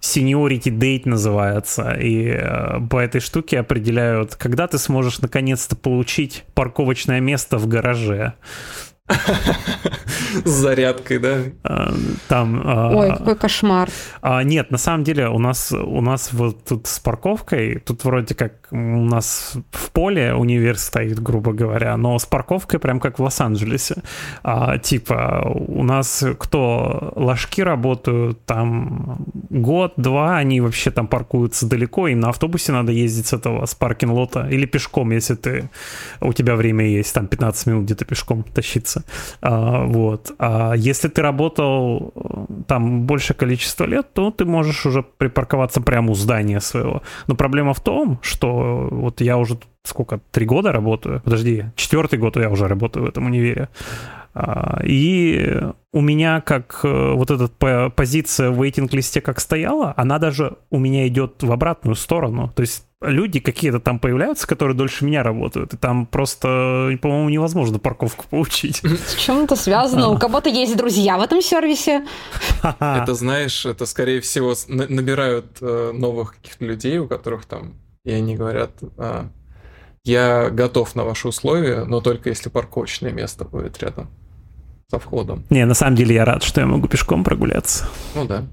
Seniority 0.00 0.70
Date 0.70 1.02
называется. 1.06 1.90
И 2.00 2.28
э, 2.28 2.78
по 2.88 2.98
этой 2.98 3.20
штуке 3.20 3.58
определяют, 3.58 4.36
когда 4.36 4.68
ты 4.68 4.78
сможешь 4.78 5.18
наконец-то 5.18 5.74
получить 5.74 6.44
парковочное 6.54 7.18
место 7.18 7.58
в 7.58 7.66
гараже. 7.66 8.34
С 10.44 10.50
зарядкой, 10.50 11.18
да? 11.18 11.38
А, 11.64 11.92
там... 12.28 12.62
А, 12.64 12.90
Ой, 12.94 13.10
какой 13.16 13.36
кошмар. 13.36 13.88
А, 14.20 14.42
нет, 14.42 14.70
на 14.70 14.78
самом 14.78 15.04
деле 15.04 15.28
у 15.28 15.38
нас, 15.38 15.72
у 15.72 16.00
нас 16.00 16.32
вот 16.32 16.64
тут 16.64 16.86
с 16.86 17.00
парковкой, 17.00 17.80
тут 17.80 18.04
вроде 18.04 18.34
как 18.34 18.57
у 18.70 19.04
нас 19.04 19.56
в 19.70 19.90
поле 19.90 20.34
универ 20.34 20.78
стоит, 20.78 21.20
грубо 21.20 21.52
говоря, 21.52 21.96
но 21.96 22.18
с 22.18 22.26
парковкой 22.26 22.78
прям 22.78 23.00
как 23.00 23.18
в 23.18 23.22
Лос-Анджелесе. 23.22 24.02
А, 24.42 24.78
типа 24.78 25.42
у 25.44 25.82
нас 25.82 26.24
кто 26.38 27.12
ложки 27.16 27.60
работают, 27.60 28.44
там 28.44 29.26
год-два, 29.50 30.36
они 30.36 30.60
вообще 30.60 30.90
там 30.90 31.06
паркуются 31.06 31.68
далеко, 31.68 32.08
им 32.08 32.20
на 32.20 32.28
автобусе 32.28 32.72
надо 32.72 32.92
ездить 32.92 33.26
с 33.26 33.32
этого, 33.32 33.66
с 33.66 33.74
паркинг-лота, 33.74 34.48
или 34.50 34.66
пешком, 34.66 35.10
если 35.10 35.34
ты, 35.34 35.70
у 36.20 36.32
тебя 36.32 36.56
время 36.56 36.86
есть, 36.86 37.14
там 37.14 37.26
15 37.26 37.66
минут 37.66 37.84
где-то 37.84 38.04
пешком 38.04 38.42
тащиться. 38.42 39.04
А, 39.40 39.84
вот. 39.84 40.32
А 40.38 40.74
если 40.74 41.08
ты 41.08 41.22
работал 41.22 42.12
там 42.66 43.02
большее 43.02 43.36
количество 43.36 43.84
лет, 43.84 44.12
то 44.12 44.30
ты 44.30 44.44
можешь 44.44 44.86
уже 44.86 45.02
припарковаться 45.02 45.80
прямо 45.80 46.10
у 46.10 46.14
здания 46.14 46.60
своего. 46.60 47.02
Но 47.26 47.34
проблема 47.34 47.72
в 47.74 47.80
том, 47.80 48.18
что 48.22 48.57
вот 48.90 49.20
я 49.20 49.38
уже 49.38 49.58
сколько, 49.84 50.20
три 50.30 50.46
года 50.46 50.72
работаю, 50.72 51.20
подожди, 51.24 51.64
четвертый 51.76 52.18
год 52.18 52.36
я 52.36 52.50
уже 52.50 52.68
работаю 52.68 53.06
в 53.06 53.08
этом 53.08 53.26
универе. 53.26 53.68
А, 54.34 54.80
и 54.84 55.60
у 55.92 56.00
меня 56.00 56.40
как 56.40 56.80
э, 56.84 57.12
вот 57.14 57.30
эта 57.30 57.90
позиция 57.90 58.50
в 58.50 58.62
waiting-листе 58.62 59.20
как 59.20 59.40
стояла, 59.40 59.94
она 59.96 60.18
даже 60.18 60.58
у 60.70 60.78
меня 60.78 61.08
идет 61.08 61.42
в 61.42 61.50
обратную 61.50 61.96
сторону. 61.96 62.52
То 62.54 62.60
есть 62.60 62.84
люди 63.00 63.40
какие-то 63.40 63.80
там 63.80 63.98
появляются, 63.98 64.46
которые 64.46 64.76
дольше 64.76 65.04
меня 65.04 65.22
работают, 65.22 65.74
и 65.74 65.76
там 65.76 66.06
просто, 66.06 66.96
по-моему, 67.00 67.30
невозможно 67.30 67.78
парковку 67.78 68.26
получить. 68.28 68.76
С 68.84 69.16
чем 69.16 69.44
это 69.44 69.56
связано? 69.56 70.08
У 70.10 70.18
кого-то 70.18 70.50
есть 70.50 70.76
друзья 70.76 71.16
в 71.18 71.22
этом 71.22 71.42
сервисе? 71.42 72.06
Это, 72.78 73.14
знаешь, 73.14 73.66
это, 73.66 73.86
скорее 73.86 74.20
всего, 74.20 74.54
набирают 74.68 75.56
э, 75.60 75.92
новых 75.94 76.36
каких-то 76.36 76.64
людей, 76.64 76.98
у 76.98 77.08
которых 77.08 77.46
там, 77.46 77.74
и 78.04 78.12
они 78.12 78.36
говорят, 78.36 78.70
«А, 78.96 79.28
я 80.04 80.50
готов 80.50 80.94
на 80.94 81.04
ваши 81.04 81.28
условия, 81.28 81.84
но 81.84 82.00
только 82.00 82.28
если 82.30 82.48
парковочное 82.48 83.12
место 83.12 83.44
будет 83.44 83.78
рядом 83.82 84.08
со 84.90 84.98
входом. 84.98 85.44
Не, 85.50 85.66
на 85.66 85.74
самом 85.74 85.96
деле 85.96 86.14
я 86.14 86.24
рад, 86.24 86.42
что 86.42 86.60
я 86.60 86.66
могу 86.66 86.88
пешком 86.88 87.24
прогуляться. 87.24 87.86
Ну 88.14 88.24
да. 88.24 88.44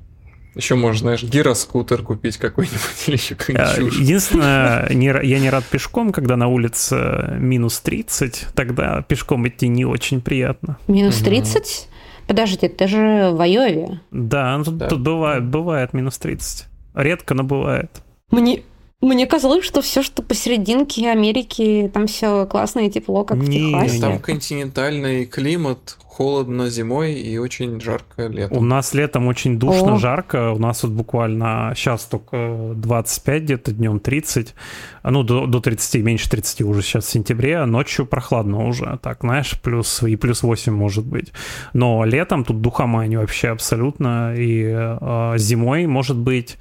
Еще 0.56 0.76
можно, 0.76 1.00
знаешь, 1.00 1.24
гироскутер 1.24 2.02
купить 2.02 2.38
какой-нибудь 2.38 2.80
или 3.08 3.16
еще 3.16 3.36
какой-нибудь 3.36 3.94
Единственное, 3.94 4.90
не, 4.94 5.06
я 5.06 5.40
не 5.40 5.50
рад 5.50 5.66
пешком, 5.66 6.12
когда 6.12 6.38
на 6.38 6.48
улице 6.48 7.38
минус 7.40 7.80
30, 7.82 8.48
тогда 8.54 9.02
пешком 9.02 9.48
идти 9.48 9.68
не 9.68 9.86
очень 9.86 10.22
приятно. 10.22 10.78
Минус 10.88 11.18
30? 11.18 11.56
Угу. 11.56 12.28
Подожди, 12.28 12.68
ты 12.70 12.88
же 12.88 13.32
в 13.32 13.42
Айове. 13.42 14.02
Да, 14.12 14.58
ну, 14.58 14.64
тут, 14.64 14.78
да. 14.78 14.88
тут 14.88 15.02
бывает, 15.02 15.46
бывает 15.46 15.94
минус 15.94 16.18
30. 16.18 16.68
Редко, 16.96 17.34
но 17.34 17.44
бывает. 17.44 18.02
Мне, 18.32 18.64
Мне 19.02 19.28
казалось, 19.28 19.66
что 19.66 19.82
все, 19.82 20.02
что 20.02 20.24
посерединке 20.24 21.12
Америки, 21.12 21.92
там 21.94 22.08
все 22.08 22.46
классно 22.46 22.88
и 22.88 22.90
тепло, 22.90 23.24
как 23.24 23.38
не, 23.38 23.46
в 23.46 23.50
Техасе. 23.52 24.02
Там 24.02 24.20
континентальный 24.20 25.26
климат, 25.26 25.98
холодно 26.16 26.70
зимой 26.70 27.14
и 27.14 27.38
очень 27.38 27.82
жарко 27.82 28.28
летом. 28.28 28.58
У 28.58 28.62
нас 28.62 28.94
летом 28.94 29.28
очень 29.28 29.60
душно, 29.60 29.96
О. 29.96 29.98
жарко. 29.98 30.54
У 30.54 30.60
нас 30.60 30.84
вот 30.84 30.94
буквально 30.94 31.74
сейчас 31.76 32.06
только 32.06 32.72
25, 32.74 33.44
где-то 33.44 33.72
днем 33.74 34.00
30. 34.00 34.56
Ну, 35.04 35.24
до, 35.24 35.46
до 35.46 35.60
30, 35.60 36.02
меньше 36.02 36.30
30 36.30 36.62
уже 36.62 36.82
сейчас 36.82 37.06
в 37.06 37.10
сентябре. 37.10 37.58
А 37.58 37.66
ночью 37.66 38.06
прохладно 38.06 38.66
уже. 38.66 38.98
Так, 39.04 39.20
знаешь, 39.22 39.60
плюс 39.62 40.04
и 40.04 40.16
плюс 40.16 40.42
8 40.42 40.74
может 40.74 41.06
быть. 41.06 41.34
Но 41.74 42.06
летом 42.06 42.46
тут 42.46 42.62
духомань 42.62 43.18
вообще 43.18 43.50
абсолютно. 43.50 44.36
И 44.38 44.64
э, 44.66 45.34
зимой 45.38 45.86
может 45.86 46.16
быть 46.16 46.58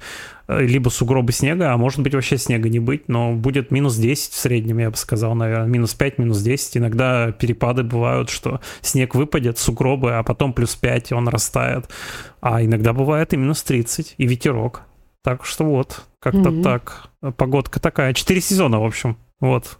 либо 0.47 0.89
сугробы 0.89 1.31
снега, 1.31 1.73
а 1.73 1.77
может 1.77 1.99
быть 2.01 2.13
вообще 2.13 2.37
снега 2.37 2.69
не 2.69 2.79
быть, 2.79 3.07
но 3.07 3.33
будет 3.33 3.71
минус 3.71 3.95
10 3.95 4.31
в 4.31 4.37
среднем, 4.37 4.77
я 4.77 4.91
бы 4.91 4.97
сказал, 4.97 5.35
наверное, 5.35 5.67
минус 5.67 5.93
5, 5.93 6.19
минус 6.19 6.41
10. 6.41 6.77
Иногда 6.77 7.31
перепады 7.31 7.83
бывают, 7.83 8.29
что 8.29 8.61
снег 8.81 9.15
выпадет, 9.15 9.57
сугробы, 9.57 10.13
а 10.13 10.23
потом 10.23 10.53
плюс 10.53 10.75
5, 10.75 11.11
и 11.11 11.13
он 11.15 11.27
растает. 11.27 11.89
А 12.41 12.63
иногда 12.63 12.93
бывает 12.93 13.33
и 13.33 13.37
минус 13.37 13.63
30, 13.63 14.15
и 14.17 14.27
ветерок. 14.27 14.83
Так 15.23 15.45
что 15.45 15.65
вот, 15.65 16.03
как-то 16.19 16.49
mm-hmm. 16.49 16.63
так. 16.63 17.09
Погодка 17.37 17.79
такая. 17.79 18.13
Четыре 18.13 18.41
сезона, 18.41 18.79
в 18.79 18.85
общем. 18.85 19.17
Вот 19.39 19.79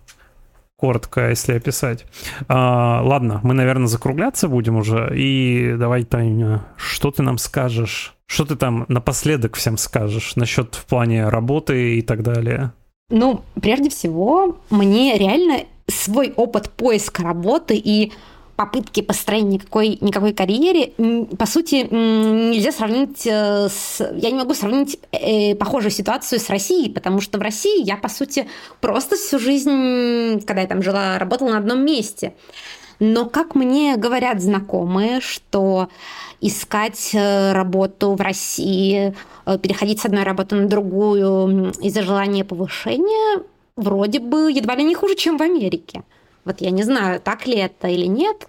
коротко, 0.77 1.29
если 1.29 1.53
описать. 1.53 2.05
А, 2.47 3.01
ладно, 3.03 3.39
мы, 3.43 3.53
наверное, 3.53 3.87
закругляться 3.87 4.47
будем 4.47 4.75
уже. 4.75 5.11
И 5.15 5.75
давай, 5.77 6.03
Таня, 6.03 6.65
что 6.77 7.11
ты 7.11 7.23
нам 7.23 7.37
скажешь? 7.37 8.14
Что 8.27 8.45
ты 8.45 8.55
там 8.55 8.85
напоследок 8.87 9.55
всем 9.55 9.77
скажешь 9.77 10.35
насчет 10.35 10.75
в 10.75 10.85
плане 10.85 11.29
работы 11.29 11.97
и 11.97 12.01
так 12.01 12.23
далее? 12.23 12.73
Ну, 13.09 13.41
прежде 13.61 13.89
всего, 13.89 14.57
мне 14.69 15.17
реально 15.17 15.65
свой 15.87 16.33
опыт 16.35 16.71
поиска 16.71 17.21
работы 17.21 17.75
и 17.75 18.11
попытки 18.55 19.01
построения 19.01 19.55
никакой, 19.55 19.97
никакой 20.01 20.33
карьере, 20.33 20.93
по 21.37 21.45
сути, 21.45 21.87
нельзя 21.91 22.71
сравнить 22.71 23.27
э, 23.27 23.67
с... 23.69 23.99
Я 24.15 24.31
не 24.31 24.37
могу 24.37 24.53
сравнить 24.53 24.97
э, 25.11 25.55
похожую 25.55 25.91
ситуацию 25.91 26.39
с 26.39 26.49
Россией, 26.49 26.89
потому 26.89 27.19
что 27.19 27.37
в 27.37 27.41
России 27.41 27.83
я, 27.83 27.97
по 27.97 28.07
сути, 28.07 28.47
просто 28.79 29.17
всю 29.17 29.39
жизнь, 29.39 30.41
когда 30.45 30.61
я 30.61 30.67
там 30.67 30.81
жила, 30.81 31.19
работала 31.19 31.49
на 31.49 31.57
одном 31.57 31.83
месте. 31.85 32.33
Но 32.99 33.25
как 33.25 33.55
мне 33.55 33.97
говорят 33.97 34.41
знакомые, 34.41 35.19
что 35.19 35.89
искать 36.47 37.11
э, 37.13 37.53
работу 37.53 38.13
в 38.13 38.21
России, 38.21 39.15
переходить 39.61 39.99
с 39.99 40.05
одной 40.05 40.23
работы 40.23 40.55
на 40.55 40.67
другую 40.67 41.71
из-за 41.81 42.01
желания 42.01 42.43
повышения, 42.43 43.43
вроде 43.75 44.19
бы 44.19 44.51
едва 44.51 44.75
ли 44.75 44.83
не 44.83 44.95
хуже, 44.95 45.15
чем 45.15 45.37
в 45.37 45.41
Америке. 45.41 46.03
Вот 46.45 46.61
я 46.61 46.71
не 46.71 46.83
знаю, 46.83 47.19
так 47.19 47.47
ли 47.47 47.55
это 47.55 47.87
или 47.87 48.05
нет. 48.05 48.47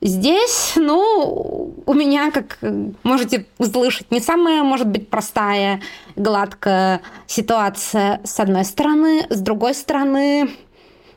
Здесь, 0.00 0.74
ну, 0.76 1.74
у 1.84 1.94
меня, 1.94 2.30
как 2.30 2.58
можете 3.02 3.46
услышать, 3.58 4.10
не 4.12 4.20
самая, 4.20 4.62
может 4.62 4.86
быть, 4.86 5.08
простая, 5.08 5.80
гладкая 6.14 7.00
ситуация 7.26 8.20
с 8.22 8.38
одной 8.38 8.64
стороны. 8.64 9.26
С 9.28 9.40
другой 9.40 9.74
стороны, 9.74 10.50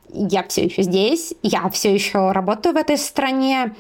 я 0.10 0.44
все 0.48 0.66
еще 0.66 0.82
здесь, 0.82 1.36
я 1.44 1.70
все 1.70 1.94
еще 1.94 2.32
работаю 2.32 2.74
в 2.74 2.78
этой 2.78 2.98
стране. 2.98 3.76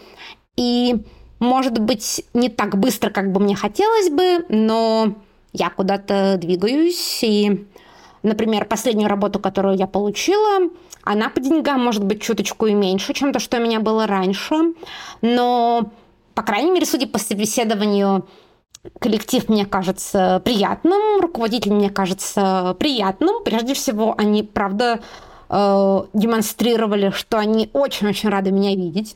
И, 0.56 0.98
может 1.41 1.80
быть, 1.80 2.23
не 2.35 2.49
так 2.49 2.77
быстро, 2.77 3.09
как 3.09 3.31
бы 3.31 3.41
мне 3.41 3.55
хотелось 3.55 4.09
бы, 4.09 4.45
но 4.47 5.15
я 5.53 5.72
куда-то 5.72 6.38
двигаюсь. 6.38 7.23
И, 7.23 7.68
например, 8.22 8.65
последнюю 8.65 9.09
работу, 9.09 9.39
которую 9.39 9.76
я 9.76 9.88
получила, 9.88 10.69
она 11.03 11.30
по 11.30 11.39
деньгам 11.39 11.84
может 11.84 12.03
быть 12.05 12.22
чуточку 12.22 12.68
и 12.68 12.76
меньше, 12.76 13.13
чем 13.15 13.34
то, 13.34 13.39
что 13.39 13.57
у 13.57 13.59
меня 13.59 13.80
было 13.80 14.05
раньше. 14.05 14.53
Но, 15.23 15.91
по 16.35 16.43
крайней 16.43 16.69
мере, 16.69 16.85
судя 16.85 17.07
по 17.07 17.18
собеседованию, 17.18 18.27
коллектив 18.99 19.49
мне 19.49 19.65
кажется 19.65 20.43
приятным, 20.45 21.22
руководитель 21.22 21.73
мне 21.73 21.89
кажется 21.89 22.76
приятным. 22.80 23.43
Прежде 23.43 23.73
всего, 23.73 24.13
они, 24.15 24.43
правда, 24.43 24.99
э, 25.49 26.01
демонстрировали, 26.13 27.09
что 27.09 27.39
они 27.39 27.72
очень-очень 27.73 28.30
рады 28.30 28.51
меня 28.51 28.76
видеть. 28.76 29.15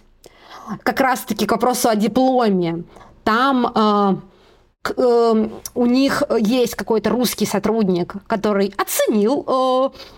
Как 0.83 0.99
раз-таки 0.99 1.45
к 1.45 1.51
вопросу 1.51 1.89
о 1.89 1.95
дипломе. 1.95 2.83
Там 3.23 3.71
э, 3.75 4.91
э, 4.97 5.49
у 5.73 5.85
них 5.85 6.23
есть 6.39 6.75
какой-то 6.75 7.09
русский 7.09 7.45
сотрудник, 7.45 8.15
который 8.27 8.73
оценил 8.77 9.43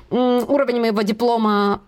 э, 0.10 0.16
уровень 0.48 0.80
моего 0.80 1.02
диплома, 1.02 1.82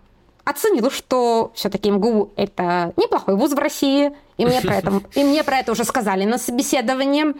оценил, 0.45 0.91
что 0.91 1.51
все-таки 1.55 1.91
МГУ 1.91 2.31
это 2.35 2.93
неплохой 2.97 3.35
вуз 3.35 3.51
в 3.53 3.59
России, 3.59 4.11
и 4.37 4.45
мне 4.45 4.61
про 4.61 4.75
это, 4.75 5.01
и 5.15 5.23
мне 5.23 5.43
про 5.43 5.59
это 5.59 5.71
уже 5.71 5.83
сказали 5.83 6.25
на 6.25 6.37
собеседовании. 6.37 7.35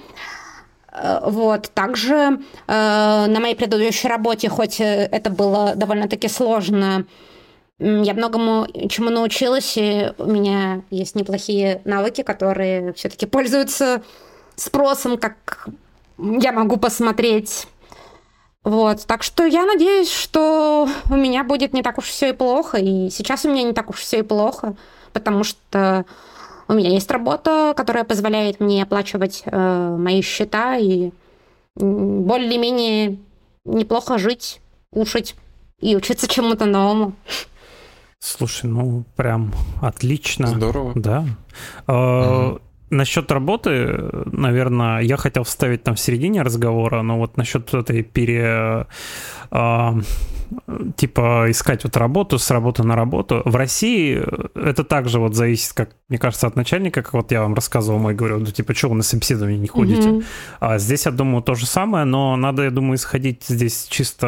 Э, 0.92 1.20
вот. 1.26 1.72
Также 1.74 2.40
э, 2.68 3.26
на 3.28 3.40
моей 3.40 3.56
предыдущей 3.56 4.08
работе, 4.08 4.50
хоть 4.50 4.80
это 4.80 5.30
было 5.30 5.74
довольно-таки 5.76 6.28
сложно, 6.28 7.06
я 7.80 8.14
многому 8.14 8.68
чему 8.90 9.10
научилась, 9.10 9.78
и 9.78 10.12
у 10.18 10.26
меня 10.26 10.82
есть 10.90 11.16
неплохие 11.16 11.82
навыки, 11.86 12.24
которые 12.24 12.94
все-таки 12.94 13.26
пользуются 13.26 14.04
спросом, 14.56 15.18
как 15.18 15.70
я 16.18 16.52
могу 16.52 16.78
посмотреть. 16.78 17.68
Вот, 18.66 19.06
так 19.06 19.24
что 19.24 19.46
я 19.46 19.66
надеюсь, 19.66 20.12
что 20.12 20.90
у 21.10 21.16
меня 21.16 21.46
будет 21.46 21.74
не 21.74 21.82
так 21.82 21.98
уж 21.98 22.06
все 22.06 22.30
и 22.30 22.34
плохо, 22.34 22.78
и 22.78 23.10
сейчас 23.10 23.46
у 23.46 23.50
меня 23.50 23.64
не 23.64 23.74
так 23.74 23.90
уж 23.90 24.00
все 24.00 24.20
и 24.20 24.24
плохо, 24.24 24.76
потому 25.14 25.46
что 25.46 26.06
у 26.68 26.74
меня 26.74 26.90
есть 26.90 27.10
работа, 27.10 27.74
которая 27.76 28.04
позволяет 28.04 28.60
мне 28.60 28.84
оплачивать 28.84 29.44
э, 29.46 29.96
мои 29.98 30.22
счета 30.22 30.76
и 30.76 31.12
более-менее 31.76 33.18
неплохо 33.64 34.18
жить, 34.18 34.60
кушать 34.92 35.36
и 35.80 35.96
учиться 35.96 36.28
чему-то 36.28 36.66
новому. 36.66 37.14
Слушай, 38.20 38.70
ну 38.70 39.06
прям 39.16 39.54
отлично. 39.82 40.48
Здорово. 40.48 40.94
Да. 40.96 41.26
Угу. 41.88 42.62
Насчет 42.90 43.32
работы, 43.32 43.88
наверное, 44.26 45.02
я 45.02 45.16
хотел 45.16 45.44
вставить 45.44 45.84
там 45.84 45.96
в 45.96 46.00
середине 46.00 46.42
разговора, 46.42 47.04
но 47.04 47.18
вот 47.20 47.38
насчет 47.38 47.72
этой 47.74 48.02
пере 48.02 48.88
типа 50.96 51.46
искать 51.50 51.84
вот 51.84 51.98
работу 51.98 52.40
с 52.40 52.50
работы 52.52 52.84
на 52.84 52.96
работу. 52.96 53.42
В 53.46 53.56
России 53.56 54.22
это 54.56 54.84
также 54.84 55.20
вот 55.20 55.36
зависит, 55.36 55.74
как 55.74 55.92
мне 56.10 56.18
кажется, 56.18 56.48
от 56.48 56.56
начальника, 56.56 57.04
как 57.04 57.14
вот 57.14 57.32
я 57.32 57.42
вам 57.42 57.54
рассказывал, 57.54 58.00
мой 58.00 58.16
говорю, 58.16 58.40
ну 58.40 58.48
типа, 58.48 58.74
что 58.74 58.90
вы 58.90 58.96
на 58.96 59.04
собеседование 59.04 59.60
не 59.60 59.68
ходите? 59.68 60.10
Mm-hmm. 60.10 60.24
А 60.60 60.80
здесь, 60.80 61.06
я 61.06 61.12
думаю, 61.12 61.44
то 61.44 61.54
же 61.54 61.68
самое, 61.68 62.04
но 62.04 62.36
надо, 62.36 62.64
я 62.64 62.72
думаю, 62.72 62.96
исходить 62.96 63.44
здесь 63.48 63.86
чисто, 63.90 64.28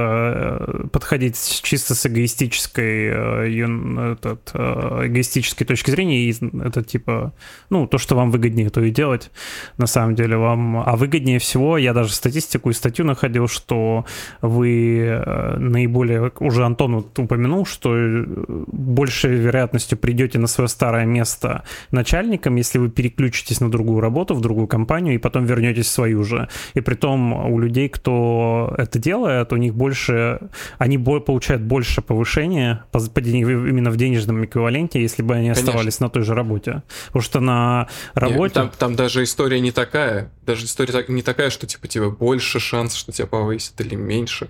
э, 0.69 0.87
подходить 0.89 1.61
чисто 1.63 1.95
с 1.95 2.05
эгоистической, 2.05 3.07
э, 3.07 4.13
этот, 4.13 4.51
э, 4.53 5.07
эгоистической 5.07 5.65
точки 5.65 5.89
зрения, 5.89 6.25
и 6.25 6.35
это 6.63 6.83
типа, 6.83 7.33
ну, 7.71 7.87
то, 7.87 7.97
что 7.97 8.15
вам 8.15 8.29
выгоднее, 8.29 8.69
то 8.69 8.81
и 8.81 8.91
делать, 8.91 9.31
на 9.77 9.87
самом 9.87 10.13
деле 10.13 10.37
вам. 10.37 10.83
А 10.85 10.95
выгоднее 10.95 11.39
всего, 11.39 11.79
я 11.79 11.93
даже 11.93 12.13
статистику 12.13 12.69
и 12.69 12.73
статью 12.73 13.05
находил, 13.05 13.47
что 13.47 14.05
вы 14.41 15.10
наиболее, 15.57 16.31
уже 16.39 16.65
Антон 16.65 16.95
вот 16.95 17.19
упомянул, 17.19 17.65
что 17.65 17.95
э, 17.95 18.25
большей 18.67 19.35
вероятностью 19.35 19.97
придете 19.97 20.39
на 20.39 20.47
свое 20.47 20.67
старое 20.67 21.05
место 21.05 21.63
начальником, 21.91 22.55
если 22.55 22.79
вы 22.79 22.89
переключитесь 22.89 23.61
на 23.61 23.69
другую 23.69 24.01
работу, 24.01 24.33
в 24.33 24.41
другую 24.41 24.67
компанию, 24.67 25.15
и 25.15 25.17
потом 25.17 25.45
вернетесь 25.45 25.85
в 25.87 25.91
свою 25.91 26.23
же. 26.23 26.47
И 26.73 26.81
при 26.81 26.95
том 26.95 27.33
у 27.33 27.59
людей, 27.59 27.89
кто 27.89 28.73
это 28.77 28.99
делает, 28.99 29.53
у 29.53 29.57
них 29.57 29.75
больше, 29.75 30.39
они 30.77 30.97
получают 30.97 31.61
больше 31.61 32.01
повышения 32.01 32.83
по, 32.91 32.99
по, 32.99 33.19
именно 33.19 33.91
в 33.91 33.97
денежном 33.97 34.45
эквиваленте, 34.45 35.01
если 35.01 35.23
бы 35.23 35.35
они 35.35 35.49
Конечно. 35.49 35.69
оставались 35.69 35.99
на 35.99 36.09
той 36.09 36.23
же 36.23 36.33
работе. 36.33 36.83
Потому 37.07 37.23
что 37.23 37.39
на 37.39 37.87
работе... 38.13 38.41
Нет, 38.41 38.53
там, 38.53 38.71
там 38.77 38.95
даже 38.95 39.23
история 39.23 39.59
не 39.59 39.71
такая. 39.71 40.31
Даже 40.45 40.65
история 40.65 41.05
не 41.07 41.21
такая, 41.21 41.49
что 41.49 41.67
типа 41.67 41.87
тебе 41.87 42.09
больше 42.09 42.59
шанс, 42.59 42.95
что 42.95 43.11
тебя 43.11 43.27
повысят 43.27 43.79
или 43.81 43.95
меньше. 43.95 44.49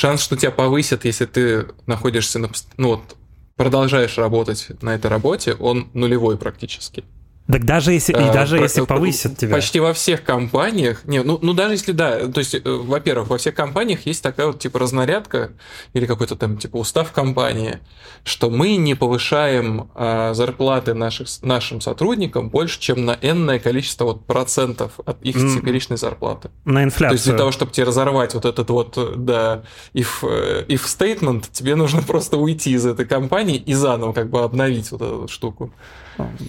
Шанс, 0.00 0.22
что 0.22 0.34
тебя 0.34 0.50
повысят, 0.50 1.04
если 1.04 1.26
ты 1.26 1.66
находишься 1.84 2.38
на... 2.38 2.50
Ну 2.78 2.88
вот, 2.88 3.16
продолжаешь 3.56 4.16
работать 4.16 4.68
на 4.80 4.94
этой 4.94 5.08
работе, 5.08 5.52
он 5.52 5.90
нулевой 5.92 6.38
практически. 6.38 7.04
Так 7.50 7.64
даже 7.64 7.92
если, 7.92 8.12
и 8.12 8.32
даже 8.32 8.58
а, 8.58 8.62
если 8.62 8.82
повысят 8.82 9.38
тебя. 9.38 9.54
Почти 9.54 9.80
во 9.80 9.92
всех 9.92 10.22
компаниях, 10.22 11.04
не, 11.04 11.22
ну, 11.22 11.38
ну 11.40 11.52
даже 11.52 11.74
если 11.74 11.92
да, 11.92 12.28
то 12.28 12.38
есть, 12.38 12.54
э, 12.54 12.60
во-первых, 12.64 13.28
во 13.30 13.38
всех 13.38 13.54
компаниях 13.54 14.06
есть 14.06 14.22
такая 14.22 14.48
вот 14.48 14.58
типа 14.58 14.78
разнарядка 14.78 15.52
или 15.92 16.06
какой-то 16.06 16.36
там 16.36 16.58
типа 16.58 16.76
устав 16.76 17.12
компании, 17.12 17.78
что 18.24 18.50
мы 18.50 18.76
не 18.76 18.94
повышаем 18.94 19.90
а, 19.94 20.34
зарплаты 20.34 20.94
наших, 20.94 21.28
нашим 21.42 21.80
сотрудникам 21.80 22.50
больше, 22.50 22.80
чем 22.80 23.04
на 23.04 23.18
энное 23.20 23.58
количество 23.58 24.04
вот 24.04 24.26
процентов 24.26 24.92
от 25.04 25.22
их 25.22 25.36
mm. 25.36 25.56
теперешней 25.56 25.96
зарплаты. 25.96 26.50
На 26.64 26.84
инфляцию. 26.84 27.10
То 27.10 27.14
есть 27.14 27.24
для 27.26 27.38
того, 27.38 27.52
чтобы 27.52 27.72
тебе 27.72 27.86
разорвать 27.86 28.34
вот 28.34 28.44
этот 28.44 28.68
вот, 28.70 29.24
да, 29.24 29.62
if, 29.94 30.22
э, 30.22 30.64
if 30.68 30.82
statement, 30.84 31.46
тебе 31.50 31.74
нужно 31.74 32.02
просто 32.06 32.36
уйти 32.36 32.72
из 32.72 32.86
этой 32.86 33.06
компании 33.06 33.56
и 33.56 33.74
заново 33.74 34.12
как 34.12 34.30
бы 34.30 34.42
обновить 34.42 34.90
вот 34.90 35.02
эту 35.02 35.28
штуку. 35.28 35.72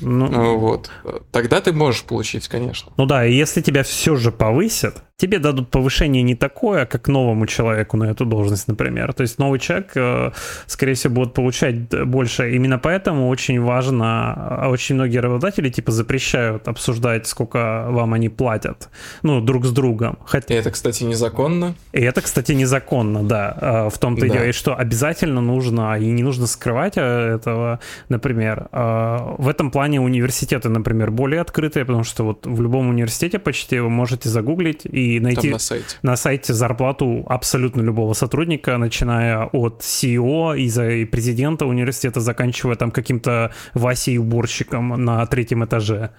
Ну, 0.01 0.27
ну, 0.27 0.57
вот. 0.57 0.89
Тогда 1.31 1.61
ты 1.61 1.73
можешь 1.73 2.03
получить, 2.03 2.47
конечно. 2.47 2.91
Ну 2.97 3.05
да, 3.05 3.25
и 3.25 3.33
если 3.33 3.61
тебя 3.61 3.83
все 3.83 4.15
же 4.15 4.31
повысят, 4.31 5.03
тебе 5.21 5.37
дадут 5.37 5.69
повышение 5.69 6.23
не 6.23 6.35
такое, 6.35 6.85
как 6.85 7.07
новому 7.07 7.45
человеку 7.45 7.95
на 7.95 8.05
эту 8.05 8.25
должность, 8.25 8.67
например. 8.67 9.13
То 9.13 9.21
есть 9.21 9.37
новый 9.37 9.59
человек, 9.59 9.91
э, 9.95 10.31
скорее 10.65 10.93
всего, 10.95 11.13
будет 11.13 11.33
получать 11.33 11.75
больше. 12.05 12.55
Именно 12.55 12.79
поэтому 12.79 13.29
очень 13.29 13.61
важно, 13.61 14.33
а 14.33 14.69
очень 14.69 14.95
многие 14.95 15.19
работодатели 15.19 15.69
типа 15.69 15.91
запрещают 15.91 16.67
обсуждать, 16.67 17.27
сколько 17.27 17.85
вам 17.89 18.13
они 18.13 18.29
платят, 18.29 18.89
ну, 19.21 19.41
друг 19.41 19.65
с 19.65 19.71
другом. 19.71 20.17
Хотя... 20.25 20.55
И 20.55 20.57
это, 20.57 20.71
кстати, 20.71 21.03
незаконно. 21.03 21.75
И 21.93 22.01
это, 22.01 22.21
кстати, 22.21 22.53
незаконно, 22.53 23.23
да. 23.23 23.57
Э, 23.61 23.89
в 23.89 23.97
том-то 23.99 24.21
да. 24.21 24.27
и 24.27 24.29
дело, 24.31 24.43
и 24.45 24.51
что 24.51 24.75
обязательно 24.75 25.41
нужно, 25.41 25.99
и 25.99 26.05
не 26.05 26.23
нужно 26.23 26.47
скрывать 26.47 26.93
э, 26.95 27.35
этого, 27.35 27.79
например. 28.09 28.69
В 28.71 29.47
этом 29.47 29.69
плане 29.69 30.01
университеты, 30.01 30.69
например, 30.69 31.11
более 31.11 31.41
открытые, 31.41 31.85
потому 31.85 32.03
что 32.03 32.23
вот 32.23 32.47
в 32.47 32.61
любом 32.61 32.89
университете 32.89 33.37
почти 33.37 33.79
вы 33.79 33.89
можете 33.89 34.29
загуглить 34.29 34.81
и 34.85 35.10
найти 35.19 35.49
на 35.49 35.59
сайте. 35.59 35.95
на 36.01 36.15
сайте 36.15 36.53
зарплату 36.53 37.25
абсолютно 37.27 37.81
любого 37.81 38.13
сотрудника, 38.13 38.77
начиная 38.77 39.45
от 39.45 39.81
CEO 39.81 40.57
и, 40.57 41.01
и 41.01 41.05
президента 41.05 41.65
университета, 41.65 42.19
заканчивая 42.19 42.75
там 42.75 42.91
каким-то 42.91 43.51
Васей-уборщиком 43.73 45.03
на 45.03 45.25
третьем 45.25 45.65
этаже. 45.65 46.11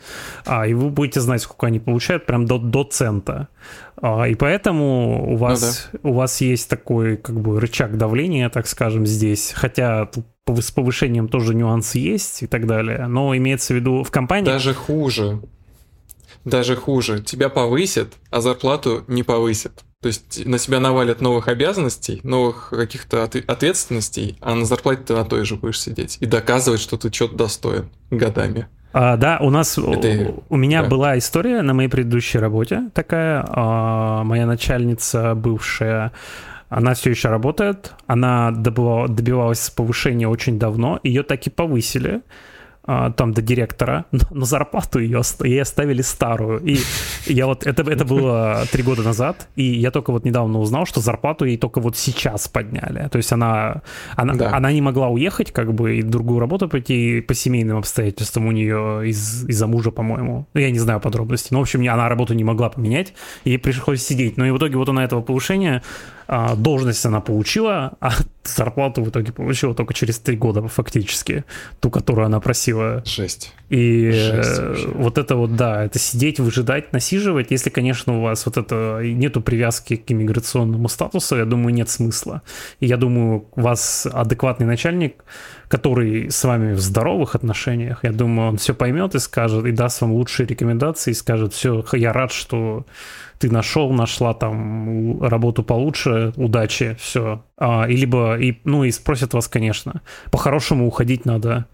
А, 0.47 0.67
и 0.67 0.75
вы 0.75 0.91
будете 0.91 1.21
знать, 1.21 1.43
сколько 1.43 1.67
они 1.67 1.81
получают, 1.81 2.27
прям 2.27 2.47
до, 2.47 2.59
до 2.59 2.85
цента. 2.85 3.49
А, 4.01 4.25
и 4.25 4.35
поэтому 4.35 5.33
у 5.33 5.37
вас, 5.37 5.89
ну, 5.93 5.99
да. 6.03 6.09
у 6.11 6.13
вас 6.15 6.41
есть 6.41 6.69
такой 6.69 7.17
как 7.17 7.41
бы 7.41 7.61
рычаг 7.61 7.97
давления, 7.97 8.49
так 8.49 8.67
скажем, 8.67 9.07
здесь. 9.07 9.53
Хотя 9.55 10.07
тут 10.07 10.27
с 10.47 10.71
повышением 10.71 11.29
тоже 11.29 11.55
нюансы 11.55 11.99
есть 11.99 12.43
и 12.43 12.47
так 12.47 12.67
далее. 12.67 13.07
Но 13.07 13.37
имеется 13.37 13.75
в 13.75 13.77
виду 13.77 14.03
в 14.03 14.11
компании... 14.11 14.47
Даже 14.47 14.75
хуже 14.75 15.41
даже 16.45 16.77
хуже. 16.77 17.21
Тебя 17.21 17.49
повысят, 17.49 18.15
а 18.31 18.41
зарплату 18.41 19.05
не 19.09 19.23
повысят. 19.23 19.85
То 20.01 20.09
есть 20.09 20.45
на 20.45 20.59
себя 20.59 20.81
навалят 20.81 21.21
новых 21.21 21.47
обязанностей, 21.47 22.21
новых 22.25 22.71
каких-то 22.71 23.23
ответственностей, 23.23 24.37
а 24.41 24.55
на 24.57 24.65
зарплате 24.65 25.03
ты 25.07 25.15
на 25.15 25.25
той 25.25 25.45
же 25.45 25.55
будешь 25.55 25.81
сидеть 25.81 26.19
и 26.21 26.27
доказывать, 26.27 26.81
что 26.81 26.97
ты 26.97 27.13
что-то 27.13 27.37
достоин 27.37 27.89
годами. 28.11 28.67
А, 28.93 29.17
да, 29.17 29.39
у 29.41 29.51
нас 29.51 29.79
Это... 29.79 30.35
у 30.49 30.57
меня 30.57 30.83
да. 30.83 30.89
была 30.89 31.19
история 31.19 31.63
на 31.63 31.73
моей 31.73 31.89
предыдущей 31.89 32.39
работе 32.39 32.91
такая. 32.95 33.45
А, 33.49 34.25
моя 34.25 34.45
начальница 34.45 35.35
бывшая, 35.35 36.13
она 36.69 36.95
все 36.95 37.11
еще 37.11 37.29
работает, 37.29 37.93
она 38.07 38.51
добывала, 38.51 39.09
добивалась 39.09 39.71
повышения 39.71 40.29
очень 40.29 40.59
давно, 40.59 41.01
ее 41.03 41.23
так 41.23 41.47
и 41.47 41.51
повысили. 41.51 42.23
А, 42.85 43.13
там 43.13 43.33
до 43.33 43.43
директора, 43.43 44.07
но 44.31 44.45
зарплату 44.45 44.99
ее 44.99 45.23
ей 45.45 45.63
оставили 45.63 46.03
старую. 46.03 46.61
И 46.65 46.79
я 47.27 47.47
вот, 47.47 47.65
это, 47.65 47.89
это 47.89 48.05
было 48.05 48.65
три 48.73 48.83
года 48.83 49.03
назад, 49.03 49.49
и 49.55 49.63
я 49.63 49.93
только 49.93 50.11
вот 50.11 50.25
недавно 50.25 50.59
узнал, 50.59 50.85
что 50.85 51.01
зарплату 51.01 51.45
ей 51.45 51.57
только 51.59 51.81
вот 51.81 51.97
сейчас 51.97 52.49
подняли. 52.49 53.09
То 53.09 53.19
есть 53.19 53.31
она, 53.31 53.83
она, 54.17 54.35
да. 54.35 54.57
она 54.57 54.73
не 54.73 54.81
могла 54.81 55.09
уехать, 55.09 55.53
как 55.53 55.73
бы, 55.73 55.99
и 55.99 56.03
другую 56.03 56.41
работу 56.41 56.69
пойти 56.69 57.21
по 57.21 57.35
семейным 57.35 57.79
обстоятельствам 57.79 58.47
у 58.47 58.53
нее 58.53 59.09
из, 59.09 59.49
из-за 59.49 59.69
мужа, 59.69 59.93
по-моему. 59.93 60.49
Я 60.55 60.73
не 60.73 60.81
знаю 60.81 60.99
подробностей. 60.99 61.49
Но, 61.53 61.59
в 61.61 61.63
общем, 61.63 61.89
она 61.89 62.09
работу 62.09 62.35
не 62.35 62.43
могла 62.43 62.69
поменять, 62.69 63.15
ей 63.45 63.59
пришлось 63.59 64.03
сидеть. 64.03 64.37
Но 64.37 64.45
и 64.45 64.51
в 64.51 64.59
итоге 64.59 64.77
вот 64.77 64.89
она 64.89 65.05
этого 65.05 65.23
повышения 65.23 65.85
а, 66.27 66.55
должность 66.55 67.05
она 67.07 67.21
получила, 67.21 67.93
а 68.01 68.13
зарплату 68.45 69.03
в 69.03 69.11
итоге 69.11 69.33
получила 69.33 69.75
только 69.75 69.95
через 69.95 70.19
три 70.19 70.37
года 70.37 70.67
фактически, 70.69 71.45
ту, 71.81 71.91
которую 71.91 72.27
она 72.27 72.41
просила. 72.41 73.03
Жесть. 73.05 73.55
И 73.69 74.11
Жесть 74.11 74.87
вот 74.95 75.19
это 75.19 75.37
вот, 75.37 75.57
да, 75.57 75.85
это 75.85 75.99
сидеть, 75.99 76.41
выжидать, 76.41 76.93
насиживать, 76.93 77.51
если, 77.51 77.71
конечно, 77.71 78.19
у 78.19 78.23
вас 78.23 78.47
вот 78.47 78.57
это 78.57 79.01
нету 79.03 79.41
привязки 79.41 79.97
к 79.97 80.11
иммиграционному 80.11 80.89
статусу, 80.89 81.37
я 81.37 81.45
думаю, 81.45 81.75
нет 81.75 81.89
смысла. 81.89 82.43
И 82.81 82.87
я 82.87 82.97
думаю, 82.97 83.47
у 83.55 83.61
вас 83.61 84.07
адекватный 84.13 84.67
начальник, 84.67 85.25
который 85.73 86.31
с 86.31 86.45
вами 86.45 86.75
в 86.75 86.81
здоровых 86.81 87.35
отношениях, 87.35 88.01
я 88.03 88.13
думаю, 88.13 88.51
он 88.51 88.57
все 88.59 88.75
поймет 88.75 89.15
и 89.15 89.19
скажет, 89.19 89.65
и 89.65 89.73
даст 89.73 90.03
вам 90.03 90.13
лучшие 90.13 90.47
рекомендации, 90.47 91.13
и 91.13 91.15
скажет, 91.15 91.55
все, 91.55 91.83
я 91.93 92.13
рад, 92.13 92.31
что 92.31 92.85
ты 93.39 93.51
нашел, 93.51 93.91
нашла 93.91 94.35
там 94.35 95.23
работу 95.23 95.63
получше, 95.63 96.35
удачи, 96.37 96.95
все. 97.01 97.43
А, 97.57 97.87
и 97.89 97.97
либо, 97.97 98.39
и, 98.39 98.61
ну 98.65 98.85
и 98.85 98.91
спросят 98.91 99.33
вас, 99.33 99.49
конечно, 99.49 100.03
по-хорошему 100.31 100.87
уходить 100.87 101.25
надо, 101.25 101.65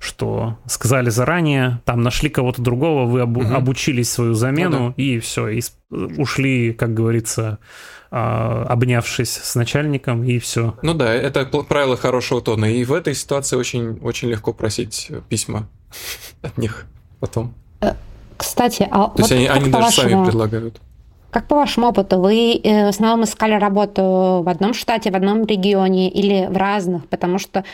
что 0.00 0.58
сказали 0.66 1.10
заранее, 1.10 1.80
там 1.84 2.02
нашли 2.02 2.30
кого-то 2.30 2.60
другого, 2.60 3.04
вы 3.04 3.20
обу- 3.20 3.44
угу. 3.44 3.54
обучились 3.54 4.10
свою 4.10 4.34
замену, 4.34 4.78
ну, 4.78 4.88
да. 4.88 4.94
и 4.96 5.20
все, 5.20 5.46
и 5.46 5.62
ушли, 5.92 6.72
как 6.72 6.92
говорится, 6.92 7.60
обнявшись 8.14 9.32
с 9.32 9.54
начальником, 9.54 10.22
и 10.22 10.38
все. 10.38 10.74
Ну 10.82 10.94
да, 10.94 11.12
это 11.12 11.44
правило 11.46 11.96
хорошего 11.96 12.40
тона, 12.40 12.66
и 12.66 12.84
в 12.84 12.92
этой 12.92 13.14
ситуации 13.14 13.56
очень, 13.56 13.98
очень 14.02 14.28
легко 14.28 14.52
просить 14.52 15.10
письма 15.28 15.68
от 16.42 16.56
них 16.58 16.86
потом. 17.20 17.54
Э, 17.80 17.94
кстати, 18.36 18.86
а 18.90 19.04
То 19.04 19.12
вот 19.16 19.18
есть 19.18 19.32
они, 19.32 19.46
они 19.46 19.70
даже 19.70 19.90
сами 19.90 20.24
предлагают. 20.24 20.80
Как 21.30 21.48
по 21.48 21.56
вашему 21.56 21.88
опыту, 21.88 22.20
вы 22.20 22.60
э, 22.62 22.86
в 22.86 22.88
основном 22.90 23.24
искали 23.24 23.54
работу 23.54 24.42
в 24.44 24.48
одном 24.48 24.72
штате, 24.72 25.10
в 25.10 25.16
одном 25.16 25.44
регионе 25.46 26.08
или 26.08 26.46
в 26.46 26.56
разных? 26.56 27.08
Потому 27.08 27.38
что 27.40 27.60
э, 27.60 27.64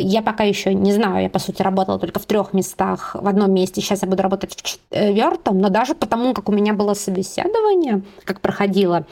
я 0.00 0.22
пока 0.22 0.44
еще 0.44 0.74
не 0.74 0.92
знаю, 0.92 1.22
я, 1.22 1.30
по 1.30 1.38
сути, 1.38 1.62
работала 1.62 1.98
только 1.98 2.18
в 2.18 2.26
трех 2.26 2.52
местах 2.52 3.14
в 3.14 3.26
одном 3.26 3.52
месте, 3.52 3.80
сейчас 3.80 4.02
я 4.02 4.08
буду 4.08 4.22
работать 4.22 4.54
в 4.54 4.62
четвертом, 4.62 5.58
но 5.58 5.68
даже 5.68 5.94
потому, 5.94 6.34
как 6.34 6.48
у 6.48 6.52
меня 6.52 6.72
было 6.74 6.94
собеседование, 6.94 8.02
как 8.24 8.40
проходило, 8.40 9.06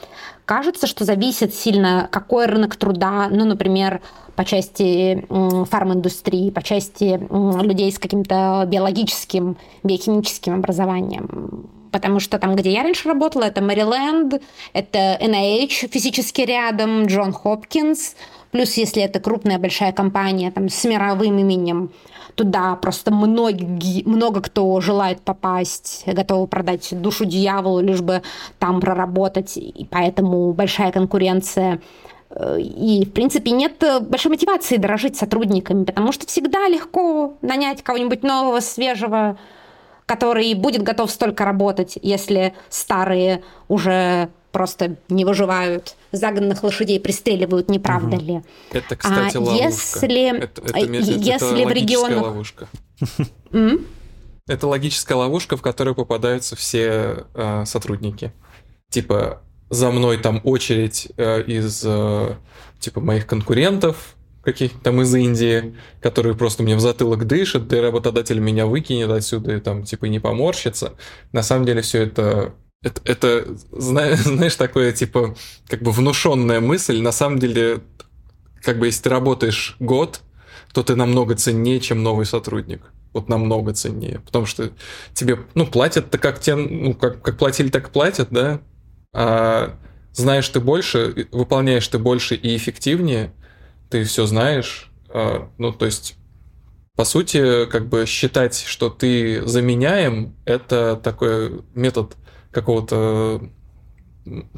кажется, 0.45 0.87
что 0.87 1.05
зависит 1.05 1.53
сильно, 1.53 2.07
какой 2.11 2.47
рынок 2.47 2.75
труда, 2.75 3.27
ну, 3.29 3.45
например, 3.45 4.01
по 4.35 4.45
части 4.45 5.25
фарм-индустрии, 5.29 6.51
по 6.51 6.61
части 6.61 7.19
людей 7.63 7.91
с 7.91 7.99
каким-то 7.99 8.63
биологическим, 8.67 9.57
биохимическим 9.83 10.55
образованием. 10.55 11.69
Потому 11.91 12.19
что 12.19 12.37
там, 12.37 12.55
где 12.55 12.71
я 12.71 12.83
раньше 12.83 13.07
работала, 13.07 13.43
это 13.43 13.61
Мэриленд, 13.61 14.41
это 14.73 15.17
NIH 15.21 15.87
физически 15.89 16.41
рядом, 16.41 17.05
Джон 17.07 17.31
Хопкинс, 17.33 18.15
плюс 18.51 18.73
если 18.75 19.01
это 19.01 19.19
крупная 19.19 19.59
большая 19.59 19.91
компания 19.91 20.51
там, 20.51 20.69
с 20.69 20.83
мировым 20.85 21.37
именем, 21.39 21.91
туда 22.35 22.75
просто 22.75 23.11
многие, 23.11 24.03
много 24.07 24.41
кто 24.41 24.79
желает 24.79 25.21
попасть, 25.21 26.03
готовы 26.05 26.47
продать 26.47 26.89
душу 26.91 27.25
дьяволу, 27.25 27.81
лишь 27.81 28.01
бы 28.01 28.21
там 28.59 28.79
проработать, 28.79 29.57
и 29.57 29.87
поэтому 29.89 30.53
большая 30.53 30.91
конкуренция. 30.91 31.81
И, 32.59 33.05
в 33.05 33.13
принципе, 33.13 33.51
нет 33.51 33.83
большой 34.01 34.31
мотивации 34.31 34.77
дорожить 34.77 35.15
сотрудниками, 35.15 35.85
потому 35.85 36.11
что 36.11 36.27
всегда 36.27 36.67
легко 36.67 37.33
нанять 37.41 37.81
кого-нибудь 37.81 38.21
нового, 38.21 38.59
свежего, 38.59 39.37
который 40.05 40.53
будет 40.53 40.83
готов 40.83 41.11
столько 41.11 41.43
работать, 41.43 41.97
если 42.01 42.53
старые 42.69 43.43
уже 43.67 44.29
просто 44.53 44.95
не 45.09 45.25
выживают, 45.25 45.96
загнанных 46.17 46.63
лошадей 46.63 46.99
пристреливают, 46.99 47.69
не 47.69 47.79
правда 47.79 48.17
угу. 48.17 48.25
ли? 48.25 48.41
Это, 48.71 48.95
кстати, 48.95 49.37
а 49.37 49.39
ловушка. 49.39 49.63
Если, 49.63 50.37
это, 50.37 50.61
это, 50.61 50.79
если 50.79 51.61
это 51.63 51.69
в 51.69 51.71
регионах... 51.71 52.23
ловушка. 52.23 52.67
Это 54.47 54.67
логическая 54.67 55.17
ловушка, 55.17 55.57
в 55.57 55.61
которую 55.61 55.93
попадаются 55.93 56.55
все 56.55 57.25
э, 57.33 57.65
сотрудники. 57.65 58.31
Типа, 58.89 59.41
за 59.69 59.91
мной 59.91 60.17
там 60.17 60.39
очередь 60.43 61.09
э, 61.17 61.43
из 61.43 61.83
э, 61.85 62.35
типа 62.79 63.01
моих 63.01 63.27
конкурентов, 63.27 64.15
каких-то 64.41 64.79
там 64.79 65.01
из 65.01 65.13
Индии, 65.13 65.75
которые 65.99 66.33
просто 66.33 66.63
мне 66.63 66.77
в 66.77 66.79
затылок 66.79 67.27
дышат, 67.27 67.67
да 67.67 67.77
и 67.77 67.81
работодатель 67.81 68.39
меня 68.39 68.65
выкинет 68.65 69.09
отсюда 69.09 69.57
и 69.57 69.59
там 69.59 69.83
типа 69.83 70.05
не 70.05 70.19
поморщится. 70.19 70.93
На 71.33 71.43
самом 71.43 71.65
деле 71.65 71.81
все 71.81 72.03
это 72.03 72.53
это, 72.83 73.01
это 73.05 73.45
знаешь, 73.71 74.55
такое, 74.55 74.91
типа, 74.91 75.35
как 75.67 75.81
бы 75.81 75.91
внушенная 75.91 76.59
мысль. 76.59 77.01
На 77.01 77.11
самом 77.11 77.39
деле, 77.39 77.81
как 78.61 78.79
бы, 78.79 78.87
если 78.87 79.03
ты 79.03 79.09
работаешь 79.09 79.75
год, 79.79 80.21
то 80.73 80.83
ты 80.83 80.95
намного 80.95 81.35
ценнее, 81.35 81.79
чем 81.79 82.03
новый 82.03 82.25
сотрудник. 82.25 82.91
вот 83.13 83.29
намного 83.29 83.73
ценнее, 83.73 84.19
потому 84.19 84.45
что 84.45 84.71
тебе, 85.13 85.39
ну, 85.55 85.65
платят-то 85.65 86.17
как 86.17 86.39
тебе, 86.39 86.55
ну, 86.55 86.93
как, 86.93 87.21
как 87.21 87.37
платили, 87.37 87.69
так 87.69 87.87
и 87.87 87.91
платят, 87.91 88.27
да, 88.29 88.61
а 89.13 89.77
знаешь 90.13 90.47
ты 90.49 90.59
больше, 90.59 91.27
выполняешь 91.31 91.87
ты 91.87 91.97
больше 91.97 92.35
и 92.35 92.55
эффективнее, 92.55 93.33
ты 93.89 94.03
все 94.03 94.25
знаешь, 94.27 94.91
а, 95.09 95.49
ну, 95.57 95.71
то 95.71 95.85
есть 95.85 96.17
по 96.95 97.05
сути, 97.05 97.67
как 97.67 97.87
бы 97.87 98.07
считать, 98.07 98.63
что 98.67 98.89
ты 98.89 99.45
заменяем, 99.47 100.35
это 100.45 100.99
такой 101.01 101.61
метод 101.75 102.15
какого-то 102.57 103.39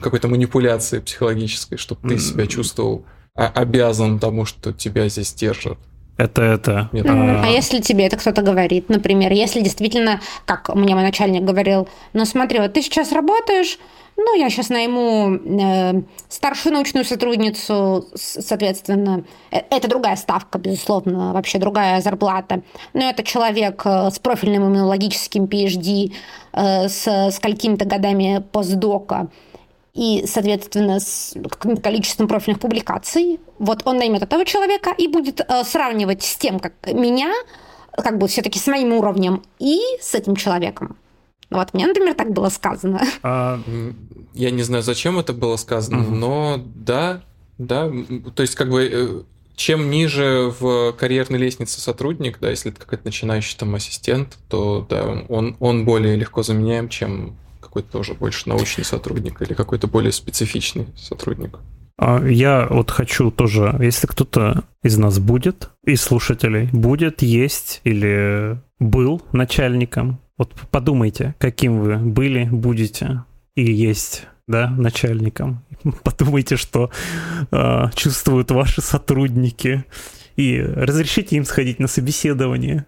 какой-то 0.01 0.30
манипуляции 0.30 0.99
психологической, 0.99 1.77
чтобы 1.77 2.07
ты 2.07 2.17
себя 2.17 2.47
чувствовал 2.47 3.05
обязан 3.35 4.17
тому, 4.17 4.45
что 4.45 4.71
тебя 4.71 5.09
здесь 5.09 5.34
держат. 5.34 5.77
Это 6.19 6.41
это. 6.41 6.89
Нет, 6.91 7.05
а... 7.07 7.43
а 7.45 7.47
если 7.47 7.79
тебе 7.79 8.05
это 8.05 8.17
кто-то 8.17 8.41
говорит, 8.41 8.89
например, 8.89 9.31
если 9.31 9.61
действительно, 9.61 10.19
как 10.43 10.67
мне 10.75 10.93
мой 10.93 11.03
начальник 11.03 11.43
говорил, 11.43 11.87
ну 12.11 12.25
смотри, 12.25 12.59
вот 12.59 12.73
ты 12.73 12.81
сейчас 12.81 13.13
работаешь, 13.13 13.79
ну 14.17 14.35
я 14.37 14.49
сейчас 14.49 14.67
найму 14.67 15.37
э, 15.37 16.01
старшую 16.27 16.73
научную 16.73 17.05
сотрудницу, 17.05 18.05
соответственно, 18.15 19.23
э, 19.51 19.61
это 19.69 19.87
другая 19.87 20.17
ставка, 20.17 20.59
безусловно, 20.59 21.31
вообще 21.31 21.57
другая 21.57 22.01
зарплата, 22.01 22.63
но 22.93 23.09
это 23.09 23.23
человек 23.23 23.81
э, 23.85 24.09
с 24.11 24.19
профильным 24.19 24.63
иммунологическим 24.63 25.45
PhD, 25.45 26.11
э, 26.51 26.89
с, 26.89 27.07
с 27.07 27.39
какими-то 27.39 27.85
годами 27.85 28.43
постдока, 28.51 29.29
и, 29.99 30.26
соответственно, 30.26 31.01
с 31.01 31.34
каким-то 31.49 31.81
количеством 31.81 32.30
профильных 32.30 32.61
публикаций. 32.61 33.41
Вот 33.57 33.81
он 33.84 33.97
наймет 33.97 34.23
этого 34.23 34.45
человека 34.45 34.91
и 34.97 35.09
будет 35.09 35.41
э, 35.41 35.63
сравнивать 35.65 36.23
с 36.23 36.38
тем, 36.38 36.61
как 36.61 36.73
меня, 36.93 37.34
как 37.91 38.17
бы 38.17 38.30
все-таки 38.30 38.59
с 38.59 38.67
моим 38.67 38.93
уровнем, 38.93 39.43
и 39.59 39.81
с 39.99 40.15
этим 40.15 40.38
человеком. 40.38 40.95
Вот 41.49 41.73
мне, 41.73 41.85
например, 41.85 42.13
так 42.13 42.31
было 42.31 42.47
сказано. 42.47 43.01
А, 43.23 43.59
я 44.34 44.51
не 44.51 44.63
знаю, 44.63 44.84
зачем 44.84 45.19
это 45.19 45.34
было 45.34 45.57
сказано, 45.57 46.03
угу. 46.03 46.15
но 46.15 46.61
да, 46.76 47.21
да, 47.57 47.91
то 48.34 48.41
есть 48.41 48.55
как 48.55 48.69
бы 48.69 48.89
э, 48.89 49.21
чем 49.57 49.89
ниже 49.89 50.53
в 50.61 50.93
карьерной 50.93 51.39
лестнице 51.39 51.81
сотрудник, 51.81 52.39
да, 52.39 52.49
если 52.49 52.71
это 52.71 52.80
какой-то 52.80 53.03
начинающий 53.03 53.57
там 53.57 53.76
ассистент, 53.76 54.38
то 54.47 54.88
да, 54.89 55.26
он, 55.27 55.57
он 55.59 55.84
более 55.84 56.15
легко 56.15 56.41
заменяем, 56.41 56.88
чем 56.88 57.35
какой-то 57.69 57.91
тоже 57.91 58.13
больше 58.15 58.49
научный 58.49 58.83
сотрудник 58.83 59.41
или 59.41 59.53
какой-то 59.53 59.87
более 59.87 60.11
специфичный 60.11 60.87
сотрудник. 60.97 61.59
А 61.97 62.25
я 62.25 62.67
вот 62.69 62.91
хочу 62.91 63.29
тоже, 63.29 63.75
если 63.79 64.07
кто-то 64.07 64.63
из 64.83 64.97
нас 64.97 65.19
будет, 65.19 65.69
из 65.83 66.01
слушателей, 66.01 66.69
будет, 66.71 67.21
есть 67.21 67.81
или 67.83 68.59
был 68.79 69.21
начальником, 69.33 70.19
вот 70.37 70.53
подумайте, 70.71 71.35
каким 71.37 71.81
вы 71.81 71.97
были, 71.97 72.45
будете 72.45 73.23
и 73.55 73.71
есть, 73.71 74.27
да, 74.47 74.69
начальником. 74.69 75.65
Подумайте, 76.03 76.55
что 76.55 76.89
э, 77.51 77.89
чувствуют 77.93 78.51
ваши 78.51 78.81
сотрудники, 78.81 79.85
и 80.39 80.61
разрешите 80.61 81.35
им 81.35 81.43
сходить 81.43 81.79
на 81.79 81.87
собеседование. 81.87 82.85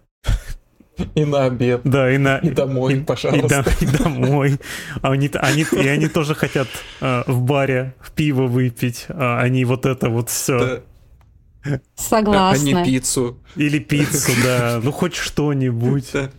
И 1.16 1.26
на 1.26 1.46
обед. 1.46 1.82
Да, 1.84 2.12
и 2.12 2.18
на... 2.18 2.38
И 2.38 2.50
домой, 2.50 2.96
и, 2.96 3.00
пожалуйста. 3.02 3.46
И, 3.46 3.50
да, 3.50 3.66
и 3.80 3.98
домой. 3.98 4.60
А 5.02 5.12
они, 5.12 5.30
они, 5.34 5.66
и 5.72 5.88
они 5.88 6.08
тоже 6.08 6.36
хотят 6.36 6.68
э, 7.00 7.24
в 7.28 7.42
баре 7.42 7.94
в 8.00 8.12
пиво 8.12 8.48
выпить. 8.48 9.06
А 9.10 9.40
они 9.40 9.66
вот 9.66 9.86
это 9.86 10.10
вот 10.10 10.30
все. 10.30 10.84
Да. 11.64 11.82
Согласна. 11.96 12.80
А 12.80 12.84
не 12.84 12.86
пиццу. 12.86 13.40
Или 13.56 13.80
пиццу, 13.80 14.32
да. 14.44 14.80
Ну, 14.84 14.92
хоть 14.92 15.16
что-нибудь. 15.16 16.10
Да. 16.14 16.32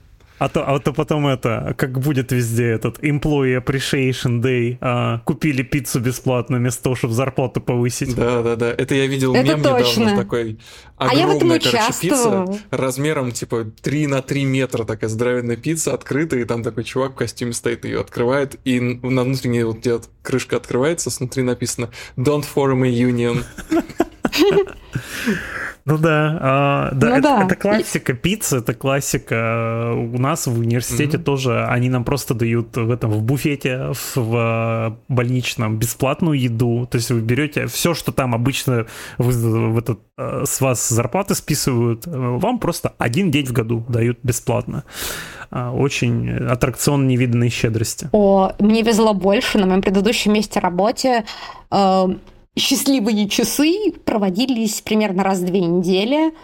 А 0.43 0.48
то, 0.48 0.69
а 0.69 0.81
то 0.81 0.93
потом 0.93 1.28
это, 1.28 1.73
как 1.78 2.01
будет 2.01 2.32
везде 2.32 2.70
этот 2.70 2.98
Employee 2.98 3.62
Appreciation 3.62 4.40
Day, 4.40 4.77
а, 4.81 5.20
купили 5.20 5.62
пиццу 5.62 6.01
бесплатно 6.01 6.56
вместо 6.56 6.82
того, 6.82 6.97
чтобы 6.97 7.14
зарплату 7.14 7.60
повысить. 7.60 8.16
Да, 8.16 8.43
да, 8.43 8.56
да. 8.56 8.73
Это 8.73 8.97
я 8.97 9.06
видел 9.06 9.36
это 9.36 9.44
мем 9.44 9.62
точно. 9.62 10.01
недавно 10.01 10.20
такой. 10.20 10.59
Огромная, 10.97 10.98
а 10.98 11.14
я 11.14 11.32
в 11.32 11.36
этом 11.36 11.48
короче, 11.48 11.78
пицца 12.01 12.47
размером 12.70 13.31
типа 13.31 13.66
3 13.82 14.09
на 14.09 14.20
3 14.20 14.44
метра, 14.44 14.82
такая 14.82 15.09
здоровенная 15.09 15.55
пицца, 15.55 15.94
открытая, 15.94 16.40
и 16.40 16.44
там 16.44 16.64
такой 16.64 16.82
чувак 16.82 17.12
в 17.12 17.14
костюме 17.14 17.52
стоит, 17.52 17.85
ее 17.85 18.01
открывает, 18.01 18.56
и 18.64 18.81
на 18.81 19.23
внутренней 19.23 19.62
вот 19.62 19.77
где 19.77 20.01
крышка 20.23 20.56
открывается, 20.56 21.10
внутри 21.16 21.44
написано 21.44 21.90
«Don't 22.16 22.44
form 22.52 22.85
a 22.85 22.90
union». 22.90 23.44
Ну 25.85 25.99
да, 25.99 26.39
а, 26.41 26.91
да, 26.93 27.09
ну, 27.09 27.15
это, 27.15 27.23
да, 27.23 27.45
это 27.45 27.57
классика 27.57 28.13
пиццы, 28.15 28.59
это 28.59 28.73
классика. 28.73 29.93
У 29.95 30.19
нас 30.19 30.47
в 30.47 30.59
университете 30.59 31.17
mm-hmm. 31.17 31.23
тоже 31.23 31.65
они 31.65 31.89
нам 31.89 32.05
просто 32.05 32.35
дают 32.35 32.77
в 32.77 32.91
этом 32.91 33.11
в 33.11 33.23
буфете 33.23 33.93
в, 33.93 34.17
в 34.17 34.99
больничном 35.09 35.79
бесплатную 35.79 36.41
еду. 36.41 36.87
То 36.91 36.99
есть 36.99 37.11
вы 37.11 37.21
берете 37.21 37.67
все, 37.67 37.95
что 37.95 38.13
там 38.13 38.35
обычно 38.35 38.87
вы, 39.19 39.33
в 39.33 39.79
этот, 39.79 40.01
э, 40.19 40.45
с 40.47 40.61
вас 40.61 40.89
зарплаты 40.89 41.35
списывают, 41.35 42.07
вам 42.07 42.61
просто 42.61 42.95
один 42.99 43.31
день 43.31 43.47
в 43.47 43.53
году 43.53 43.85
дают 43.89 44.19
бесплатно 44.23 44.85
очень 45.51 46.31
аттракцион 46.31 47.07
невиданной 47.07 47.51
щедрости. 47.51 48.09
О, 48.13 48.53
мне 48.59 48.83
везло 48.83 49.13
больше 49.13 49.59
на 49.59 49.67
моем 49.67 49.83
предыдущем 49.83 50.33
месте 50.33 50.61
работе. 50.61 51.25
Э, 51.71 52.07
счастливые 52.57 53.29
часы 53.29 53.93
проводились 54.05 54.81
примерно 54.81 55.23
раз 55.23 55.39
в 55.39 55.47
две 55.47 55.61
недели. 55.61 56.35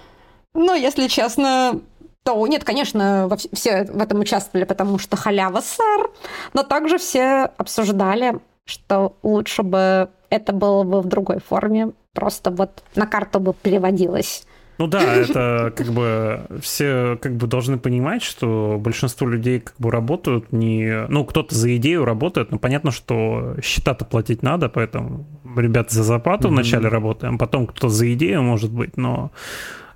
Но, 0.54 0.74
если 0.74 1.08
честно, 1.08 1.80
то 2.24 2.46
нет, 2.46 2.64
конечно, 2.64 3.28
все 3.52 3.84
в 3.84 4.00
этом 4.00 4.20
участвовали, 4.20 4.64
потому 4.64 4.98
что 4.98 5.16
халява, 5.16 5.60
сэр. 5.60 6.10
Но 6.52 6.62
также 6.62 6.98
все 6.98 7.50
обсуждали, 7.56 8.40
что 8.64 9.16
лучше 9.22 9.62
бы 9.62 10.10
это 10.30 10.52
было 10.52 10.82
бы 10.82 11.00
в 11.00 11.06
другой 11.06 11.40
форме. 11.40 11.92
Просто 12.14 12.50
вот 12.50 12.82
на 12.94 13.06
карту 13.06 13.40
бы 13.40 13.54
переводилось. 13.54 14.44
Ну 14.78 14.86
да, 14.86 15.02
это 15.02 15.72
как 15.76 15.88
бы 15.88 16.40
все 16.60 17.18
как 17.20 17.36
бы 17.36 17.46
должны 17.48 17.78
понимать, 17.78 18.22
что 18.22 18.78
большинство 18.80 19.26
людей 19.26 19.60
как 19.60 19.74
бы 19.78 19.90
работают 19.90 20.52
не... 20.52 21.06
Ну, 21.08 21.24
кто-то 21.24 21.54
за 21.54 21.76
идею 21.76 22.04
работает, 22.04 22.52
но 22.52 22.58
понятно, 22.58 22.92
что 22.92 23.56
счета-то 23.62 24.04
платить 24.04 24.42
надо, 24.42 24.68
поэтому 24.68 25.26
ребята 25.56 25.94
за 25.94 26.04
зарплату 26.04 26.48
mm-hmm. 26.48 26.52
вначале 26.52 26.88
работаем, 26.88 27.38
потом 27.38 27.66
кто-то 27.66 27.88
за 27.88 28.12
идею, 28.14 28.42
может 28.42 28.70
быть, 28.70 28.96
но 28.96 29.32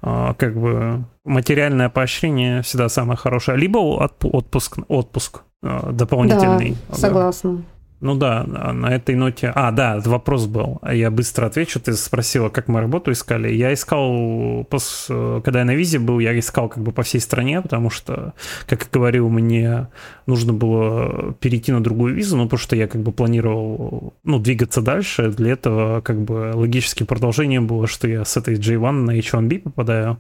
а, 0.02 0.34
как 0.34 0.56
бы 0.56 1.04
материальное 1.24 1.88
поощрение 1.88 2.62
всегда 2.62 2.88
самое 2.88 3.16
хорошее. 3.16 3.56
Либо 3.56 3.78
отпуск, 3.78 4.78
отпуск 4.88 5.42
а, 5.62 5.92
дополнительный. 5.92 6.76
Да, 6.88 6.96
согласна. 6.96 7.62
Ну 8.02 8.16
да, 8.16 8.42
на 8.44 8.92
этой 8.92 9.14
ноте... 9.14 9.52
А, 9.54 9.70
да, 9.70 10.00
вопрос 10.04 10.46
был. 10.46 10.80
Я 10.90 11.12
быстро 11.12 11.46
отвечу. 11.46 11.78
Ты 11.78 11.92
спросила, 11.92 12.48
как 12.48 12.66
мы 12.66 12.80
работу 12.80 13.12
искали. 13.12 13.52
Я 13.52 13.72
искал, 13.72 14.66
когда 14.68 15.60
я 15.60 15.64
на 15.64 15.76
визе 15.76 16.00
был, 16.00 16.18
я 16.18 16.36
искал 16.36 16.68
как 16.68 16.82
бы 16.82 16.90
по 16.90 17.04
всей 17.04 17.20
стране, 17.20 17.62
потому 17.62 17.90
что, 17.90 18.34
как 18.66 18.82
я 18.82 18.88
говорил, 18.92 19.28
мне 19.28 19.86
нужно 20.26 20.52
было 20.52 21.32
перейти 21.34 21.70
на 21.70 21.80
другую 21.80 22.12
визу, 22.14 22.36
ну, 22.36 22.44
потому 22.44 22.58
что 22.58 22.74
я 22.74 22.88
как 22.88 23.02
бы 23.02 23.12
планировал, 23.12 24.14
ну, 24.24 24.40
двигаться 24.40 24.82
дальше. 24.82 25.30
Для 25.30 25.52
этого 25.52 26.00
как 26.00 26.20
бы 26.20 26.50
логическим 26.54 27.06
продолжением 27.06 27.68
было, 27.68 27.86
что 27.86 28.08
я 28.08 28.24
с 28.24 28.36
этой 28.36 28.56
J1 28.56 28.90
на 28.90 29.16
H1B 29.16 29.60
попадаю. 29.60 30.18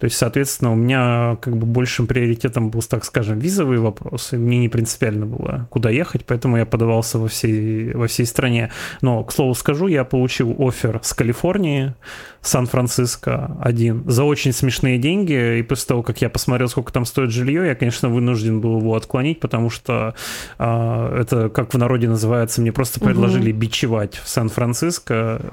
То 0.00 0.04
есть, 0.04 0.18
соответственно, 0.18 0.72
у 0.72 0.76
меня 0.76 1.38
как 1.40 1.56
бы 1.56 1.66
большим 1.66 2.06
приоритетом 2.06 2.68
был, 2.68 2.82
так 2.82 3.06
скажем, 3.06 3.38
визовый 3.38 3.78
вопрос. 3.78 4.34
И 4.34 4.36
мне 4.36 4.58
не 4.58 4.68
принципиально 4.68 5.24
было, 5.24 5.66
куда 5.70 5.88
ехать, 5.88 6.26
поэтому 6.26 6.58
я 6.58 6.66
подавался 6.66 7.21
во 7.22 7.28
всей, 7.28 7.92
во 7.94 8.06
всей 8.06 8.26
стране. 8.26 8.70
Но, 9.00 9.24
к 9.24 9.32
слову 9.32 9.54
скажу, 9.54 9.86
я 9.86 10.04
получил 10.04 10.54
офер 10.58 11.00
с 11.02 11.14
Калифорнии, 11.14 11.94
Сан-Франциско 12.42 13.56
один 13.60 14.02
за 14.08 14.24
очень 14.24 14.52
смешные 14.52 14.98
деньги. 14.98 15.58
И 15.58 15.62
после 15.62 15.86
того, 15.86 16.02
как 16.02 16.20
я 16.20 16.28
посмотрел, 16.28 16.68
сколько 16.68 16.92
там 16.92 17.04
стоит 17.04 17.30
жилье, 17.30 17.66
я, 17.66 17.74
конечно, 17.74 18.08
вынужден 18.08 18.60
был 18.60 18.78
его 18.78 18.94
отклонить, 18.94 19.40
потому 19.40 19.70
что 19.70 20.14
э, 20.58 21.16
это, 21.20 21.48
как 21.48 21.72
в 21.72 21.78
народе 21.78 22.08
называется, 22.08 22.60
мне 22.60 22.72
просто 22.72 23.00
предложили 23.00 23.52
угу. 23.52 23.60
бичевать 23.60 24.16
в 24.16 24.28
Сан-Франциско. 24.28 25.40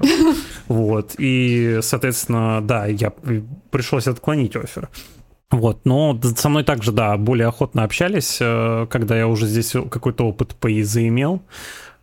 Вот. 0.68 1.14
И, 1.18 1.80
соответственно, 1.82 2.60
да, 2.62 2.86
я 2.86 3.12
пришлось 3.70 4.06
отклонить 4.06 4.54
офер. 4.54 4.88
Вот, 5.50 5.84
но 5.84 6.18
со 6.36 6.48
мной 6.48 6.62
также, 6.62 6.92
да, 6.92 7.16
более 7.16 7.48
охотно 7.48 7.82
общались, 7.82 8.38
э, 8.40 8.86
когда 8.88 9.18
я 9.18 9.26
уже 9.26 9.46
здесь 9.46 9.72
какой-то 9.90 10.24
опыт 10.24 10.54
ПИ 10.54 10.82
заимел. 10.82 11.42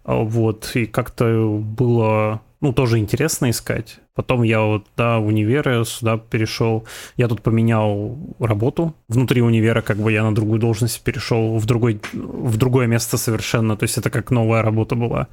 А, 0.03 0.15
вот, 0.15 0.71
и 0.73 0.85
как-то 0.85 1.57
было, 1.57 2.41
ну, 2.59 2.73
тоже 2.73 2.97
интересно 2.97 3.49
искать. 3.49 3.99
Потом 4.15 4.43
я 4.43 4.61
вот, 4.61 4.85
да, 4.97 5.19
в 5.19 5.27
универе 5.27 5.85
сюда 5.85 6.17
перешел. 6.17 6.85
Я 7.17 7.27
тут 7.27 7.41
поменял 7.41 8.17
работу. 8.39 8.95
Внутри 9.07 9.41
универа 9.41 9.81
как 9.81 9.97
бы 9.97 10.11
я 10.11 10.23
на 10.23 10.33
другую 10.33 10.59
должность 10.59 11.01
перешел, 11.01 11.57
в, 11.57 11.65
другой, 11.65 12.01
в 12.13 12.57
другое 12.57 12.87
место 12.87 13.17
совершенно. 13.17 13.77
То 13.77 13.83
есть 13.83 13.97
это 13.97 14.09
как 14.09 14.31
новая 14.31 14.61
работа 14.61 14.95
была 14.95 15.27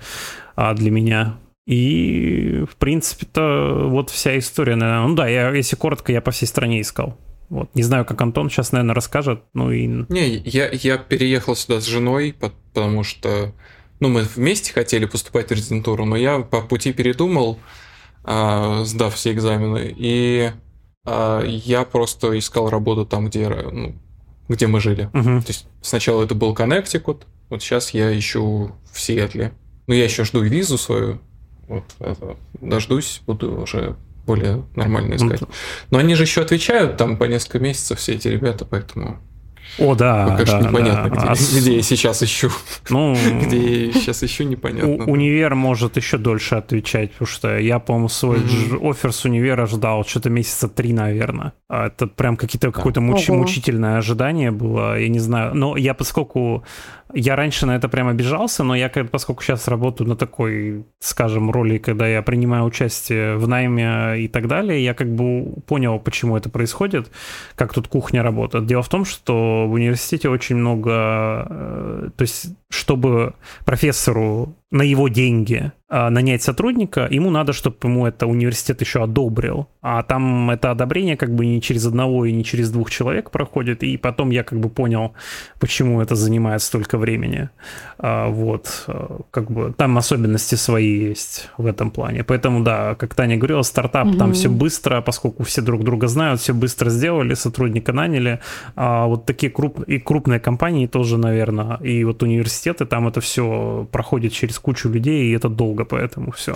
а, 0.54 0.74
для 0.74 0.90
меня. 0.90 1.36
И, 1.66 2.64
в 2.70 2.76
принципе-то, 2.76 3.88
вот 3.88 4.10
вся 4.10 4.38
история, 4.38 4.76
наверное. 4.76 5.08
Ну 5.08 5.14
да, 5.14 5.26
я, 5.28 5.50
если 5.50 5.76
коротко, 5.76 6.12
я 6.12 6.20
по 6.20 6.30
всей 6.30 6.46
стране 6.46 6.80
искал. 6.80 7.16
Вот. 7.48 7.74
Не 7.74 7.82
знаю, 7.82 8.04
как 8.04 8.20
Антон 8.20 8.50
сейчас, 8.50 8.72
наверное, 8.72 8.94
расскажет. 8.94 9.42
Ну 9.52 9.70
и... 9.70 9.86
Не, 9.86 10.36
я, 10.44 10.70
я 10.70 10.98
переехал 10.98 11.54
сюда 11.56 11.80
с 11.80 11.84
женой, 11.84 12.34
потому 12.38 13.04
что 13.04 13.52
ну, 14.00 14.08
мы 14.08 14.22
вместе 14.22 14.72
хотели 14.72 15.06
поступать 15.06 15.48
в 15.48 15.52
резидентуру, 15.52 16.04
но 16.04 16.16
я 16.16 16.40
по 16.40 16.60
пути 16.60 16.92
передумал, 16.92 17.58
а, 18.22 18.84
сдав 18.84 19.14
все 19.14 19.32
экзамены, 19.32 19.94
и 19.96 20.50
а, 21.06 21.42
я 21.42 21.84
просто 21.84 22.38
искал 22.38 22.68
работу 22.68 23.06
там, 23.06 23.26
где, 23.26 23.48
ну, 23.48 23.94
где 24.48 24.66
мы 24.66 24.80
жили. 24.80 25.08
Угу. 25.14 25.22
То 25.22 25.48
есть 25.48 25.66
сначала 25.80 26.22
это 26.24 26.34
был 26.34 26.54
Коннектикут, 26.54 27.26
вот 27.50 27.62
сейчас 27.62 27.90
я 27.90 28.16
ищу 28.18 28.72
в 28.92 29.00
Сиэтле. 29.00 29.52
Ну, 29.86 29.94
я 29.94 30.04
еще 30.04 30.24
жду 30.24 30.40
визу 30.40 30.76
свою, 30.78 31.20
вот, 31.68 31.84
это, 31.98 32.36
дождусь, 32.60 33.22
буду 33.26 33.62
уже 33.62 33.96
более 34.26 34.64
нормально 34.76 35.14
искать. 35.14 35.42
Но 35.90 35.98
они 35.98 36.14
же 36.14 36.22
еще 36.24 36.40
отвечают 36.42 36.96
там 36.96 37.16
по 37.16 37.24
несколько 37.24 37.58
месяцев, 37.58 37.98
все 37.98 38.14
эти 38.14 38.28
ребята, 38.28 38.64
поэтому... 38.64 39.18
О, 39.78 39.94
да. 39.96 40.26
Пока 40.28 40.44
да, 40.44 40.46
что 40.46 40.68
непонятно, 40.68 41.10
да. 41.10 41.16
где, 41.16 41.26
А 41.56 41.60
где 41.60 41.76
я 41.76 41.82
сейчас 41.82 42.22
ищу. 42.22 42.50
Ну, 42.90 43.16
Где 43.42 43.86
я 43.86 43.92
сейчас 43.92 44.22
ищу, 44.22 44.44
непонятно. 44.44 44.88
У- 45.06 45.10
универ 45.10 45.54
может 45.56 45.96
еще 45.96 46.16
дольше 46.18 46.54
отвечать, 46.56 47.10
потому 47.12 47.26
что 47.26 47.58
я, 47.58 47.78
по-моему, 47.80 48.08
свой 48.08 48.38
дж- 48.38 48.78
офер 48.88 49.12
с 49.12 49.24
универа 49.24 49.66
ждал 49.66 50.04
что-то 50.04 50.30
месяца 50.30 50.68
три, 50.68 50.92
наверное. 50.92 51.54
А 51.68 51.86
Это 51.88 52.06
прям 52.06 52.36
какие-то, 52.36 52.70
какое-то 52.70 53.00
Ого. 53.00 53.16
мучительное 53.34 53.98
ожидание 53.98 54.50
было, 54.52 54.98
я 55.00 55.08
не 55.08 55.18
знаю. 55.18 55.54
Но 55.56 55.76
я, 55.76 55.94
поскольку 55.94 56.62
я 57.14 57.36
раньше 57.36 57.66
на 57.66 57.76
это 57.76 57.88
прям 57.88 58.08
обижался, 58.08 58.64
но 58.64 58.74
я, 58.74 58.88
поскольку 58.88 59.42
сейчас 59.42 59.68
работаю 59.68 60.08
на 60.08 60.16
такой, 60.16 60.84
скажем, 60.98 61.50
роли, 61.50 61.78
когда 61.78 62.06
я 62.06 62.22
принимаю 62.22 62.64
участие 62.64 63.36
в 63.36 63.48
найме 63.48 64.20
и 64.24 64.28
так 64.28 64.48
далее, 64.48 64.82
я 64.84 64.94
как 64.94 65.14
бы 65.14 65.54
понял, 65.66 65.98
почему 65.98 66.36
это 66.36 66.50
происходит, 66.50 67.10
как 67.54 67.72
тут 67.72 67.88
кухня 67.88 68.22
работает. 68.22 68.66
Дело 68.66 68.82
в 68.82 68.88
том, 68.88 69.04
что 69.04 69.66
в 69.66 69.72
университете 69.72 70.28
очень 70.28 70.56
много, 70.56 71.46
э, 71.48 72.10
то 72.16 72.22
есть, 72.22 72.46
чтобы 72.74 73.34
профессору 73.64 74.54
на 74.70 74.82
его 74.82 75.08
деньги 75.08 75.70
а, 75.88 76.10
нанять 76.10 76.42
сотрудника, 76.42 77.06
ему 77.08 77.30
надо, 77.30 77.52
чтобы 77.52 77.76
ему 77.84 78.06
это 78.06 78.26
университет 78.26 78.80
еще 78.80 79.04
одобрил. 79.04 79.68
А 79.80 80.02
там 80.02 80.50
это 80.50 80.72
одобрение 80.72 81.16
как 81.16 81.32
бы 81.32 81.46
не 81.46 81.62
через 81.62 81.86
одного 81.86 82.24
и 82.24 82.32
не 82.32 82.42
через 82.42 82.72
двух 82.72 82.90
человек 82.90 83.30
проходит. 83.30 83.84
И 83.84 83.96
потом 83.96 84.30
я 84.30 84.42
как 84.42 84.58
бы 84.58 84.68
понял, 84.70 85.12
почему 85.60 86.00
это 86.00 86.16
занимает 86.16 86.62
столько 86.62 86.98
времени. 86.98 87.50
А, 87.98 88.28
вот, 88.28 88.84
а, 88.88 89.20
как 89.30 89.52
бы 89.52 89.72
там 89.76 89.96
особенности 89.96 90.56
свои 90.56 91.08
есть 91.08 91.50
в 91.58 91.66
этом 91.66 91.92
плане. 91.92 92.24
Поэтому, 92.24 92.64
да, 92.64 92.96
как 92.96 93.14
Таня 93.14 93.36
говорила, 93.36 93.62
стартап 93.62 94.08
там 94.18 94.30
Мгм. 94.30 94.32
все 94.32 94.48
быстро, 94.48 95.00
поскольку 95.02 95.44
все 95.44 95.62
друг 95.62 95.84
друга 95.84 96.08
знают, 96.08 96.40
все 96.40 96.52
быстро 96.52 96.90
сделали, 96.90 97.34
сотрудника 97.34 97.92
наняли. 97.92 98.40
А 98.74 99.06
вот 99.06 99.26
такие 99.26 99.52
круп... 99.52 99.84
и 99.86 100.00
крупные 100.00 100.40
компании 100.40 100.88
тоже, 100.88 101.18
наверное, 101.18 101.76
и 101.76 102.02
вот 102.02 102.22
университеты, 102.64 102.86
там 102.86 103.08
это 103.08 103.20
все 103.20 103.86
проходит 103.90 104.32
через 104.32 104.58
кучу 104.58 104.88
людей, 104.88 105.26
и 105.26 105.36
это 105.36 105.48
долго, 105.48 105.84
поэтому 105.84 106.30
все. 106.32 106.54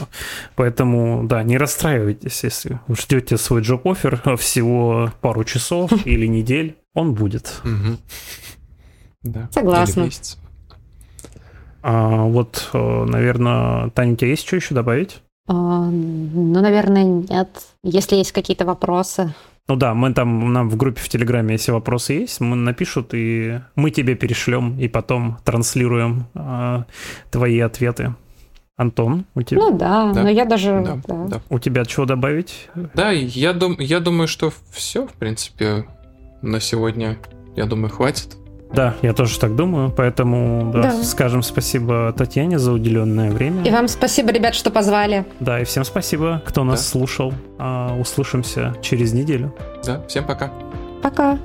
Поэтому, 0.56 1.24
да, 1.24 1.43
не 1.43 1.59
расстраивайтесь, 1.59 2.44
если 2.44 2.80
вы 2.86 2.97
ждете 2.97 3.36
свой 3.36 3.62
джоб-оффер 3.62 4.36
всего 4.39 5.12
пару 5.20 5.44
часов 5.44 5.90
или 6.06 6.26
недель, 6.26 6.76
он 6.94 7.14
будет. 7.14 7.60
Да. 9.22 9.48
Согласна. 9.52 10.09
А, 11.82 12.24
вот, 12.24 12.70
наверное, 12.72 13.90
Таня, 13.90 14.12
у 14.12 14.16
тебя 14.16 14.30
есть 14.30 14.47
что 14.47 14.56
еще 14.56 14.74
добавить? 14.74 15.20
А, 15.47 15.89
Ну, 15.89 16.60
наверное, 16.60 17.05
нет. 17.05 17.48
Если 17.82 18.16
есть 18.16 18.32
какие-то 18.32 18.64
вопросы. 18.64 19.35
Ну 19.69 19.77
да, 19.77 19.93
мы 19.93 20.15
там, 20.15 20.51
нам 20.53 20.70
в 20.70 20.77
группе 20.77 21.01
в 21.01 21.09
Телеграме, 21.11 21.53
если 21.53 21.73
вопросы 21.73 22.15
есть, 22.15 22.40
мы 22.40 22.57
напишут, 22.57 23.11
и 23.12 23.61
мы 23.77 23.90
тебе 23.90 24.15
перешлем, 24.15 24.78
и 24.81 24.89
потом 24.89 25.36
транслируем 25.45 26.27
а, 26.35 26.86
твои 27.31 27.61
ответы. 27.61 28.15
Антон, 28.77 29.27
у 29.35 29.43
тебя, 29.43 29.61
Ну 29.61 29.77
да, 29.77 30.12
Да. 30.12 30.23
но 30.23 30.31
я 30.31 30.45
даже... 30.47 30.82
Да, 30.86 31.01
да. 31.07 31.27
да. 31.27 31.40
у 31.51 31.59
тебя 31.59 31.85
чего 31.85 32.07
добавить? 32.07 32.70
Да, 32.95 33.11
я, 33.11 33.53
дум, 33.53 33.77
я 33.78 34.01
думаю, 34.01 34.28
что 34.28 34.53
все, 34.70 35.07
в 35.07 35.12
принципе, 35.15 35.86
на 36.40 36.61
сегодня, 36.61 37.19
я 37.57 37.66
думаю, 37.66 37.90
хватит. 37.90 38.36
Да, 38.73 38.95
я 39.03 39.12
тоже 39.15 39.39
так 39.39 39.57
думаю, 39.57 39.90
поэтому 39.90 40.70
да, 40.73 40.82
Да. 40.82 41.03
скажем 41.03 41.43
спасибо 41.43 42.12
Татьяне 42.16 42.59
за 42.59 42.73
уделенное 42.73 43.31
время. 43.31 43.65
И 43.65 43.70
вам 43.70 43.89
спасибо, 43.89 44.31
ребят, 44.31 44.55
что 44.55 44.70
позвали. 44.70 45.24
Да, 45.40 45.61
и 45.61 45.65
всем 45.65 45.85
спасибо, 45.85 46.43
кто 46.47 46.65
нас 46.65 46.81
Да. 46.81 46.85
слушал. 46.86 47.32
А, 47.59 47.97
услышимся 47.99 48.74
через 48.82 49.12
неделю. 49.12 49.55
Да, 49.85 50.03
всем 50.07 50.27
пока. 50.27 50.51
Пока. 51.03 51.39